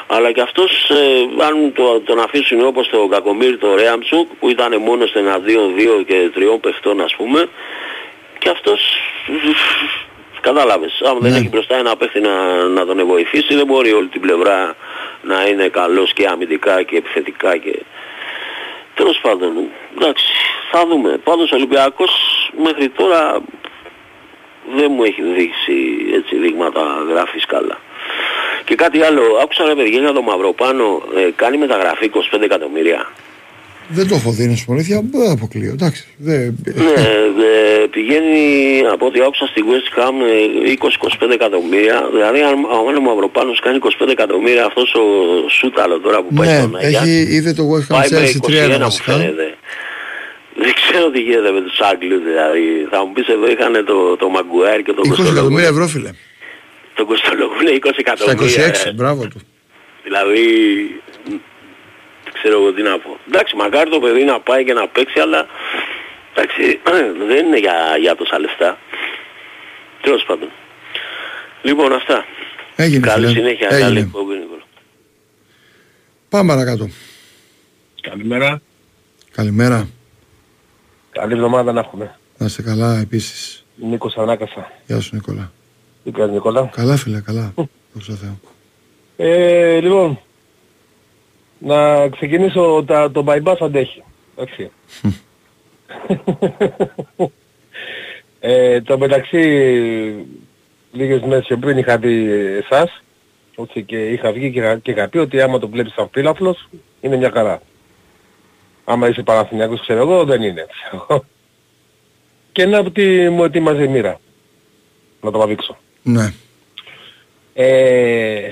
αλλά 0.07 0.31
και 0.31 0.41
αυτός 0.41 0.89
ε, 0.89 1.43
αν 1.45 1.73
το, 1.73 1.99
τον 1.99 2.19
αφήσουν 2.19 2.65
όπως 2.65 2.89
το 2.89 3.07
Κακομίρ 3.07 3.57
το 3.57 3.75
Ρέαμτσουκ 3.75 4.27
που 4.39 4.49
ήταν 4.49 4.81
μόνο 4.81 5.05
σε 5.05 5.19
ένα 5.19 5.39
2-2 5.45 6.05
και 6.07 6.29
τριών 6.33 6.59
παιχτών 6.59 7.01
ας 7.01 7.15
πούμε 7.15 7.49
και 8.39 8.49
αυτός 8.49 8.81
κατάλαβες 10.41 11.01
αν 11.05 11.17
δεν 11.19 11.31
Ναι. 11.31 11.37
έχει 11.37 11.49
μπροστά 11.49 11.77
ένα 11.77 11.95
παίχτη 11.95 12.19
να, 12.19 12.63
να 12.63 12.85
τον 12.85 13.05
βοηθήσει 13.05 13.55
δεν 13.55 13.65
μπορεί 13.65 13.91
όλη 13.93 14.07
την 14.07 14.21
πλευρά 14.21 14.75
να 15.21 15.47
είναι 15.47 15.67
καλός 15.67 16.13
και 16.13 16.27
αμυντικά 16.27 16.83
και 16.83 16.97
επιθετικά 16.97 17.57
και 17.57 17.79
Τέλος 18.95 19.19
πάντων, 19.21 19.53
εντάξει, 19.97 20.25
θα 20.71 20.85
δούμε. 20.87 21.17
Πάντως 21.23 21.51
ο 21.51 21.55
Ολυμπιακός 21.55 22.11
μέχρι 22.63 22.89
τώρα 22.89 23.39
δεν 24.75 24.91
μου 24.91 25.03
έχει 25.03 25.21
δείξει 25.21 25.97
έτσι 26.13 26.35
δείγματα 26.37 27.05
γράφεις 27.09 27.45
καλά. 27.45 27.77
Και 28.67 28.75
κάτι 28.75 28.97
άλλο, 29.07 29.23
άκουσα 29.43 29.63
ρε 29.69 29.75
παιδιά 29.75 29.99
για 29.99 30.13
το 30.19 30.21
Μαυροπάνο, 30.21 30.87
ε, 31.17 31.31
κάνει 31.41 31.57
μεταγραφή 31.57 32.05
25 32.13 32.41
εκατομμύρια. 32.49 32.99
Δεν 33.87 34.07
το 34.07 34.15
έχω 34.15 34.31
δει, 34.31 34.45
να 34.47 34.55
σου 34.55 34.65
πω 34.65 34.73
αλήθεια. 34.73 35.01
Δεν 35.11 35.31
αποκλείω. 35.31 35.71
Εντάξει. 35.71 36.03
Δεν... 36.17 36.55
ναι, 36.63 37.01
ε, 37.83 37.85
πηγαίνει 37.95 38.41
από 38.93 39.05
ό,τι 39.05 39.19
άκουσα 39.27 39.45
στη 39.51 39.61
West 39.71 39.89
Ham 39.97 40.15
ε, 40.67 41.27
20-25 41.27 41.31
εκατομμύρια. 41.31 41.97
Δηλαδή 42.13 42.39
αν, 42.41 42.55
αν 42.87 42.95
ο 42.97 43.01
Μαυροπάνος 43.01 43.59
κάνει 43.59 43.77
25 43.81 44.07
εκατομμύρια 44.09 44.65
αυτός 44.65 44.93
ο 44.93 45.03
Σούταλο 45.49 45.99
τώρα 45.99 46.17
που 46.23 46.33
πάει 46.33 46.47
ναι, 46.47 46.59
στον 46.59 46.75
Αγιά, 46.75 47.01
έχει, 47.01 47.35
είδε 47.35 47.53
το 47.53 47.63
West 47.73 47.87
Ham 47.93 47.97
πάει 47.97 48.09
με 48.11 48.17
Chelsea 48.19 48.71
3-1 48.71 48.71
21 48.71 48.71
μου 48.71 48.79
βασικά. 48.79 49.11
φαίνεται. 49.11 49.47
Δεν 50.63 50.73
ξέρω 50.73 51.09
τι 51.11 51.19
γίνεται 51.19 51.51
με 51.51 51.61
τους 51.61 51.79
Άγγλους 51.79 52.23
δηλαδή. 52.23 52.87
Θα 52.91 53.05
μου 53.05 53.11
πεις 53.13 53.27
εδώ 53.27 53.45
είχαν 53.53 53.73
το, 53.85 54.15
το 54.15 54.29
Μαγκουάρ 54.29 54.81
και 54.81 54.93
το 54.93 55.01
20 55.05 55.07
Κωστολόγου. 55.07 55.35
εκατομμύρια 55.35 55.67
ευρώ, 55.67 55.87
φίλε. 55.87 56.11
Το 56.97 57.05
Κωστολόγου 57.05 57.61
είναι 57.61 57.71
20 57.71 57.77
Στα 57.91 57.95
εκατομμύρια. 57.97 58.67
26, 58.83 58.85
ε. 58.85 58.91
μπράβο 58.91 59.27
του. 59.27 59.39
Δηλαδή, 60.03 60.43
δεν 62.23 62.33
ξέρω 62.33 62.55
εγώ 62.61 62.73
τι 62.73 62.81
να 62.81 62.99
πω. 62.99 63.19
Εντάξει, 63.27 63.55
μακάρι 63.55 63.89
το 63.89 63.99
παιδί 63.99 64.23
να 64.23 64.39
πάει 64.39 64.63
και 64.65 64.73
να 64.73 64.87
παίξει, 64.87 65.19
αλλά 65.19 65.47
εντάξει, 66.33 66.79
δεν 67.29 67.45
είναι 67.45 67.57
για, 67.57 67.75
για 67.99 68.15
τόσα 68.15 68.39
λεφτά. 68.39 68.77
Τέλος 70.01 70.23
πάντων. 70.27 70.49
Λοιπόν, 71.61 71.93
αυτά. 71.93 72.25
Έγινε, 72.75 73.07
Καλή 73.07 73.25
φίλε. 73.27 73.37
συνέχεια. 73.39 73.67
Έγινε. 73.67 73.81
Καλή 73.87 73.99
εκπομπή, 73.99 74.33
Νικόλα. 74.35 74.63
Πάμε 76.29 76.53
παρακάτω. 76.53 76.89
Καλημέρα. 78.01 78.61
Καλημέρα. 79.31 79.87
Καλή 81.11 81.33
εβδομάδα 81.33 81.71
να 81.71 81.79
έχουμε. 81.79 82.17
Να 82.37 82.45
είστε 82.45 82.61
καλά 82.61 82.97
επίσης. 82.99 83.65
Νίκος 83.75 84.15
Ανάκασα. 84.17 84.71
Γεια 84.85 84.99
σου 84.99 85.15
Νικόλα. 85.15 85.51
Τι 86.07 86.13
κάνεις 86.13 86.33
Νικόλα; 86.33 86.69
Καλά 86.75 86.97
φίλε, 86.97 87.19
καλά. 87.21 87.53
Δόξα 87.93 88.11
τω 88.11 88.17
Θεώ. 88.17 88.39
Ε, 89.17 89.79
λοιπόν, 89.79 90.19
να 91.59 92.09
ξεκινήσω 92.09 92.83
τα, 92.87 93.11
το 93.11 93.23
bypass 93.27 93.55
αντέχει. 93.59 94.03
Εντάξει. 94.35 94.71
ε, 98.39 98.81
το 98.81 98.97
μεταξύ 98.97 99.37
λίγες 100.91 101.21
μέρες 101.21 101.45
πιο 101.45 101.57
πριν 101.57 101.77
είχα 101.77 101.97
δει 101.97 102.29
εσάς 102.31 103.03
έτσι, 103.55 103.83
και 103.83 104.09
είχα 104.09 104.31
βγει 104.31 104.51
και 104.51 104.59
είχα, 104.59 104.77
και 104.77 104.91
είχα 104.91 105.07
πει 105.07 105.17
ότι 105.17 105.41
άμα 105.41 105.59
το 105.59 105.69
βλέπεις 105.69 105.93
σαν 105.93 106.09
φύλαφλος 106.11 106.69
είναι 107.01 107.15
μια 107.15 107.31
χαρά. 107.33 107.61
Άμα 108.83 109.07
είσαι 109.07 109.23
Παναθηναϊκός 109.23 109.81
ξέρω 109.81 109.99
εγώ 109.99 110.23
δεν 110.23 110.41
είναι. 110.41 110.65
ξέρω 110.69 111.05
εγώ. 111.09 111.25
και 112.51 112.65
να 112.65 112.79
ότι 112.79 113.29
μου 113.29 113.43
ετοίμαζε 113.43 113.83
η 113.83 113.87
μοίρα. 113.87 114.19
Να 115.21 115.31
το 115.31 115.37
παδείξω. 115.39 115.77
Ναι. 116.07 116.33
Ε, 117.53 118.49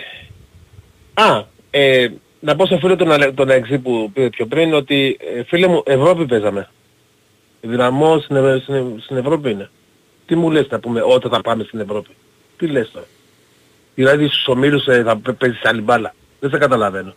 α, 1.13 1.43
ε, 1.69 2.07
να 2.39 2.55
πω 2.55 2.65
σε 2.65 2.77
φίλο 2.77 2.95
τον, 2.95 3.11
Ale- 3.11 3.31
τον 3.35 3.49
Αλεξή 3.51 3.77
που 3.79 4.11
πήρε 4.13 4.29
πιο 4.29 4.45
πριν 4.45 4.73
ότι 4.73 5.17
ε, 5.35 5.43
φίλε 5.43 5.67
μου 5.67 5.81
Ευρώπη 5.85 6.25
παίζαμε. 6.25 6.69
Δυναμός 7.61 8.23
στην, 8.23 8.35
Ευ- 8.35 8.61
στην, 8.61 8.73
Ευ- 8.73 8.99
στην 9.03 9.17
Ευρώπη 9.17 9.49
είναι. 9.49 9.69
Τι 10.25 10.35
μου 10.35 10.51
λες 10.51 10.67
να 10.69 10.79
πούμε 10.79 11.01
όταν 11.05 11.31
θα 11.31 11.41
πάμε 11.41 11.63
στην 11.63 11.79
Ευρώπη; 11.79 12.09
Τι 12.57 12.67
λες 12.67 12.91
τώρα; 12.91 13.05
Δηλαδή 13.95 14.27
στους 14.27 14.47
ομίλους 14.47 14.85
ε, 14.87 15.03
θα 15.03 15.17
παι- 15.17 15.35
παίζεις 15.37 15.63
άλλη 15.65 15.81
μπάλα. 15.81 16.13
Δεν 16.39 16.49
σε 16.49 16.57
καταλαβαίνω. 16.57 17.13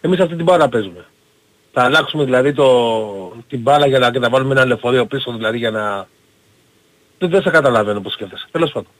Εμείς 0.00 0.20
αυτή 0.20 0.34
την 0.36 0.44
μπάλα 0.44 0.68
παίζουμε. 0.68 1.04
Θα 1.72 1.82
αλλάξουμε 1.82 2.24
δηλαδή 2.24 2.52
το, 2.52 3.32
την 3.48 3.60
μπάλα 3.60 3.86
για 3.86 3.98
να, 3.98 4.10
και 4.10 4.18
να 4.18 4.28
βάλουμε 4.28 4.52
ένα 4.52 4.64
λεωφορείο 4.64 5.06
πίσω 5.06 5.32
δηλαδή 5.32 5.58
για 5.58 5.70
να... 5.70 6.08
Δεν, 7.18 7.30
δεν 7.30 7.42
σε 7.42 7.50
καταλαβαίνω 7.50 8.00
πώς 8.00 8.12
σκέφτεσαι. 8.12 8.46
Τέλος 8.50 8.72
πάντων. 8.72 8.90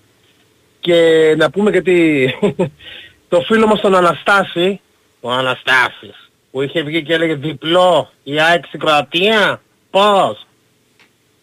Και 0.88 1.34
να 1.36 1.50
πούμε 1.50 1.70
και 1.70 1.80
τι... 1.80 2.26
το 3.28 3.40
φίλο 3.40 3.66
μας 3.66 3.80
τον 3.80 3.94
Αναστάση, 3.94 4.80
ο 5.20 5.30
Αναστάσης, 5.30 6.30
που 6.50 6.62
είχε 6.62 6.82
βγει 6.82 7.02
και 7.02 7.14
έλεγε 7.14 7.34
διπλό 7.34 8.10
η 8.22 8.40
ΑΕΚ 8.40 8.66
στην 8.66 8.80
Κροατία. 8.80 9.62
Πώς; 9.90 10.46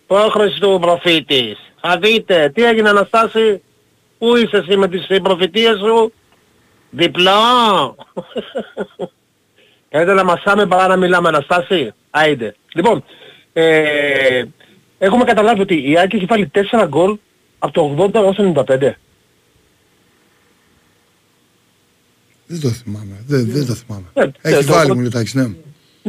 Πρόχρηση 0.08 0.60
του 0.60 0.78
προφήτης. 0.82 1.58
Θα 1.82 1.98
δείτε. 1.98 2.52
Τι 2.54 2.64
έγινε 2.64 2.90
Αναστάση. 2.90 3.62
Πού 4.18 4.36
είσαι 4.36 4.58
εσύ 4.58 4.78
με 4.78 4.88
τις 4.88 5.06
ε, 5.08 5.20
προφητείες 5.20 5.78
σου; 5.78 6.14
Διπλό. 6.90 7.96
Καλύτερα 9.90 10.18
να 10.18 10.24
μασάμε 10.24 10.66
παρά 10.66 10.88
να 10.88 10.96
μιλάμε 10.96 11.28
Αναστάση. 11.28 11.94
Άιντε. 12.10 12.56
Λοιπόν, 12.74 13.04
ε, 13.54 14.44
έχουμε 14.98 15.24
καταλάβει 15.24 15.62
ότι 15.62 15.92
η 15.92 16.00
Άκη 16.00 16.16
έχει 16.16 16.26
βάλει 16.26 16.52
4 16.54 16.86
γκολ 16.88 17.18
από 17.60 17.74
το 17.74 18.10
80 18.14 18.24
ως 18.24 18.38
95. 18.80 18.94
Δεν 22.48 22.60
το 22.62 22.70
θυμάμαι. 22.70 23.24
Δεν, 23.28 23.48
δεν 23.52 23.66
το 23.66 23.74
θυμάμαι. 23.74 24.06
Ε, 24.14 24.22
Έχει 24.42 24.58
ε, 24.58 24.64
το- 24.64 24.74
βάλει 24.74 24.96
μου 24.96 25.02
λιτάκι, 25.02 25.38
ναι. 25.38 25.44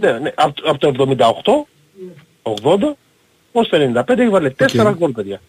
Ναι, 0.00 0.12
ναι, 0.18 0.32
από, 0.34 0.54
από 0.68 0.78
το 0.78 1.16
78, 1.18 1.66
80, 2.42 2.96
ως 3.52 3.68
το 3.68 3.76
95 4.06 4.18
έχει 4.18 4.28
βάλει 4.28 4.54
4 4.58 4.94
γκολ 4.98 5.10
παιδιά. 5.12 5.40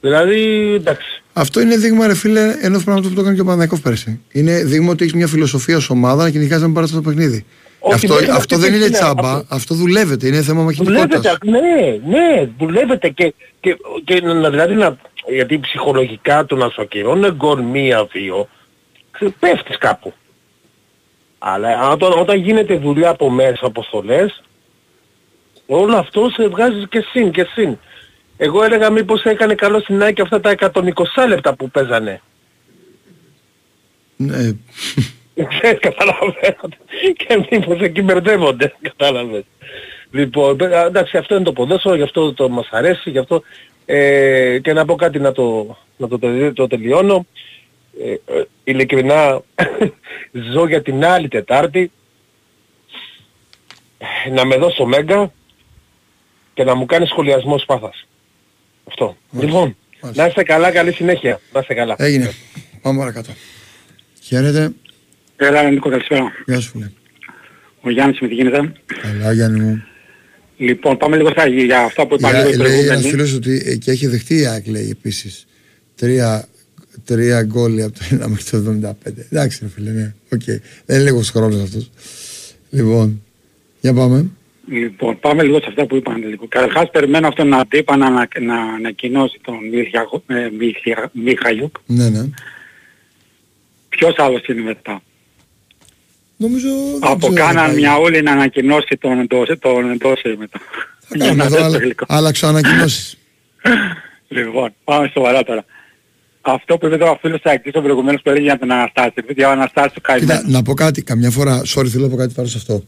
Δηλαδή, 0.00 0.72
εντάξει. 0.74 1.22
Αυτό 1.32 1.60
είναι 1.60 1.76
δείγμα, 1.76 2.06
ρε 2.06 2.14
φίλε, 2.14 2.56
ενός 2.60 2.84
πράγματος 2.84 3.08
που 3.10 3.14
το 3.14 3.20
έκανε 3.20 3.34
και 3.36 3.42
ο 3.42 3.44
Παναγιακός 3.44 3.80
πέρσι. 3.80 4.20
Είναι 4.32 4.64
δείγμα 4.64 4.90
ότι 4.90 5.02
έχεις 5.02 5.14
μια 5.14 5.26
φιλοσοφία 5.26 5.76
ως 5.76 5.90
ομάδα 5.90 6.22
να 6.22 6.30
κυνηγάζει 6.30 6.66
με 6.66 6.72
παράσταση 6.72 7.02
το 7.02 7.08
παιχνίδι. 7.10 7.44
Όχι, 7.78 7.94
αυτό 7.94 8.14
δεν 8.14 8.24
είναι 8.24 8.32
αυτό 8.36 8.54
αυτή 8.54 8.56
δεν 8.56 8.70
που 8.70 8.76
είναι 8.76 8.84
είναι 8.84 8.94
τσάμπα, 8.94 9.32
αυτό. 9.32 9.54
αυτό 9.54 9.74
δουλεύεται, 9.74 10.26
είναι 10.26 10.42
θέμα 10.42 10.62
Δουλεύετε, 10.72 10.96
μαχητικότητας. 11.16 11.38
ναι, 11.44 12.16
ναι, 12.18 12.48
δουλεύετε 12.58 13.08
και, 13.08 13.34
και, 13.60 13.76
και 14.04 14.20
να, 14.20 14.50
δηλαδή 14.50 14.74
να, 14.74 14.96
γιατί 15.32 15.58
ψυχολογικά 15.60 16.44
το 16.46 16.56
να 16.56 16.68
σου 16.68 16.82
ακυρώνει 16.82 17.30
γκολ 17.30 17.60
μία-δύο, 17.62 18.48
ξε- 19.22 19.38
πέφτεις 19.38 19.78
κάπου. 19.78 20.12
Αλλά 21.38 21.90
όταν, 21.90 22.12
όταν 22.18 22.36
γίνεται 22.38 22.76
δουλειά 22.76 23.08
από 23.10 23.30
μέσα, 23.30 23.66
αποστολές, 23.66 24.42
όλο 25.66 25.96
αυτό 25.96 26.28
σε 26.34 26.48
βγάζεις 26.48 26.86
και 26.88 27.00
συν 27.12 27.30
και 27.30 27.46
συν. 27.54 27.78
Εγώ 28.36 28.64
έλεγα 28.64 28.90
μήπως 28.90 29.22
έκανε 29.22 29.54
καλό 29.54 29.80
στην 29.80 30.02
ΑΕΚ 30.02 30.20
αυτά 30.20 30.40
τα 30.40 30.50
120 30.50 31.26
λεπτά 31.28 31.54
που 31.54 31.70
παίζανε. 31.70 32.20
Ναι, 34.16 34.36
Ξέρεις, 35.48 35.78
καταλαβαίνω. 35.80 36.68
Και 37.16 37.46
μήπως 37.50 37.80
εκεί 37.80 38.02
μπερδεύονται, 38.02 38.74
κατάλαβες. 38.80 39.42
Λοιπόν, 40.10 40.56
παι- 40.56 40.72
εντάξει, 40.72 41.16
αυτό 41.16 41.34
είναι 41.34 41.44
το 41.44 41.52
ποδόσφαιρο, 41.52 41.94
γι' 41.94 42.02
αυτό 42.02 42.32
το 42.34 42.48
μας 42.48 42.68
αρέσει, 42.70 43.10
γι' 43.10 43.18
αυτό... 43.18 43.42
Ε, 43.86 44.58
και 44.62 44.72
να 44.72 44.84
πω 44.84 44.94
κάτι 44.94 45.18
να 45.18 45.32
το, 45.32 45.76
να 45.96 46.08
το, 46.08 46.18
τελει- 46.18 46.52
το 46.54 46.66
τελειώνω. 46.66 47.26
Ε, 48.04 48.10
ε, 48.10 48.44
ειλικρινά, 48.64 49.42
ζω 50.52 50.66
για 50.66 50.82
την 50.82 51.04
άλλη 51.04 51.28
Τετάρτη 51.28 51.90
ε, 53.98 54.30
να 54.30 54.44
με 54.44 54.56
δώσεις 54.56 54.78
ο 54.78 54.86
Μέγκα 54.86 55.32
και 56.54 56.64
να 56.64 56.74
μου 56.74 56.86
κάνεις 56.86 57.08
σχολιασμό 57.08 57.58
σπάθας. 57.58 58.06
Αυτό. 58.88 59.16
Λοιπόν, 59.30 59.76
να 60.14 60.26
είστε 60.26 60.42
καλά, 60.42 60.70
καλή 60.70 60.92
συνέχεια. 60.92 61.40
Να 61.52 61.60
είστε 61.60 61.74
καλά. 61.74 61.94
Έγινε. 61.98 62.32
Πάμε 62.82 62.98
παρακάτω. 62.98 63.30
Χαίρετε. 64.22 64.72
Έλα, 65.36 65.70
Νίκο, 65.70 65.90
καλησπέρα. 65.90 66.32
Γεια 66.46 66.60
σου 66.60 66.70
φίλε. 66.70 66.90
Ο 67.80 67.90
Γιάννης 67.90 68.20
με 68.20 68.28
τι 68.28 68.34
γίνεται; 68.34 68.72
Καλά 69.02 69.32
Γιάννη 69.32 69.60
μου. 69.60 69.84
Λοιπόν, 70.56 70.96
πάμε 70.96 71.16
λίγο 71.16 71.30
στα, 71.30 71.46
για 71.46 71.80
αυτά 71.80 72.06
που 72.06 72.14
είπα 72.14 72.30
Για, 72.30 72.44
λίγο 72.44 72.50
οι 72.50 72.56
λέει 72.56 72.72
ένας 72.72 72.78
προηγούμενοι. 72.78 73.10
φίλος 73.10 73.34
ότι 73.34 73.62
ε, 73.66 73.76
και 73.76 73.90
έχει 73.90 74.06
δεχτεί 74.06 74.40
η 74.40 74.46
ΑΕΚ 74.46 74.66
λέει 74.66 74.90
επίσης. 74.90 75.46
Τρία, 75.94 76.48
τρία 77.04 77.42
γκόλ 77.42 77.80
από 77.82 77.92
το 77.98 78.04
1 78.10 78.28
μέχρι 78.28 78.44
το 78.50 78.78
75. 79.04 79.12
Εντάξει 79.30 79.58
ρε 79.62 79.68
φίλε, 79.68 79.90
ναι. 79.90 80.14
Οκ. 80.32 80.42
Δεν 80.86 81.00
είναι 81.00 81.04
λίγος 81.10 81.30
χρόνος 81.30 81.62
αυτός. 81.62 81.90
Λοιπόν, 82.70 83.22
για 83.80 83.92
πάμε. 83.94 84.26
Λοιπόν, 84.68 85.18
πάμε 85.20 85.42
λίγο 85.42 85.58
σε 85.60 85.66
αυτά 85.68 85.86
που 85.86 85.96
είπαν 85.96 86.16
λίγο. 86.28 86.46
Καταρχάς 86.48 86.90
περιμένω 86.90 87.28
αυτόν 87.28 87.48
να 87.48 87.66
τύπα 87.66 87.96
να, 87.96 88.06
ανα- 88.06 88.28
να 88.40 88.60
ανακοινώσει 88.62 89.38
τον 89.42 89.54
Μιχα- 89.68 90.22
ε, 90.26 90.50
Μιχα- 90.58 91.10
Μιχαλιούκ. 91.12 91.76
Ναι, 91.86 92.08
ναι. 92.08 92.28
Ποιος 93.88 94.14
άλλος 94.18 94.46
είναι 94.46 94.60
μετά; 94.62 95.02
Νομίζω 96.36 96.68
δεν 96.68 96.98
Από 97.10 97.18
ξέρω, 97.28 97.34
κάναν 97.46 97.66
πάει. 97.66 97.76
μια 97.76 97.96
όλη 97.96 98.22
να 98.22 98.32
ανακοινώσει 98.32 98.96
τον 99.00 99.18
Εντόσε, 99.20 99.56
τον 99.56 99.90
Εντόσε 99.90 100.34
μετά. 100.38 100.60
Θα 101.00 101.16
κάνουμε 101.18 101.44
εδώ 101.44 101.64
άλλα- 101.64 101.78
άλλαξω 102.06 102.46
ανακοινώσεις. 102.46 103.18
Λοιπόν, 104.28 104.74
πάμε 104.84 105.10
σοβαρά 105.14 105.42
τώρα. 105.42 105.64
Αυτό 106.44 106.78
που 106.78 106.86
είπε 106.86 106.96
τώρα 106.96 107.10
ο 107.10 107.18
φίλος 107.20 107.40
Σάκης 107.44 107.72
ο 107.74 107.80
προηγουμένως 107.82 108.22
που 108.22 108.28
έλεγε 108.30 108.44
για 108.44 108.58
τον 108.58 108.70
Αναστάση. 108.70 109.12
Επειδή 109.14 109.44
ο 109.44 109.50
Αναστάσης 109.50 109.92
του 109.92 110.00
καημένο. 110.00 110.32
Κοίτα, 110.40 110.50
να 110.50 110.62
πω 110.62 110.74
κάτι, 110.74 111.02
καμιά 111.02 111.30
φορά, 111.30 111.62
sorry 111.74 111.86
θέλω 111.86 112.04
να 112.04 112.08
πω 112.10 112.16
κάτι 112.16 112.34
πάνω 112.34 112.48
σε 112.48 112.56
αυτό. 112.58 112.84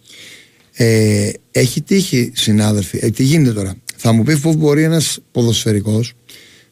Ε, 0.76 1.30
έχει 1.50 1.82
τύχει 1.82 2.32
συνάδελφοι, 2.34 2.98
ε, 3.02 3.10
τι 3.10 3.22
γίνεται 3.22 3.52
τώρα; 3.52 3.74
Θα 3.96 4.12
μου 4.12 4.22
πει 4.22 4.36
πώς 4.36 4.56
μπορεί 4.56 4.82
ένας 4.82 5.18
ποδοσφαιρικός 5.32 6.12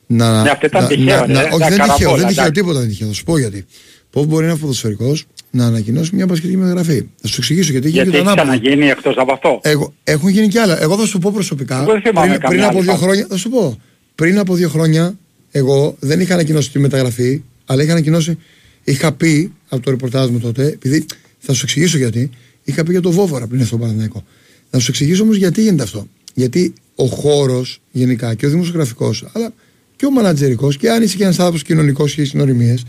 να... 0.07 0.43
Ναι, 0.43 0.51
αυτό 0.51 0.67
ήταν 0.67 0.83
να- 0.83 0.89
τυχαίο, 0.89 1.17
να- 1.21 1.27
ρε, 1.27 1.33
να- 1.33 1.41
ε, 1.41 1.45
όχι, 1.45 1.59
τα 1.59 1.69
δεν 1.69 1.69
τυχαίο, 1.69 1.87
καραπόλα, 1.87 2.17
δεν 2.17 2.27
τυχαίο, 2.27 2.45
εντάξει. 2.45 2.51
τίποτα 2.61 2.79
δεν 2.79 2.89
τυχαίο. 2.89 3.09
Θα 3.09 3.15
σου 3.15 3.25
πω 3.25 3.39
γιατί. 3.39 3.65
Πώς 4.11 4.27
μπορεί 4.27 4.45
ένας 4.47 4.59
ποδοσφαιρικός 4.59 5.25
να 5.51 5.67
ανακοινώσει 5.67 6.15
μια 6.15 6.27
πασχετική 6.27 6.57
μεταγραφή. 6.59 7.09
Θα 7.21 7.29
σου 7.29 7.35
εξηγήσω 7.39 7.71
γιατί 7.73 7.89
Γιατί 7.89 8.09
γίνεται 8.09 8.29
έχει 8.31 8.39
ανάποδο. 8.39 8.59
ξαναγίνει 8.59 8.91
εκτός 8.91 9.17
από 9.17 9.33
αυτό; 9.33 9.61
Εγώ, 9.63 9.93
έχουν 10.05 10.29
γίνει 10.29 10.49
κι 10.49 10.59
άλλα. 10.59 10.83
Εγώ 10.83 10.97
θα 10.97 11.07
σου 11.07 11.19
πω 11.19 11.31
προσωπικά. 11.35 11.83
Εγώ 11.83 11.93
δεν 11.93 12.01
θυμάμαι 12.03 12.27
πριν, 12.29 12.41
καμιά 12.41 12.49
πριν 12.49 12.63
από 12.65 12.77
άλλη 12.77 12.83
δύο 12.87 12.93
φάση. 12.93 13.05
χρόνια, 13.05 13.27
θα 13.29 13.37
σου 13.37 13.49
πω. 13.51 13.79
Πριν 14.15 14.39
από 14.39 14.55
δύο 14.55 14.69
χρόνια, 14.69 15.15
εγώ 15.53 15.97
δεν 16.01 16.20
είχα 16.20 16.35
ανακοινώσει 16.35 16.70
τη 16.70 16.79
μεταγραφή, 16.79 17.43
αλλά 17.66 17.83
είχα 17.83 17.93
ανακοινώσει. 17.93 18.39
Είχα 18.85 19.12
πει 19.12 19.53
από 19.69 19.83
το 19.83 19.91
ρεπορτάζ 19.91 20.29
μου 20.29 20.39
τότε, 20.39 20.66
επειδή 20.66 21.07
θα 21.39 21.53
σου 21.53 21.61
εξηγήσω 21.65 21.97
γιατί, 21.97 22.31
είχα 22.65 22.85
πει 22.85 22.91
για 22.91 23.01
το 23.01 23.11
Βόβορα 23.11 23.47
πριν 23.47 23.61
έρθω 23.61 23.69
στο 23.69 23.79
Παναθηναϊκό. 23.79 24.24
Θα 24.70 24.79
σου 24.79 24.87
εξηγήσω 24.91 25.23
όμως 25.23 25.37
γιατί 25.37 25.62
γίνεται 25.62 25.83
αυτό. 25.83 26.07
Γιατί 26.35 26.73
ο 26.95 27.07
χώρος 27.07 27.81
γενικά 27.91 28.35
και 28.35 28.47
ο 28.47 28.49
δημοσιογραφικός, 28.49 29.27
αλλά 29.33 29.53
και 29.97 30.07
ο 30.07 30.11
μανατζερικός 30.11 30.77
και 30.77 30.91
αν 30.91 31.03
είσαι 31.03 31.16
και 31.16 31.23
ένας 31.23 31.39
άνθρωπος 31.39 31.62
κοινωνικός 31.62 32.15
και 32.15 32.20
έχει 32.20 32.31
συνοριμίες, 32.31 32.85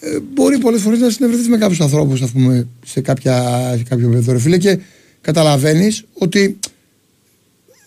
ε, 0.00 0.18
μπορεί 0.34 0.58
πολλές 0.58 0.80
φορές 0.80 0.98
να 0.98 1.10
συνευρεθείς 1.10 1.48
με 1.48 1.56
κάποιους 1.56 1.80
ανθρώπους, 1.80 2.22
ας 2.22 2.30
πούμε, 2.30 2.66
σε, 2.86 3.00
κάποια, 3.00 3.34
σε 3.76 3.82
κάποιο 3.82 4.06
επίπεδο, 4.06 4.32
ρε 4.32 4.38
φίλε, 4.38 4.58
και 4.58 4.78
καταλαβαίνεις 5.20 6.04
ότι 6.12 6.58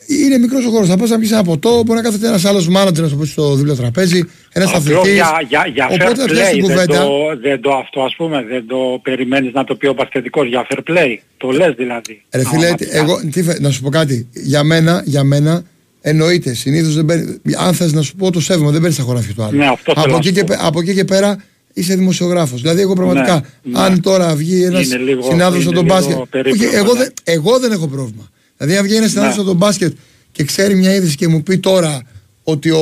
είναι 0.07 0.38
μικρός 0.38 0.65
ο 0.65 0.69
χώρος. 0.69 0.88
Θα 0.88 0.98
πας 0.98 1.10
να 1.10 1.19
πιει 1.19 1.30
ένα 1.32 1.44
ποτό, 1.44 1.84
μπορεί 1.86 1.99
να 1.99 2.02
κάθεται 2.02 2.28
ένας 2.28 2.45
άλλος 2.45 2.68
μάνατζερ 2.68 3.03
να 3.03 3.10
σου 3.10 3.18
πει 3.18 3.26
στο 3.26 3.56
δίπλο 3.56 3.76
τραπέζι, 3.76 4.23
ένας 4.52 4.68
Απλώς 4.73 4.98
αθλητής. 4.98 5.14
για, 5.14 5.32
για, 5.49 5.68
για 5.73 5.88
fair 5.90 5.94
Οπότε 5.94 6.15
θα 6.22 6.26
πιάσει 6.26 6.52
play, 6.53 6.57
την 6.57 6.68
δεν 6.68 6.76
κουβέντα. 6.76 7.03
το, 7.06 7.11
δεν 7.41 7.61
το 7.61 7.72
αυτό 7.72 8.02
ας 8.02 8.14
πούμε, 8.18 8.44
δεν 8.49 8.68
το 8.68 8.78
περιμένεις 9.03 9.53
να 9.53 9.64
το 9.64 9.76
πει 9.76 9.88
ο 9.88 9.94
πασχετικός 9.94 10.48
για 10.48 10.68
fair 10.69 10.78
play. 10.91 11.18
Το 11.38 11.49
λες 11.49 11.73
δηλαδή. 11.78 12.22
Ρε 12.34 12.45
φίλε, 12.45 12.60
Πραγματικά. 12.65 12.98
εγώ, 12.98 13.22
τι, 13.32 13.41
θε- 13.41 13.60
να 13.60 13.69
σου 13.69 13.82
πω 13.82 13.90
κάτι. 13.90 14.28
Για 14.34 14.64
μένα, 14.64 15.02
για 15.06 15.23
μένα 15.23 15.64
εννοείται. 16.02 16.53
Συνήθως 16.53 16.95
δεν 16.95 17.06
παίρνει. 17.06 17.38
Αν 17.57 17.73
θες 17.73 17.94
να 17.94 18.02
σου 18.02 18.15
πω 18.15 18.32
το 18.32 18.40
σέβομαι, 18.41 18.72
δεν 18.72 18.80
παίρνεις 18.82 18.98
τα 18.98 19.03
χωράφια 19.03 19.34
του 19.34 19.44
άλλου. 19.44 19.57
Ναι, 19.57 19.68
αυτό 19.68 19.91
θέλω 19.94 20.06
από, 20.06 20.11
να 20.11 20.18
εκεί 20.18 20.28
σου 20.28 20.34
και, 20.34 20.40
πω. 20.44 20.45
πε- 20.48 20.65
από 20.65 20.80
εκεί 20.80 20.94
και 20.94 21.06
πέρα 21.06 21.44
είσαι 21.73 21.95
δημοσιογράφος. 21.95 22.61
Δηλαδή, 22.61 22.82
εγώ 22.82 22.94
πραγματικά, 22.94 23.34
Ναι, 23.34 23.78
ναι. 23.80 23.86
αν 23.86 24.02
τώρα 24.02 24.36
βγει 24.36 24.64
ένας 24.64 24.86
Είναι 24.86 24.98
λίγο- 24.98 25.22
συνάδελφος 25.23 25.65
είναι 25.72 25.80
από 25.80 25.88
τον 25.88 25.98
λίγο 25.98 26.07
μπάσκετ. 26.15 26.30
περίπλοκο, 26.30 26.65
Όχι, 26.68 26.76
εγώ, 26.76 26.94
ναι. 26.94 26.99
δεν, 26.99 27.14
εγώ 27.23 27.60
δεν 27.60 27.72
έχω 27.72 27.88
πρόβλημα. 27.88 28.30
Δηλαδή, 28.62 28.78
αν 28.78 28.84
βγει 28.86 28.96
ένα 28.96 29.08
συνάδελφο 29.08 29.36
Ναι. 29.36 29.42
από 29.42 29.50
τον 29.50 29.58
μπάσκετ 29.58 29.94
και 30.32 30.44
ξέρει 30.44 30.76
μια 30.76 30.94
είδηση 30.96 31.16
και 31.16 31.28
μου 31.28 31.44
πει 31.44 31.58
τώρα 31.58 32.02
ότι 32.44 32.70
ο. 32.70 32.80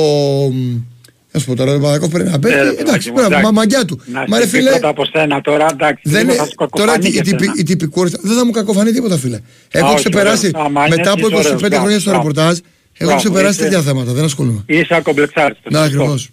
Να 1.32 1.40
σου 1.40 1.46
πω 1.46 1.54
τώρα, 1.56 1.70
ο 1.72 1.74
Παπαδάκο 1.74 2.08
πρέπει 2.08 2.30
να 2.30 2.38
παίζει. 2.38 2.58
Ε, 2.58 2.62
ρε, 2.62 2.68
εντάξει, 2.68 2.82
παιδάκι 2.84 3.08
μου, 3.08 3.14
πρέπει 3.14 3.30
να 3.30 3.38
εντάξει. 3.38 3.54
μαγιά 3.54 3.84
του. 3.84 4.00
Να 4.12 4.24
Μα 4.28 4.38
ρε 4.38 4.44
σε 4.44 4.50
πει 4.50 4.56
φίλε, 4.56 4.70
πρώτα 4.70 4.88
από 4.88 5.04
σένα 5.04 5.40
τώρα, 5.40 5.66
εντάξει, 5.72 6.02
δεν 6.04 6.20
λίγο 6.20 6.32
είναι, 6.32 6.42
θα 6.42 6.46
σου 6.48 6.54
τώρα 6.54 6.68
κακοφανεί 6.92 7.08
η, 7.08 7.10
και 7.12 7.18
η, 7.18 7.22
τυπη- 7.22 7.40
σένα. 7.40 7.54
η 7.56 7.62
τυπικότητα 7.62 8.18
δεν 8.22 8.36
θα 8.36 8.44
μου 8.44 8.50
κακοφανεί 8.50 8.90
τίποτα, 8.92 9.16
φίλε. 9.18 9.40
Έχω 9.70 9.86
όχι, 9.86 9.96
ξεπεράσει 9.96 10.50
ωραίος. 10.54 10.66
Άμα 10.66 10.86
είναι, 10.86 10.96
μετά 10.96 11.10
από 11.10 11.26
είσαι 11.28 11.36
25 11.36 11.54
ωραίος. 11.54 11.80
χρόνια 11.80 12.00
στο 12.00 12.10
Μπράβο. 12.10 12.28
ρεπορτάζ, 12.28 12.56
έχω 12.58 12.64
Μπράβο, 12.98 13.16
ξεπεράσει 13.16 13.52
είσαι- 13.54 13.62
τέτοια 13.62 13.82
θέματα. 13.82 14.12
Δεν 14.12 14.24
ασχολούμαι. 14.24 14.62
Είσαι 14.66 14.94
ακομπλεξάριστος. 14.94 15.72
Να 15.72 15.78
σωστό. 15.78 15.96
ακριβώς. 15.96 16.30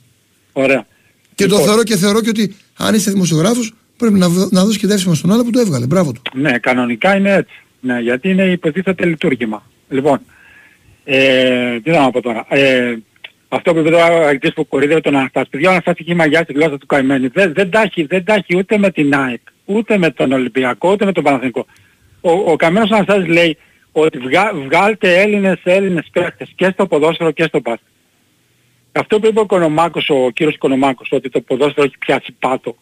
Ωραία. 0.52 0.86
Και 1.36 1.45
το 1.45 1.49
Λοιπόν. 1.49 1.65
θεωρώ 1.68 1.84
και 1.84 1.98
θεωρώ 1.98 2.22
και 2.22 2.30
ότι 2.30 2.56
αν 2.78 2.95
είσαι 2.95 3.11
δημοσιογράφος, 3.11 3.74
πρέπει 3.98 4.14
να, 4.19 4.30
β- 4.30 4.52
να 4.53 4.64
δώσεις 4.64 4.78
και 4.78 4.88
δεύτερο 4.88 5.15
στον 5.15 5.32
άλλο 5.32 5.44
που 5.44 5.49
το 5.49 5.60
έβγαλε. 5.60 5.86
Μπράβο 5.86 6.11
του. 6.11 6.22
Ναι, 6.34 6.57
κανονικά 6.60 7.15
είναι 7.15 7.34
έτσι. 7.34 7.53
Ναι, 7.79 7.99
γιατί 7.99 8.29
είναι 8.29 8.43
υποτίθεται 8.43 9.05
λειτουργήμα. 9.05 9.63
Λοιπόν, 9.89 10.19
ε, 11.03 11.79
τι 11.79 11.89
να 11.89 12.11
πω 12.11 12.21
τώρα. 12.21 12.45
Ε, 12.49 12.95
αυτό 13.47 13.73
που 13.73 13.79
είπε 13.79 13.89
τώρα 13.89 14.05
ο 14.05 14.27
Αγγλής 14.27 14.53
που 14.53 14.67
κορίδευε 14.67 15.01
τον 15.01 15.15
Αναστάση. 15.15 15.49
Παιδιά, 15.49 15.69
ο 15.69 15.71
Αναστάσης 15.71 16.05
έχει 16.05 16.15
μαγιά 16.15 16.41
στη 16.43 16.53
γλώσσα 16.53 16.77
του 16.77 16.85
καημένου. 16.85 17.29
Δεν, 17.33 17.53
δεν, 17.53 17.69
τα 17.69 17.81
έχει, 17.81 18.03
δεν 18.03 18.23
τα 18.23 18.33
έχει 18.33 18.57
ούτε 18.57 18.77
με 18.77 18.91
την 18.91 19.15
ΑΕΚ, 19.15 19.41
ούτε 19.65 19.97
με 19.97 20.11
τον 20.11 20.31
Ολυμπιακό, 20.31 20.91
ούτε 20.91 21.05
με 21.05 21.11
τον 21.11 21.23
Παναθηνικό. 21.23 21.65
Ο, 22.21 22.31
ο 22.31 22.55
Καμένος 22.55 22.91
Αναστάσης 22.91 23.27
λέει 23.27 23.57
ότι 23.91 24.17
βγα, 24.17 24.51
βγάλτε 24.53 25.21
Έλληνες, 25.21 25.59
Έλληνες 25.63 26.09
παίχτες 26.11 26.51
και 26.55 26.69
στο 26.73 26.87
ποδόσφαιρο 26.87 27.31
και 27.31 27.43
στο 27.43 27.59
μπάσκετ. 27.59 27.87
Αυτό 28.91 29.19
που 29.19 29.27
είπε 29.27 29.39
ο 29.39 29.45
Κονομάκος, 29.45 30.09
ο 30.09 30.29
κύριος 30.33 30.57
Κονομάκος, 30.57 31.07
ότι 31.11 31.29
το 31.29 31.41
ποδόσφαιρο 31.41 31.85
έχει 31.85 31.97
πιάσει 31.97 32.35
πάτο. 32.39 32.75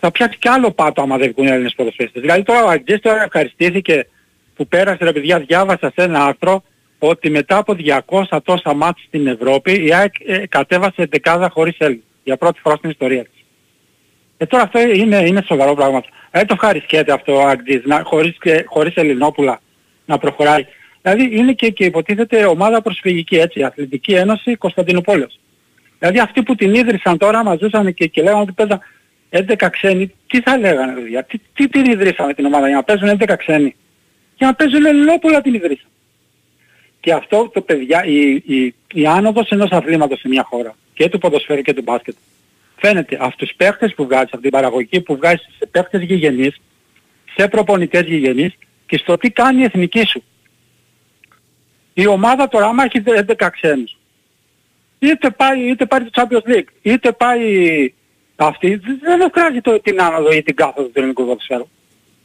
Θα 0.00 0.10
πιάσει 0.10 0.38
κι 0.38 0.48
άλλο 0.48 0.70
πάτο 0.70 1.02
άμα 1.02 1.16
δεν 1.16 1.32
βγουν 1.36 1.46
Έλληνες 1.46 1.74
ποδοσφαιριστές. 1.74 2.22
Δηλαδή 2.22 2.42
τώρα 2.42 2.64
ο 2.64 2.68
Αγγλής 2.68 3.00
τώρα 3.00 3.22
ευχαριστήθηκε 3.22 4.06
που 4.56 4.66
πέρασε 4.68 5.04
ρε 5.04 5.12
παιδιά, 5.12 5.38
διάβασα 5.38 5.92
σε 5.94 6.02
ένα 6.02 6.24
άρθρο 6.24 6.62
ότι 6.98 7.30
μετά 7.30 7.56
από 7.56 7.76
200 8.06 8.38
τόσα 8.44 8.74
μάτς 8.74 9.02
στην 9.06 9.26
Ευρώπη 9.26 9.84
η 9.86 9.94
ΑΕΚ 9.94 10.14
ε, 10.26 10.46
κατέβασε 10.46 11.06
δεκάδα 11.10 11.48
χωρίς 11.48 11.76
Έλληνες. 11.78 12.04
Για 12.24 12.36
πρώτη 12.36 12.60
φορά 12.60 12.76
στην 12.76 12.90
ιστορία 12.90 13.22
της. 13.22 13.44
Ε, 14.36 14.46
τώρα 14.46 14.62
αυτό 14.62 14.80
είναι, 14.80 15.16
είναι 15.16 15.42
σοβαρό 15.46 15.74
πράγμα. 15.74 16.02
Δεν 16.30 16.46
το 16.46 16.54
ευχαριστιέται 16.54 17.12
αυτό 17.12 17.34
ο 17.34 17.46
Αγγλής, 17.46 17.82
να, 17.84 18.02
χωρίς, 18.04 18.36
και- 18.40 18.64
χωρίς 18.66 18.94
Ελληνόπουλα 18.94 19.60
να 20.04 20.18
προχωράει. 20.18 20.66
Δηλαδή 21.02 21.36
είναι 21.36 21.52
και, 21.52 21.70
και 21.70 21.84
υποτίθεται 21.84 22.44
ομάδα 22.44 22.82
προσφυγική 22.82 23.36
έτσι, 23.36 23.62
Αθλητική 23.62 24.12
Ένωση 24.14 24.56
Κωνσταντινούπολης. 24.56 25.38
Δηλαδή 25.98 26.18
αυτοί 26.18 26.42
που 26.42 26.54
την 26.54 26.74
ίδρυσαν 26.74 27.18
τώρα 27.18 27.44
μας 27.44 27.58
ζούσαν 27.58 27.94
και, 27.94 28.06
και 28.06 28.22
λέγανε 28.22 28.40
ότι 28.40 28.52
παίζαν 28.52 28.80
11 29.30 29.68
ξένοι, 29.70 30.14
τι 30.26 30.40
θα 30.40 30.58
λέγανε 30.58 30.92
παιδιά, 30.92 31.24
τι, 31.24 31.38
τι 31.54 31.68
την 31.68 31.84
ιδρύσαμε 31.84 32.34
την 32.34 32.44
ομάδα 32.44 32.66
για 32.66 32.76
να 32.76 32.82
παίζουν 32.82 33.18
11 33.20 33.34
ξένοι; 33.38 33.76
Για 34.36 34.46
να 34.46 34.54
παίζουν 34.54 34.86
Ελληνόπουλα 34.86 35.40
την 35.40 35.54
ιδρύσαμε. 35.54 35.90
Και 37.00 37.12
αυτό 37.12 37.50
το 37.52 37.60
παιδιά, 37.60 38.04
η, 38.04 38.30
η, 38.30 38.74
η 38.92 39.06
άνοδος 39.06 39.48
ενός 39.48 39.70
αθλήματος 39.70 40.18
σε 40.18 40.28
μια 40.28 40.42
χώρα, 40.42 40.76
και 40.94 41.08
του 41.08 41.18
ποδοσφαίρου 41.18 41.62
και 41.62 41.74
του 41.74 41.82
μπάσκετ, 41.82 42.14
φαίνεται 42.76 43.16
από 43.20 43.36
τους 43.36 43.52
παίχτες 43.56 43.94
που 43.94 44.04
βγάζεις, 44.04 44.32
από 44.32 44.42
την 44.42 44.50
παραγωγή 44.50 45.00
που 45.00 45.16
βγάζεις 45.16 45.48
σε 45.58 45.66
παίχτες 45.66 46.02
γηγενείς, 46.02 46.60
σε 47.36 47.48
προπονητές 47.48 48.06
γηγενείς 48.06 48.52
και 48.86 48.96
στο 48.96 49.16
τι 49.16 49.30
κάνει 49.30 49.60
η 49.60 49.64
εθνική 49.64 50.04
σου. 50.06 50.22
Η 51.94 52.06
ομάδα 52.06 52.48
τώρα 52.48 52.66
άμα 52.66 52.84
έχει 52.84 53.02
11 53.04 53.48
ξένους, 53.52 53.98
είτε 54.98 55.30
πάει, 55.30 55.68
είτε 55.70 55.86
πάρει 55.86 56.10
το 56.10 56.22
Champions 56.22 56.50
League, 56.50 56.68
είτε 56.82 57.12
πάει 57.12 57.92
αυτή, 58.36 58.80
δεν 59.00 59.30
βγάζει 59.34 59.60
το, 59.60 59.80
την 59.80 60.02
άνοδο 60.02 60.32
ή 60.32 60.42
την 60.42 60.54
κάθοδο 60.54 60.88
του 60.88 60.98
ελληνικού 60.98 61.26
ποδοσφαίρου. 61.26 61.68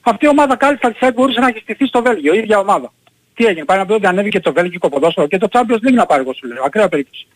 Αυτή 0.02 0.26
η 0.26 0.28
ομάδα 0.28 0.56
κάλλιστα 0.56 0.92
της 0.92 1.14
μπορούσε 1.14 1.40
να 1.40 1.48
έχει 1.48 1.60
στηθεί 1.60 1.86
στο 1.86 2.02
Βέλγιο, 2.02 2.34
η 2.34 2.38
ίδια 2.38 2.60
ομάδα. 2.60 2.94
Τι 3.34 3.46
έγινε, 3.46 3.66
πάει 3.66 3.78
να 3.78 3.86
πει 3.86 3.92
ότι 3.94 4.06
ανέβηκε 4.06 4.40
το 4.40 4.54
Βέλγικο 4.54 4.90
ποδόσφαιρο 4.90 5.28
και 5.28 5.38
το 5.38 5.48
Champions 5.52 5.88
League 5.88 5.94
να 5.94 6.06
πάρει 6.06 6.22
εγώ 6.22 6.34
σου 6.34 6.48
λέω, 6.48 6.64
ακραία 6.64 6.90
περίπτωση. 6.90 7.28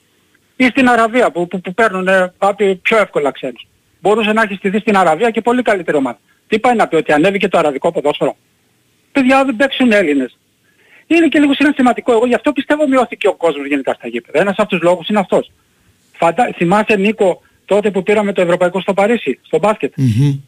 Ή 0.55 0.65
στην 0.65 0.89
Αραβία 0.89 1.31
που, 1.31 1.47
που, 1.47 1.61
που 1.61 1.73
παίρνουν 1.73 2.07
ε, 2.07 2.33
πιο 2.81 2.97
εύκολα 2.97 3.31
ξένους. 3.31 3.67
Μπορούσε 4.01 4.33
να 4.33 4.41
έχει 4.41 4.53
στηθεί 4.53 4.79
στην 4.79 4.97
Αραβία 4.97 5.29
και 5.29 5.41
πολύ 5.41 5.61
καλύτερη 5.61 5.97
ομάδα. 5.97 6.19
Τι 6.47 6.59
πάει 6.59 6.75
να 6.75 6.87
πει 6.87 6.95
ότι 6.95 7.11
ανέβηκε 7.11 7.47
το 7.47 7.57
αραβικό 7.57 7.91
ποδόσφαιρο; 7.91 8.35
Παιδιά 9.11 9.45
δεν 9.45 9.55
παίξουν 9.55 9.91
Έλληνες. 9.91 10.37
Είναι 11.07 11.27
και 11.27 11.39
λίγο 11.39 11.53
συναισθηματικό. 11.53 12.11
Εγώ 12.11 12.25
γι' 12.25 12.33
αυτό 12.33 12.51
πιστεύω 12.51 12.87
μειώθηκε 12.87 13.27
ο 13.27 13.33
κόσμος 13.33 13.67
γενικά 13.67 13.93
στα 13.93 14.07
γήπεδα. 14.07 14.39
Ένας 14.39 14.55
από 14.57 14.69
τους 14.69 14.81
λόγους 14.81 15.07
είναι 15.07 15.19
αυτός. 15.19 15.51
Φαντα... 16.11 16.53
Θυμάσαι 16.55 16.95
Νίκο 16.95 17.41
τότε 17.65 17.91
που 17.91 18.03
πήραμε 18.03 18.33
το 18.33 18.41
ευρωπαϊκό 18.41 18.79
στο 18.81 18.93
Παρίσι, 18.93 19.39
στο 19.41 19.59
μπάσκετ; 19.59 19.93
Μμμ. 19.97 20.39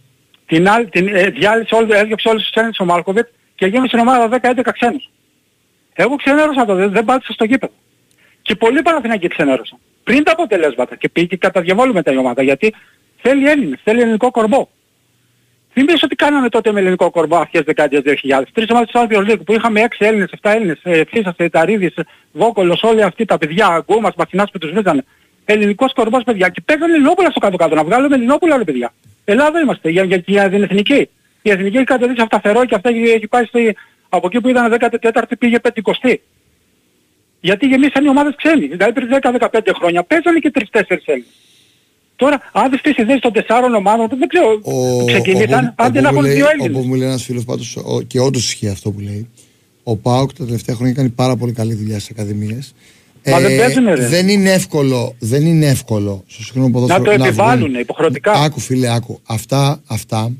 Την 0.47 0.69
άλλη, 0.69 0.89
την, 0.89 1.07
ε, 1.07 1.29
διάλυσε 1.29 1.75
όλη, 1.75 1.93
έδιωξε 1.93 2.29
όλους 2.29 2.41
τους 2.41 2.51
ξένους 2.51 2.79
ο 2.79 2.85
Μάλκοβιτς 2.85 3.29
και 3.55 3.65
γέμισε 3.65 3.95
την 3.95 3.99
ομάδα 3.99 4.27
10-11 4.27 4.71
ξένους. 4.71 5.09
Εγώ 5.93 6.15
ξενέρωσα 6.15 6.65
το, 6.65 6.75
δεν, 6.75 6.91
δεν 6.91 7.05
πάτησα 7.05 7.33
στο 7.33 7.45
γήπεδο. 7.45 7.73
Και 8.41 8.55
πολλοί 8.55 8.81
Παναθηναϊκοί 8.81 9.27
ξενέρωσαν. 9.27 9.77
Πριν 10.03 10.23
τα 10.23 10.31
αποτελέσματα 10.31 10.95
και 10.95 11.09
πήγε 11.09 11.35
κατά 11.35 11.61
διαβόλου 11.61 11.93
μετά 11.93 12.11
η 12.11 12.17
ομάδα 12.17 12.43
γιατί 12.43 12.73
θέλει 13.21 13.49
Έλληνες, 13.49 13.79
θέλει 13.83 14.01
ελληνικό 14.01 14.31
κορμό. 14.31 14.69
Θυμίζω 15.73 16.01
ότι 16.03 16.15
κάναμε 16.15 16.49
τότε 16.49 16.71
με 16.71 16.79
ελληνικό 16.79 17.09
κορμό 17.09 17.37
αρχές 17.37 17.61
δεκαετίας 17.61 18.03
2000. 18.05 18.43
Τρεις 18.53 18.69
ομάδες 18.69 18.89
του 18.89 18.99
Champions 18.99 19.31
League 19.31 19.45
που 19.45 19.53
είχαμε 19.53 19.81
6 19.81 20.05
Έλληνες, 20.05 20.29
7 20.41 20.51
Έλληνες, 20.51 20.79
ε, 20.83 21.03
Φίσας, 21.07 21.35
Ταρίδης, 21.51 21.93
Βόκολος, 22.31 22.83
όλοι 22.83 23.03
αυτοί 23.03 23.25
τα 23.25 23.37
παιδιά, 23.37 23.85
Γκούμας, 23.85 24.13
Μαθηνάς 24.17 24.51
που 24.51 24.57
τους 24.57 24.71
βρίζανε. 24.71 25.03
Ελληνικός 25.45 25.93
κορμός 25.93 26.23
παιδιά 26.23 26.49
και 26.49 26.61
παίζανε 26.65 26.93
Ελληνόπουλα 26.93 27.29
στο 27.29 27.39
κάτω-κάτω, 27.39 27.75
να 27.75 27.83
βγάλουμε 27.83 28.15
Ελληνόπουλα 28.15 28.57
ρε 28.57 28.63
παιδιά. 28.63 28.93
Ελλάδα 29.31 29.59
είμαστε 29.59 29.89
για, 29.89 30.03
για, 30.03 30.23
για 30.25 30.49
την 30.49 30.63
εθνική. 30.63 31.09
Η 31.41 31.49
εθνική 31.49 31.75
έχει 31.77 31.85
κατεβεί 31.85 32.21
αυταθερό 32.21 32.65
και 32.65 32.75
αυτά 32.75 32.89
έχει, 32.89 32.99
έχει 33.11 33.27
πάει 33.27 33.45
στη, 33.45 33.75
από 34.09 34.27
εκεί 34.27 34.41
που 34.41 34.49
ήταν 34.49 34.77
14η 35.01 35.31
πήγε 35.39 35.57
50η. 35.63 36.15
Γιατί 37.41 37.67
γεμίσαν 37.67 38.05
οι 38.05 38.09
ομάδες 38.09 38.33
ξένοι. 38.37 38.67
Δηλαδή 38.67 38.93
πριν 38.93 39.07
10-15 39.39 39.59
χρόνια 39.79 40.03
παίζανε 40.03 40.39
και 40.39 40.51
3-4 40.53 40.81
Έλληνες. 41.05 41.27
Τώρα, 42.15 42.41
αν 42.51 42.69
δεις 42.71 42.81
τις 42.81 42.97
ιδέες 42.97 43.19
των 43.19 43.33
τεσσάρων 43.33 43.73
ομάδων, 43.75 44.07
δεν 44.19 44.27
ξέρω, 44.27 44.59
που 44.59 45.03
ξεκινήσαν, 45.07 45.73
αν 45.77 45.91
δεν 45.93 46.05
έχουν 46.05 46.23
δύο 46.23 46.45
Έλληνες. 46.51 46.75
Όπως 46.75 46.85
μου 46.85 46.93
λέει 46.95 47.07
ένας 47.07 47.23
φίλος 47.23 47.43
πάντως, 47.45 47.75
ο- 47.77 48.01
και 48.01 48.19
όντως 48.19 48.43
ισχύει 48.47 48.67
αυτό 48.67 48.91
που 48.91 48.99
λέει, 48.99 49.29
ο 49.83 49.95
Πάοκ 49.95 50.33
τα 50.33 50.45
τελευταία 50.45 50.75
χρόνια 50.75 50.93
κάνει 50.93 51.09
πάρα 51.09 51.35
πολύ 51.35 51.51
καλή 51.53 51.73
δουλειά 51.73 51.99
στις 51.99 52.09
ακαδημίες. 52.09 52.73
Μα 53.31 53.39
δεν 53.39 53.57
παίζουνε, 53.57 53.93
ρε. 53.93 54.07
δεν 54.07 54.27
είναι 54.27 54.51
εύκολο, 54.51 55.15
δεν 55.19 55.45
είναι 55.45 55.65
εύκολο 55.65 56.23
στο 56.27 56.43
σύγχρονο 56.43 56.69
ποδόσφαιρο 56.69 57.03
το 57.03 57.11
επιβάλλουνε 57.11 57.67
βγουν- 57.67 57.79
υποχρεωτικά. 57.81 58.31
Άκου 58.31 58.59
φίλε, 58.59 58.93
άκου. 58.93 59.19
Αυτά, 59.25 59.81
αυτά 59.87 60.31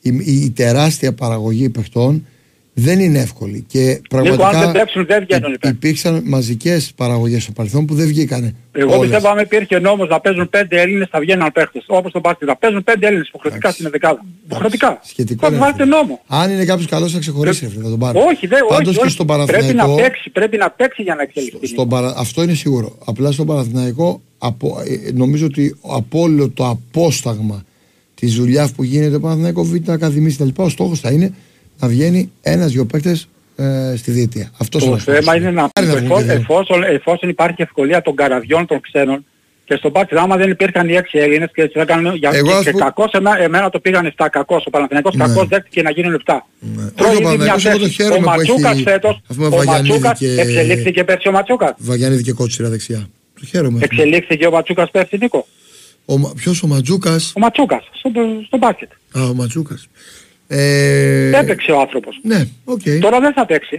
η, 0.00 0.10
η, 0.24 0.32
η 0.44 0.50
τεράστια 0.50 1.12
παραγωγή 1.14 1.68
παιχτών 1.68 2.26
δεν 2.80 3.00
είναι 3.00 3.18
εύκολη. 3.18 3.64
Και 3.68 3.78
Νίκο, 3.80 3.94
αν 3.94 4.00
πραγματικά 4.08 4.60
δεν 4.60 4.72
παίξουν 4.72 5.06
δεν 5.06 5.24
βγαίνουν 5.24 5.48
οι 5.52 5.58
παίκτες. 5.58 5.70
υπήρξαν 5.70 6.22
μαζικές 6.24 6.92
παραγωγές 6.96 7.42
στο 7.42 7.52
παρελθόν 7.52 7.86
που 7.86 7.94
δεν 7.94 8.06
βγήκανε. 8.06 8.54
Εγώ 8.72 8.88
όλες. 8.96 9.00
πιστεύω 9.00 9.28
αν 9.28 9.38
υπήρχε 9.38 9.78
νόμος 9.78 10.08
να 10.08 10.20
παίζουν 10.20 10.50
5 10.56 10.62
Έλληνες 10.68 11.08
θα 11.10 11.20
βγαίνουν 11.20 11.52
παίχτες. 11.52 11.84
Όπως 11.86 12.12
το 12.12 12.20
μπάσκετ. 12.20 12.48
Να 12.48 12.56
παίζουν 12.56 12.84
5 12.84 12.94
Έλληνες 13.00 13.28
υποχρεωτικά 13.28 13.70
στην 13.70 13.90
δεκάδα. 13.90 14.24
Υποχρεωτικά. 14.44 15.00
Σχετικό 15.02 15.40
Θα 15.46 15.48
είναι 15.48 15.58
βάλετε 15.64 15.82
αυτό. 15.82 15.96
νόμο. 15.96 16.20
Αν 16.26 16.50
είναι 16.50 16.64
κάποιος 16.64 16.86
καλός 16.86 17.12
θα 17.12 17.18
ξεχωρίσει, 17.18 17.64
ρε 17.64 17.70
φίλε, 17.70 17.82
θα 17.82 17.88
τον 17.90 17.98
πάρει. 17.98 18.18
Όχι, 18.18 18.46
δεν, 18.46 18.58
όχι, 18.62 18.74
Πάντως 18.74 18.94
και 18.94 19.00
όχι. 19.02 19.10
στον 19.10 19.26
Πρέπει 19.26 19.42
να 19.42 19.54
Παναθηναϊκό, 19.56 19.94
παίξει, 19.94 20.30
πρέπει 20.30 20.56
να 20.56 20.70
παίξει 20.70 21.02
για 21.02 21.14
να 21.14 21.22
εξελιχθεί. 21.22 21.66
στον 21.66 21.88
παρα... 21.88 22.14
αυτό 22.16 22.42
είναι 22.42 22.54
σίγουρο. 22.54 22.98
Απλά 23.04 23.32
στον 23.32 23.46
Παναθηναϊκό 23.46 24.22
απο... 24.38 24.80
ε, 25.06 25.10
νομίζω 25.12 25.46
ότι 25.46 25.76
από 25.88 26.20
όλο 26.20 26.48
το 26.50 26.66
απόσταγμα 26.68 27.64
της 28.14 28.34
δουλειάς 28.34 28.72
που 28.72 28.82
γίνεται 28.82 29.16
ο 29.16 29.20
Παναθηναϊκό 29.20 29.64
Β' 29.64 29.90
Ακαδημία 29.90 30.34
κτλ. 30.34 30.62
Ο 30.62 30.68
στόχος 30.68 31.00
θα 31.00 31.10
είναι 31.10 31.34
να 31.78 31.88
βγαίνει 31.88 32.32
ένα-δυο 32.42 32.84
παίκτες 32.84 33.28
ε, 33.56 33.94
στη 33.96 34.10
διετία. 34.10 34.50
Αυτός 34.58 34.84
Το 34.84 34.98
θέμα 34.98 35.36
είναι 35.36 35.50
να 35.50 35.68
Πάρει 35.68 35.86
να 35.86 35.92
εφό- 35.92 36.04
βγουν 36.06 36.18
και 36.18 36.24
δύο. 36.24 36.32
εφόσον, 36.34 36.82
εφόσον 36.82 37.28
υπάρχει 37.28 37.62
ευκολία 37.62 38.02
των 38.02 38.16
καραβιών 38.16 38.66
των 38.66 38.80
ξένων 38.80 39.24
και 39.64 39.76
στον 39.76 39.90
μπάσκετ 39.90 40.18
άμα 40.18 40.36
δεν 40.36 40.50
υπήρχαν 40.50 40.88
οι 40.88 40.94
έξι 40.94 41.18
Έλληνες 41.18 41.50
και 41.54 41.62
έτσι 41.62 41.80
έκαναν 41.80 42.14
για 42.14 42.30
Εγώ, 42.34 42.46
και, 42.48 42.54
ας 42.54 42.64
και 42.64 42.70
πούμε- 42.70 42.84
κακώς 42.84 43.12
εμένα, 43.12 43.38
εμένα 43.42 43.70
το 43.70 43.78
πήγαν 43.80 44.06
7 44.06 44.28
κακώς 44.30 44.64
ο 44.66 44.70
Παναθηναϊκός 44.70 45.14
Ναι. 45.14 45.24
κακώς 45.26 45.48
δέχτηκε 45.48 45.82
να 45.82 45.90
γίνουν 45.90 46.14
7 46.14 46.34
Όχι, 46.34 46.92
Τρώει 46.94 47.10
ο 47.10 47.12
ήδη 47.12 47.20
μια 47.20 47.36
Παναθηναϊκός, 47.36 47.64
εγώ 47.64 47.78
το 47.78 47.84
θέση. 47.84 47.94
χαίρομαι 47.94 48.16
ο 48.16 48.20
που 48.20 48.26
Ματσούκας 48.36 48.72
έχει, 48.72 48.82
φέτος 48.82 49.20
ας 49.30 49.36
πούμε, 49.36 49.46
ο 49.46 49.50
Βαγιανίδη 49.50 49.88
Ματσούκας 49.88 50.18
και- 50.18 50.40
εξελίχθηκε 50.40 51.04
πέρσι 51.04 51.28
ο 51.28 51.32
Ματσούκας 51.32 51.72
Βαγιανίδη 51.78 52.22
και 52.22 52.32
κότσιρα 52.32 52.68
δεξιά. 52.68 53.08
Το 53.40 53.46
χαίρομαι. 53.46 53.78
εξελίχθηκε 53.82 54.46
ο 54.46 54.50
Ματσούκας 54.50 54.90
πέρσι 54.90 55.16
Νίκο 55.20 55.46
Ο, 56.04 56.18
Μα- 56.18 56.32
ποιος 56.36 56.62
ο 56.62 56.66
Ματζούκας. 56.66 57.32
ο 57.36 57.40
Ματσούκας 57.40 57.82
στο, 57.98 58.10
στο 58.46 58.56
μπάσκετ 58.58 58.90
Α, 59.18 59.22
ο 59.28 59.34
Ματζούκας. 59.34 59.88
Ε, 60.50 61.30
έπαιξε 61.38 61.72
ο 61.72 61.80
άνθρωπος 61.80 62.18
ναι, 62.22 62.44
οκ. 62.64 62.80
τώρα 63.00 63.20
δεν 63.20 63.32
θα 63.32 63.46
παίξει 63.46 63.76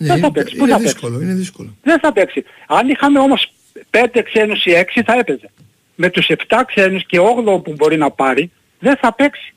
Ναι, 0.00 0.06
δεν 0.06 0.08
θα 0.08 0.14
είναι- 0.16 0.30
παίξει. 0.30 0.56
Πού 0.56 0.62
είναι 0.64 0.72
θα 0.72 0.78
παίξει; 0.78 0.92
δύσκολο, 0.92 1.20
είναι 1.20 1.32
δύσκολο. 1.34 1.74
δεν 1.82 1.98
θα 1.98 2.12
παίξει. 2.12 2.44
Αν 2.66 2.88
είχαμε 2.88 3.18
όμως 3.18 3.52
5 3.90 4.22
ξένους 4.24 4.64
ή 4.64 4.70
6 4.74 5.02
θα 5.06 5.14
έπαιζε. 5.18 5.50
Με 5.94 6.08
τους 6.10 6.26
7 6.28 6.64
ξένους 6.66 7.06
και 7.06 7.18
8 7.18 7.58
που 7.62 7.72
μπορεί 7.76 7.96
να 7.96 8.10
πάρει 8.10 8.50
δεν 8.78 8.96
θα 8.96 9.12
παίξει. 9.14 9.54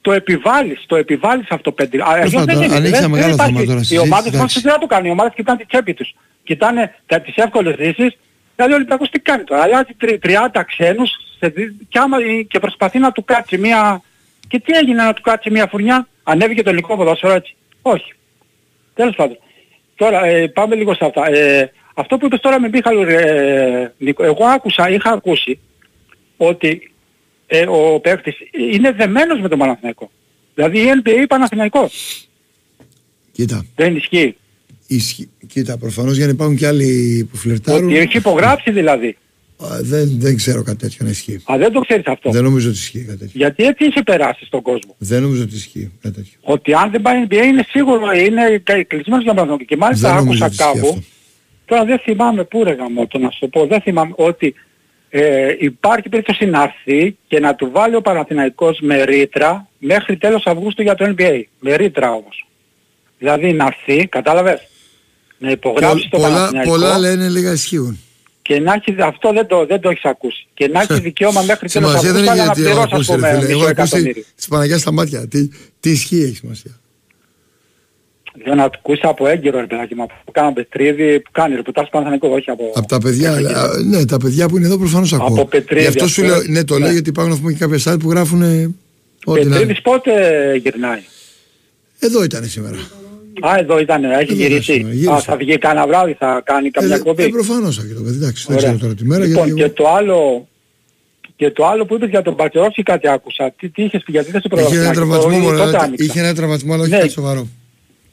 Το 0.00 0.12
επιβάλλεις, 0.12 0.84
το 0.86 0.96
επιβάλλεις 0.96 1.46
αυτό 1.50 1.72
πέντε. 1.72 2.02
Α, 2.02 2.04
αλλιώς 2.08 2.32
πάντων, 2.32 2.46
δεν 2.46 2.56
είναι. 2.64 2.74
ανοίξει 2.74 2.90
Δεν- 2.90 2.92
ένα 2.92 3.00
δεν 3.00 3.10
μεγάλο 3.10 3.32
υπάρχει. 3.34 3.52
θέμα 3.52 3.64
τώρα, 3.66 3.80
Οι 3.80 3.84
συζήτηση, 3.84 4.08
ομάδες 4.08 4.24
μας 4.32 4.34
εντάξει. 4.40 4.60
δεν 4.60 4.72
θα 4.72 4.78
το 4.78 4.86
κάνουν. 4.86 5.06
Οι 5.06 5.10
ομάδες 5.10 5.32
κοιτάνε 5.34 5.58
τη 5.58 5.66
τσέπη 5.66 5.94
τους. 5.94 6.14
Κοιτάνε 6.44 6.94
τα, 7.06 7.20
τις 7.20 7.34
εύκολες 7.36 7.76
λύσεις. 7.78 8.16
Δηλαδή 8.54 8.72
ο 8.72 8.76
Ολυμπιακός 8.76 9.10
τι 9.10 9.18
κάνει 9.18 9.44
τώρα; 9.44 9.62
Αλλάζει 9.62 9.92
τρι- 9.98 10.18
30 10.22 10.64
ξένους 10.64 11.10
σε, 11.38 11.48
δι- 11.48 11.72
και, 11.88 11.98
άμα, 11.98 12.16
και 12.48 12.58
προσπαθεί 12.58 12.98
να 12.98 13.12
του 13.12 13.24
κάτσει 13.24 13.58
μια... 13.58 14.02
Και 14.48 14.60
τι 14.60 14.72
έγινε 14.72 15.02
να 15.02 15.12
του 15.12 15.22
κάτσει 15.22 15.50
μια 15.50 15.66
φουρνιά. 15.66 16.08
Ανέβηκε 16.22 16.62
το 16.62 16.70
ελληνικό 16.70 16.96
ποδόσφαιρο 16.96 17.32
έτσι. 17.32 17.56
Όχι. 17.82 18.12
Τέλος 18.94 19.14
πάντων. 19.16 19.38
Τώρα 19.94 20.24
ε, 20.24 20.46
πάμε 20.46 20.74
λίγο 20.74 20.94
σε 20.94 21.04
αυτά. 21.04 21.30
Ε, 21.30 21.72
αυτό 21.94 22.16
που 22.16 22.26
είπες 22.26 22.40
τώρα 22.40 22.60
με 22.60 22.68
Μίχαλο, 22.68 23.02
ε, 23.08 23.92
Νίκο, 23.98 24.24
εγώ 24.24 24.44
άκουσα, 24.44 24.90
είχα 24.90 25.10
ακούσει 25.10 25.58
ότι 26.36 26.90
ε, 27.46 27.66
ο 27.68 28.00
παίκτης 28.00 28.36
είναι 28.72 28.92
δεμένος 28.92 29.40
με 29.40 29.48
τον 29.48 29.58
Παναθηναϊκό. 29.58 30.10
Δηλαδή 30.54 30.78
η 30.78 30.88
NBA 31.04 31.24
Παναθηναϊκός. 31.28 32.28
Κοίτα. 33.32 33.66
Δεν 33.74 33.96
ισχύει. 33.96 34.36
Ισχύ... 34.86 35.28
Κοίτα, 35.46 35.78
προφανώς 35.78 36.16
για 36.16 36.26
να 36.26 36.32
υπάρχουν 36.32 36.56
και 36.56 36.66
άλλοι 36.66 37.28
που 37.30 37.36
φλερτάρουν. 37.36 37.84
Ότι 37.84 37.98
έχει 37.98 38.16
υπογράψει 38.16 38.70
δηλαδή. 38.70 39.16
Α, 39.64 39.78
δεν, 39.80 40.08
δεν 40.20 40.36
ξέρω 40.36 40.62
κάτι 40.62 40.76
τέτοιο 40.78 40.98
να 41.04 41.10
ισχύει. 41.10 41.42
Α, 41.52 41.56
δεν 41.58 41.72
το 41.72 41.80
ξέρεις 41.80 42.06
αυτό. 42.06 42.30
Δεν 42.30 42.42
νομίζω 42.42 42.68
ότι 42.68 42.78
ισχύει 42.78 43.04
κάτι 43.04 43.18
τέτοιο. 43.18 43.32
Γιατί 43.34 43.64
έτσι 43.64 43.84
έχει 43.84 44.02
περάσει 44.02 44.44
στον 44.44 44.62
κόσμο. 44.62 44.94
Δεν 44.98 45.22
νομίζω 45.22 45.42
ότι 45.42 45.54
ισχύει 45.54 45.90
κάτι 46.02 46.14
τέτοιο. 46.14 46.38
Ότι 46.40 46.72
αν 46.72 46.90
δεν 46.90 47.02
πάει 47.02 47.24
NBA 47.28 47.44
είναι 47.44 47.64
σίγουρο, 47.68 48.12
είναι 48.12 48.58
κα- 48.62 48.84
κλεισμένος 48.84 49.22
για 49.24 49.34
Παναθηναϊκό. 49.34 49.64
Και 49.64 49.76
μάλιστα 49.76 50.08
Δεν 50.08 50.16
νομίζω 50.24 50.44
άκουσα 50.44 50.68
ότι 50.68 50.78
ισχύει 50.78 50.88
κάπου, 50.92 51.04
τώρα 51.64 51.84
δεν 51.84 51.98
θυμάμαι 51.98 52.44
πού 52.44 52.64
ρε 52.64 52.72
γαμό, 52.72 53.06
το 53.06 53.18
να 53.18 53.30
σου 53.30 53.38
το 53.40 53.48
πω, 53.48 53.66
δεν 53.66 53.80
θυμάμαι 53.80 54.12
ότι 54.16 54.54
ε, 55.10 55.54
υπάρχει 55.58 56.08
περίπτωση 56.08 56.46
να 56.46 56.62
έρθει 56.62 57.16
και 57.28 57.40
να 57.40 57.54
του 57.54 57.70
βάλει 57.72 57.94
ο 57.94 58.00
Παναθηναϊκός 58.00 58.78
με 58.80 59.04
ρήτρα 59.04 59.68
μέχρι 59.78 60.16
τέλος 60.16 60.46
Αυγούστου 60.46 60.82
για 60.82 60.94
το 60.94 61.14
NBA. 61.18 61.42
Με 61.60 61.76
ρήτρα 61.76 62.10
όμως. 62.12 62.46
Δηλαδή 63.18 63.52
να 63.52 63.64
έρθει, 63.66 64.06
κατάλαβες, 64.06 64.68
να 65.38 65.50
υπογράψει 65.50 66.08
το 66.10 66.16
πολλά, 66.16 66.28
Παναθηναϊκό 66.28 66.70
πολλά 66.70 66.98
λένε 66.98 67.28
λίγα 67.28 67.52
ισχύουν. 67.52 67.98
Και 68.48 68.60
να 68.60 68.72
έχεις, 68.72 68.94
αυτό 69.02 69.32
δεν 69.32 69.46
το, 69.46 69.66
δεν 69.66 69.80
το 69.80 69.88
έχεις 69.90 70.04
ακούσει, 70.04 70.46
και 70.54 70.68
να 70.68 70.80
έχεις 70.80 70.98
δικαίωμα 71.08 71.42
μέχρι 71.42 71.68
τέλος 71.68 71.88
Σημασία 71.90 72.12
δεν 72.12 72.22
Αυγούστου 72.22 72.32
έχει 72.32 72.40
αλλά 72.40 72.44
να 72.46 72.52
γιατί 72.52 72.70
έχω 72.70 72.86
πληρώσεις 72.86 73.08
ας 73.10 73.16
ακούσεις. 73.16 73.22
ρε 73.22 73.36
πούμε 73.36 73.40
φίλε. 73.40 73.52
Έχω 73.52 73.58
μισό 73.58 73.70
ακούσει 73.70 73.80
εκατομμύριο. 73.96 74.24
της 74.36 74.48
Παναγιάς 74.48 74.80
στα 74.80 74.92
μάτια. 74.92 75.28
Τι, 75.28 75.48
τι 75.80 75.90
ισχύει 75.90 76.22
έχει 76.22 76.36
σημασία. 76.36 76.80
Δεν 78.44 78.60
ακούσα 78.60 79.08
από 79.08 79.26
έγκυρο 79.28 79.60
ρε 79.60 79.66
παιδάκι 79.66 79.94
μου, 79.94 80.06
που 80.24 80.32
κάνω 80.32 80.52
πετρίδι, 80.52 81.20
που 81.20 81.30
κάνει 81.32 81.54
ρεπορτάζ 81.54 81.88
Παναθηναϊκό, 81.88 82.28
όχι 82.28 82.50
από... 82.50 82.72
Από 82.74 82.86
τα 82.86 82.98
παιδιά, 82.98 83.32
α, 83.32 83.78
ναι, 83.84 84.04
τα 84.04 84.16
παιδιά 84.16 84.48
που 84.48 84.56
είναι 84.56 84.66
εδώ 84.66 84.78
προφανώς 84.78 85.12
ακούω. 85.12 85.26
Από 85.26 85.44
Πετρίδη, 85.46 85.80
Γι' 85.80 85.86
αυτό 85.88 86.04
ας 86.04 86.10
σου 86.10 86.20
πούμε. 86.20 86.32
λέω, 86.34 86.42
ναι, 86.46 86.64
το 86.64 86.78
λέω 86.78 86.86
Ναι. 86.86 86.92
γιατί 86.92 87.08
υπάρχουν 87.08 87.34
να 87.34 87.40
πούμε 87.40 87.52
και 87.52 87.58
κάποια 87.66 87.92
site 87.92 87.98
που 88.00 88.10
γράφουν 88.10 88.42
ε, 88.42 88.46
ό,τι 89.24 89.38
να 89.40 89.40
είναι. 89.40 89.50
Πετρίδης 89.50 89.82
πότε 89.82 90.12
γυρνάει; 90.62 91.00
Εδώ 91.98 92.22
ήταν 92.24 92.44
σήμερα. 92.44 92.76
Α, 93.40 93.58
εδώ 93.58 93.78
ήταν, 93.78 94.04
έχει 94.04 94.22
Εδώ 94.22 94.34
γυρίσει. 94.34 94.72
ήταν, 94.74 94.90
γύρισε. 94.92 95.10
Α, 95.12 95.18
θα 95.20 95.36
βγει 95.36 95.58
κανένα 95.58 95.86
βράδυ, 95.86 96.12
θα 96.18 96.42
κάνει 96.44 96.70
καμιά 96.70 96.94
Ε, 96.94 96.98
εκπομπή. 96.98 97.22
ε, 97.22 97.28
προφανώς 97.28 97.76
θα 97.76 97.82
το 97.94 98.02
παιδί, 98.02 98.16
εντάξει, 98.16 98.44
δεν 98.48 98.56
Ωραία. 98.56 98.68
ξέρω 98.68 98.82
τώρα 98.82 98.94
τη 98.94 99.04
μέρα. 99.04 99.24
Λοιπόν, 99.24 99.44
γιατί 99.46 99.54
και 99.60 99.62
εγώ- 99.64 99.72
το 99.72 99.88
άλλο, 99.88 100.48
και 101.36 101.50
το 101.50 101.66
άλλο 101.66 101.84
που 101.86 101.94
είπες 101.94 102.08
για 102.08 102.22
τον 102.22 102.34
Μπατσερόφσκι 102.34 102.82
κάτι 102.82 103.08
άκουσα. 103.08 103.52
Τι, 103.58 103.68
τι 103.68 103.82
είχες 103.82 104.02
πει, 104.04 104.12
γιατί 104.12 104.30
δεν 104.30 104.40
σε 104.40 104.48
Είχε 104.52 104.60
ένα 104.62 104.68
προλαβαίνω. 104.68 104.92
τραυματισμό, 104.94 105.38
μόνο, 105.38 105.56
τότε 105.58 105.62
αλλά 105.68 105.78
άνοιξα. 105.78 106.04
είχε 106.04 106.20
ένα 106.20 106.34
τραυματισμό, 106.34 106.72
αλλά 106.72 106.82
όχι 106.82 106.90
Ναι. 106.90 106.98
κάτι 106.98 107.10
σοβαρό. 107.10 107.48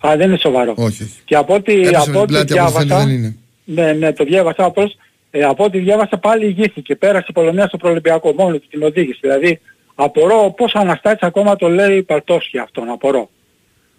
Α, 0.07 0.15
δεν 0.17 0.27
είναι 0.29 0.37
σοβαρό. 0.37 0.73
Όχι, 0.77 1.03
όχι. 1.03 1.13
Και 1.25 1.35
από 1.35 1.53
ό,τι, 1.53 1.73
Έπεσε 1.73 1.91
με 1.91 1.97
από 1.97 2.05
την 2.05 2.15
ό,τι 2.15 2.27
πλάτη, 2.31 2.53
από 2.59 2.63
ό,τι 2.67 2.71
φαίνεται 2.73 2.85
διάβασα, 2.85 3.05
δεν 3.07 3.15
είναι. 3.15 3.35
ναι, 3.65 3.93
ναι, 3.93 4.13
το 4.13 4.23
διάβασα 4.23 4.63
απλώς, 4.65 4.97
ε, 5.31 5.43
από 5.43 5.63
ό,τι 5.63 5.77
διάβασα 5.79 6.17
πάλι 6.17 6.45
ηγήθηκε. 6.45 6.95
Πέρασε 6.95 7.25
η 7.29 7.33
Πολωνία 7.33 7.67
στο 7.67 7.77
προολυμπιακό 7.77 8.33
μόνος 8.37 8.59
του 8.59 8.67
την 8.69 8.83
οδήγηση. 8.83 9.19
Δηλαδή, 9.21 9.59
απορώ 9.95 10.53
πώς 10.57 10.73
ο 10.73 10.79
Αναστάτης 10.79 11.21
ακόμα 11.21 11.55
το 11.55 11.67
λέει 11.69 12.03
Παρτόσχη 12.03 12.57
αυτόν, 12.59 12.89
απορώ. 12.89 13.29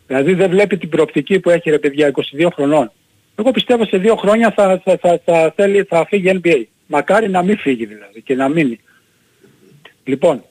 Δηλαδή 0.06 0.34
δεν 0.34 0.50
βλέπει 0.50 0.78
την 0.78 0.88
προοπτική 0.88 1.40
που 1.40 1.50
έχει 1.50 1.70
ρε 1.70 1.78
παιδιά 1.78 2.12
22 2.38 2.48
χρονών. 2.54 2.92
Εγώ 3.38 3.50
πιστεύω 3.50 3.84
σε 3.84 3.96
δύο 3.96 4.16
χρόνια 4.16 4.52
θα, 4.56 4.80
θα, 4.84 4.98
θα, 5.00 5.20
θα, 5.24 5.52
θέλει, 5.56 5.82
θα 5.82 6.06
φύγει 6.08 6.40
NBA. 6.42 6.62
Μακάρι 6.86 7.28
να 7.28 7.42
μην 7.42 7.58
φύγει 7.58 7.86
δηλαδή 7.86 8.22
και 8.22 8.34
να 8.34 8.48
μείνει. 8.48 8.80
Λοιπόν, 10.04 10.44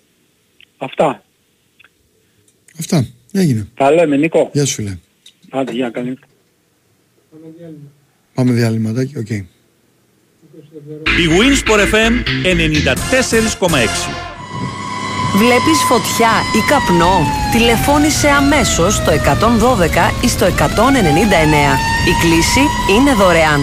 αυτά. 0.78 1.24
Αυτά. 2.80 3.08
Έγινε. 3.32 3.68
Τα 3.76 3.92
λέμε 3.92 4.18
Νίκο. 4.18 4.50
Γεια 4.54 4.66
σου 4.66 4.74
φίλε. 4.74 4.98
Άντε, 5.50 5.72
για 5.72 5.90
καλή. 5.90 6.20
Πάμε 8.34 8.52
διαλυματάκι, 8.52 9.18
οκ. 9.18 9.30
Η 9.30 9.46
Winsport 11.30 11.94
FM 11.94 12.14
94,6. 12.44 14.35
Βλέπεις 15.38 15.84
φωτιά 15.88 16.30
ή 16.56 16.60
καπνό; 16.68 17.28
Τηλεφώνησε 17.52 18.28
αμέσως 18.28 18.94
στο 18.94 19.12
112 19.12 20.12
ή 20.22 20.28
στο 20.28 20.46
199. 20.46 20.52
Η 22.08 22.14
κλίση 22.22 22.60
είναι 22.98 23.14
δωρεάν. 23.14 23.62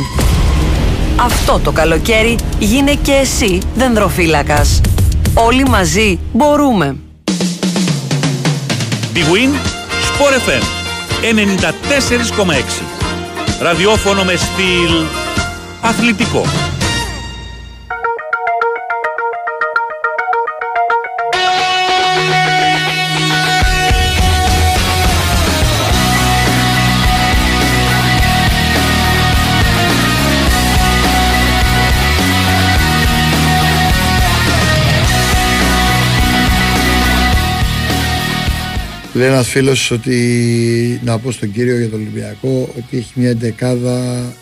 Αυτό 1.17 1.61
το 1.65 1.73
καλοκαίρι 1.73 2.39
γίνε 2.59 2.95
και 2.95 3.13
εσύ 3.13 3.59
δενδροφύλακας. 3.75 4.81
Όλοι 5.35 5.69
μαζί 5.69 6.19
μπορούμε. 6.33 6.97
Big 9.15 9.27
Win 9.33 9.53
Sport 10.09 10.49
FM 10.49 10.63
94,6. 11.21 12.83
Ραδιόφωνο 13.61 14.25
με 14.25 14.35
στυλ 14.37 15.05
αθλητικό. 15.81 16.43
Λέει 39.23 39.31
ένας 39.31 39.49
φίλος 39.49 39.91
ότι 39.91 41.01
να 41.05 41.19
πω 41.19 41.31
στον 41.31 41.53
κύριο 41.53 41.79
για 41.79 41.89
το 41.89 41.97
Ολυμπιακό 41.97 42.75
ότι 42.77 42.97
έχει 42.97 43.13
μια 43.15 43.35
δεκάδα 43.35 44.33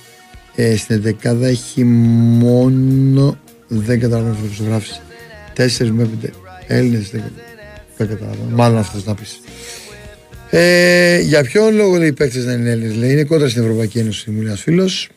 ε, 0.54 0.76
στην 0.76 1.02
δεκάδα 1.02 1.46
έχει 1.46 1.84
μόνο 1.84 3.38
δεν 3.68 4.00
καταλαβαίνω 4.00 4.34
αυτό 4.34 4.46
που 4.46 4.54
σου 4.54 4.64
γράφεις 4.64 5.00
τέσσερις 5.52 5.92
με 5.92 6.04
πέντε 6.04 6.32
Έλληνες 6.66 7.10
δεν, 7.10 7.22
δεν 7.96 8.08
καταλαβαίνω 8.08 8.56
μάλλον 8.56 8.78
αυτός 8.78 9.04
να 9.04 9.14
πεις. 9.14 9.40
Ε, 10.50 11.20
για 11.20 11.42
ποιον 11.42 11.74
λόγο 11.74 11.96
λέει 11.96 12.08
οι 12.08 12.12
παίκτες 12.12 12.44
να 12.44 12.52
είναι 12.52 12.70
Έλληνες 12.70 12.96
λέει 12.96 13.12
είναι 13.12 13.24
κόντρα 13.24 13.48
στην 13.48 13.62
Ευρωπαϊκή 13.62 13.98
Ένωση 13.98 14.30
μου 14.30 14.36
λέει 14.36 14.46
ένας 14.46 14.62
φίλος. 14.62 15.08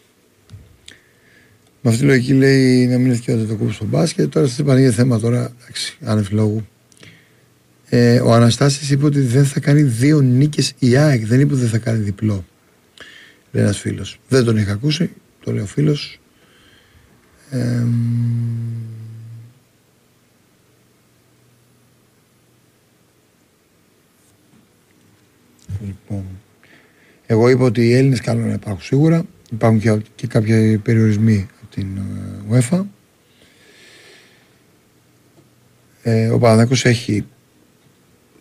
Με 1.81 1.89
αυτή 1.89 2.01
τη 2.01 2.07
λογική 2.07 2.33
λέει 2.33 2.87
να 2.87 2.97
μην 2.97 3.05
είναι 3.05 3.15
δικαιώτα 3.15 3.45
το 3.45 3.55
κούμπο 3.55 3.71
στο 3.71 3.85
μπάσκετ. 3.85 4.31
Τώρα 4.33 4.47
σας 4.47 4.57
είπα 4.57 4.79
είναι 4.79 4.91
θέμα 4.91 5.19
τώρα 5.19 5.53
εντάξει, 5.61 5.97
άνευ 6.03 6.31
λόγου 6.31 6.67
ε, 7.95 8.19
ο 8.19 8.33
Αναστάσης 8.33 8.89
είπε 8.89 9.05
ότι 9.05 9.19
δεν 9.19 9.45
θα 9.45 9.59
κάνει 9.59 9.81
δύο 9.81 10.21
νίκες 10.21 10.73
η 10.79 10.97
ΑΕΚ. 10.97 11.25
Δεν 11.25 11.39
είπε 11.39 11.53
ότι 11.53 11.61
δεν 11.61 11.69
θα 11.69 11.77
κάνει 11.77 12.03
διπλό. 12.03 12.45
Λέει 13.51 13.63
ένας 13.63 13.79
φίλος. 13.79 14.19
Δεν 14.27 14.43
τον 14.43 14.57
είχα 14.57 14.71
ακούσει. 14.71 15.09
Το 15.43 15.51
λέει 15.51 15.63
ο 15.63 15.65
φίλος. 15.65 16.19
Ε, 17.49 17.83
λοιπόν. 25.85 26.25
Εγώ 27.25 27.49
είπα 27.49 27.63
ότι 27.63 27.87
οι 27.87 27.93
Έλληνες 27.93 28.21
καλό 28.21 28.45
να 28.45 28.53
υπάρχουν 28.53 28.83
σίγουρα. 28.83 29.25
Υπάρχουν 29.51 29.79
και, 29.79 29.97
και 30.15 30.27
κάποιοι 30.27 30.77
περιορισμοί 30.77 31.47
από 31.61 31.75
την 31.75 31.97
ε, 31.97 32.01
UEFA. 32.51 32.81
Ε, 36.03 36.27
ο 36.27 36.39
Παναδάκος 36.39 36.85
έχει 36.85 37.25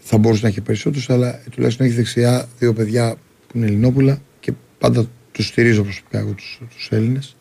θα 0.04 0.18
μπορούσε 0.18 0.42
να 0.42 0.48
έχει 0.48 0.60
περισσότερους 0.60 1.10
αλλά 1.10 1.42
τουλάχιστον 1.50 1.86
έχει 1.86 1.94
δεξιά 1.94 2.48
δύο 2.58 2.72
παιδιά 2.72 3.14
που 3.46 3.56
είναι 3.56 3.66
Ελληνόπουλα 3.66 4.22
και 4.40 4.52
πάντα 4.78 5.06
τους 5.32 5.46
στηρίζω 5.46 5.82
προσωπικά 5.82 6.18
εγώ 6.18 6.32
τους, 6.32 6.60
τους 6.74 6.88
Έλληνες. 6.90 7.36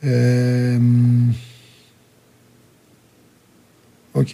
Ε, 0.00 0.78
μ, 0.80 1.30
Οκ. 4.12 4.28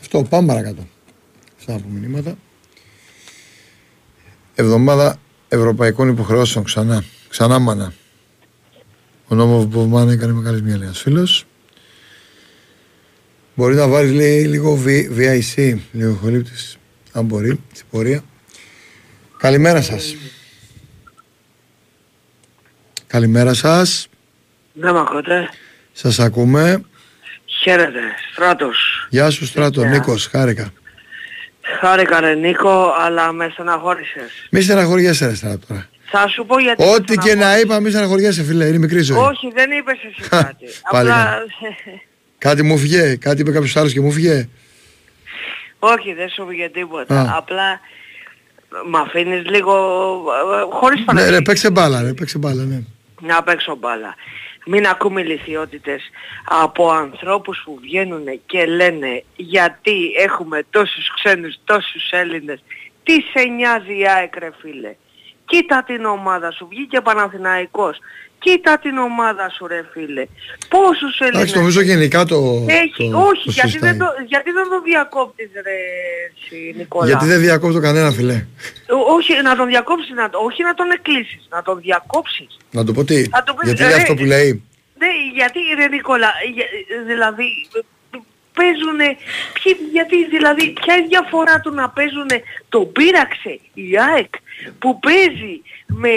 Αυτό 0.00 0.22
πάμε 0.22 0.46
παρακάτω. 0.46 0.86
Αυτά 1.58 1.74
από 1.74 1.88
μηνύματα. 1.88 2.38
Εβδομάδα 4.54 5.20
Ευρωπαϊκών 5.48 6.08
Υποχρεώσεων 6.08 6.64
ξανά. 6.64 7.04
Ξανά 7.28 7.58
μάνα. 7.58 7.92
Ο 9.28 9.34
νόμος 9.34 9.66
που 9.66 9.80
μάνα 9.80 10.12
έκανε 10.12 10.32
μεγάλη 10.32 10.62
μια 10.62 10.76
λέει 10.76 10.86
ένας 10.86 11.00
φίλος 11.00 11.46
Μπορεί 13.54 13.74
να 13.74 13.88
βάλεις 13.88 14.12
λέει, 14.12 14.44
λίγο 14.44 14.82
V- 14.86 15.18
VIC, 15.18 15.74
λέει 15.92 16.08
ο 16.08 16.18
Χολύπτης, 16.20 16.78
αν 17.12 17.24
μπορεί, 17.24 17.60
στην 17.72 17.86
πορεία. 17.90 18.20
Καλημέρα 19.38 19.82
σας. 19.82 20.16
Καλημέρα 23.06 23.54
σας. 23.54 24.08
Δεν 24.72 24.92
με 24.92 25.00
ακούτε; 25.00 25.48
Σας 25.92 26.18
ακούμε. 26.18 26.80
Χαίρετε. 27.62 28.00
Στράτος. 28.32 29.06
Γεια 29.10 29.30
σου 29.30 29.46
Στράτο, 29.46 29.80
Γεια. 29.80 29.90
Νίκος, 29.90 30.26
χάρηκα. 30.26 30.72
Χάρηκα 31.80 32.20
ρε 32.20 32.34
Νίκο, 32.34 32.94
αλλά 32.98 33.32
με 33.32 33.48
στεναχώρησες. 33.52 34.30
Μη 34.50 34.60
στεναχωριέσαι 34.60 35.26
ρε 35.26 35.34
Στράτο 35.34 35.66
τώρα. 35.66 35.88
Θα 36.10 36.28
σου 36.28 36.46
πω 36.46 36.58
γιατί... 36.58 36.84
Ό,τι 36.84 37.16
και 37.16 37.34
να 37.34 37.58
είπα 37.58 37.80
μη 37.80 37.90
στεναχωριέσαι 37.90 38.42
φίλε, 38.44 38.66
είναι 38.66 38.78
μικρή 38.78 39.00
ζωή. 39.02 39.18
Όχι, 39.18 39.50
δεν 39.54 39.70
είπες 39.70 39.98
εσύ 40.04 40.28
κάτι. 40.40 40.64
Πάλι 40.90 41.10
Απλά... 41.10 41.38
Κάτι 42.44 42.62
μου 42.62 42.78
φυγέ, 42.78 43.16
κάτι 43.16 43.40
είπε 43.40 43.50
κάποιος 43.50 43.76
άλλος 43.76 43.92
και 43.92 44.00
μου 44.00 44.10
φυγέ. 44.10 44.48
Όχι, 45.78 46.12
δεν 46.12 46.28
σου 46.28 46.46
πήγε 46.46 46.68
τίποτα. 46.68 47.20
Α. 47.20 47.36
Απλά 47.36 47.80
μ' 48.86 48.96
αφήνεις 48.96 49.46
λίγο 49.46 49.72
ε, 49.72 50.74
χωρίς 50.74 50.98
Ναι 50.98 51.04
παραγωγή 51.04 51.30
ρε, 51.30 51.42
παίξε 51.42 51.70
μπάλα 51.70 52.02
ρε, 52.02 52.12
παίξε 52.12 52.38
μπάλα, 52.38 52.64
ναι. 52.64 52.82
να 53.20 53.42
παίξω 53.42 53.76
μπάλα. 53.76 54.14
Μην 54.66 54.86
ακούμε 54.86 55.20
ηλικιότητες 55.20 56.02
από 56.44 56.90
ανθρώπους 56.90 57.62
που 57.64 57.78
βγαίνουν 57.82 58.24
και 58.46 58.66
λένε 58.66 59.24
γιατί 59.36 60.12
έχουμε 60.18 60.62
τόσους 60.70 61.12
ξένους, 61.14 61.56
τόσους 61.64 62.10
Έλληνες. 62.10 62.62
Τι 63.02 63.12
σε 63.12 63.44
νοιάζει 63.44 63.98
η 63.98 64.08
ΑΕΚ 64.08 64.36
ρε 64.38 64.50
φίλε; 64.60 64.94
Κοίτα 65.44 65.82
την 65.86 66.04
ομάδα 66.04 66.50
σου, 66.50 66.66
βγήκε 66.70 67.00
Παναθηναϊκός. 67.00 67.98
Κοίτα 68.44 68.78
την 68.78 68.96
ομάδα 68.98 69.50
σου 69.56 69.66
ρε 69.66 69.84
φίλε. 69.92 70.24
Πόσους 70.68 71.18
Έλληνες. 71.18 71.38
Εντάξει, 71.40 71.56
νομίζω 71.56 71.80
γενικά 71.80 72.24
το. 72.24 72.64
Έχει, 72.68 73.10
το- 73.10 73.18
όχι, 73.18 73.44
το 73.44 73.50
γιατί, 73.50 73.68
συζητάει. 73.68 73.90
δεν 73.90 73.98
το, 73.98 74.06
γιατί 74.26 74.50
δεν 74.50 74.66
το 74.72 74.80
διακόπτεις 74.80 75.48
ρε 75.66 75.78
εσύ, 76.28 76.74
Νικόλα; 76.76 77.06
Γιατί 77.06 77.26
δεν 77.26 77.40
διακόπτω 77.40 77.80
κανένα 77.80 78.10
φιλέ. 78.10 78.46
Ό- 78.88 79.14
Όχι, 79.16 79.32
να 79.42 79.56
τον 79.56 79.66
διακόψεις, 79.66 80.14
να, 80.14 80.30
το- 80.30 80.38
όχι 80.38 80.62
να 80.62 80.74
τον 80.74 80.90
εκκλείσεις, 80.90 81.46
να 81.50 81.62
τον 81.62 81.80
διακόψεις. 81.80 82.56
Να 82.70 82.84
το 82.84 82.92
πω 82.92 83.04
τι. 83.04 83.28
Να 83.28 83.42
το 83.42 83.54
πεις, 83.54 83.66
Γιατί 83.68 83.82
λέει 83.82 83.90
ρε, 83.92 83.96
αυτό 83.96 84.14
που 84.14 84.24
λέει. 84.24 84.62
Ναι, 84.98 85.10
γιατί 85.34 85.58
ρε 85.76 85.86
Νικόλα, 85.88 86.30
για- 86.54 86.70
δηλαδή 87.06 87.46
παίζουν, 88.58 89.00
γιατί 89.92 90.16
δηλαδή 90.36 90.64
ποια 90.80 90.94
είναι 90.94 91.04
η 91.04 91.08
διαφορά 91.08 91.60
του 91.60 91.74
να 91.74 91.88
παίζουν 91.90 92.26
το 92.68 92.80
πείραξε 92.80 93.60
η 93.74 93.98
ΑΕΚ 94.12 94.32
που 94.78 94.98
παίζει 94.98 95.54
με 95.86 96.08
9 96.08 96.12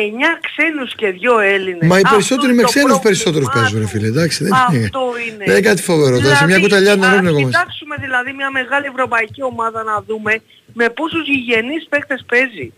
ξένους 0.47 0.95
και 0.95 1.07
2 1.11 1.39
Έλληνες. 1.43 1.87
Μα 1.89 1.97
οι 1.97 2.01
Αυτό 2.03 2.09
περισσότεροι 2.15 2.47
είναι 2.47 2.55
με 2.55 2.61
το 2.61 2.67
ξένους 2.67 2.87
πρόβλημά 2.89 3.07
περισσότερους 3.07 3.47
του. 3.47 3.53
παίζουν 3.59 3.79
ρε 3.79 3.87
φίλε. 3.87 4.07
Εντάξει, 4.07 4.43
δεν 4.43 4.53
είναι. 4.71 4.85
Αυτό 4.85 5.01
είναι. 5.27 5.43
Δεν 5.45 5.57
είναι 5.57 5.67
κάτι 5.69 5.81
φοβερό. 5.81 6.19
Τώρα 6.19 6.35
σε 6.35 6.45
μια 6.45 6.59
κουταλιά 6.59 6.95
να 6.95 7.07
ρίχνουν 7.11 7.27
ας 7.27 7.31
ακόμα. 7.33 7.49
κοιτάξουμε 7.49 7.95
δηλαδή 7.99 8.33
μια 8.33 8.49
μεγάλη 8.51 8.85
ευρωπαϊκή 8.85 9.41
ομάδα 9.43 9.83
να 9.83 10.01
δούμε 10.07 10.33
με 10.73 10.89
πόσους 10.89 11.23
γηγενείς 11.27 11.85
παίκτες 11.89 12.25
παίζει. 12.31 12.73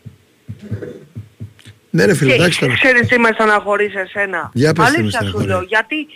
Ναι 1.89 2.05
ρε 2.05 2.13
φίλε, 2.15 2.33
εντάξει 2.33 2.59
Και 2.59 2.65
τώρα. 2.65 2.77
ξέρεις 2.77 3.07
τι 3.07 3.19
με 3.19 3.29
στεναχωρείς 3.33 3.95
εσένα; 3.95 4.49
Για 4.53 4.73
πες 4.73 4.85
τι 4.85 4.91
με 4.91 4.97
Αλήθεια 4.97 5.19
σου 5.19 5.25
στεναχωρεί. 5.27 5.47
λέω. 5.47 5.61
Γιατί, 5.61 6.07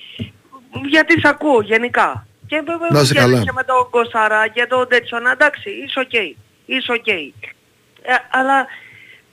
γιατί 0.89 1.19
σ' 1.19 1.25
ακούω 1.25 1.61
γενικά. 1.61 2.27
Και 2.47 2.55
βέβαια 2.65 2.87
Να 2.91 2.99
είσαι 2.99 3.13
και, 3.13 3.19
καλά. 3.19 3.43
και 3.43 3.51
με 3.55 3.63
τον 3.63 3.89
Κωνσταρά 3.89 4.47
και 4.47 4.65
τον 4.69 4.87
Τέτσονα, 4.87 5.31
εντάξει, 5.31 5.69
είσαι 5.85 5.99
οκ. 5.99 6.13
Είσαι 6.65 6.91
οκ. 6.91 7.07
Ε, 7.07 8.13
αλλά 8.31 8.57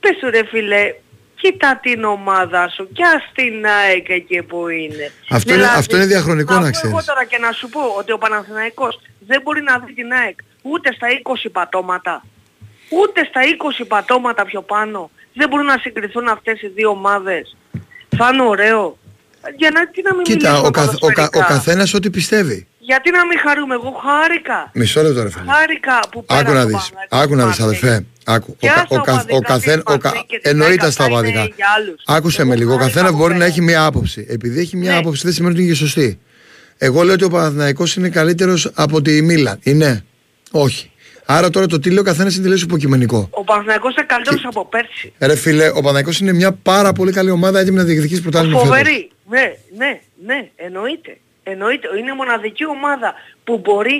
πες 0.01 0.17
του 0.19 0.29
ρε 0.29 0.45
φίλε, 0.45 0.93
κοίτα 1.35 1.79
την 1.81 2.03
ομάδα 2.03 2.69
σου 2.69 2.87
και 2.93 3.03
ας 3.03 3.23
την 3.33 3.65
ΑΕΚ 3.65 4.09
εκεί 4.09 4.41
που 4.43 4.67
είναι. 4.67 5.11
Αυτό 5.29 5.53
είναι- 5.53 5.65
αυτό 5.65 5.95
είναι 5.95 6.05
διαχρονικό, 6.05 6.53
να 6.53 6.59
πω 6.59 6.69
ξέρεις. 6.69 6.91
Εγώ 6.91 7.03
τώρα 7.05 7.23
και 7.25 7.37
να 7.37 7.51
σου 7.51 7.69
πω 7.69 7.81
ότι 7.97 8.11
ο 8.11 8.17
Παναθηναϊκός 8.17 9.01
δεν 9.27 9.41
μπορεί 9.41 9.61
να 9.61 9.79
δει 9.79 9.93
την 9.93 10.11
ΑΕΚ 10.13 10.37
ούτε 10.61 10.93
στα 10.93 11.07
20 11.09 11.49
πατώματα. 11.49 12.25
Ούτε 12.89 13.25
στα 13.29 13.41
20 13.45 13.85
πατώματα 13.85 14.45
πιο 14.45 14.61
πάνω. 14.61 15.09
Δεν 15.33 15.49
μπορούν 15.49 15.65
να 15.65 15.77
συγκριθούν 15.77 16.27
αυτές 16.27 16.61
οι 16.61 16.67
δύο 16.67 16.89
ομάδες. 16.89 17.57
Θα 18.17 18.29
είναι 18.33 18.41
ωραίο. 18.43 18.97
Για 19.57 19.69
να, 19.73 19.87
τι 19.89 20.01
να 20.01 20.13
μην 20.15 20.23
Κοίτα, 20.23 20.47
μιλήσουμε 20.49 20.67
ο, 20.67 20.71
καθ, 20.71 20.87
ο, 20.87 20.89
κα- 20.89 20.97
ο 20.97 21.29
ποδοσφαιρικά. 21.29 21.53
καθένας 21.53 21.93
ό,τι 21.93 22.09
πιστεύει. 22.09 22.67
Γιατί 22.79 23.11
να 23.11 23.25
μην 23.25 23.37
χαρούμε, 23.45 23.73
εγώ 23.73 23.91
χάρηκα. 24.05 24.71
Μισό 24.73 25.01
λεπτό 25.01 25.23
ρε 25.23 25.29
φίλε. 25.31 25.51
Χάρηκα 25.51 25.99
που 26.11 26.23
Άκου 26.27 26.43
πέρασε 26.43 26.53
να 26.53 26.61
ο 26.61 26.65
δεις, 26.65 26.73
Παναθηναϊκός 26.89 27.19
άκου 27.21 27.35
να 27.35 27.45
δεις 27.47 27.59
Μάρτιν. 27.59 27.65
αδελφέ. 27.65 28.05
Άκου. 28.25 28.51
Ο, 28.51 28.55
Και 28.59 28.67
κα- 28.67 28.73
άστα 28.73 28.95
ο, 28.99 29.01
καθ- 29.01 29.31
ο 29.31 29.35
οπαδικά 29.35 29.53
καθένα, 29.53 29.83
τι 29.83 29.93
ο, 29.93 29.97
κα- 29.97 30.09
σπαθί 30.09 30.25
και 30.27 30.39
τι 30.43 30.49
εννοείται 30.49 30.71
δέκα, 30.75 30.91
στα 30.91 31.03
αυτά 31.03 31.17
είναι 31.19 31.29
οπαδικά. 31.29 31.53
για 31.55 31.65
άλλους. 31.77 32.03
Άκουσε 32.05 32.43
με 32.43 32.55
λίγο, 32.55 32.73
ο 32.73 32.77
καθένας 32.77 33.11
μπορεί 33.11 33.35
να 33.35 33.45
έχει 33.45 33.61
μία 33.61 33.85
άποψη. 33.85 34.25
Επειδή 34.29 34.59
έχει 34.59 34.77
μία 34.77 34.97
άποψη 34.97 35.21
δεν 35.23 35.33
σημαίνει 35.33 35.53
ότι 35.53 35.63
είναι 35.63 35.71
και 35.71 35.77
σωστή. 35.77 36.19
Εγώ 36.77 37.03
λέω 37.03 37.13
ότι 37.13 37.23
ο 37.23 37.29
Παναθηναϊκός 37.29 37.95
είναι 37.95 38.09
καλύτερος 38.09 38.71
από 38.73 39.01
τη 39.01 39.21
Μίλαν. 39.21 39.59
Είναι. 39.63 40.03
Όχι. 40.51 40.91
Άρα 41.25 41.49
τώρα 41.49 41.65
το 41.65 41.79
τι 41.79 41.89
λέει 41.89 41.97
ο 41.99 42.03
καθένας 42.03 42.33
είναι 42.33 42.43
τελείως 42.43 42.61
υποκειμενικό. 42.61 43.27
Ο 43.31 43.43
Παναθηναϊκός 43.43 43.95
είναι 43.95 44.05
καλύτερος 44.05 44.45
από 44.45 44.65
πέρσι. 44.65 45.13
Ρε 45.19 45.35
φίλε, 45.35 45.67
ο 45.69 45.73
Παναθηναϊκός 45.73 46.19
είναι 46.19 46.33
μια 46.33 46.51
πάρα 46.51 46.93
πολύ 46.93 47.11
καλή 47.11 47.29
ομάδα 47.29 47.59
έτοιμη 47.59 47.77
να 47.77 47.83
διεκδικήσει 47.83 48.21
πρωτάθλημα 48.21 48.57
φέτος. 48.59 48.69
Φοβερή. 48.77 49.09
Ναι, 49.33 49.45
ναι, 49.77 49.91
ναι, 50.27 50.39
εννοείται. 50.55 51.17
Εννοείται. 51.43 51.87
Είναι 51.99 52.11
η 52.11 52.15
μοναδική 52.21 52.65
ομάδα 52.77 53.09
που 53.43 53.53
μπορεί 53.63 53.97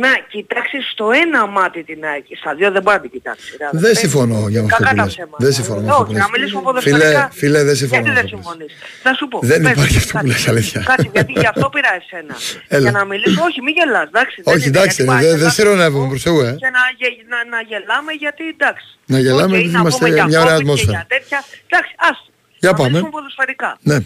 να 0.00 0.08
κοιτάξει 0.32 0.76
στο 0.92 1.06
ένα 1.24 1.46
μάτι 1.46 1.80
την 1.90 2.04
ΑΕΚ. 2.10 2.24
Στα 2.42 2.54
δύο 2.58 2.68
δεν 2.70 2.82
μπορεί 2.82 2.96
να 2.96 3.02
την 3.02 3.10
κοιτάξει. 3.10 3.50
ρε, 3.60 3.66
Δεν 3.70 3.78
αδερφέ. 3.78 3.98
συμφωνώ 4.04 4.38
για 4.52 4.60
αυτό 4.62 4.76
Κακά 4.76 4.90
που 4.90 4.96
τα 4.96 5.02
λες. 5.04 5.12
ψέματα. 5.14 5.36
Δεν 5.44 5.52
συμφωνώ 5.58 5.80
με 5.80 5.88
αυτό 5.90 6.02
που 6.04 6.10
Όχι, 6.10 6.18
να 6.20 6.26
λες. 6.26 6.30
μιλήσουμε 6.34 6.60
Φίλε, 6.60 6.72
ποδοσφαιρικά. 6.72 7.24
φίλε, 7.40 7.60
δεν 7.68 7.76
συμφωνώ 7.80 8.02
Γιατί 8.02 8.08
με 8.08 8.14
δεν 8.20 8.24
αυτό 8.24 8.36
που 8.36 8.58
λες. 8.58 8.70
συμφωνείς; 8.70 9.02
Θα 9.06 9.12
σου 9.18 9.24
πω. 9.32 9.38
Δεν 9.50 9.58
πες, 9.62 9.70
υπάρχει 9.74 9.96
αυτό 10.02 10.12
που 10.12 10.16
κάτσε, 10.18 10.32
λες, 10.32 10.48
αλήθεια. 10.52 10.80
Κάτσε, 10.90 11.08
γιατί 11.16 11.32
γι' 11.42 11.50
αυτό 11.54 11.66
πήρα 11.74 11.90
εσένα. 12.00 12.34
Έλα. 12.76 12.82
Για 12.86 12.94
να 12.98 13.04
μιλήσω, 13.12 13.40
όχι 13.48 13.58
μη 13.66 13.70
γελάς, 13.78 14.06
εντάξει. 14.12 14.36
δεν 14.44 14.54
Όχι, 14.54 14.66
είναι, 14.68 14.78
εντάξει, 14.78 14.94
γιατί 14.96 15.02
δεν 15.02 15.10
πάει, 15.12 15.24
δεν 15.30 15.36
γελάς 15.38 15.54
σε 15.58 15.62
ρωνεύομαι 15.68 16.08
προς 16.12 16.22
Θεού, 16.26 16.38
ε. 16.48 16.50
και 16.62 16.70
να, 16.76 16.82
γε- 17.00 17.18
να, 17.32 17.38
να 17.54 17.58
γελάμε 17.70 18.12
γιατί 18.22 18.42
εντάξει. 18.54 18.86
Να 19.12 19.18
γελάμε 19.24 19.52
Οκ, 19.54 19.60
επειδή 19.60 19.74
να 19.76 19.80
είμαστε 19.82 20.00
πούμε 20.04 20.14
για 20.18 20.24
μια 20.30 20.40
ωραία 20.44 20.54
COVID 20.56 20.62
και 20.62 20.64
ατμόσφαιρα. 20.66 20.92
για 20.98 21.06
τέτοια. 21.14 21.38
Εντάξει, 21.68 21.92
ας. 22.10 22.18
Για 22.62 22.70
να 22.70 22.76
πάμε. 22.78 22.88
μιλήσουμε 22.88 23.14
ποδοσφαιρικά. 23.16 23.70
Ναι. 23.90 23.98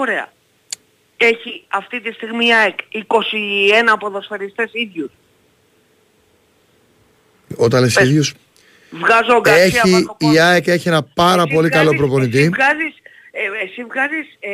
Ωραία. 0.00 0.32
Έχει 1.16 1.64
αυτή 1.68 2.00
τη 2.00 2.12
στιγμή 2.12 2.46
η 2.46 2.54
ΑΕΚ 2.54 2.78
21 2.92 3.96
ποδοσφαιριστές 3.98 4.70
ίδιους. 4.72 5.10
Όταν 7.56 7.80
λες 7.82 7.96
ίδιους, 7.96 8.34
Βγάζω 8.90 9.36
ο 9.36 9.40
Γκαρσία 9.40 9.64
έχει, 9.64 9.90
Μαρκοπόλου. 9.90 10.32
η 10.34 10.38
ΑΕΚ 10.40 10.66
έχει 10.66 10.88
ένα 10.88 11.02
πάρα 11.02 11.42
Εσύ 11.42 11.54
πολύ 11.54 11.68
καλό 11.68 11.82
βγάζεις- 11.90 12.00
Εσύ 12.00 12.08
προπονητή. 12.10 12.48
βγάζεις, 12.48 12.94
ε, 13.30 13.64
εσύ 13.64 13.84
βγάζεις 13.84 14.26
ε, 14.40 14.50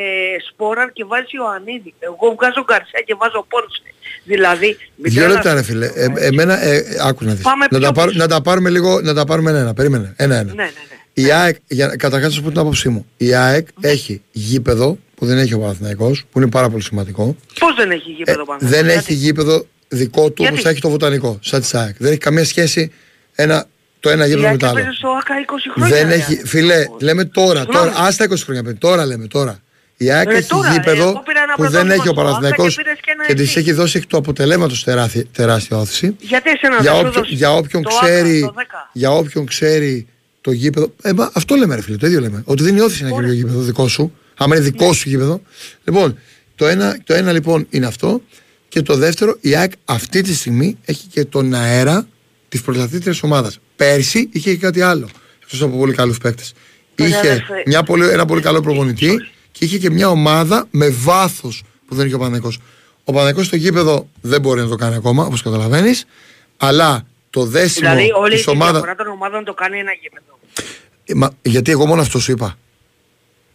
Σπόραρ 0.50 0.92
και 0.92 1.04
βάζεις 1.04 1.32
Ιωαννίδη. 1.32 1.94
Εγώ 1.98 2.34
βγάζω 2.38 2.64
Γκαρσία 2.64 3.00
και 3.06 3.14
βάζω 3.18 3.46
Πόνσε. 3.48 3.82
Δηλαδή, 4.24 4.76
μην 4.96 5.12
Δύο 5.12 5.22
τρελαθείς. 5.22 5.34
λεπτά 5.44 5.54
ρε 5.54 5.62
φίλε. 5.62 5.86
Ε, 5.86 6.26
εμένα, 6.26 6.62
ε, 6.62 6.82
άκου 7.02 7.24
να 7.24 7.32
δεις. 7.34 7.42
Πάμε 7.42 7.66
Να 7.70 7.78
πιο 7.78 7.86
τα, 7.86 7.92
πάρ- 7.92 8.06
πίσω. 8.08 8.18
να 8.18 8.28
τα 8.28 8.40
πάρουμε 8.42 8.70
λίγο, 8.70 9.00
να 9.00 9.14
τα 9.14 9.24
πάρουμε 9.24 9.50
ένα-ένα. 9.50 9.74
Περίμενε. 9.74 10.14
Ένα-ένα. 10.16 10.54
Ναι, 10.54 10.62
ναι, 10.62 10.68
ναι. 10.90 10.96
Η 11.22 11.30
ΑΕΚ, 11.32 11.56
για, 11.66 11.86
καταρχάς 11.86 12.28
να 12.28 12.34
σου 12.34 12.42
πω 12.42 12.48
την 12.48 12.58
άποψή 12.58 12.88
μου. 12.88 13.06
Η 13.16 13.34
ΑΕΚ 13.34 13.68
έχει 13.80 14.22
γήπεδο 14.32 14.98
που 15.14 15.26
δεν 15.26 15.38
έχει 15.38 15.54
ο 15.54 15.58
Παναθηναϊκός, 15.58 16.24
που 16.32 16.38
είναι 16.38 16.50
πάρα 16.50 16.68
πολύ 16.68 16.82
σημαντικό. 16.82 17.36
Πώς 17.58 17.74
δεν 17.76 17.90
έχει 17.90 18.10
γήπεδο 18.10 18.44
πάνω. 18.44 18.58
Ε, 18.62 18.66
δεν 18.68 18.88
έχει 18.88 19.14
γήπεδο 19.14 19.66
δικό 19.88 20.20
του 20.30 20.34
Γιατί; 20.36 20.52
όπως 20.52 20.62
θα 20.62 20.70
έχει 20.70 20.80
το 20.80 20.88
βοτανικό, 20.88 21.38
σαν 21.42 21.60
της 21.60 21.74
ΑΕΚ. 21.74 21.94
Δεν 21.98 22.10
έχει 22.10 22.20
καμία 22.20 22.44
σχέση 22.44 22.92
ένα, 23.34 23.66
το 24.00 24.10
ένα 24.10 24.24
Η 24.26 24.28
γήπεδο 24.28 24.42
με 24.42 24.48
ΑΕΚ 24.48 24.58
το 24.58 24.66
άλλο. 24.66 24.78
έπαιζε 24.78 24.96
στο 24.96 25.08
ΆΚΑ 25.08 25.34
20 25.46 25.72
χρόνια. 25.74 25.96
Δεν 25.96 26.08
ρε. 26.08 26.14
έχει, 26.14 26.42
φιλέ, 26.46 26.84
λέμε 27.00 27.24
τώρα, 27.24 27.60
Συγγνώμη. 27.60 27.90
τώρα, 27.90 28.06
άστα 28.06 28.26
20 28.28 28.34
χρόνια 28.44 28.62
πριν, 28.62 28.78
τώρα 28.78 29.06
λέμε, 29.06 29.26
τώρα. 29.26 29.58
Η 29.96 30.10
ΑΕΚ 30.10 30.30
Ρε, 30.30 30.36
έχει 30.36 30.48
τώρα, 30.48 30.68
ε, 30.68 30.72
γήπεδο 30.72 31.08
εγώ 31.08 31.22
πήρα 31.26 31.42
ένα 31.42 31.54
που 31.54 31.62
δεν 31.62 31.70
πρωτάθλημα 31.70 31.94
έχει 31.94 32.08
ο 32.08 32.12
στο 32.12 32.20
Άστα 32.20 32.22
Παναθηναϊκός 32.22 32.74
και 32.76 32.82
πήρες 32.82 32.98
και 33.00 33.10
ένα 33.14 33.26
και 33.26 33.34
της 33.34 33.48
εσύ. 33.48 33.58
έχει 33.58 33.72
δώσει 33.72 33.98
εκ 33.98 34.06
του 34.06 34.16
αποτελέματος 34.16 34.84
τεράστια, 34.84 35.24
τεράστια 35.32 35.76
όθηση. 35.76 36.16
Γιατί 36.20 36.50
εσένα 36.50 36.76
Για, 36.80 36.92
δεν 36.92 37.00
σου 37.00 37.06
όποιον, 37.06 37.22
δώσει 37.22 37.34
για 37.34 37.52
όποιον 37.54 37.82
το 37.82 37.90
ΆΚΑ, 37.96 38.06
ξέρει, 38.06 38.40
το 38.40 38.54
10. 38.56 38.62
για 38.92 39.10
όποιον 39.10 39.46
ξέρει 39.46 40.06
το 40.40 40.52
γήπεδο. 40.52 40.92
Ε, 41.02 41.12
μα, 41.12 41.30
αυτό 41.34 41.54
λέμε 41.54 41.74
ρε 41.74 41.82
φίλε, 41.82 41.96
το 41.96 42.06
ίδιο 42.06 42.20
λέμε. 42.20 42.42
Ότι 42.44 42.62
δεν 42.62 42.72
είναι 42.74 42.82
όθηση 42.82 43.00
ένα 43.02 43.10
καινούργιο 43.10 43.34
γήπεδο 43.34 43.60
δικό 43.60 43.88
σου. 43.88 44.12
Άμα 44.36 44.56
είναι 44.56 44.64
δικό 44.64 44.92
σου 44.92 45.08
γήπεδο. 45.08 45.42
Λοιπόν, 45.84 46.18
το 46.54 46.66
ένα, 46.66 46.98
το 47.04 47.14
ένα 47.14 47.32
λοιπόν 47.32 47.66
είναι 47.70 47.86
αυτό. 47.86 48.22
Και 48.68 48.82
το 48.82 48.96
δεύτερο, 48.96 49.36
η 49.40 49.54
ΑΕΚ 49.56 49.72
αυτή 49.84 50.22
τη 50.22 50.34
στιγμή 50.34 50.76
έχει 50.84 51.06
και 51.06 51.24
τον 51.24 51.54
αέρα 51.54 52.08
της 52.48 52.60
πρωταθλήτριας 52.62 53.22
ομάδας. 53.22 53.58
Πέρσι 53.76 54.28
είχε 54.32 54.50
και 54.50 54.56
κάτι 54.56 54.80
άλλο. 54.80 55.08
Εκτός 55.42 55.62
από 55.62 55.76
πολύ 55.78 55.92
καλούς 55.94 56.18
παίκτες. 56.18 56.52
Ωραία, 57.00 57.10
Είχε 57.18 57.18
αδερφέ. 57.30 57.62
μια 57.66 57.82
πολύ, 57.82 58.08
ένα 58.08 58.24
πολύ 58.24 58.40
καλό 58.40 58.60
προπονητή 58.60 59.14
και 59.52 59.64
είχε 59.64 59.78
και 59.78 59.90
μια 59.90 60.08
ομάδα 60.08 60.66
με 60.70 60.88
βάθος 60.88 61.62
που 61.88 61.94
δεν 61.94 62.06
είχε 62.06 62.14
ο 62.14 62.18
Παναγικός. 62.18 62.58
Ο 63.04 63.12
Παναγικός 63.12 63.46
στο 63.46 63.56
γήπεδο 63.56 64.08
δεν 64.20 64.40
μπορεί 64.40 64.60
να 64.60 64.68
το 64.68 64.76
κάνει 64.76 64.94
ακόμα, 64.94 65.24
όπως 65.24 65.42
καταλαβαίνεις. 65.42 66.04
Αλλά 66.56 67.06
το 67.38 67.44
δέσιμο 67.44 67.88
Δηλαδή 67.90 68.10
όλη 68.12 68.34
της 68.34 68.44
η 68.44 68.50
ομάδα. 68.50 68.70
διαφορά 68.72 68.94
των 68.94 69.06
ομάδων 69.06 69.44
το 69.44 69.54
κάνει 69.54 69.78
ένα 69.78 69.90
γήπεδο. 70.02 70.38
Ε, 71.04 71.14
Μα, 71.14 71.30
γιατί 71.42 71.70
εγώ 71.70 71.86
μόνος 71.86 72.06
αυτό 72.06 72.18
σου 72.18 72.32
είπα. 72.32 72.58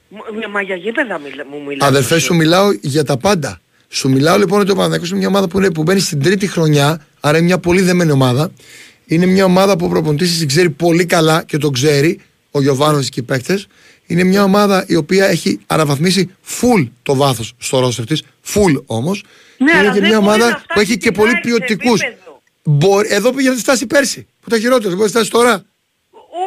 Μ- 0.10 0.48
Μα 0.52 0.62
για 0.62 0.76
γήπεδα 0.76 1.20
μιλα- 1.20 1.46
μου 1.52 1.64
μιλάς. 1.68 1.88
Αδερφέ, 1.88 2.16
εσύ. 2.16 2.26
σου 2.26 2.36
μιλάω 2.36 2.72
για 2.82 3.04
τα 3.04 3.18
πάντα. 3.18 3.62
Σου 3.90 4.10
μιλάω 4.10 4.38
λοιπόν 4.38 4.60
ότι 4.60 4.72
ο 4.72 4.74
Παναθηναϊκός 4.74 5.10
είναι 5.10 5.18
μια 5.20 5.28
ομάδα 5.28 5.48
που, 5.48 5.58
είναι, 5.58 5.72
που 5.72 5.84
μπαίνει 5.84 6.00
στην 6.00 6.22
τρίτη 6.22 6.48
χρονιά, 6.48 7.06
άρα 7.20 7.38
είναι 7.38 7.46
μια 7.46 7.58
πολύ 7.58 7.82
δεμένη 7.82 8.12
ομάδα. 8.12 8.52
Είναι 9.06 9.26
μια 9.26 9.46
ομάδα 9.46 9.76
που 9.78 9.86
ο 9.86 9.90
προπονητής 9.90 10.38
την 10.38 10.48
ξέρει 10.48 10.70
πολύ 10.70 11.06
καλά 11.06 11.44
και 11.44 11.58
τον 11.58 11.74
ξέρει, 11.74 12.20
ο 12.52 12.62
Γιωβάνοβιτς 12.62 13.10
και 13.10 13.20
οι 13.20 13.24
παίκτες. 13.24 13.68
Είναι 14.08 14.24
μια 14.24 14.44
ομάδα 14.44 14.86
η 14.88 14.96
οποία 14.96 15.26
έχει 15.26 15.60
αναβαθμίσει 15.68 16.30
full 16.62 16.88
το 17.04 17.16
βάθος 17.16 17.54
στο 17.58 17.80
ρόστερ 17.80 18.06
της, 18.06 18.24
full 18.54 18.84
όμως. 18.86 19.24
Ναι, 19.58 19.72
είναι 19.72 19.80
αλλά 19.80 19.92
και 19.94 20.00
δεν 20.00 20.10
μια 20.10 20.20
μπορεί 20.22 20.30
να 20.30 20.44
ομάδα 20.46 20.56
που 20.56 20.62
φτάσει 20.64 20.80
έχει 20.92 20.98
και 20.98 21.10
την 21.10 21.14
πολύ 21.14 21.30
ΑΕΚ 21.34 21.44
σε 21.44 21.50
ποιοτικούς. 21.50 22.02
επίπεδο. 22.02 22.23
Μπορεί, 22.64 23.08
εδώ 23.12 23.32
πήγε 23.32 23.50
να 23.50 23.56
τη 23.56 23.62
φτάσει 23.62 23.88
πέρσι, 23.88 24.28
που 24.42 24.50
τα 24.50 24.58
χειρότερα, 24.60 24.90
δεν 24.90 24.98
μπορεί 24.98 25.12
να 25.14 25.20
τη 25.20 25.26
φτάσει 25.26 25.32
τώρα. 25.32 25.64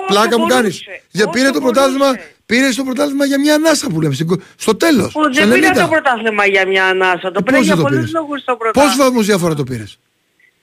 Πλάκα 0.06 0.38
μου 0.38 0.46
μπορούσε, 0.46 0.54
κάνεις. 0.60 0.84
Για 1.10 1.28
πήρε 1.28 1.50
το 1.50 1.60
πρωτάθλημα, 1.60 2.06
πήρε 2.46 2.68
το 2.68 2.84
πρωτάθλημα 2.84 3.24
για 3.24 3.40
μια 3.40 3.54
ανάσα 3.54 3.86
που 3.88 4.00
λέμε, 4.00 4.14
στην- 4.14 4.42
στο 4.56 4.76
τέλος. 4.76 5.14
Ο, 5.14 5.22
στο 5.22 5.46
δεν 5.46 5.52
πήρα 5.52 5.70
90. 5.72 5.80
το 5.80 5.88
πρωτάθλημα 5.88 6.46
για 6.46 6.66
μια 6.66 6.84
ανάσα. 6.86 7.30
Το 7.32 7.42
πήρα 7.42 7.56
πώς 7.56 7.66
για 7.66 7.74
δεν 7.74 7.84
το 7.84 7.88
πολλούς 7.88 7.98
πήρες; 7.98 8.12
λόγους 8.12 8.44
το 8.44 8.56
Πόσους 8.56 8.72
πρωτάθλημα. 8.72 9.04
βαθμούς 9.04 9.26
διαφορά 9.26 9.54
το 9.54 9.64
πήρες; 9.64 9.98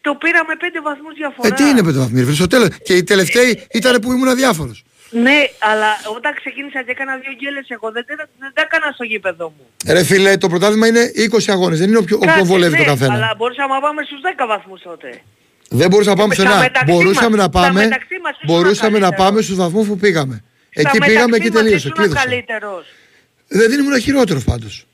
Το 0.02 0.16
πήρα 0.16 0.46
με 0.48 0.56
πέντε 0.56 0.82
βαθμούς 0.82 1.14
διαφορά. 1.22 1.48
Ε, 1.48 1.52
τι 1.52 1.64
είναι 1.70 1.84
πέντε 1.84 1.98
βαθμοί, 2.00 2.18
ρε 2.20 2.26
φίλε, 2.26 2.36
στο 2.36 2.48
τέλος. 2.48 2.68
Και 2.84 2.94
οι 2.96 3.04
τελευταίοι 3.04 3.68
ήταν 3.72 4.00
που 4.02 4.12
ήμουν 4.12 4.28
αδιάφορος. 4.28 4.84
Ναι, 5.10 5.38
αλλά 5.60 5.90
όταν 6.16 6.32
ξεκίνησα 6.42 6.84
και 6.86 6.92
έκανα 6.92 7.14
δύο 7.24 7.34
γκέλες 7.40 7.66
εγώ 7.70 7.92
δεν, 7.92 8.06
τα- 8.08 8.28
δεν 8.40 8.52
τα 8.54 8.62
έκανα 8.62 8.92
στο 8.94 9.04
γήπεδο 9.04 9.46
μου. 9.58 9.66
Ρε 9.96 10.04
φίλε, 10.04 10.38
το 10.38 10.48
πρωτάθλημα 10.50 10.88
είναι 10.88 11.12
20 11.16 11.52
αγώνες, 11.52 11.80
δεν 11.80 11.88
είναι 11.90 11.98
όποιο, 11.98 12.16
όποιο 12.18 12.30
Κάτσε, 12.32 12.44
βολεύει 12.52 12.78
ναι, 12.78 12.84
το 12.84 12.90
καθένα. 12.92 13.14
Αλλά 13.14 13.34
μπορούσαμε 13.38 13.74
να 13.74 13.80
πάμε 13.80 14.02
στους 14.08 14.20
10 14.22 14.46
βαθμούς 14.48 14.82
τότε. 14.82 15.22
Δεν 15.76 15.90
μπορούσαμε 15.90 16.16
να 16.16 16.22
πάμε 16.22 16.34
Στα 16.34 16.44
πουθενά. 16.44 16.62
μεταξύ 16.62 16.92
Μπορούσαμε 16.94 17.30
μας, 17.38 17.38
να 17.38 17.44
στα 17.44 17.50
πάμε, 17.60 17.82
μεταξύ 17.84 18.16
μας 18.24 18.32
ήσουν 18.42 18.46
μπορούσαμε 18.56 18.98
να 19.00 19.00
καλύτερος. 19.00 19.26
πάμε 19.30 19.42
στους 19.42 19.56
βαθμούς 19.56 19.88
που 19.88 19.98
πήγαμε. 19.98 20.44
Εκεί 20.70 20.90
Στα 20.90 21.06
πήγαμε 21.06 21.26
μεταξύ 21.26 21.42
και 21.50 21.54
μας 21.54 21.62
τελείωσε, 21.64 21.88
ήσουν 21.88 21.92
κλείδωσε. 21.98 22.26
καλύτερος. 22.26 22.86
Δεν 23.48 23.72
ήμουν 23.80 24.00
χειρότερος 24.02 24.44
πάντως. 24.44 24.86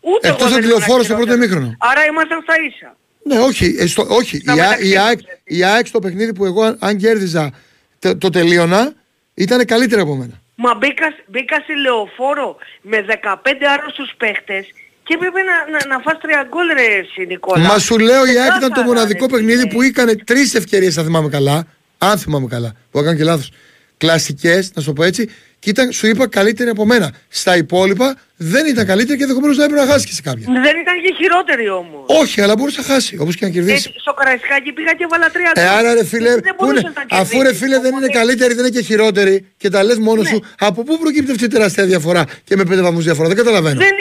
Ούτε 0.00 0.28
Εκτός 0.28 0.32
εγώ 0.32 0.44
από 0.44 0.54
δεν 0.54 0.60
τη 0.62 0.66
ήμουν 0.68 0.78
λεωφόρο 0.78 1.02
στο 1.02 1.14
πρώτο 1.14 1.30
χειρότερος. 1.30 1.52
ημίχρονο. 1.54 1.76
Άρα 1.90 2.04
ήμασταν 2.10 2.38
στα 2.42 2.54
ίσα. 2.68 2.96
Ναι, 3.22 3.38
όχι. 3.38 3.76
ε, 3.78 3.86
στο, 3.86 4.06
όχι. 4.08 4.36
Στα 4.38 4.54
Η, 4.54 4.60
Α- 4.60 4.62
μεταξύ 4.64 4.88
η, 4.88 4.94
μας, 4.94 5.04
ΑΕΚ, 5.06 5.18
η 5.44 5.64
ΑΕΚ 5.64 5.86
στο 5.86 5.98
παιχνίδι 5.98 6.32
που 6.34 6.44
εγώ 6.44 6.62
αν, 6.62 6.76
αν 6.80 6.96
κέρδιζα 6.96 7.50
τε- 7.98 8.18
το 8.18 8.28
τελείωνα 8.30 8.92
ήταν 9.34 9.64
καλύτερα 9.64 10.02
από 10.02 10.14
μένα. 10.16 10.42
Μα 10.54 10.74
μπήκα, 10.74 11.06
μπήκα 11.26 11.56
στη 11.62 11.76
λεωφόρο 11.76 12.56
με 12.80 13.04
15 13.08 13.66
άρρωστους 13.78 14.10
παίχτες 14.16 14.66
και 15.08 15.14
έπρεπε 15.18 15.40
να, 15.50 15.56
να, 15.72 15.96
να 15.96 16.02
φας 16.04 16.16
τρία 16.22 16.46
γκολ 16.50 16.66
ρε 16.78 16.86
εσύ 17.02 17.20
Νικόλα. 17.26 17.64
Μα 17.70 17.78
σου 17.78 17.98
λέω 17.98 18.22
η 18.26 18.36
ΑΕΚ 18.42 18.46
ήταν 18.46 18.50
το 18.52 18.58
Ξεκάθαρα, 18.58 18.86
μοναδικό 18.86 19.26
ρε, 19.26 19.32
παιχνίδι 19.32 19.60
φίλε. 19.60 19.72
που 19.72 19.82
έκανε 19.82 20.12
τρεις 20.30 20.54
ευκαιρίες, 20.54 20.98
αν 20.98 21.04
θυμάμαι 21.04 21.28
καλά. 21.28 21.66
Αν 21.98 22.18
θυμάμαι 22.18 22.46
καλά. 22.46 22.70
Που 22.90 22.98
έκανα 22.98 23.16
και 23.16 23.24
λάθος. 23.24 23.50
Κλασικές, 23.96 24.70
να 24.74 24.80
σου 24.82 24.86
το 24.88 24.92
πω 24.92 25.02
έτσι. 25.04 25.30
Και 25.60 25.70
ήταν, 25.70 25.92
σου 25.92 26.06
είπα, 26.06 26.28
καλύτερη 26.28 26.70
από 26.70 26.84
μένα. 26.86 27.12
Στα 27.28 27.56
υπόλοιπα 27.56 28.16
δεν 28.36 28.66
ήταν 28.66 28.86
καλύτερη 28.86 29.16
και 29.16 29.22
ενδεχομένως 29.22 29.56
να 29.56 29.64
έπρεπε 29.64 29.82
να 29.84 29.90
χάσεις 29.90 30.06
και 30.06 30.12
σε 30.12 30.22
κάποια. 30.22 30.44
Δεν 30.46 30.76
ήταν 30.82 30.94
και 31.04 31.14
χειρότερη 31.18 31.68
όμως. 31.68 32.04
Όχι, 32.06 32.40
αλλά 32.40 32.56
μπορούσε 32.56 32.80
να 32.80 32.86
χάσει, 32.86 33.16
όπως 33.20 33.34
και 33.36 33.44
να 33.44 33.50
κερδίσει. 33.50 33.92
Ε, 33.96 34.00
στο 34.00 34.12
Καραϊσκάκι 34.12 34.72
πήγα 34.72 34.92
και 34.92 35.04
έβαλα 35.04 35.30
τρία 35.30 35.50
Ε, 35.54 35.60
γκολ. 35.60 35.76
άρα 35.78 35.94
ρε 35.94 36.04
φίλε, 36.04 36.30
Δεν 36.30 36.42
που 36.42 36.64
μπορούσες 36.64 36.82
είναι, 36.82 36.92
να 37.10 37.18
αφού 37.18 37.32
ρε 37.36 37.38
κερδίσεις. 37.42 37.58
φίλε 37.62 37.78
δεν 37.80 37.94
είναι 37.94 38.06
καλύτερη, 38.08 38.54
δεν 38.54 38.64
είναι 38.64 38.74
και 38.78 38.82
χειρότερη 38.84 39.46
και 39.56 39.68
τα 39.70 39.82
λες 39.84 39.98
μόνος 39.98 40.24
Ναι. 40.24 40.30
σου, 40.30 40.44
από 40.58 40.82
πού 40.82 40.98
προκύπτει 40.98 41.30
αυτή 41.30 41.44
η 41.44 41.48
τεράστια 41.48 41.84
διαφορά 41.84 42.24
και 42.44 42.56
με 42.56 42.64
πέντε 42.64 42.82
βαθμούς 42.82 43.04
διαφορά, 43.04 43.28
δεν 43.28 43.36
καταλαβαίνω. 43.36 43.80
Δεν 43.80 43.94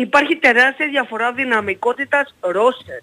υπάρχει 0.02 0.36
τεράστια 0.36 0.86
διαφορά 0.88 1.32
δυναμικότητας 1.32 2.34
ρόστερ. 2.40 3.00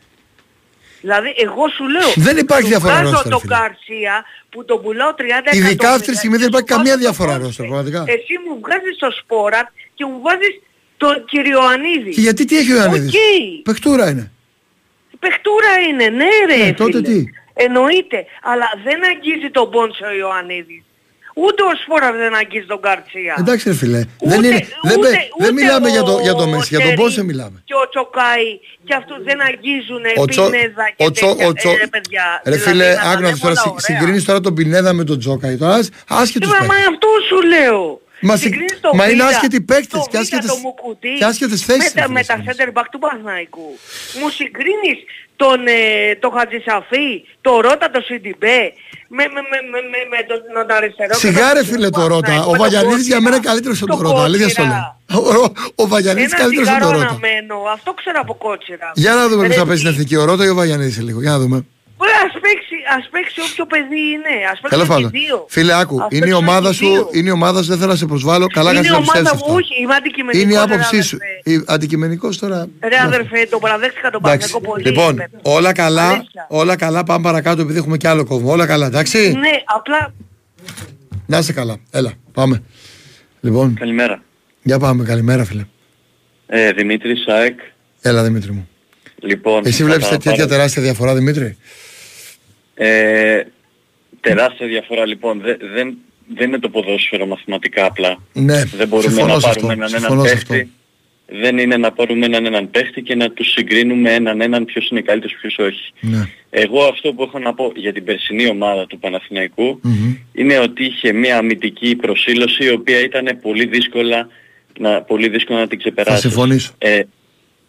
Δηλαδή 1.01 1.34
εγώ 1.45 1.68
σου 1.76 1.88
λέω 1.88 2.09
Δεν 2.15 2.38
υπάρχει 2.38 2.63
σου 2.63 2.69
διαφορά 2.69 2.93
βγάζω 2.93 3.11
ρόστερ, 3.11 3.31
το 3.31 3.39
φίλε. 3.39 3.55
Γκαρσία 3.55 4.15
που 4.49 4.65
τον 4.65 4.81
πουλάω 4.81 5.13
30 5.18 5.22
Ειδικά 5.53 5.89
αυτή 5.91 6.11
τη 6.11 6.11
εκατομμύρια 6.11 6.13
στιγμή 6.19 6.35
και 6.38 6.41
δεν 6.43 6.49
υπάρχει 6.51 6.68
σου 6.69 6.76
καμία 6.76 6.93
βάζω 6.93 7.03
το 7.03 7.05
διαφορά 7.05 7.31
Κόντε. 7.31 7.45
ρόστερ, 7.45 7.65
πραγματικά. 7.68 8.01
Εσύ 8.07 8.34
μου 8.45 8.53
βγάζεις 8.63 8.95
το 9.03 9.09
Σπόρατ 9.19 9.68
και 9.97 10.05
μου 10.05 10.18
βάζεις 10.26 10.53
τον 10.97 11.26
Κυριοανίδη. 11.26 12.11
Και 12.15 12.22
γιατί 12.27 12.45
τι 12.45 12.57
έχει 12.57 12.72
ο 12.72 12.76
Ιωαννίδης; 12.76 13.13
Οκ. 13.13 13.63
Πεχτούρα 13.63 14.09
είναι. 14.09 14.31
Παιχτούρα 15.19 15.73
είναι, 15.89 16.07
ναι 16.19 16.30
ρε 16.47 16.68
Ε, 16.68 16.73
τότε 16.73 16.97
φίλε. 16.97 17.09
τι; 17.09 17.23
Εννοείται. 17.53 18.26
Αλλά 18.41 18.68
δεν 18.84 18.99
αγγίζει 19.11 19.49
τον 19.51 19.69
Πόντσο 19.72 20.05
ο 20.05 20.13
Ιωαννίδης. 20.13 20.84
Ούτε 21.34 21.62
ο 21.64 21.72
Σφόρα 21.84 22.12
δεν 22.12 22.36
αγγίζει 22.36 22.66
τον 22.66 22.82
Καρτσία. 22.82 23.36
Εντάξει 23.40 23.70
ρε 23.70 23.76
φίλε, 23.76 23.98
δεν, 24.20 24.38
Ούτε- 24.38 24.48
είναι, 24.48 24.68
δεν, 24.82 24.98
ούτε- 24.99 25.10
πε- 25.10 25.20
δεν 25.38 25.49
ούτε 25.49 25.52
μιλάμε 25.52 25.88
ο- 25.88 25.91
για 25.91 26.03
το, 26.03 26.20
για 26.22 26.34
το 26.34 26.48
Μέση, 26.48 26.68
για 26.70 26.80
τον 26.80 26.88
Τερί 26.88 27.02
Πόνσε 27.02 27.24
μιλάμε. 27.24 27.62
Και 27.66 27.74
ο 27.84 27.90
Τσοκάη 27.90 28.49
και 28.88 28.94
αυτούς 28.99 29.20
δεν 29.24 29.41
αγγίζουν 29.49 30.03
Ο 30.18 30.26
Τσο- 30.26 30.45
Πινέδα 30.49 30.86
και 30.95 31.03
ο 31.06 31.12
Τσο- 31.12 31.28
τέτοια. 31.28 31.48
ο 31.48 31.53
Τσο- 31.53 31.70
Ε, 31.72 31.76
ρε 31.78 31.88
παιδιά. 31.88 32.26
Ρε 32.45 32.52
δηλαδή, 32.56 32.70
φίλε, 32.70 32.90
να 32.90 32.95
τα 32.95 33.02
άκου 33.02 33.10
να 33.14 33.20
λέμε 33.20 33.32
δεις 33.32 33.40
τώρα, 33.41 33.53
όλα 33.53 33.62
συ- 33.62 33.72
ωραία. 33.72 33.99
συγκρίνεις 33.99 34.24
τώρα 34.26 34.40
τον 34.40 34.53
Πινέδα 34.56 34.94
με 34.94 35.03
τον 35.03 35.20
Τζόκαη. 35.20 35.56
Τώρα 35.58 35.74
άσ- 35.74 35.94
άσχετους 36.08 36.49
Μα, 36.52 36.56
μα 36.60 36.62
παίκτες. 36.68 36.88
αυτό 36.91 37.08
σου 37.30 37.41
λέω. 37.53 38.02
Μα 38.24 38.36
συ- 38.36 38.44
Συγκρίνεις 38.44 38.80
το 38.82 38.90
μα 38.95 39.10
είναι 39.10 39.24
Β, 39.24 39.28
άσχετοι 39.28 39.62
παίκτες 39.62 39.99
το 39.99 40.06
και 40.12 40.18
Β, 40.18 40.22
άσχετες- 40.22 40.45
το 40.52 40.58
Μουκουτί 40.64 41.14
και 41.18 41.26
άσχετες 41.26 41.62
θέσεις, 41.66 41.94
Με, 41.94 42.02
τα- 42.02 42.08
ρε 42.08 42.14
με 42.14 42.24
φίλε, 42.24 42.44
τα 42.44 42.53
center 42.53 42.70
back 42.78 42.86
του 42.91 42.99
Παναθηναϊκού. 42.99 43.68
Μου 44.20 44.30
συγκρίνεις 44.30 44.98
τον 45.36 45.60
ε, 45.68 46.16
το 46.20 46.30
Χατζησαφή, 46.30 47.10
το 47.41 47.62
Ρότα, 47.62 47.90
το 47.91 48.02
Σιντιμπέ, 48.02 48.74
με, 49.17 49.23
με, 49.35 49.41
με, 49.51 49.57
με, 49.71 49.79
με, 49.91 49.99
με 50.13 50.19
τον, 50.29 50.39
τον 50.67 50.75
αριστερό. 50.77 51.13
και 51.13 51.23
Σιγά 51.25 51.47
τον- 51.47 51.57
ρε 51.57 51.63
φίλε 51.69 51.89
το 51.89 52.07
Ρώτα. 52.07 52.35
Ο 52.51 52.53
Βαγιανίδης 52.61 53.07
για 53.11 53.19
μένα 53.21 53.35
είναι 53.35 53.45
καλύτερος 53.45 53.81
από 53.81 53.91
τον 53.95 54.01
Ρώτα. 54.07 54.23
Αλήθεια 54.23 54.49
στο 54.49 54.63
λέω. 54.71 54.83
Ο- 55.45 55.51
Ο 55.83 55.88
Βαγιανίδης 55.93 56.31
Ένα 56.31 56.41
καλύτερος 56.41 56.67
από 56.67 56.77
τσιγάρο 56.77 56.85
τον 56.85 57.01
Ρώτα. 57.01 57.09
αναμένο, 57.09 57.55
αυτό 57.75 57.89
ξέρω 57.93 58.17
από 58.25 58.33
κότσιρα. 58.45 58.91
Για 58.95 59.13
να 59.13 59.27
δούμε 59.29 59.41
Ρε, 59.41 59.47
ποιος 59.47 59.59
θα 59.59 59.65
παίξει 59.65 59.79
στην 59.81 59.91
εθνική. 59.93 60.15
Ο 60.15 60.23
Ρώτα 60.25 60.43
ή 60.45 60.49
ο 60.49 60.55
Βαγιανίδης 60.55 60.93
σε 60.95 61.01
λίγο. 61.01 61.21
Για 61.21 61.31
να 61.31 61.39
δούμε. 61.39 61.65
Ωραία, 62.03 62.22
ας 62.28 62.34
παίξει, 62.44 62.76
ας 62.98 63.03
παίξει 63.14 63.38
όποιο 63.48 63.65
παιδί 63.72 64.03
είναι. 64.15 64.34
Ας 64.52 64.57
παίξει 64.61 64.73
Τέλος 64.76 64.88
και 64.88 64.94
πάντων. 64.94 65.10
δύο. 65.19 65.38
Φίλε, 65.56 65.73
άκου. 65.82 65.98
Ας 66.03 66.07
Είναι 66.10 66.26
η 66.26 66.30
παίξουν 66.30 66.44
ομάδα 66.45 66.69
και 66.69 66.76
σου, 66.80 66.86
δύο. 66.91 67.10
είναι 67.18 67.30
η 67.30 67.36
ομάδα 67.40 67.57
σου, 67.64 67.69
δεν 67.72 67.78
θέλω 67.82 67.91
να 67.91 67.98
σε 68.03 68.06
προσβάλλω. 68.14 68.45
Καλά 68.48 68.69
Είναι 68.72 68.76
κάνεις 68.80 68.90
η 68.90 68.91
να 68.91 68.98
ομάδα 68.98 69.11
πιστεύεις 69.19 69.41
μου, 69.41 69.45
αυτό. 69.48 69.53
όχι, 69.61 69.73
είμαι 69.82 69.95
αντικειμενικός. 69.99 70.41
Είναι 70.44 70.53
η 70.53 70.56
ρε, 70.56 70.61
άποψή 70.65 70.95
αδερφέ. 70.95 71.07
σου. 71.10 71.18
Η 71.52 71.64
αντικειμενικός 71.76 72.34
τώρα. 72.44 72.60
Ρε 72.91 72.98
αδερφέ, 73.07 73.40
το 73.53 73.57
παραδέχτηκα 73.60 74.10
τον 74.15 74.22
Εντάξει. 74.26 74.52
Παναθηναϊκό 74.52 74.60
πολύ. 74.72 74.84
Λοιπόν, 74.90 75.11
είμαι. 75.14 75.30
όλα 75.57 75.72
καλά, 75.73 76.07
Αλήθεια. 76.10 76.45
όλα 76.49 76.76
καλά. 76.76 77.03
Πάμε 77.03 77.23
παρακάτω 77.23 77.61
επειδή 77.61 77.78
έχουμε 77.78 77.98
και 77.98 78.07
άλλο 78.07 78.23
κόμμα. 78.26 78.52
Όλα 78.52 78.65
καλά, 78.65 78.86
εντάξει. 78.86 79.18
Ναι, 79.40 79.49
απλά 79.78 80.14
Να 81.26 81.38
είσαι 81.38 81.53
καλά. 81.53 81.76
Έλα, 81.91 82.11
πάμε. 82.34 82.64
Λοιπόν, 83.41 83.76
Καλημέρα. 83.80 84.23
για 84.64 84.80
πάμε. 84.80 85.03
Καλημέρα, 85.03 85.44
φίλε. 85.45 85.65
Ε, 86.48 86.72
Δημήτρη 86.72 87.15
Σάεκ. 87.18 87.60
Έλα, 88.02 88.23
Δημήτρη 88.23 88.52
μου. 88.52 88.68
Λοιπόν, 89.23 89.61
Εσύ 89.65 89.82
θα 89.82 89.86
βλέπεις 89.88 90.03
τα 90.07 90.11
τέτοια 90.18 90.32
πάρω- 90.32 90.48
τεράστια 90.49 90.82
διαφορά, 90.82 91.15
Δημήτρη; 91.15 91.57
Ε, 92.84 93.44
τεράστια 94.22 94.68
διαφορά 94.68 95.06
λοιπόν. 95.06 95.41
Δε- 95.41 95.58
δεν, 95.74 95.98
δεν 96.36 96.48
είναι 96.48 96.60
το 96.60 96.70
ποδόσφαιρο 96.70 97.26
μαθηματικά 97.26 97.86
απλά. 97.86 98.18
Ναι, 98.34 98.64
δεν 98.64 98.88
μπορούμε 98.88 99.10
συμφωνώ 99.10 99.34
να 99.34 99.40
σε 99.40 99.48
αυτό, 99.49 99.66
πάρουμε 99.68 99.74
έναν 99.74 99.88
έναν 99.90 99.99
συμφωνώ 99.99 100.26
σε 100.26 100.34
παίχτη. 100.34 100.70
Δεν 101.41 101.58
είναι 101.58 101.78
να 101.78 101.91
πάρουμε 101.91 102.26
έναν 102.26 102.45
έναν 102.45 102.70
παίχτη 102.72 103.02
και 103.02 103.16
να 103.16 103.32
τους 103.32 103.52
συγκρίνουμε 103.52 104.14
έναν 104.14 104.41
έναν 104.41 104.66
ποιος 104.66 104.90
είναι 104.90 105.02
καλύτερος 105.02 105.36
ποιος 105.41 105.58
όχι. 105.58 105.91
Ναι. 105.99 106.28
Εγώ 106.49 106.84
αυτό 106.84 107.14
που 107.14 107.24
έχω 107.24 107.40
να 107.40 107.53
πω 107.53 107.72
για 107.76 107.94
την 107.94 108.03
περσινή 108.03 108.48
ομάδα 108.48 108.88
του 108.88 108.99
Παναθηναϊκού 108.99 109.82
είναι 110.34 110.58
ότι 110.60 110.86
είχε 110.86 111.14
μια 111.14 111.38
αμυντική 111.38 111.95
προσήλωση 111.95 112.64
η 112.64 112.70
οποία 112.70 112.99
ήταν 112.99 113.40
πολύ 113.41 113.66
δύσκολα 113.66 114.28
να, 114.80 115.02
πολύ 115.02 115.30
δύσκολο 115.30 115.60
να 115.60 115.68
την 115.68 115.80
Θα 115.82 115.90
ξεπεράσει. 115.90 116.22
συμφωνήσω. 116.22 116.74
Ε, 116.78 117.02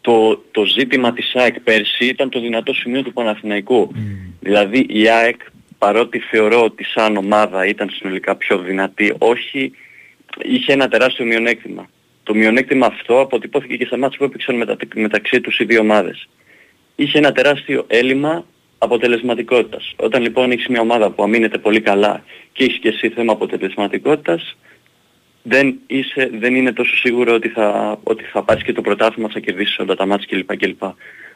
το, 0.03 0.43
το 0.51 0.65
ζήτημα 0.65 1.13
της 1.13 1.35
ΑΕΚ 1.35 1.61
πέρσι 1.61 2.05
ήταν 2.07 2.29
το 2.29 2.41
δυνατό 2.41 2.73
σημείο 2.73 3.03
του 3.03 3.13
Παναθηναϊκού. 3.13 3.93
Δηλαδή 4.41 4.87
η 4.89 5.09
ΑΕΚ 5.09 5.41
παρότι 5.79 6.19
θεωρώ 6.19 6.65
ότι 6.65 6.85
σαν 6.85 7.17
ομάδα 7.17 7.67
ήταν 7.67 7.91
συνολικά 7.91 8.37
πιο 8.37 8.59
δυνατή, 8.59 9.15
όχι 9.19 9.73
είχε 10.43 10.73
ένα 10.73 10.89
τεράστιο 10.89 11.25
μειονέκτημα. 11.25 11.89
Το 12.23 12.35
μειονέκτημα 12.35 12.87
αυτό 12.87 13.21
αποτυπώθηκε 13.21 13.77
και 13.77 13.85
στα 13.85 13.97
μάτια 13.97 14.19
που 14.19 14.25
έπαιξαν 14.25 14.57
μετα, 14.57 14.77
μεταξύ 14.95 15.41
τους 15.41 15.59
οι 15.59 15.65
δύο 15.65 15.81
ομάδες. 15.81 16.29
Είχε 16.97 17.19
ένα 17.19 17.33
τεράστιο 17.33 17.85
έλλειμμα 17.89 18.45
αποτελεσματικότητας. 18.79 19.95
Όταν 19.97 20.23
λοιπόν 20.23 20.51
έχεις 20.51 20.67
μια 20.67 20.81
ομάδα 20.81 21.11
που 21.11 21.23
αμήνεται 21.23 21.59
πολύ 21.59 21.81
καλά 21.81 22.25
και 22.53 22.65
έχεις 22.65 22.79
και 22.79 22.89
εσύ 22.89 23.09
θέμα 23.09 23.33
αποτελεσματικότητας, 23.33 24.57
δεν, 25.43 25.75
είσαι, 25.87 26.31
δεν 26.39 26.55
είναι 26.55 26.73
τόσο 26.73 26.97
σίγουρο 26.97 27.35
ότι 27.35 27.49
θα, 27.49 27.99
ότι 28.03 28.25
θα 28.25 28.43
πάρεις 28.43 28.63
και 28.63 28.73
το 28.73 28.81
πρωτάθλημα, 28.81 29.29
θα 29.33 29.39
κερδίσεις 29.41 29.79
όλα 29.79 29.95
τα 29.95 30.07
μάτια 30.07 30.27
κλπ. 30.31 30.57
κλπ. 30.57 30.83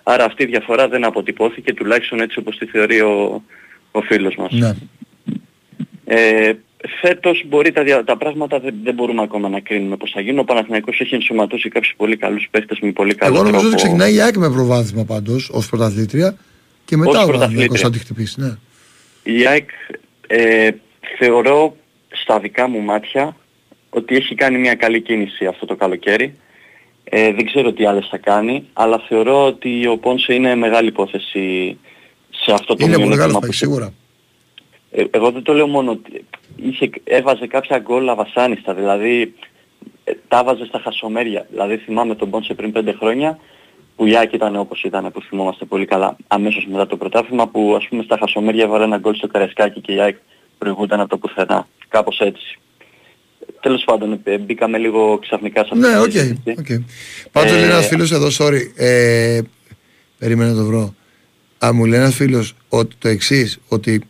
Άρα 0.03 0.25
αυτή 0.25 0.43
η 0.43 0.47
διαφορά 0.47 0.89
δεν 0.89 1.05
αποτυπώθηκε 1.05 1.75
τουλάχιστον 1.75 2.21
έτσι 2.21 2.39
όπως 2.39 2.59
τη 2.59 2.67
θεωρεί 2.67 3.01
ο, 3.01 3.43
ο 3.91 4.01
φίλος 4.03 4.37
μας. 4.37 4.53
Ναι. 4.53 4.73
Ε, 6.05 6.53
φέτος 7.01 7.43
μπορεί 7.47 7.73
τα, 7.73 7.83
δια- 7.83 8.05
τα 8.05 8.17
πράγματα 8.17 8.59
δεν, 8.61 8.75
δεν 8.83 8.95
μπορούμε 8.95 9.23
ακόμα 9.23 9.49
να 9.49 9.61
κρίνουμε 9.61 9.97
πώς 9.97 10.11
θα 10.11 10.21
γίνουν. 10.21 10.39
Ο 10.39 10.45
Παναθηναϊκός 10.45 11.01
έχει 11.01 11.15
ενσωματώσει 11.15 11.69
κάποιους 11.69 11.95
πολύ 11.97 12.17
καλούς 12.17 12.49
παίχτες 12.51 12.79
με 12.81 12.93
πολύ 12.93 13.15
καλό 13.15 13.35
Εγώ 13.35 13.43
νομίζω 13.43 13.61
τρόπο. 13.61 13.75
ότι 13.75 13.83
ξεκινάει 13.85 14.15
η 14.15 14.21
ΑΕΚ 14.21 14.37
με 14.37 14.51
προβάδισμα 14.51 15.05
πάντως 15.05 15.51
ως 15.53 15.69
πρωταθλήτρια 15.69 16.37
και 16.85 16.97
μετά 16.97 17.19
Ως 17.23 17.29
ο 17.29 17.31
Παναθηναϊκός 17.33 17.81
θα 17.81 17.91
πρωταθλήτρια. 17.91 17.91
την 17.91 18.01
χτυπήσει. 18.01 18.41
Ναι. 18.41 18.57
Η 19.41 19.47
ΑΕΚ 19.47 19.69
ε, 20.27 20.71
θεωρώ 21.19 21.77
στα 22.09 22.39
δικά 22.39 22.69
μου 22.69 22.81
μάτια 22.81 23.37
ότι 23.99 24.17
έχει 24.17 24.35
κάνει 24.35 24.59
μια 24.59 24.75
καλή 24.75 25.01
κίνηση 25.01 25.47
αυτό 25.47 25.67
το 25.67 25.77
καλοκαίρι. 25.77 26.37
Ε, 27.05 27.33
δεν 27.33 27.47
ξέρω 27.47 27.73
τι 27.73 27.87
άλλες 27.87 28.07
θα 28.11 28.19
κάνει, 28.19 28.67
αλλά 28.73 28.99
θεωρώ 29.09 29.47
ότι 29.47 29.87
ο 29.87 29.99
Πόνσε 29.99 30.35
είναι 30.35 30.55
μεγάλη 30.55 30.89
υπόθεση 30.89 31.79
σε 32.31 32.53
αυτό 32.53 32.75
το 32.75 32.85
Είναι 32.85 32.93
πολύ 32.93 33.07
μειονέκτημα 33.07 33.17
καλός 33.17 33.33
που 33.33 33.41
παίκτης, 33.41 33.59
σίγουρα. 33.59 33.93
Ε, 34.91 35.05
εγώ 35.11 35.31
δεν 35.31 35.43
το 35.43 35.53
λέω 35.53 35.67
μόνο 35.67 35.91
ότι 35.91 36.25
είχε, 36.57 36.91
έβαζε 37.05 37.47
κάποια 37.47 37.79
γκολ 37.79 38.09
αβασάνιστα, 38.09 38.75
δηλαδή 38.75 39.35
ε, 40.05 40.13
τα 40.29 40.45
βάζε 40.45 40.65
στα 40.65 40.79
χασομέρια. 40.79 41.47
Δηλαδή 41.51 41.77
θυμάμαι 41.77 42.15
τον 42.15 42.31
Πόνσε 42.31 42.55
πριν 42.55 42.73
πέντε 42.73 42.93
χρόνια 42.93 43.39
που 43.97 44.07
η 44.07 44.17
ΑΕΚ 44.17 44.35
ήταν 44.35 44.57
όπως 44.57 44.83
ήταν 44.83 45.13
που 45.13 45.23
θυμόμαστε 45.23 45.65
πολύ 45.65 45.85
καλά 45.85 46.17
αμέσως 46.27 46.67
μετά 46.67 46.87
το 46.87 46.97
πρωτάθλημα 46.97 47.49
που 47.49 47.75
ας 47.77 47.89
πούμε 47.89 48.03
στα 48.03 48.17
χασομέρια 48.19 48.65
έβαλε 48.65 48.85
ένα 48.85 48.99
γκολ 48.99 49.15
στο 49.15 49.27
Καραϊσκάκη 49.27 49.81
και 49.81 49.93
η 49.93 50.01
ΑΕΚ 50.01 50.19
προηγούνταν 50.59 51.01
από 51.01 51.09
το 51.09 51.19
πουθενά. 51.19 51.69
Κάπως 51.89 52.21
έτσι. 52.21 52.59
Τέλος 53.67 53.85
πάντων 53.85 54.21
ε, 54.25 54.39
μπήκαμε 54.39 54.79
λίγο 54.79 55.19
ξαφνικά 55.19 55.65
σε 55.65 55.71
αυτή 55.73 55.87
Ναι, 55.87 55.93
τη 55.95 55.99
οκ. 56.03 56.11
συζήτηση. 56.11 56.57
οκ. 56.59 56.67
Πάντως 57.33 57.53
Ε, 57.53 57.55
λέει 57.55 57.65
ένας 57.65 57.87
φίλος 57.87 58.13
εδώ, 58.13 58.29
sorry, 58.39 58.61
ε, 58.77 59.41
περίμενα 60.19 60.51
να 60.51 60.57
το 60.57 60.65
βρω. 60.65 60.95
Α, 61.65 61.73
μου 61.73 61.85
λέει 61.85 61.99
ένας 62.01 62.15
φίλος 62.15 62.55
ότι 62.69 62.95
το 62.99 63.09
εξής, 63.09 63.59
ότι 63.69 64.03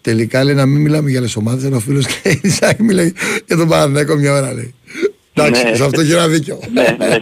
τελικά 0.00 0.44
λέει 0.44 0.54
να 0.54 0.66
μην 0.66 0.80
μιλάμε 0.82 1.10
για 1.10 1.18
άλλες 1.18 1.36
ομάδες, 1.36 1.64
αλλά 1.64 1.76
ο 1.76 1.80
φίλος 1.80 2.06
λέει, 2.24 2.40
Ισάκη 2.42 2.82
μιλάει 2.82 3.12
για 3.46 3.56
τον 3.56 3.68
Παναθηναϊκό 3.68 4.14
μια 4.16 4.32
ώρα 4.32 4.52
λέει. 4.52 4.74
Εντάξει, 5.34 5.64
Ναι. 5.64 5.74
σε 5.74 5.84
αυτό 5.84 6.00
έχει 6.00 6.12
ένα 6.12 6.28
δίκιο. 6.28 6.58
ναι, 6.72 6.96
ναι. 6.98 7.18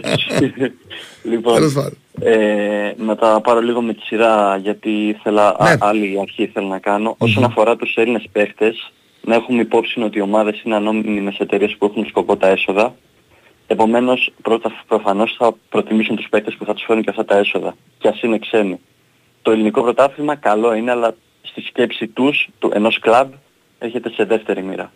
λοιπόν, 1.31 1.53
Τέλος 1.55 1.73
πάντων. 1.73 1.97
ε, 2.21 2.93
να 2.97 3.15
τα 3.15 3.41
πάρω 3.43 3.59
λίγο 3.61 3.81
με 3.81 3.93
τη 3.93 4.01
σειρά 4.01 4.57
γιατί 4.63 4.89
ήθελα, 4.89 5.55
Ναι. 5.61 5.69
α, 5.69 5.77
άλλη 5.79 6.19
αρχή 6.21 6.43
ήθελα 6.43 6.67
να 6.67 6.79
κάνω. 6.79 7.15
Όσον 7.17 7.43
αφορά 7.43 7.75
τους 7.75 7.95
Έλληνες 7.95 8.25
παίχτες, 8.31 8.91
να 9.25 9.35
έχουμε 9.35 9.61
υπόψη 9.61 10.01
ότι 10.01 10.17
οι 10.17 10.21
ομάδες 10.21 10.61
είναι 10.61 10.75
ανώνυμες 10.75 11.37
εταιρείες 11.37 11.75
που 11.77 11.85
έχουν 11.85 12.05
σκοπό 12.05 12.37
τα 12.37 12.47
έσοδα. 12.47 12.95
Επομένως, 13.67 14.31
πρώτα 14.41 14.71
προφανώς 14.87 15.35
θα 15.37 15.55
προτιμήσουν 15.69 16.15
τους 16.15 16.27
παίκτες 16.29 16.55
που 16.55 16.65
θα 16.65 16.73
τους 16.73 16.83
φέρουν 16.85 17.03
και 17.03 17.09
αυτά 17.09 17.25
τα 17.25 17.37
έσοδα. 17.37 17.75
Και 17.97 18.07
ας 18.07 18.21
είναι 18.21 18.39
ξένοι. 18.39 18.79
Το 19.41 19.51
ελληνικό 19.51 19.81
πρωτάθλημα 19.81 20.35
καλό 20.35 20.73
είναι, 20.73 20.91
αλλά 20.91 21.15
στη 21.41 21.61
σκέψη 21.61 22.07
τους, 22.07 22.47
του 22.59 22.71
ενός 22.73 22.99
κλαμπ, 22.99 23.31
έρχεται 23.79 24.09
σε 24.09 24.23
δεύτερη 24.23 24.63
μοίρα. 24.63 24.91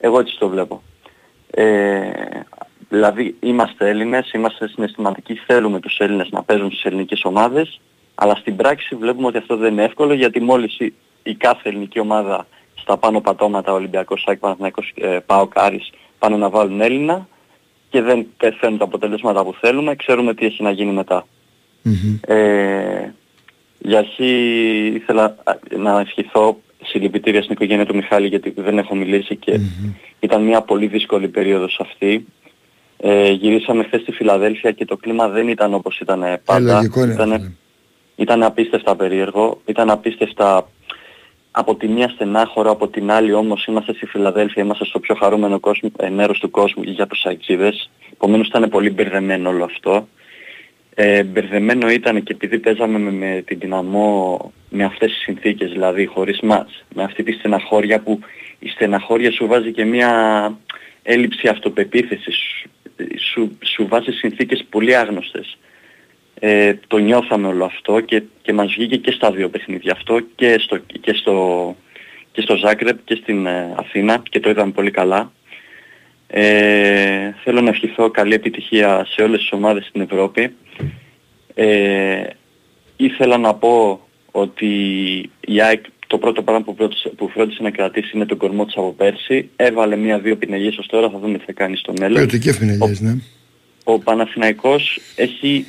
Εγώ 0.00 0.18
έτσι 0.18 0.38
το 0.38 0.48
βλέπω. 0.48 0.82
Ε, 1.50 2.10
δηλαδή 2.88 3.36
είμαστε 3.40 3.88
Έλληνες, 3.88 4.32
είμαστε 4.32 4.68
συναισθηματικοί, 4.68 5.34
θέλουμε 5.34 5.80
τους 5.80 5.98
Έλληνες 5.98 6.28
να 6.30 6.42
παίζουν 6.42 6.70
στις 6.70 6.84
ελληνικές 6.84 7.24
ομάδες, 7.24 7.80
αλλά 8.14 8.34
στην 8.34 8.56
πράξη 8.56 8.94
βλέπουμε 8.94 9.26
ότι 9.26 9.38
αυτό 9.38 9.56
δεν 9.56 9.72
είναι 9.72 9.84
εύκολο 9.84 10.12
γιατί 10.12 10.40
μόλις 10.40 10.78
η, 10.78 10.94
η 11.22 11.34
κάθε 11.34 11.68
ελληνική 11.68 12.00
ομάδα 12.00 12.46
στα 12.86 12.96
πάνω 12.96 13.20
πατώματα, 13.20 13.72
Ολυμπιακός, 13.72 14.22
Σάκη, 14.26 14.38
Παναθηναϊκός, 14.38 14.92
ε, 14.94 15.18
ΠΑΟΚ, 15.26 15.52
Άρης, 15.54 15.90
πάνε 16.18 16.36
να 16.36 16.50
βάλουν 16.50 16.80
Έλληνα 16.80 17.28
και 17.88 18.02
δεν 18.02 18.26
φέρνουν 18.58 18.78
τα 18.78 18.84
αποτελέσματα 18.84 19.44
που 19.44 19.54
θέλουμε, 19.60 19.94
ξέρουμε 19.94 20.34
τι 20.34 20.46
έχει 20.46 20.62
να 20.62 20.70
γίνει 20.70 20.92
μετά. 20.92 21.26
Ε, 22.20 23.12
για 23.78 23.98
αρχή 23.98 24.30
ήθελα 24.94 25.24
α, 25.24 25.54
να 25.76 26.00
ευχηθώ 26.00 26.58
συλληπιτήρια 26.84 27.42
στην 27.42 27.54
οικογένεια 27.54 27.86
του 27.86 27.94
Μιχάλη 27.94 28.26
γιατί 28.26 28.54
δεν 28.56 28.78
έχω 28.78 28.94
μιλήσει 28.94 29.36
και 29.36 29.60
ήταν 30.20 30.42
μια 30.42 30.60
πολύ 30.60 30.86
δύσκολη 30.86 31.28
περίοδος 31.28 31.78
αυτή. 31.80 32.26
Ε, 32.96 33.30
γυρίσαμε 33.30 33.84
χθες 33.84 34.00
στη 34.00 34.12
Φιλαδέλφια 34.12 34.72
και 34.72 34.84
το 34.84 34.96
κλίμα 34.96 35.28
δεν 35.28 35.48
ήταν 35.48 35.74
όπως 35.74 35.98
ήταν 35.98 36.22
ε, 36.22 36.40
πάντα. 36.44 36.74
λογικό 36.74 37.04
είναι, 37.04 37.12
ήταν, 37.12 37.56
ήταν 38.16 38.42
απίστευτα 38.42 38.96
περίεργο, 38.96 39.60
ήταν 39.64 39.90
απίστευτα 39.90 40.68
από 41.58 41.74
τη 41.74 41.88
μία 41.88 42.08
στενάχωρο, 42.08 42.70
από 42.70 42.88
την 42.88 43.10
άλλη 43.10 43.32
όμως 43.32 43.66
είμαστε 43.66 43.94
στη 43.94 44.06
Φιλαδέλφια, 44.06 44.62
είμαστε 44.62 44.84
στο 44.84 44.98
πιο 44.98 45.14
χαρούμενο 45.14 45.60
κόσμο, 45.60 45.90
ε, 45.96 46.08
μέρος 46.08 46.38
του 46.38 46.50
κόσμου 46.50 46.82
για 46.82 47.06
τους 47.06 47.24
αεξίδες. 47.24 47.90
Επομένως 48.12 48.46
ήταν 48.46 48.68
πολύ 48.68 48.90
μπερδεμένο 48.90 49.48
όλο 49.48 49.64
αυτό. 49.64 50.08
Ε, 50.94 51.22
μπερδεμένο 51.22 51.90
ήταν 51.90 52.22
και 52.22 52.32
επειδή 52.32 52.58
παίζαμε 52.58 52.98
με, 52.98 53.10
με 53.10 53.42
την 53.46 53.58
δυναμό 53.58 54.52
με 54.70 54.84
αυτές 54.84 55.12
τις 55.12 55.20
συνθήκες, 55.20 55.70
δηλαδή 55.70 56.06
χωρίς 56.06 56.40
μάτς, 56.40 56.84
με 56.94 57.02
αυτή 57.02 57.22
τη 57.22 57.32
στεναχώρια 57.32 58.00
που 58.00 58.20
η 58.58 58.68
στεναχώρια 58.68 59.32
σου 59.32 59.46
βάζει 59.46 59.72
και 59.72 59.84
μια 59.84 60.10
έλλειψη 61.02 61.48
αυτοπεποίθησης, 61.48 62.64
σου, 63.18 63.58
σου 63.64 63.86
βάζει 63.88 64.10
συνθήκες 64.10 64.64
πολύ 64.70 64.96
άγνωστες. 64.96 65.58
Ε, 66.38 66.74
το 66.86 66.98
νιώθαμε 66.98 67.46
όλο 67.46 67.64
αυτό 67.64 68.00
και, 68.00 68.22
και 68.42 68.52
μας 68.52 68.74
βγήκε 68.74 68.96
και 68.96 69.10
στα 69.10 69.30
δύο 69.30 69.48
παιχνίδια 69.48 69.92
αυτό 69.92 70.20
και 70.34 70.58
στο, 70.58 70.78
και 71.00 71.12
στο, 71.12 71.76
και 72.32 72.40
στο 72.40 72.56
Ζάκρεπ 72.56 72.98
και 73.04 73.18
στην 73.22 73.46
ε, 73.46 73.74
Αθήνα 73.76 74.22
και 74.30 74.40
το 74.40 74.50
είδαμε 74.50 74.72
πολύ 74.72 74.90
καλά. 74.90 75.32
Ε, 76.26 77.32
θέλω 77.44 77.60
να 77.60 77.68
ευχηθώ 77.68 78.10
καλή 78.10 78.34
επιτυχία 78.34 79.06
σε 79.08 79.22
όλες 79.22 79.40
τις 79.40 79.52
ομάδες 79.52 79.86
στην 79.86 80.00
Ευρώπη. 80.00 80.54
Ε, 81.54 82.22
ήθελα 82.96 83.38
να 83.38 83.54
πω 83.54 84.00
ότι 84.30 84.66
η 85.40 85.60
ΑΕΚ 85.60 85.84
το 86.06 86.18
πρώτο 86.18 86.42
πράγμα 86.42 86.64
που, 86.64 86.74
φρόντισε, 86.76 87.08
που 87.08 87.28
φρόντισε 87.28 87.62
να 87.62 87.70
κρατήσει 87.70 88.10
είναι 88.14 88.26
τον 88.26 88.38
κορμό 88.38 88.64
της 88.64 88.76
από 88.76 88.92
πέρσι. 88.92 89.50
Έβαλε 89.56 89.96
μία-δύο 89.96 90.36
πινελιές 90.36 90.76
ως 90.78 90.86
τώρα, 90.86 91.10
θα 91.10 91.18
δούμε 91.18 91.38
τι 91.38 91.44
θα 91.44 91.52
κάνει 91.52 91.76
στο 91.76 91.92
μέλλον. 91.98 92.16
Ποιοτικές 92.16 92.58
πινελιές, 92.58 93.00
ναι. 93.00 93.14
Ο 93.84 93.98
Παναθηναϊκός 93.98 95.00
έχει 95.16 95.66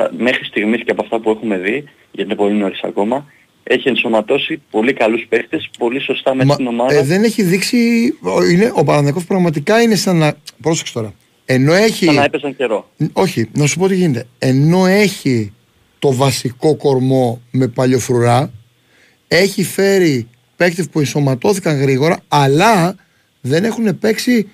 τα, 0.00 0.10
μέχρι 0.18 0.44
στιγμής 0.44 0.82
και 0.84 0.90
από 0.90 1.02
αυτά 1.02 1.20
που 1.20 1.30
έχουμε 1.30 1.58
δει, 1.58 1.84
γιατί 2.12 2.30
είναι 2.30 2.34
πολύ 2.34 2.54
νωρίς 2.54 2.80
ακόμα, 2.82 3.26
έχει 3.62 3.88
ενσωματώσει 3.88 4.62
πολύ 4.70 4.92
καλούς 4.92 5.26
παίχτες, 5.28 5.70
πολύ 5.78 6.00
σωστά 6.00 6.34
με 6.34 6.44
την 6.56 6.66
ομάδα. 6.66 6.94
Ε, 6.94 7.02
δεν 7.02 7.22
έχει 7.24 7.42
δείξει. 7.42 7.78
ο- 8.20 8.42
Είναι, 8.44 8.70
ο 8.74 8.84
Παναθηναϊκός 8.84 9.24
πραγματικά 9.24 9.80
είναι 9.82 9.94
σαν 9.94 10.16
να. 10.16 10.34
Πρόσεξε 10.62 10.92
τώρα. 10.92 11.14
Ενώ 11.44 11.72
έχει. 11.72 12.04
Σαν 12.04 12.14
να 12.14 12.24
έπαιζαν 12.24 12.56
καιρό. 12.56 12.90
Όχι, 13.12 13.48
να 13.52 13.66
σου 13.66 13.78
πω 13.78 13.88
τι 13.88 13.94
γίνεται. 13.94 14.26
Ενώ 14.38 14.86
έχει 14.86 15.52
το 15.98 16.12
βασικό 16.14 16.76
κορμό 16.76 17.40
με 17.50 17.66
παλιοφρουρά, 17.68 18.52
έχει 19.28 19.64
φέρει 19.64 20.28
παίκτες 20.56 20.88
που 20.88 20.98
ενσωματώθηκαν 20.98 21.80
γρήγορα, 21.80 22.18
αλλά 22.28 22.94
δεν 23.40 23.64
έχουν 23.64 23.98
παίξει 23.98 24.48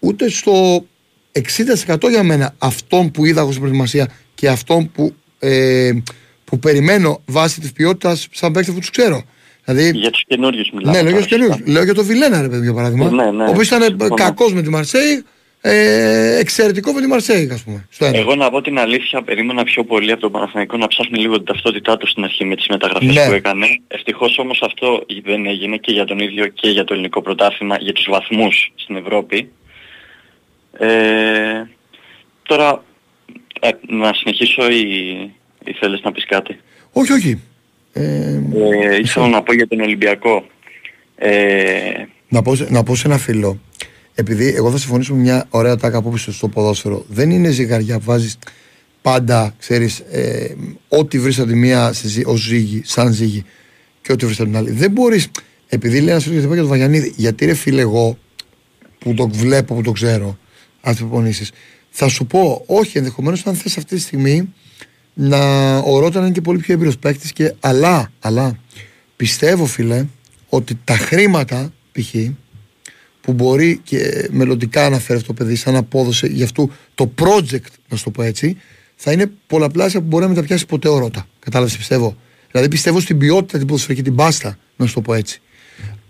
ούτε 0.00 0.28
στο 0.28 0.84
60% 1.32 2.08
για 2.10 2.22
μένα 2.22 2.54
αυτόν 2.58 3.10
που 3.10 3.24
είδα 3.26 3.40
εγώ 3.40 3.48
στην 3.48 3.60
προετοιμασία 3.60 4.08
και 4.42 4.48
αυτόν 4.48 4.90
που, 4.92 5.14
ε, 5.38 5.90
που 6.44 6.58
περιμένω 6.58 7.22
βάσει 7.26 7.60
της 7.60 7.72
ποιότητας 7.72 8.28
σαν 8.32 8.52
παίκτες 8.52 8.74
που 8.74 8.80
τους 8.80 8.90
ξέρω. 8.90 9.22
Δηλαδή, 9.64 9.98
Για 9.98 10.10
τους 10.10 10.24
καινούριους 10.26 10.70
μιλάμε. 10.74 10.96
ναι, 10.96 11.02
λέω 11.02 11.10
για 11.18 11.20
τώρα, 11.20 11.26
τους 11.26 11.36
καινούριους. 11.36 11.68
Λέω 11.74 11.84
για 11.84 11.94
τον 11.94 12.04
Βιλένα, 12.04 12.42
ρε 12.42 12.48
παιδί, 12.48 12.62
για 12.62 12.74
παράδειγμα. 12.74 13.10
Ναι, 13.10 13.30
ναι. 13.30 13.44
ο 13.44 13.48
οποίος 13.48 13.66
ήταν 13.66 13.82
Συμφωνώ. 13.82 14.14
κακός 14.14 14.52
με 14.52 14.62
τη 14.62 14.68
Μαρσέη, 14.70 15.24
ε, 15.60 16.36
εξαιρετικό 16.38 16.92
με 16.92 17.00
τη 17.00 17.06
Μαρσέη, 17.06 17.50
ας 17.52 17.62
πούμε. 17.62 17.86
Στο 17.90 18.04
ένα. 18.04 18.18
Εγώ 18.18 18.34
να 18.34 18.50
πω 18.50 18.60
την 18.60 18.78
αλήθεια, 18.78 19.22
περίμενα 19.22 19.64
πιο 19.64 19.84
πολύ 19.84 20.12
από 20.12 20.20
τον 20.20 20.30
Παναθηναϊκό 20.32 20.76
να 20.76 20.86
ψάχνει 20.86 21.18
λίγο 21.18 21.36
την 21.36 21.44
ταυτότητά 21.44 21.96
του 21.96 22.06
στην 22.06 22.24
αρχή 22.24 22.44
με 22.44 22.56
τις 22.56 22.66
μεταγραφές 22.68 23.14
Ναι. 23.14 23.26
που 23.26 23.32
έκανε. 23.32 23.66
Ευτυχώς 23.88 24.38
όμως 24.38 24.62
αυτό 24.62 25.04
δεν 25.24 25.46
έγινε 25.46 25.76
και 25.76 25.92
για 25.92 26.04
τον 26.04 26.18
ίδιο 26.18 26.46
και 26.46 26.68
για 26.68 26.84
το 26.84 26.92
ελληνικό 26.94 27.22
πρωτάθλημα, 27.22 27.76
για 27.80 27.92
τους 27.92 28.06
βαθμούς 28.08 28.72
στην 28.74 28.96
Ευρώπη. 28.96 29.48
Ε, 30.78 30.88
τώρα, 32.42 32.82
ε, 33.64 33.70
να 33.88 34.12
συνεχίσω 34.14 34.70
ή, 34.70 35.10
ή 35.64 35.72
θέλεις 35.80 36.00
να 36.02 36.12
πεις 36.12 36.24
κάτι; 36.26 36.58
Όχι, 36.92 37.12
όχι. 37.12 37.40
Ε, 37.92 38.02
Ε, 38.02 38.96
ήθελα 39.02 39.28
να 39.28 39.42
πω 39.42 39.52
για 39.54 39.68
τον 39.68 39.80
Ολυμπιακό. 39.80 40.46
Ε, 41.16 41.92
να, 42.28 42.42
πω, 42.42 42.54
σε- 42.54 42.70
να 42.70 42.82
πω 42.82 42.94
σε 42.94 43.06
ένα 43.06 43.18
φίλο, 43.18 43.60
επειδή 44.14 44.54
εγώ 44.56 44.70
θα 44.70 44.78
συμφωνήσω 44.78 45.14
με 45.14 45.20
μια 45.20 45.46
ωραία 45.50 45.76
τάκα 45.76 46.02
που 46.02 46.08
είπες 46.08 46.28
στο 46.30 46.48
ποδόσφαιρο, 46.48 47.04
δεν 47.08 47.30
είναι 47.30 47.50
ζυγαριά 47.50 47.98
που 47.98 48.04
βάζεις 48.04 48.38
πάντα, 49.02 49.54
ξέρεις, 49.58 49.98
ε, 49.98 50.54
ό,τι 50.88 51.18
βρεις 51.18 51.38
από 51.38 51.48
τη 51.48 51.54
μία 51.54 51.92
σε 51.92 52.08
ζύ- 52.08 52.26
ως 52.26 52.40
ζύγι, 52.40 52.82
σαν 52.84 53.12
ζύγι 53.12 53.44
και 54.02 54.12
ό,τι 54.12 54.24
βρεις 54.26 54.40
από 54.40 54.48
την 54.48 54.58
άλλη. 54.58 54.70
Δεν 54.70 54.90
μπορείς, 54.90 55.30
επειδή 55.68 55.98
λέει 56.00 56.08
ένας 56.10 56.24
φίλος 56.24 56.44
για 56.44 56.56
τον 56.56 56.66
Βαγιανίδη, 56.66 57.12
γιατί 57.16 57.44
ρε 57.46 57.54
φίλε 57.54 57.80
εγώ 57.80 58.18
που 58.98 59.14
το 59.14 59.28
βλέπω, 59.28 59.74
που 59.74 59.82
το 59.82 59.92
ξέρω, 59.92 60.38
αυτές 60.76 60.92
τις 60.92 61.00
προπονήσεις, 61.00 61.50
θα 61.94 62.08
σου 62.08 62.26
πω, 62.26 62.62
όχι, 62.66 62.98
ενδεχομένως 62.98 63.46
αν 63.46 63.54
θες 63.54 63.76
αυτή 63.76 63.94
τη 63.94 64.00
στιγμή 64.00 64.52
να 65.14 65.76
ο 65.78 65.98
Ρόταν 65.98 66.22
είναι 66.22 66.32
και 66.32 66.40
πολύ 66.40 66.58
πιο 66.58 66.74
έμπειρος 66.74 66.98
παίκτης 66.98 67.32
και 67.32 67.54
αλλά, 67.60 68.12
αλλά 68.20 68.58
πιστεύω 69.16 69.66
φίλε 69.66 70.06
ότι 70.48 70.78
τα 70.84 70.96
χρήματα 70.96 71.72
π.χ. 71.92 72.14
που 73.20 73.32
μπορεί 73.32 73.80
και 73.84 74.28
μελλοντικά 74.30 74.88
να 74.88 74.98
φέρει 74.98 75.18
αυτό 75.18 75.32
το 75.32 75.44
παιδί 75.44 75.54
σαν 75.54 75.76
απόδοση 75.76 76.28
για 76.28 76.44
αυτού 76.44 76.70
το 76.94 77.12
project, 77.20 77.70
να 77.88 77.96
σου 77.96 78.04
το 78.04 78.10
πω 78.10 78.22
έτσι, 78.22 78.56
θα 78.96 79.12
είναι 79.12 79.30
πολλαπλάσια 79.46 80.00
που 80.00 80.06
μπορεί 80.06 80.22
να 80.22 80.28
μεταπιάσει 80.28 80.66
ποτέ 80.66 80.88
ο 80.88 80.98
Ρώτα. 80.98 81.26
Κατάλαβες, 81.38 81.76
πιστεύω; 81.76 82.16
Δηλαδή 82.50 82.68
πιστεύω 82.70 83.00
στην 83.00 83.18
ποιότητα 83.18 83.58
την 83.58 83.66
ποδοσφαιρική 83.66 84.02
την 84.02 84.14
πάστα, 84.14 84.58
να 84.76 84.86
σου 84.86 84.94
το 84.94 85.00
πω 85.00 85.14
έτσι. 85.14 85.40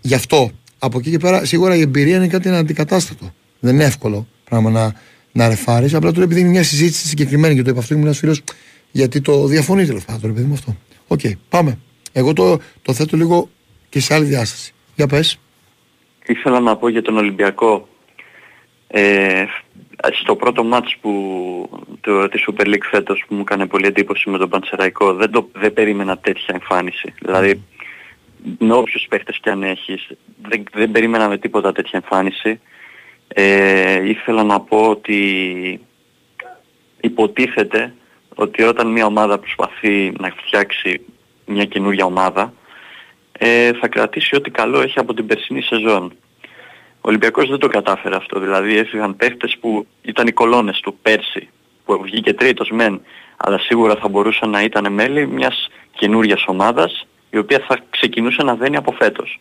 Γι' 0.01 0.13
αυτό 0.13 0.51
από 0.79 0.99
εκεί 0.99 1.09
και 1.09 1.17
πέρα 1.17 1.45
σίγουρα 1.45 1.75
η 1.75 1.81
εμπειρία 1.81 2.15
είναι 2.15 2.27
κάτι 2.27 2.49
αναντικατάστατο. 2.49 3.33
Δεν 3.59 3.73
είναι 3.73 3.83
εύκολο 3.83 4.27
πράγμα 4.43 4.69
να, 4.69 4.93
να 5.33 5.47
ρεφάρεις. 5.47 5.93
Απλά 5.93 6.11
τώρα 6.11 6.23
επειδή 6.23 6.39
είναι 6.39 6.49
μια 6.49 6.63
συζήτηση 6.63 7.07
συγκεκριμένη 7.07 7.55
και 7.55 7.61
το 7.61 7.69
είπε 7.69 7.79
αυτό 7.79 7.93
ήμουν 7.93 8.05
ένα 8.05 8.15
φίλος 8.15 8.41
γιατί 8.91 9.21
το 9.21 9.45
διαφωνείς 9.45 9.87
τέλο 9.87 10.01
πάντων, 10.05 10.21
ρε 10.23 10.31
παιδί 10.31 10.47
μου 10.47 10.53
αυτό. 10.53 10.75
Οκ, 11.07 11.19
πάμε. 11.49 11.77
Εγώ 12.11 12.33
το, 12.33 12.59
το 12.81 12.93
θέτω 12.93 13.17
λίγο 13.17 13.49
και 13.89 13.99
σε 13.99 14.13
άλλη 14.13 14.25
διάσταση. 14.25 14.73
Για 14.95 15.07
πες. 15.07 15.39
ήθελα 16.25 16.59
να 16.59 16.75
πω 16.75 16.87
για 16.87 17.01
τον 17.01 17.17
Ολυμπιακό. 17.17 17.87
Ε, 18.87 19.45
στο 20.21 20.35
πρώτο 20.35 20.63
μάτς 20.63 20.97
που, 21.01 21.11
το, 22.01 22.29
τη 22.29 22.43
Super 22.47 22.65
League 22.65 22.87
φέτος 22.91 23.23
που 23.27 23.35
μου 23.35 23.41
έκανε 23.41 23.65
πολύ 23.65 23.85
εντύπωση 23.85 24.29
με 24.29 24.37
τον 24.37 24.49
Πανσεραϊκό 24.49 25.13
δεν, 25.13 25.31
το, 25.31 25.49
δεν 25.53 25.73
περίμενα 25.73 26.17
τέτοια 26.17 26.45
εμφάνιση. 26.53 27.13
Δηλαδή 27.19 27.63
με 28.57 28.73
όποιους 28.73 29.05
παίχτες 29.09 29.39
κι 29.41 29.49
αν 29.49 29.63
έχεις 29.63 30.07
δεν, 30.47 30.63
δεν 30.73 30.91
περίμενα 30.91 31.27
με 31.27 31.37
τίποτα 31.37 31.71
τέτοια 31.71 32.01
εμφάνιση. 32.03 32.59
Ε, 33.35 34.09
ήθελα 34.09 34.43
να 34.43 34.59
πω 34.59 34.89
ότι 34.89 35.79
υποτίθεται 37.01 37.93
ότι 38.35 38.63
όταν 38.63 38.87
μια 38.87 39.05
ομάδα 39.05 39.39
προσπαθεί 39.39 40.13
να 40.19 40.33
φτιάξει 40.45 41.01
μια 41.45 41.65
καινούργια 41.65 42.05
ομάδα 42.05 42.53
ε, 43.31 43.73
θα 43.73 43.87
κρατήσει 43.87 44.35
ό,τι 44.35 44.49
καλό 44.49 44.81
έχει 44.81 44.99
από 44.99 45.13
την 45.13 45.25
περσινή 45.25 45.61
σεζόν. 45.61 46.13
Ο 46.95 47.09
Ολυμπιακός 47.09 47.49
δεν 47.49 47.59
το 47.59 47.67
κατάφερε 47.67 48.15
αυτό, 48.15 48.39
δηλαδή 48.39 48.77
έφυγαν 48.77 49.15
παίχτες 49.15 49.57
που 49.59 49.87
ήταν 50.01 50.27
οι 50.27 50.31
κολόνες 50.31 50.79
του 50.79 50.97
πέρσι, 51.01 51.49
που 51.85 52.01
βγήκε 52.01 52.33
τρίτος 52.33 52.69
μεν, 52.69 53.01
αλλά 53.37 53.59
σίγουρα 53.59 53.95
θα 53.95 54.07
μπορούσαν 54.07 54.49
να 54.49 54.61
ήταν 54.61 54.93
μέλη 54.93 55.27
μιας 55.27 55.69
καινούργιας 55.91 56.43
ομάδας, 56.47 57.07
η 57.29 57.37
οποία 57.37 57.59
θα 57.67 57.79
ξεκινούσε 57.89 58.43
να 58.43 58.55
δένει 58.55 58.75
από 58.75 58.91
φέτος. 58.91 59.39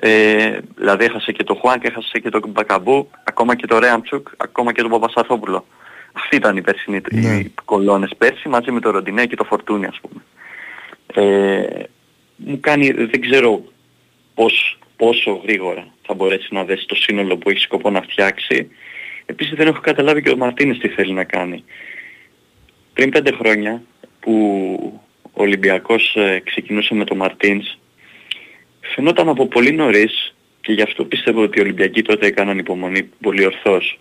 Ε, 0.00 0.58
δηλαδή 0.76 1.04
έχασε 1.04 1.32
και 1.32 1.44
το 1.44 1.54
Χουάνκ, 1.54 1.84
έχασε 1.84 2.18
και 2.18 2.28
τον 2.28 2.42
Μπακαμπού, 2.46 3.10
ακόμα 3.24 3.54
και 3.54 3.66
το 3.66 3.78
Ρέαμτσουκ, 3.78 4.28
ακόμα 4.36 4.72
και 4.72 4.82
τον 4.82 4.90
Παπασταθόπουλο. 4.90 5.66
Αυτοί 6.12 6.36
ήταν 6.36 6.56
οι 6.56 6.62
περσινοί 6.62 7.00
οι 7.10 7.52
κολόνες 7.64 8.10
πέρσι 8.18 8.48
μαζί 8.48 8.70
με 8.70 8.80
το 8.80 8.90
Ροντινέ 8.90 9.26
και 9.26 9.36
το 9.36 9.44
Φορτούνι 9.44 9.86
ας 9.86 10.00
πούμε. 10.00 10.22
Ε, 11.14 11.82
μου 12.36 12.60
κάνει, 12.60 12.90
δεν 12.90 13.20
ξέρω 13.20 13.62
πώς, 14.34 14.78
πόσο 14.96 15.40
γρήγορα 15.42 15.86
θα 16.02 16.14
μπορέσει 16.14 16.54
να 16.54 16.64
δέσει 16.64 16.86
το 16.86 16.94
σύνολο 16.94 17.36
που 17.36 17.50
έχει 17.50 17.60
σκοπό 17.60 17.90
να 17.90 18.00
φτιάξει. 18.00 18.70
Επίσης 19.26 19.54
δεν 19.54 19.66
έχω 19.66 19.80
καταλάβει 19.80 20.22
και 20.22 20.30
ο 20.30 20.36
Μαρτίνες 20.36 20.78
τι 20.78 20.88
θέλει 20.88 21.12
να 21.12 21.24
κάνει. 21.24 21.64
Πριν 22.92 23.10
πέντε 23.10 23.32
χρόνια 23.32 23.82
που 24.20 24.32
ο 25.22 25.42
Ολυμπιακός 25.42 26.14
ε, 26.16 26.42
ξεκινούσε 26.44 26.94
με 26.94 27.04
τον 27.04 27.16
Μαρτίνς 27.16 27.78
φαινόταν 28.94 29.28
από 29.28 29.46
πολύ 29.46 29.72
νωρίς 29.72 30.34
και 30.60 30.72
γι' 30.72 30.82
αυτό 30.82 31.04
πιστεύω 31.04 31.42
ότι 31.42 31.58
οι 31.58 31.62
Ολυμπιακοί 31.62 32.02
τότε 32.02 32.26
έκαναν 32.26 32.58
υπομονή 32.58 33.02
πολύ 33.20 33.44
ορθώς 33.44 33.98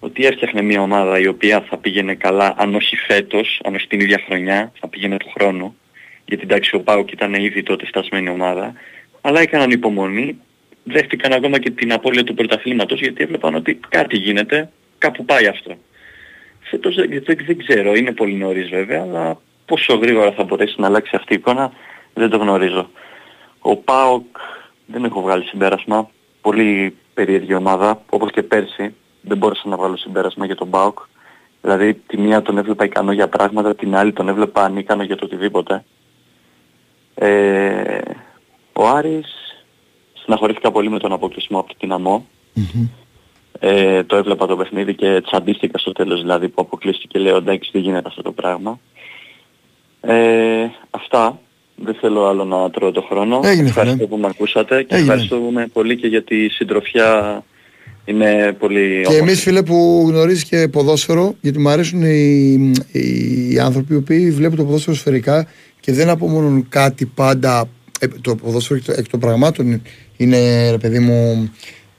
ότι 0.00 0.26
έφτιαχνε 0.26 0.62
μια 0.62 0.80
ομάδα 0.80 1.18
η 1.18 1.26
οποία 1.26 1.60
θα 1.60 1.76
πήγαινε 1.76 2.14
καλά 2.14 2.54
αν 2.56 2.74
όχι 2.74 2.96
φέτος, 2.96 3.60
αν 3.64 3.74
όχι 3.74 3.86
την 3.86 4.00
ίδια 4.00 4.22
χρονιά, 4.26 4.72
θα 4.80 4.88
πήγαινε 4.88 5.16
του 5.16 5.32
χρόνου 5.36 5.76
γιατί 6.24 6.42
εντάξει 6.42 6.76
ο 6.76 6.80
Πάουκ 6.80 7.10
ήταν 7.10 7.34
ήδη 7.34 7.62
τότε 7.62 7.86
φτασμένη 7.86 8.28
ομάδα 8.28 8.74
αλλά 9.20 9.40
έκαναν 9.40 9.70
υπομονή 9.70 10.38
δέχτηκαν 10.84 11.32
ακόμα 11.32 11.58
και 11.58 11.70
την 11.70 11.92
απώλεια 11.92 12.24
του 12.24 12.34
πρωταθλήματος 12.34 13.00
γιατί 13.00 13.22
έβλεπαν 13.22 13.54
ότι 13.54 13.80
κάτι 13.88 14.16
γίνεται, 14.16 14.70
κάπου 14.98 15.24
πάει 15.24 15.46
αυτό. 15.46 15.76
Φέτος 16.60 16.94
δεν, 16.94 17.22
δεν, 17.24 17.38
δεν 17.46 17.58
ξέρω, 17.58 17.94
είναι 17.94 18.12
πολύ 18.12 18.34
νωρίς 18.34 18.68
βέβαια, 18.68 19.00
αλλά 19.00 19.40
πόσο 19.66 19.94
γρήγορα 19.94 20.32
θα 20.32 20.44
μπορέσει 20.44 20.74
να 20.78 20.86
αλλάξει 20.86 21.16
αυτή 21.16 21.32
η 21.32 21.36
εικόνα 21.36 21.72
δεν 22.14 22.30
το 22.30 22.36
γνωρίζω. 22.36 22.90
Ο 23.66 23.76
ΠΑΟΚ 23.76 24.24
δεν 24.86 25.04
έχω 25.04 25.20
βγάλει 25.20 25.44
συμπέρασμα, 25.44 26.10
πολύ 26.40 26.96
περίεργη 27.14 27.54
ομάδα, 27.54 28.02
όπως 28.10 28.30
και 28.30 28.42
πέρσι 28.42 28.94
δεν 29.20 29.36
μπόρεσα 29.36 29.68
να 29.68 29.76
βγάλω 29.76 29.96
συμπέρασμα 29.96 30.46
για 30.46 30.56
τον 30.56 30.70
ΠΑΟΚ. 30.70 30.98
Δηλαδή 31.60 31.94
τη 31.94 32.16
μία 32.16 32.42
τον 32.42 32.58
έβλεπα 32.58 32.84
ικανό 32.84 33.12
για 33.12 33.28
πράγματα, 33.28 33.74
την 33.74 33.96
άλλη 33.96 34.12
τον 34.12 34.28
έβλεπα 34.28 34.64
ανίκανο 34.64 35.02
για 35.02 35.16
το 35.16 35.24
οτιδήποτε. 35.24 35.84
Ε, 37.14 37.98
ο 38.72 38.88
Άρης 38.88 39.64
στεναχωρήθηκα 40.12 40.70
πολύ 40.70 40.90
με 40.90 40.98
τον 40.98 41.12
αποκλεισμό 41.12 41.58
από 41.58 41.74
την 41.74 41.92
ΑΜΟ. 41.92 42.26
Ε, 43.58 44.04
το 44.04 44.16
έβλεπα 44.16 44.46
το 44.46 44.56
παιχνίδι 44.56 44.94
και 44.94 45.20
τσαντίστηκα 45.20 45.78
στο 45.78 45.92
τέλος 45.92 46.20
δηλαδή 46.20 46.48
που 46.48 46.62
αποκλείστηκε 46.62 47.18
λέω 47.18 47.36
εντάξει 47.36 47.70
δεν 47.72 47.82
γίνεται 47.82 48.08
αυτό 48.08 48.22
το 48.22 48.32
πράγμα. 48.32 48.80
Ε, 50.00 50.66
αυτά. 50.90 51.38
Δεν 51.76 51.94
θέλω 52.00 52.26
άλλο 52.26 52.44
να 52.44 52.70
τρώω 52.70 52.90
το 52.92 53.02
χρόνο. 53.08 53.40
Έγινε, 53.44 53.68
ευχαριστώ 53.68 53.96
φίλε. 53.96 54.08
που 54.08 54.16
με 54.16 54.26
ακούσατε 54.26 54.82
και 54.82 54.94
Έγινε. 54.94 55.12
ευχαριστούμε 55.12 55.66
πολύ 55.72 55.96
και 55.96 56.06
για 56.06 56.22
τη 56.22 56.48
συντροφιά 56.48 57.42
Είναι 58.04 58.56
πολύ 58.58 59.04
Και 59.08 59.16
εμείς, 59.16 59.40
φίλε, 59.42 59.62
που 59.62 60.04
γνωρίζεις 60.08 60.44
και 60.44 60.68
ποδόσφαιρο, 60.68 61.34
γιατί 61.40 61.58
μου 61.58 61.68
αρέσουν 61.68 62.02
οι, 62.02 62.52
οι, 62.92 63.52
οι 63.52 63.58
άνθρωποι 63.58 63.94
οι 63.94 63.96
οποίοι 63.96 64.30
βλέπουν 64.30 64.56
το 64.56 64.64
ποδόσφαιρο 64.64 64.96
σφαιρικά 64.96 65.46
και 65.80 65.92
δεν 65.92 66.08
απομονούν 66.08 66.66
κάτι 66.68 67.06
πάντα. 67.06 67.68
ε, 68.00 68.06
το 68.20 68.34
ποδόσφαιρο 68.34 68.78
εκ, 68.78 68.84
το- 68.86 68.94
εκ 68.96 69.08
των 69.08 69.20
πραγμάτων 69.20 69.82
είναι, 70.16 70.70
ρε 70.70 70.78
παιδί 70.78 70.98
μου, 70.98 71.50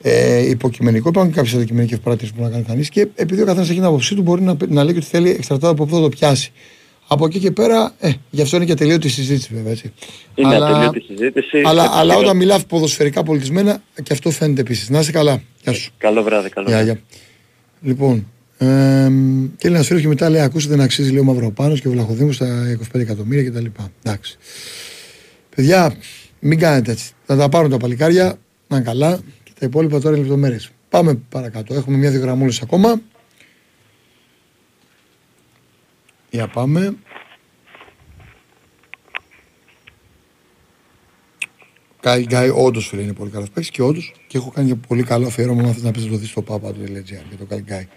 ε, 0.01 0.49
υποκειμενικό. 0.49 1.09
Υπάρχουν 1.09 1.33
κάποιες 1.33 1.53
αντικειμενικέ 1.53 1.97
παρατηρήσεις 1.97 2.35
που 2.35 2.41
μπορεί 2.41 2.51
να 2.53 2.57
κάνει 2.57 2.69
κανείς 2.69 2.89
και 2.89 3.07
επειδή 3.15 3.41
ο 3.41 3.45
καθένας 3.45 3.67
έχει 3.69 3.77
την 3.77 3.87
άποψή 3.87 4.15
του, 4.15 4.21
μπορεί 4.21 4.41
να, 4.41 4.55
να 4.67 4.83
λέει 4.83 4.93
και 4.93 4.99
ότι 4.99 5.07
θέλει 5.07 5.29
εξαρτάται 5.29 5.71
από 5.73 5.85
πού 5.85 5.95
θα 5.95 6.01
το 6.01 6.09
πιάσει. 6.09 6.51
Από 7.07 7.25
εκεί 7.25 7.39
και 7.39 7.51
πέρα, 7.51 7.93
ε, 7.99 8.11
γι' 8.29 8.41
αυτό 8.41 8.55
είναι 8.55 8.65
και 8.65 8.71
ατελείωτη 8.71 9.09
συζήτηση, 9.09 9.49
βέβαια. 9.53 9.71
Έτσι. 9.71 9.93
Είναι 10.35 10.55
ατελείωτη 10.55 10.99
συζήτηση. 10.99 11.61
Αλλά, 11.65 11.83
Έτσι, 11.83 11.95
αλλά 11.97 12.13
και 12.13 12.19
όταν 12.19 12.31
το- 12.31 12.35
μιλάς 12.37 12.65
ποδοσφαιρικά 12.65 13.23
πολιτισμένα, 13.23 13.81
και 14.03 14.13
αυτό 14.13 14.31
φαίνεται 14.31 14.61
επίσης. 14.61 14.89
Να 14.89 14.99
είσαι 14.99 15.11
καλά. 15.11 15.41
Γεια 15.63 15.73
σου. 15.73 15.91
Καλό 15.97 16.23
βράδυ, 16.23 16.49
καλό 16.49 16.67
Γεια, 16.67 16.75
βράδυ. 16.83 16.91
γεια. 16.91 17.01
Λοιπόν, 17.91 18.27
ε, 18.57 18.65
και 19.57 19.69
λέει 19.69 19.77
ένα 19.77 19.83
φίλο 19.83 19.99
και 19.99 20.07
μετά 20.07 20.29
λέει: 20.29 20.41
Ακούσατε 20.41 20.75
να 20.75 20.83
αξίζει 20.83 21.09
λέει 21.09 21.19
ο 21.19 21.23
Μαυροπάνος 21.23 21.81
και 21.81 21.87
ο 21.87 21.91
Βλαχοδήμος 21.91 22.35
στα 22.35 22.69
25 22.69 22.99
εκατομμύρια 22.99 23.49
κτλ. 23.49 23.65
Εντάξει. 24.03 24.37
Παιδιά, 25.55 25.95
μην 26.39 26.59
κάνετε 26.59 26.91
έτσι. 26.91 27.11
Θα 27.25 27.35
τα 27.35 27.49
πάρουν 27.49 27.69
τα 27.69 27.77
παλικάρια, 27.77 28.37
να 28.67 28.75
είναι 28.75 28.85
καλά 28.85 29.19
και 29.43 29.51
τα 29.59 29.65
υπόλοιπα 29.65 29.99
τώρα 29.99 30.09
είναι 30.15 30.23
λεπτομέρειες. 30.23 30.69
Πάμε 30.89 31.19
παρακάτω. 31.29 31.73
Έχουμε 31.73 31.97
μια-δύο 31.97 32.19
γραμμούλε 32.21 32.53
ακόμα. 32.61 33.01
Για 36.35 36.47
πάμε. 36.47 36.95
Γκάι, 42.01 42.23
Γκάι, 42.23 42.49
όντως 42.49 42.87
φίλε 42.87 43.01
είναι 43.01 43.13
πολύ 43.13 43.31
καλός 43.31 43.47
παίκτης 43.49 43.69
και 43.69 43.81
όντως 43.81 44.13
και 44.27 44.37
έχω 44.37 44.51
κάνει 44.51 44.67
και 44.67 44.75
πολύ 44.75 45.03
καλό 45.03 45.27
αφιέρωμα. 45.27 45.61
Αν 45.61 45.73
θες 45.73 45.83
να 45.83 45.91
πεις 45.91 46.03
να 46.03 46.11
το 46.11 46.17
δει 46.17 46.25
στο 46.25 46.41
πάπα 46.41 46.73
του 46.73 46.83
LGR 46.83 47.03
για 47.03 47.37
το 47.37 47.45
Γκάι 47.45 47.59
Γκάι. 47.59 47.87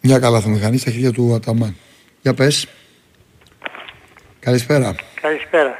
Μια 0.00 0.18
καλά 0.18 0.40
θα 0.40 0.48
μηχανή 0.48 0.78
στα 0.78 0.90
χέρια 0.90 1.12
του 1.12 1.34
Αταμάν. 1.34 1.76
Για 2.22 2.34
πες. 2.34 2.68
Καλησπέρα. 4.40 4.94
Καλησπέρα. 5.20 5.78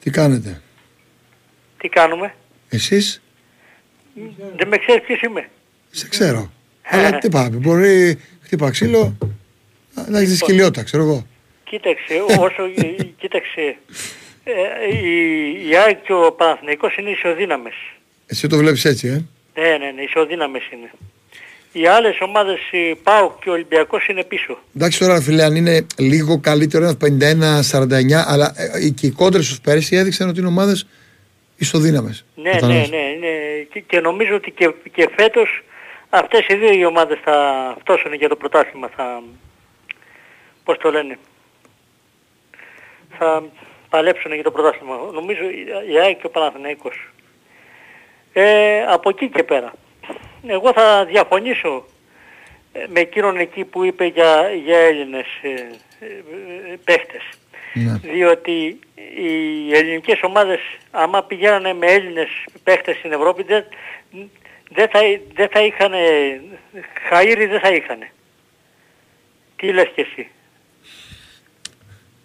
Τι 0.00 0.10
κάνετε, 0.10 0.62
Τι 1.78 1.88
κάνουμε; 1.88 2.34
εσείς; 2.68 3.22
Δεν 4.56 4.68
με 4.68 4.78
ξέρεις 4.78 5.02
ποιος 5.02 5.20
είμαι. 5.20 5.48
σε 5.90 6.08
ξέρω. 6.08 6.52
Αλλά 6.82 7.18
τι 7.18 7.28
πάμε, 7.28 7.56
μπορεί 7.56 8.18
χτύπα 8.42 8.70
ξύλο 8.70 9.16
να 10.08 10.18
έχεις 10.18 10.38
σκυλιότα, 10.38 10.82
ξέρω 10.82 11.02
εγώ. 11.02 11.26
Κοίταξε, 11.64 12.14
όσο, 12.38 12.62
κοίταξε, 13.20 13.76
ε, 14.44 14.52
η, 14.96 15.68
η 15.68 15.76
ΑΕΚ 15.76 16.02
και 16.02 16.12
ο 16.12 16.32
Παναθηναϊκός 16.32 16.96
είναι 16.96 17.10
ισοδύναμες. 17.10 17.74
Εσύ 18.26 18.48
το 18.48 18.56
βλέπεις 18.56 18.84
έτσι, 18.84 19.08
ε; 19.08 19.24
Ναι, 19.60 19.68
ναι, 19.68 19.90
ναι, 19.90 20.02
ισοδύναμες 20.02 20.62
είναι. 20.72 20.90
Οι 21.72 21.86
άλλες 21.86 22.20
ομάδες, 22.20 22.58
η 22.70 22.94
ΠΑΟΚ 23.02 23.42
και 23.42 23.48
ο 23.48 23.52
Ολυμπιακός 23.52 24.06
είναι 24.06 24.24
πίσω. 24.24 24.58
Εντάξει 24.76 24.98
τώρα 24.98 25.20
φίλε, 25.20 25.42
αν 25.42 25.56
είναι 25.56 25.86
λίγο 25.98 26.40
καλύτερο, 26.40 26.84
ένα 26.84 27.62
51-49, 27.70 28.12
αλλά 28.26 28.52
ε, 28.56 28.88
και 28.88 29.06
οι 29.06 29.10
κόντρες 29.10 29.48
τους 29.48 29.60
πέρυσι 29.60 29.96
έδειξαν 29.96 30.28
ότι 30.28 30.38
είναι 30.38 30.48
ομάδες 30.48 30.86
ισοδύναμες. 31.56 32.24
Ναι, 32.34 32.50
Κατάλαβες. 32.50 32.90
ναι, 32.90 32.96
ναι, 32.96 33.02
ναι. 33.20 33.62
Και, 33.72 33.80
και 33.80 34.00
νομίζω 34.00 34.34
ότι 34.34 34.50
και, 34.50 34.70
και 34.92 35.08
φέτος 35.16 35.62
αυτές 36.10 36.46
οι 36.48 36.54
δύο 36.54 36.72
οι 36.72 36.84
ομάδες 36.84 37.18
θα 37.24 37.36
φτώσουν 37.80 38.14
για 38.14 38.28
το 38.28 38.36
πρωτάθλημα. 38.36 38.90
Θα, 38.96 39.22
πώς 40.64 40.78
το 40.78 40.90
λένε, 40.90 41.18
θα 43.18 43.42
παλέψουν 43.88 44.32
για 44.34 44.42
το 44.42 44.50
πρωτάθλημα. 44.50 44.96
Νομίζω 45.12 45.44
η- 45.48 45.92
η 45.92 45.98
ΑΕΚ 45.98 46.20
και 46.20 46.26
ο 46.26 46.30
Παναθηναϊκός. 46.30 47.08
Ε, 48.32 48.82
από 48.88 49.08
εκεί 49.08 49.28
και 49.28 49.42
πέρα. 49.42 49.72
Εγώ 50.46 50.72
θα 50.72 51.04
διαφωνήσω 51.04 51.84
ε, 52.72 52.84
με 52.88 53.00
εκείνον 53.00 53.36
εκεί 53.36 53.64
που 53.64 53.84
είπε 53.84 54.04
για, 54.04 54.50
για 54.64 54.78
Έλληνες 54.78 55.26
ε, 55.42 55.48
ε, 55.48 56.06
ε, 56.72 56.76
παίχτες. 56.84 57.22
Διότι 58.02 58.78
οι 59.16 59.74
ελληνικές 59.76 60.22
ομάδες 60.22 60.60
άμα 60.90 61.22
πηγαίνανε 61.24 61.72
με 61.74 61.86
Έλληνες 61.86 62.28
παίχτες 62.64 62.96
στην 62.96 63.12
Ευρώπη 63.12 63.42
δεν, 63.42 63.64
δεν, 64.70 64.88
θα, 64.88 65.00
δεν 65.34 65.48
θα 65.48 65.60
είχαν, 65.60 65.92
χαΐρι 67.10 67.46
δεν 67.48 67.60
θα 67.60 67.68
είχαν. 67.68 67.98
Τι 69.56 69.72
λες 69.72 69.88
κι 69.94 70.00
εσύ; 70.00 70.28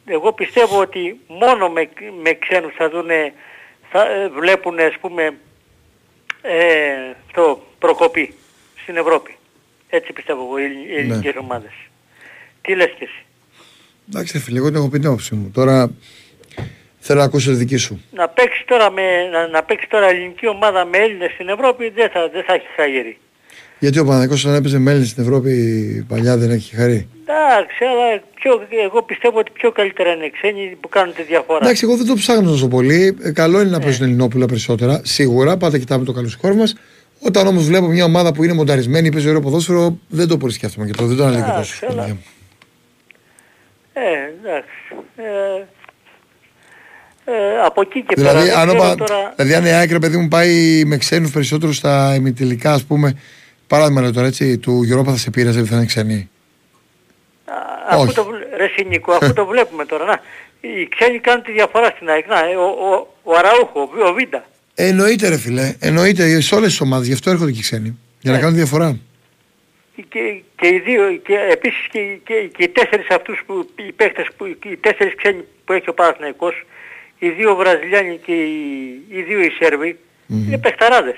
Εγώ 0.10 0.34
πιστεύω 0.34 0.80
ότι 0.80 1.20
μόνο 1.28 1.70
με, 1.70 1.90
με 2.22 2.34
ξένους 2.34 2.74
θα 2.74 2.90
δούνε, 2.90 3.34
θα 3.90 4.12
ε, 4.12 4.30
βλέπουν 4.30 4.80
ας 4.80 4.98
πούμε 5.02 5.24
ε, 6.42 7.14
το 7.34 7.62
προκοπή 7.80 8.34
στην 8.82 8.98
Ευρώπη. 8.98 9.36
Έτσι 9.90 10.14
πιστεύω 10.14 10.42
εγώ 10.42 10.58
οι 10.60 10.64
οι 10.90 10.96
ελληνικές 10.96 11.36
ομάδες. 11.36 11.72
Τι 12.62 12.76
λες 12.76 12.94
κι 12.98 13.04
εσύ; 13.04 13.26
Εντάξει 14.10 14.34
ρε 14.34 14.44
φίλε, 14.44 14.58
εγώ 14.58 14.68
την 14.68 14.76
έχω 14.76 14.90
πει 14.90 15.00
την 15.00 15.08
άποψή 15.08 15.36
μου. 15.36 15.52
Τώρα 15.54 15.92
θέλω 17.00 17.20
να 17.20 17.26
ακούσω 17.26 17.50
τη 17.50 17.56
δική 17.56 17.78
σου. 17.78 18.04
Να 18.12 18.30
παίξεις 18.30 18.66
τώρα, 18.66 18.92
με, 18.92 19.28
να, 19.32 19.48
να 19.48 19.64
παίξεις 19.64 19.90
τώρα 19.90 20.08
ελληνική 20.08 20.48
ομάδα 20.48 20.86
με 20.86 20.98
Έλληνες 20.98 21.32
στην 21.32 21.50
Ευρώπη 21.50 21.90
δεν 21.90 22.10
θα, 22.10 22.30
δεν 22.30 22.44
θα 22.44 22.54
έχεις 22.54 22.70
χαγερή. 22.76 23.18
Γιατί 23.80 24.00
ο 24.00 24.06
Παναγικός 24.06 24.44
όταν 24.46 24.56
έπαιζε 24.58 24.78
μέλη 24.80 25.06
στην 25.06 25.24
Ευρώπη 25.24 25.52
παλιά 26.08 26.38
δεν 26.38 26.50
έχει 26.52 26.76
χαρεί; 26.76 27.08
Εντάξει, 27.30 27.84
αλλά 27.84 28.22
πιο, 28.36 28.52
εγώ 28.86 29.04
πιστεύω 29.04 29.40
ότι 29.40 29.52
πιο 29.52 29.72
καλύτερα 29.72 30.12
είναι 30.12 30.26
οι 30.26 30.32
ξένοι 30.32 30.78
που 30.82 30.90
κάνουν 30.90 31.14
τη 31.14 31.24
διαφορά. 31.24 31.60
Εντάξει, 31.64 31.84
εγώ 31.86 31.96
δεν 31.98 32.06
το 32.06 32.14
ψάχνω 32.14 32.50
τόσο 32.50 32.68
πολύ. 32.68 33.18
Ε, 33.22 33.32
καλό 33.32 33.62
είναι 33.62 33.70
να 33.70 33.80
παίζουν 33.80 34.06
Ελληνόπουλα 34.06 34.46
περισσότερα. 34.46 35.02
Σίγουρα, 35.04 35.58
πάντα 35.58 35.78
κοιτάμε 35.78 36.06
το 36.06 36.12
καλό 36.12 36.28
σκόρ 36.28 36.54
μας. 36.54 36.76
Όταν 37.20 37.48
όμως 37.48 37.66
βλέπω 37.66 37.88
μια 37.88 38.04
ομάδα 38.06 38.34
που 38.34 38.44
είναι 38.44 38.54
μονταρισμένη, 38.54 39.12
παίζει 39.12 39.28
ωραίο 39.28 39.42
ποδόσφαιρο, 39.42 39.98
δεν 40.08 40.28
το 40.28 40.38
πολύ 40.38 40.54
σκέφτομαι 40.54 40.86
και 40.86 40.94
το 40.94 41.06
δεν 41.06 41.18
το 41.18 41.24
αναλύω 41.24 41.46
και 41.46 41.52
τόσο. 41.52 41.86
Εντάξει, 41.86 42.00
αλλά- 42.00 42.18
Ε, 43.94 44.02
εντάξει. 44.42 44.70
Ε, 45.18 45.66
ε, 47.32 47.60
από 47.66 47.82
εκεί 47.82 48.04
και 48.04 48.14
Δηλαδή, 48.18 48.48
πέρα. 48.48 48.60
αν, 48.60 48.68
δεν 48.68 48.76
ο 48.78 48.80
ξέρω 48.82 48.96
Πα- 48.96 49.06
τώρα... 49.06 49.34
δηλαδή, 49.36 49.54
αν 49.56 49.66
η 49.66 49.70
ΑΕΚ, 49.78 49.92
ρε 49.92 50.00
παιδί 50.00 50.18
μου, 50.18 50.28
πάει 50.28 50.84
με 50.86 50.98
ξένους 50.98 51.32
περισσότερους 51.32 51.76
στα 51.78 52.14
ημιτελικά, 52.16 52.74
ας 52.74 52.84
πούμε, 52.84 53.20
παράδειγμα 53.68 54.02
λέω 54.02 54.12
τώρα 54.14 54.28
έτσι, 54.28 54.58
του 54.58 54.82
Europa 54.92 55.06
θα 55.06 55.18
σε 55.18 55.30
πείραζε, 55.30 55.60
δεν 55.60 55.68
θα 55.68 55.76
είναι 55.76 55.86
ξένοι. 55.86 56.30
Αφού 57.90 58.02
όχι. 58.02 58.14
το, 58.14 58.24
βλέ- 58.26 58.56
ρε 58.58 58.68
Σινίκο, 58.76 59.12
αφού 59.12 59.34
το 59.34 59.46
βλέπουμε 59.46 59.86
τώρα. 59.86 60.06
Να, 60.06 60.20
οι 60.62 60.88
ξένοι 60.88 61.20
κάνουν 61.20 61.44
τη 61.44 61.52
διαφορά 61.52 61.90
στην 61.96 62.10
ΑΕΚ. 62.10 62.28
Να, 62.28 62.40
ε, 62.40 62.56
ο, 62.56 62.64
ο, 62.64 63.16
ο 63.24 63.38
Αραούχο, 63.38 63.82
ο, 63.82 63.88
Βι- 63.88 64.04
ο 64.04 64.14
Βίντα. 64.14 64.46
Ε, 64.76 64.88
εννοείται, 64.88 65.30
ρε 65.30 65.38
φιλέ. 65.38 65.76
Εννοείται 65.80 66.42
σε 66.42 66.56
όλες 66.56 66.68
τις 66.70 66.82
ομάδες, 66.82 67.08
γι' 67.08 67.14
αυτό 67.14 67.30
έρχονται 67.30 67.52
και 67.52 67.58
οι 67.60 67.62
ξένοι. 67.62 67.98
Για 68.22 68.32
να 68.32 68.40
κάνουν 68.40 68.56
διαφορά. 68.56 69.00
Και, 70.10 70.42
και 70.60 70.68
οι 70.68 70.80
δύο, 70.80 71.16
και 71.16 71.34
επίσης 71.52 71.88
και, 71.92 72.00
και, 72.24 72.50
και 72.58 72.64
οι 72.64 72.68
τέσσερις 72.68 73.10
αυτούς 73.10 73.44
που, 73.46 73.70
οι 73.88 73.92
παίχτες, 73.92 74.28
που, 74.38 74.46
οι 74.46 74.78
τέσσερις 74.82 75.16
ξένοι 75.16 75.44
που 75.66 75.74
έχει 75.74 75.90
ο 75.90 75.94
Παναθηναϊκός, 75.94 76.66
οι 77.20 77.30
δύο 77.30 77.56
Βραζιλιάνοι 77.56 78.20
και 78.26 78.32
οι, 78.32 79.02
οι 79.10 79.22
δύο 79.22 79.40
οι 79.42 79.50
Σέρβοι, 79.50 80.00
είναι 80.28 80.58
παιχταράδες. 80.58 81.18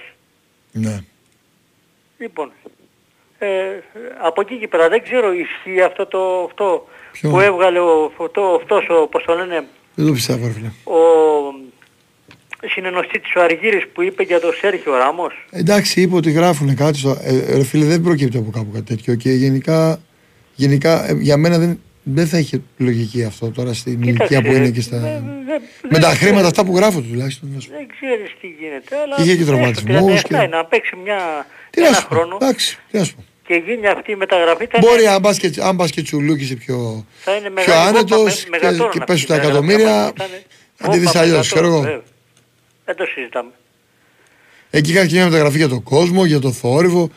Ναι. 0.71 0.99
Λοιπόν, 2.19 2.51
ε, 3.39 3.47
από 4.23 4.41
εκεί 4.41 4.55
και 4.59 4.67
πέρα 4.67 4.89
δεν 4.89 5.03
ξέρω 5.03 5.33
ισχύει 5.33 5.81
αυτό 5.81 6.05
το 6.05 6.43
αυτό 6.49 6.87
Ποιο; 7.11 7.29
που 7.29 7.39
έβγαλε 7.39 7.79
ο, 7.79 8.11
αυτό, 8.19 8.41
αυτός 8.61 8.85
ο, 8.89 9.07
πώς 9.07 9.23
το 9.23 9.33
λένε, 9.35 9.65
Δεν 9.95 10.05
το 10.05 10.11
πιστεύω, 10.11 10.45
ρε 10.47 10.53
φίλε. 10.53 10.67
ο 10.83 10.99
συνενωστήτης 12.69 13.35
ο 13.35 13.41
Αργύρης 13.41 13.87
που 13.93 14.01
είπε 14.01 14.23
για 14.23 14.39
τον 14.39 14.53
Σέρχιο 14.53 14.95
Ράμος. 14.97 15.45
Εντάξει, 15.51 16.01
είπε 16.01 16.15
ότι 16.15 16.31
γράφουν 16.31 16.75
κάτι. 16.75 16.97
Στο... 16.97 17.17
Ε, 17.23 17.55
ρε 17.55 17.63
φίλε, 17.63 17.85
δεν 17.85 18.01
προκύπτει 18.01 18.37
από 18.37 18.51
κάπου 18.51 18.71
κάτι 18.71 18.85
τέτοιο. 18.85 19.15
Και 19.15 19.31
γενικά, 19.31 19.99
γενικά 20.55 21.09
ε, 21.09 21.13
για 21.13 21.37
μένα 21.37 21.57
δεν, 21.57 21.81
δεν 22.03 22.27
θα 22.27 22.37
είχε 22.37 22.61
λογική 22.77 23.23
αυτό 23.23 23.51
τώρα 23.51 23.73
στην 23.73 24.01
ηλικία 24.01 24.41
που 24.41 24.51
είναι 24.51 24.69
και 24.69 24.81
στα. 24.81 25.23
με 25.89 25.99
τα 25.99 26.07
χρήματα 26.07 26.47
αυτά 26.47 26.65
που 26.65 26.75
γράφω 26.75 27.01
τουλάχιστον. 27.01 27.49
να 27.53 27.59
σου 27.59 27.69
πω. 27.69 27.75
Δεν 27.75 27.87
ξέρεις 27.99 28.31
τι 28.41 28.47
γίνεται, 28.59 28.95
αλλά 29.03 29.15
Είχε 29.17 29.25
και 29.35 29.41
έστω 29.41 29.45
τραυματισμούς 29.45 30.21
37 30.21 30.23
και- 30.27 30.35
είναι, 30.35 30.47
να 30.47 30.65
παίξει 30.65 30.95
μια, 31.03 31.17
Τι 31.17 31.21
να 31.23 31.45
ένα 31.71 31.93
σου 31.93 32.07
πω. 32.07 32.15
χρόνο 32.15 32.37
Εντάξει, 32.41 32.77
τι 32.91 32.97
να 32.97 33.03
σου 33.03 33.15
πω. 33.15 33.23
και 33.47 33.55
γίνει 33.65 33.87
αυτή 33.87 34.11
η 34.11 34.15
μεταγραφή. 34.15 34.65
Θα 34.65 34.77
Μπορεί 34.81 35.01
είναι, 35.01 35.11
αν 35.11 35.21
πας 35.21 35.39
και, 35.39 35.51
αν 35.61 35.75
πας 35.75 35.91
και 35.91 36.01
τσουλούκι 36.01 36.55
πιο, 36.57 37.05
θα 37.19 37.31
είναι 37.35 37.49
πιο 37.49 37.53
μεγάλη 37.53 37.87
άνετος 37.87 38.17
βόμβα, 38.17 38.31
και, 38.31 38.47
με- 38.49 38.57
μεγατόνα 38.59 38.89
και 38.91 38.97
αυτή 38.99 39.11
πέσουν 39.11 39.23
η 39.23 39.27
τα 39.27 39.33
μεταγραφή, 39.35 39.73
εκατομμύρια, 39.73 39.99
άμα 40.01 40.11
ήταν 40.15 40.27
αν 40.77 40.89
τη 40.91 40.97
δεις 40.97 41.05
βόμβα 41.11 41.19
αλλιώς, 41.19 41.47
ξέρω 41.51 41.61
μεγατόνα, 41.67 41.87
εγώ. 41.89 41.95
βέβαια. 41.95 42.07
Δεν 42.85 42.95
το 42.95 43.05
συζητάμε. 43.05 43.51
Εκεί 44.71 44.93
κάνει 44.93 45.07
και 45.07 45.15
μια 45.15 45.25
μεταγραφή 45.25 45.57
για 45.57 45.67
τον 45.67 45.83
κόσμο, 45.83 46.25
για 46.25 46.39
το 46.39 46.51
θόρυβο, 46.51 47.09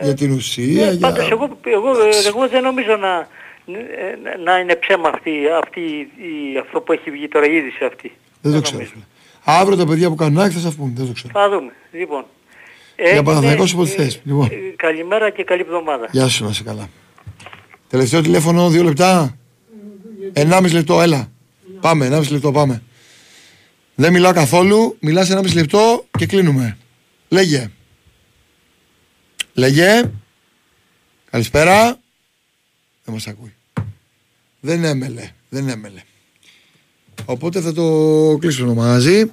για 0.00 0.14
την 0.14 0.32
ουσία. 0.32 0.86
Ε, 0.86 0.90
για... 0.92 1.08
Πάντως 1.08 1.30
εγώ, 1.30 1.58
εγώ, 1.64 1.90
εγώ 2.26 2.48
δεν 2.48 2.62
νομίζω 2.62 2.96
να, 2.96 3.28
ε, 3.66 4.36
να 4.44 4.58
είναι 4.58 4.74
ψέμα 4.76 5.08
αυτή, 5.08 5.30
αυτή 5.62 5.80
η, 5.80 6.58
αυτό 6.60 6.80
που 6.80 6.92
έχει 6.92 7.10
βγει 7.10 7.28
τώρα 7.28 7.46
η 7.46 7.54
είδηση 7.56 7.84
αυτή. 7.84 8.12
Δεν 8.40 8.52
το 8.52 8.60
ξέρω. 8.60 8.78
φίλε. 8.78 9.02
Αύριο 9.44 9.76
τα 9.76 9.86
παιδιά 9.86 10.08
που 10.08 10.14
κάνουν 10.14 10.38
άκρη 10.38 10.52
θα 10.54 10.60
σας 10.60 10.74
πούνε, 10.74 10.92
δεν 10.96 11.06
το 11.06 11.12
ξέρω. 11.12 11.32
Θα 11.32 11.48
δούμε. 11.48 11.72
Λοιπόν. 11.92 12.24
Για 12.96 13.06
Έγινε, 13.06 13.22
Παναθηναϊκός 13.22 13.72
όποτε 13.74 13.90
ε, 13.90 13.94
θες. 13.94 14.20
Λοιπόν. 14.24 14.46
ε, 14.46 14.56
Καλημέρα 14.76 15.30
και 15.30 15.44
καλή 15.44 15.60
εβδομάδα. 15.60 16.08
Γεια 16.12 16.28
σου, 16.28 16.44
να 16.44 16.50
είσαι 16.50 16.62
καλά. 16.62 16.88
Τελευταίο 17.88 18.20
τηλέφωνο, 18.22 18.68
δύο 18.68 18.82
λεπτά. 18.82 19.36
Ενάμιση 20.32 20.74
λεπτό, 20.74 21.00
έλα. 21.02 21.32
Πάμε, 21.80 22.06
ενάμιση 22.06 22.32
λεπτό, 22.32 22.52
πάμε. 22.52 22.82
Δεν 23.94 24.12
μιλάω 24.12 24.32
καθόλου, 24.32 24.96
μιλάς 25.00 25.30
ενάμιση 25.30 25.54
λεπτό 25.54 26.06
και 26.18 26.26
κλείνουμε. 26.26 26.78
Λέγε. 27.28 27.70
Λέγε. 29.52 30.10
Καλησπέρα. 31.30 31.82
Δεν 33.04 33.14
μας 33.14 33.26
ακούει. 33.26 33.54
Δεν 34.60 34.84
έμελε. 34.84 35.30
Δεν 35.48 35.68
έμελε. 35.68 36.02
Οπότε 37.24 37.60
θα 37.60 37.72
το 37.72 38.36
κλείσουμε 38.40 38.74
μαζί. 38.74 39.30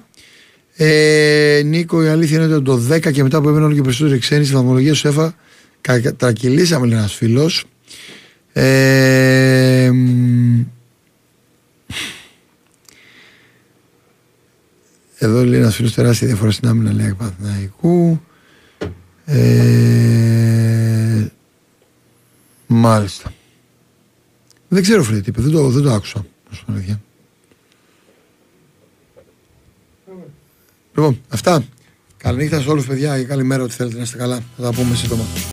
Ε, 0.76 1.62
Νίκο, 1.64 2.02
η 2.02 2.08
αλήθεια 2.08 2.42
είναι 2.42 2.54
ότι 2.54 2.64
το 2.64 2.80
10 2.90 3.12
και 3.12 3.22
μετά 3.22 3.40
που 3.40 3.48
έμεναν 3.48 3.66
όλο 3.66 3.74
και 3.74 3.82
περισσότεροι 3.82 4.18
ξένοι 4.18 4.44
στη 4.44 4.54
βαθμολογία 4.54 4.94
σου 4.94 5.08
ΕΦΑ, 5.08 5.34
κατρακυλήσαμε 5.80 6.86
λέει 6.86 6.98
ένας 6.98 7.14
φίλος. 7.14 7.64
Ε, 8.52 9.90
μ, 9.92 10.60
εδώ 15.18 15.44
λέει 15.44 15.60
ένας 15.60 15.74
φίλος 15.74 15.94
τεράστια 15.94 16.26
διαφορά 16.26 16.50
στην 16.50 16.68
άμυνα 16.68 16.92
λέει 16.92 17.14
Παναθηναϊκού. 17.18 18.20
Ε, 19.24 21.26
μάλιστα. 22.66 23.32
Δεν 24.68 24.82
ξέρω 24.82 25.02
φίλε 25.02 25.20
τι 25.20 25.28
είπε, 25.28 25.40
δεν 25.40 25.50
το, 25.50 25.68
δεν 25.68 25.82
το 25.82 25.92
άκουσα. 25.92 26.26
να 26.50 26.56
σου 26.56 26.64
πω 26.64 26.66
την 26.66 26.74
αλήθεια. 26.74 27.00
Λοιπόν, 30.94 31.20
αυτά. 31.28 31.64
Καληνύχτα 32.16 32.60
σε 32.60 32.70
όλους 32.70 32.86
παιδιά 32.86 33.18
και 33.18 33.24
καλημέρα 33.24 33.62
ό,τι 33.62 33.74
θέλετε 33.74 33.96
να 33.96 34.02
είστε 34.02 34.16
καλά. 34.16 34.42
Θα 34.56 34.62
τα 34.62 34.72
πούμε 34.72 34.94
σύντομα. 34.94 35.24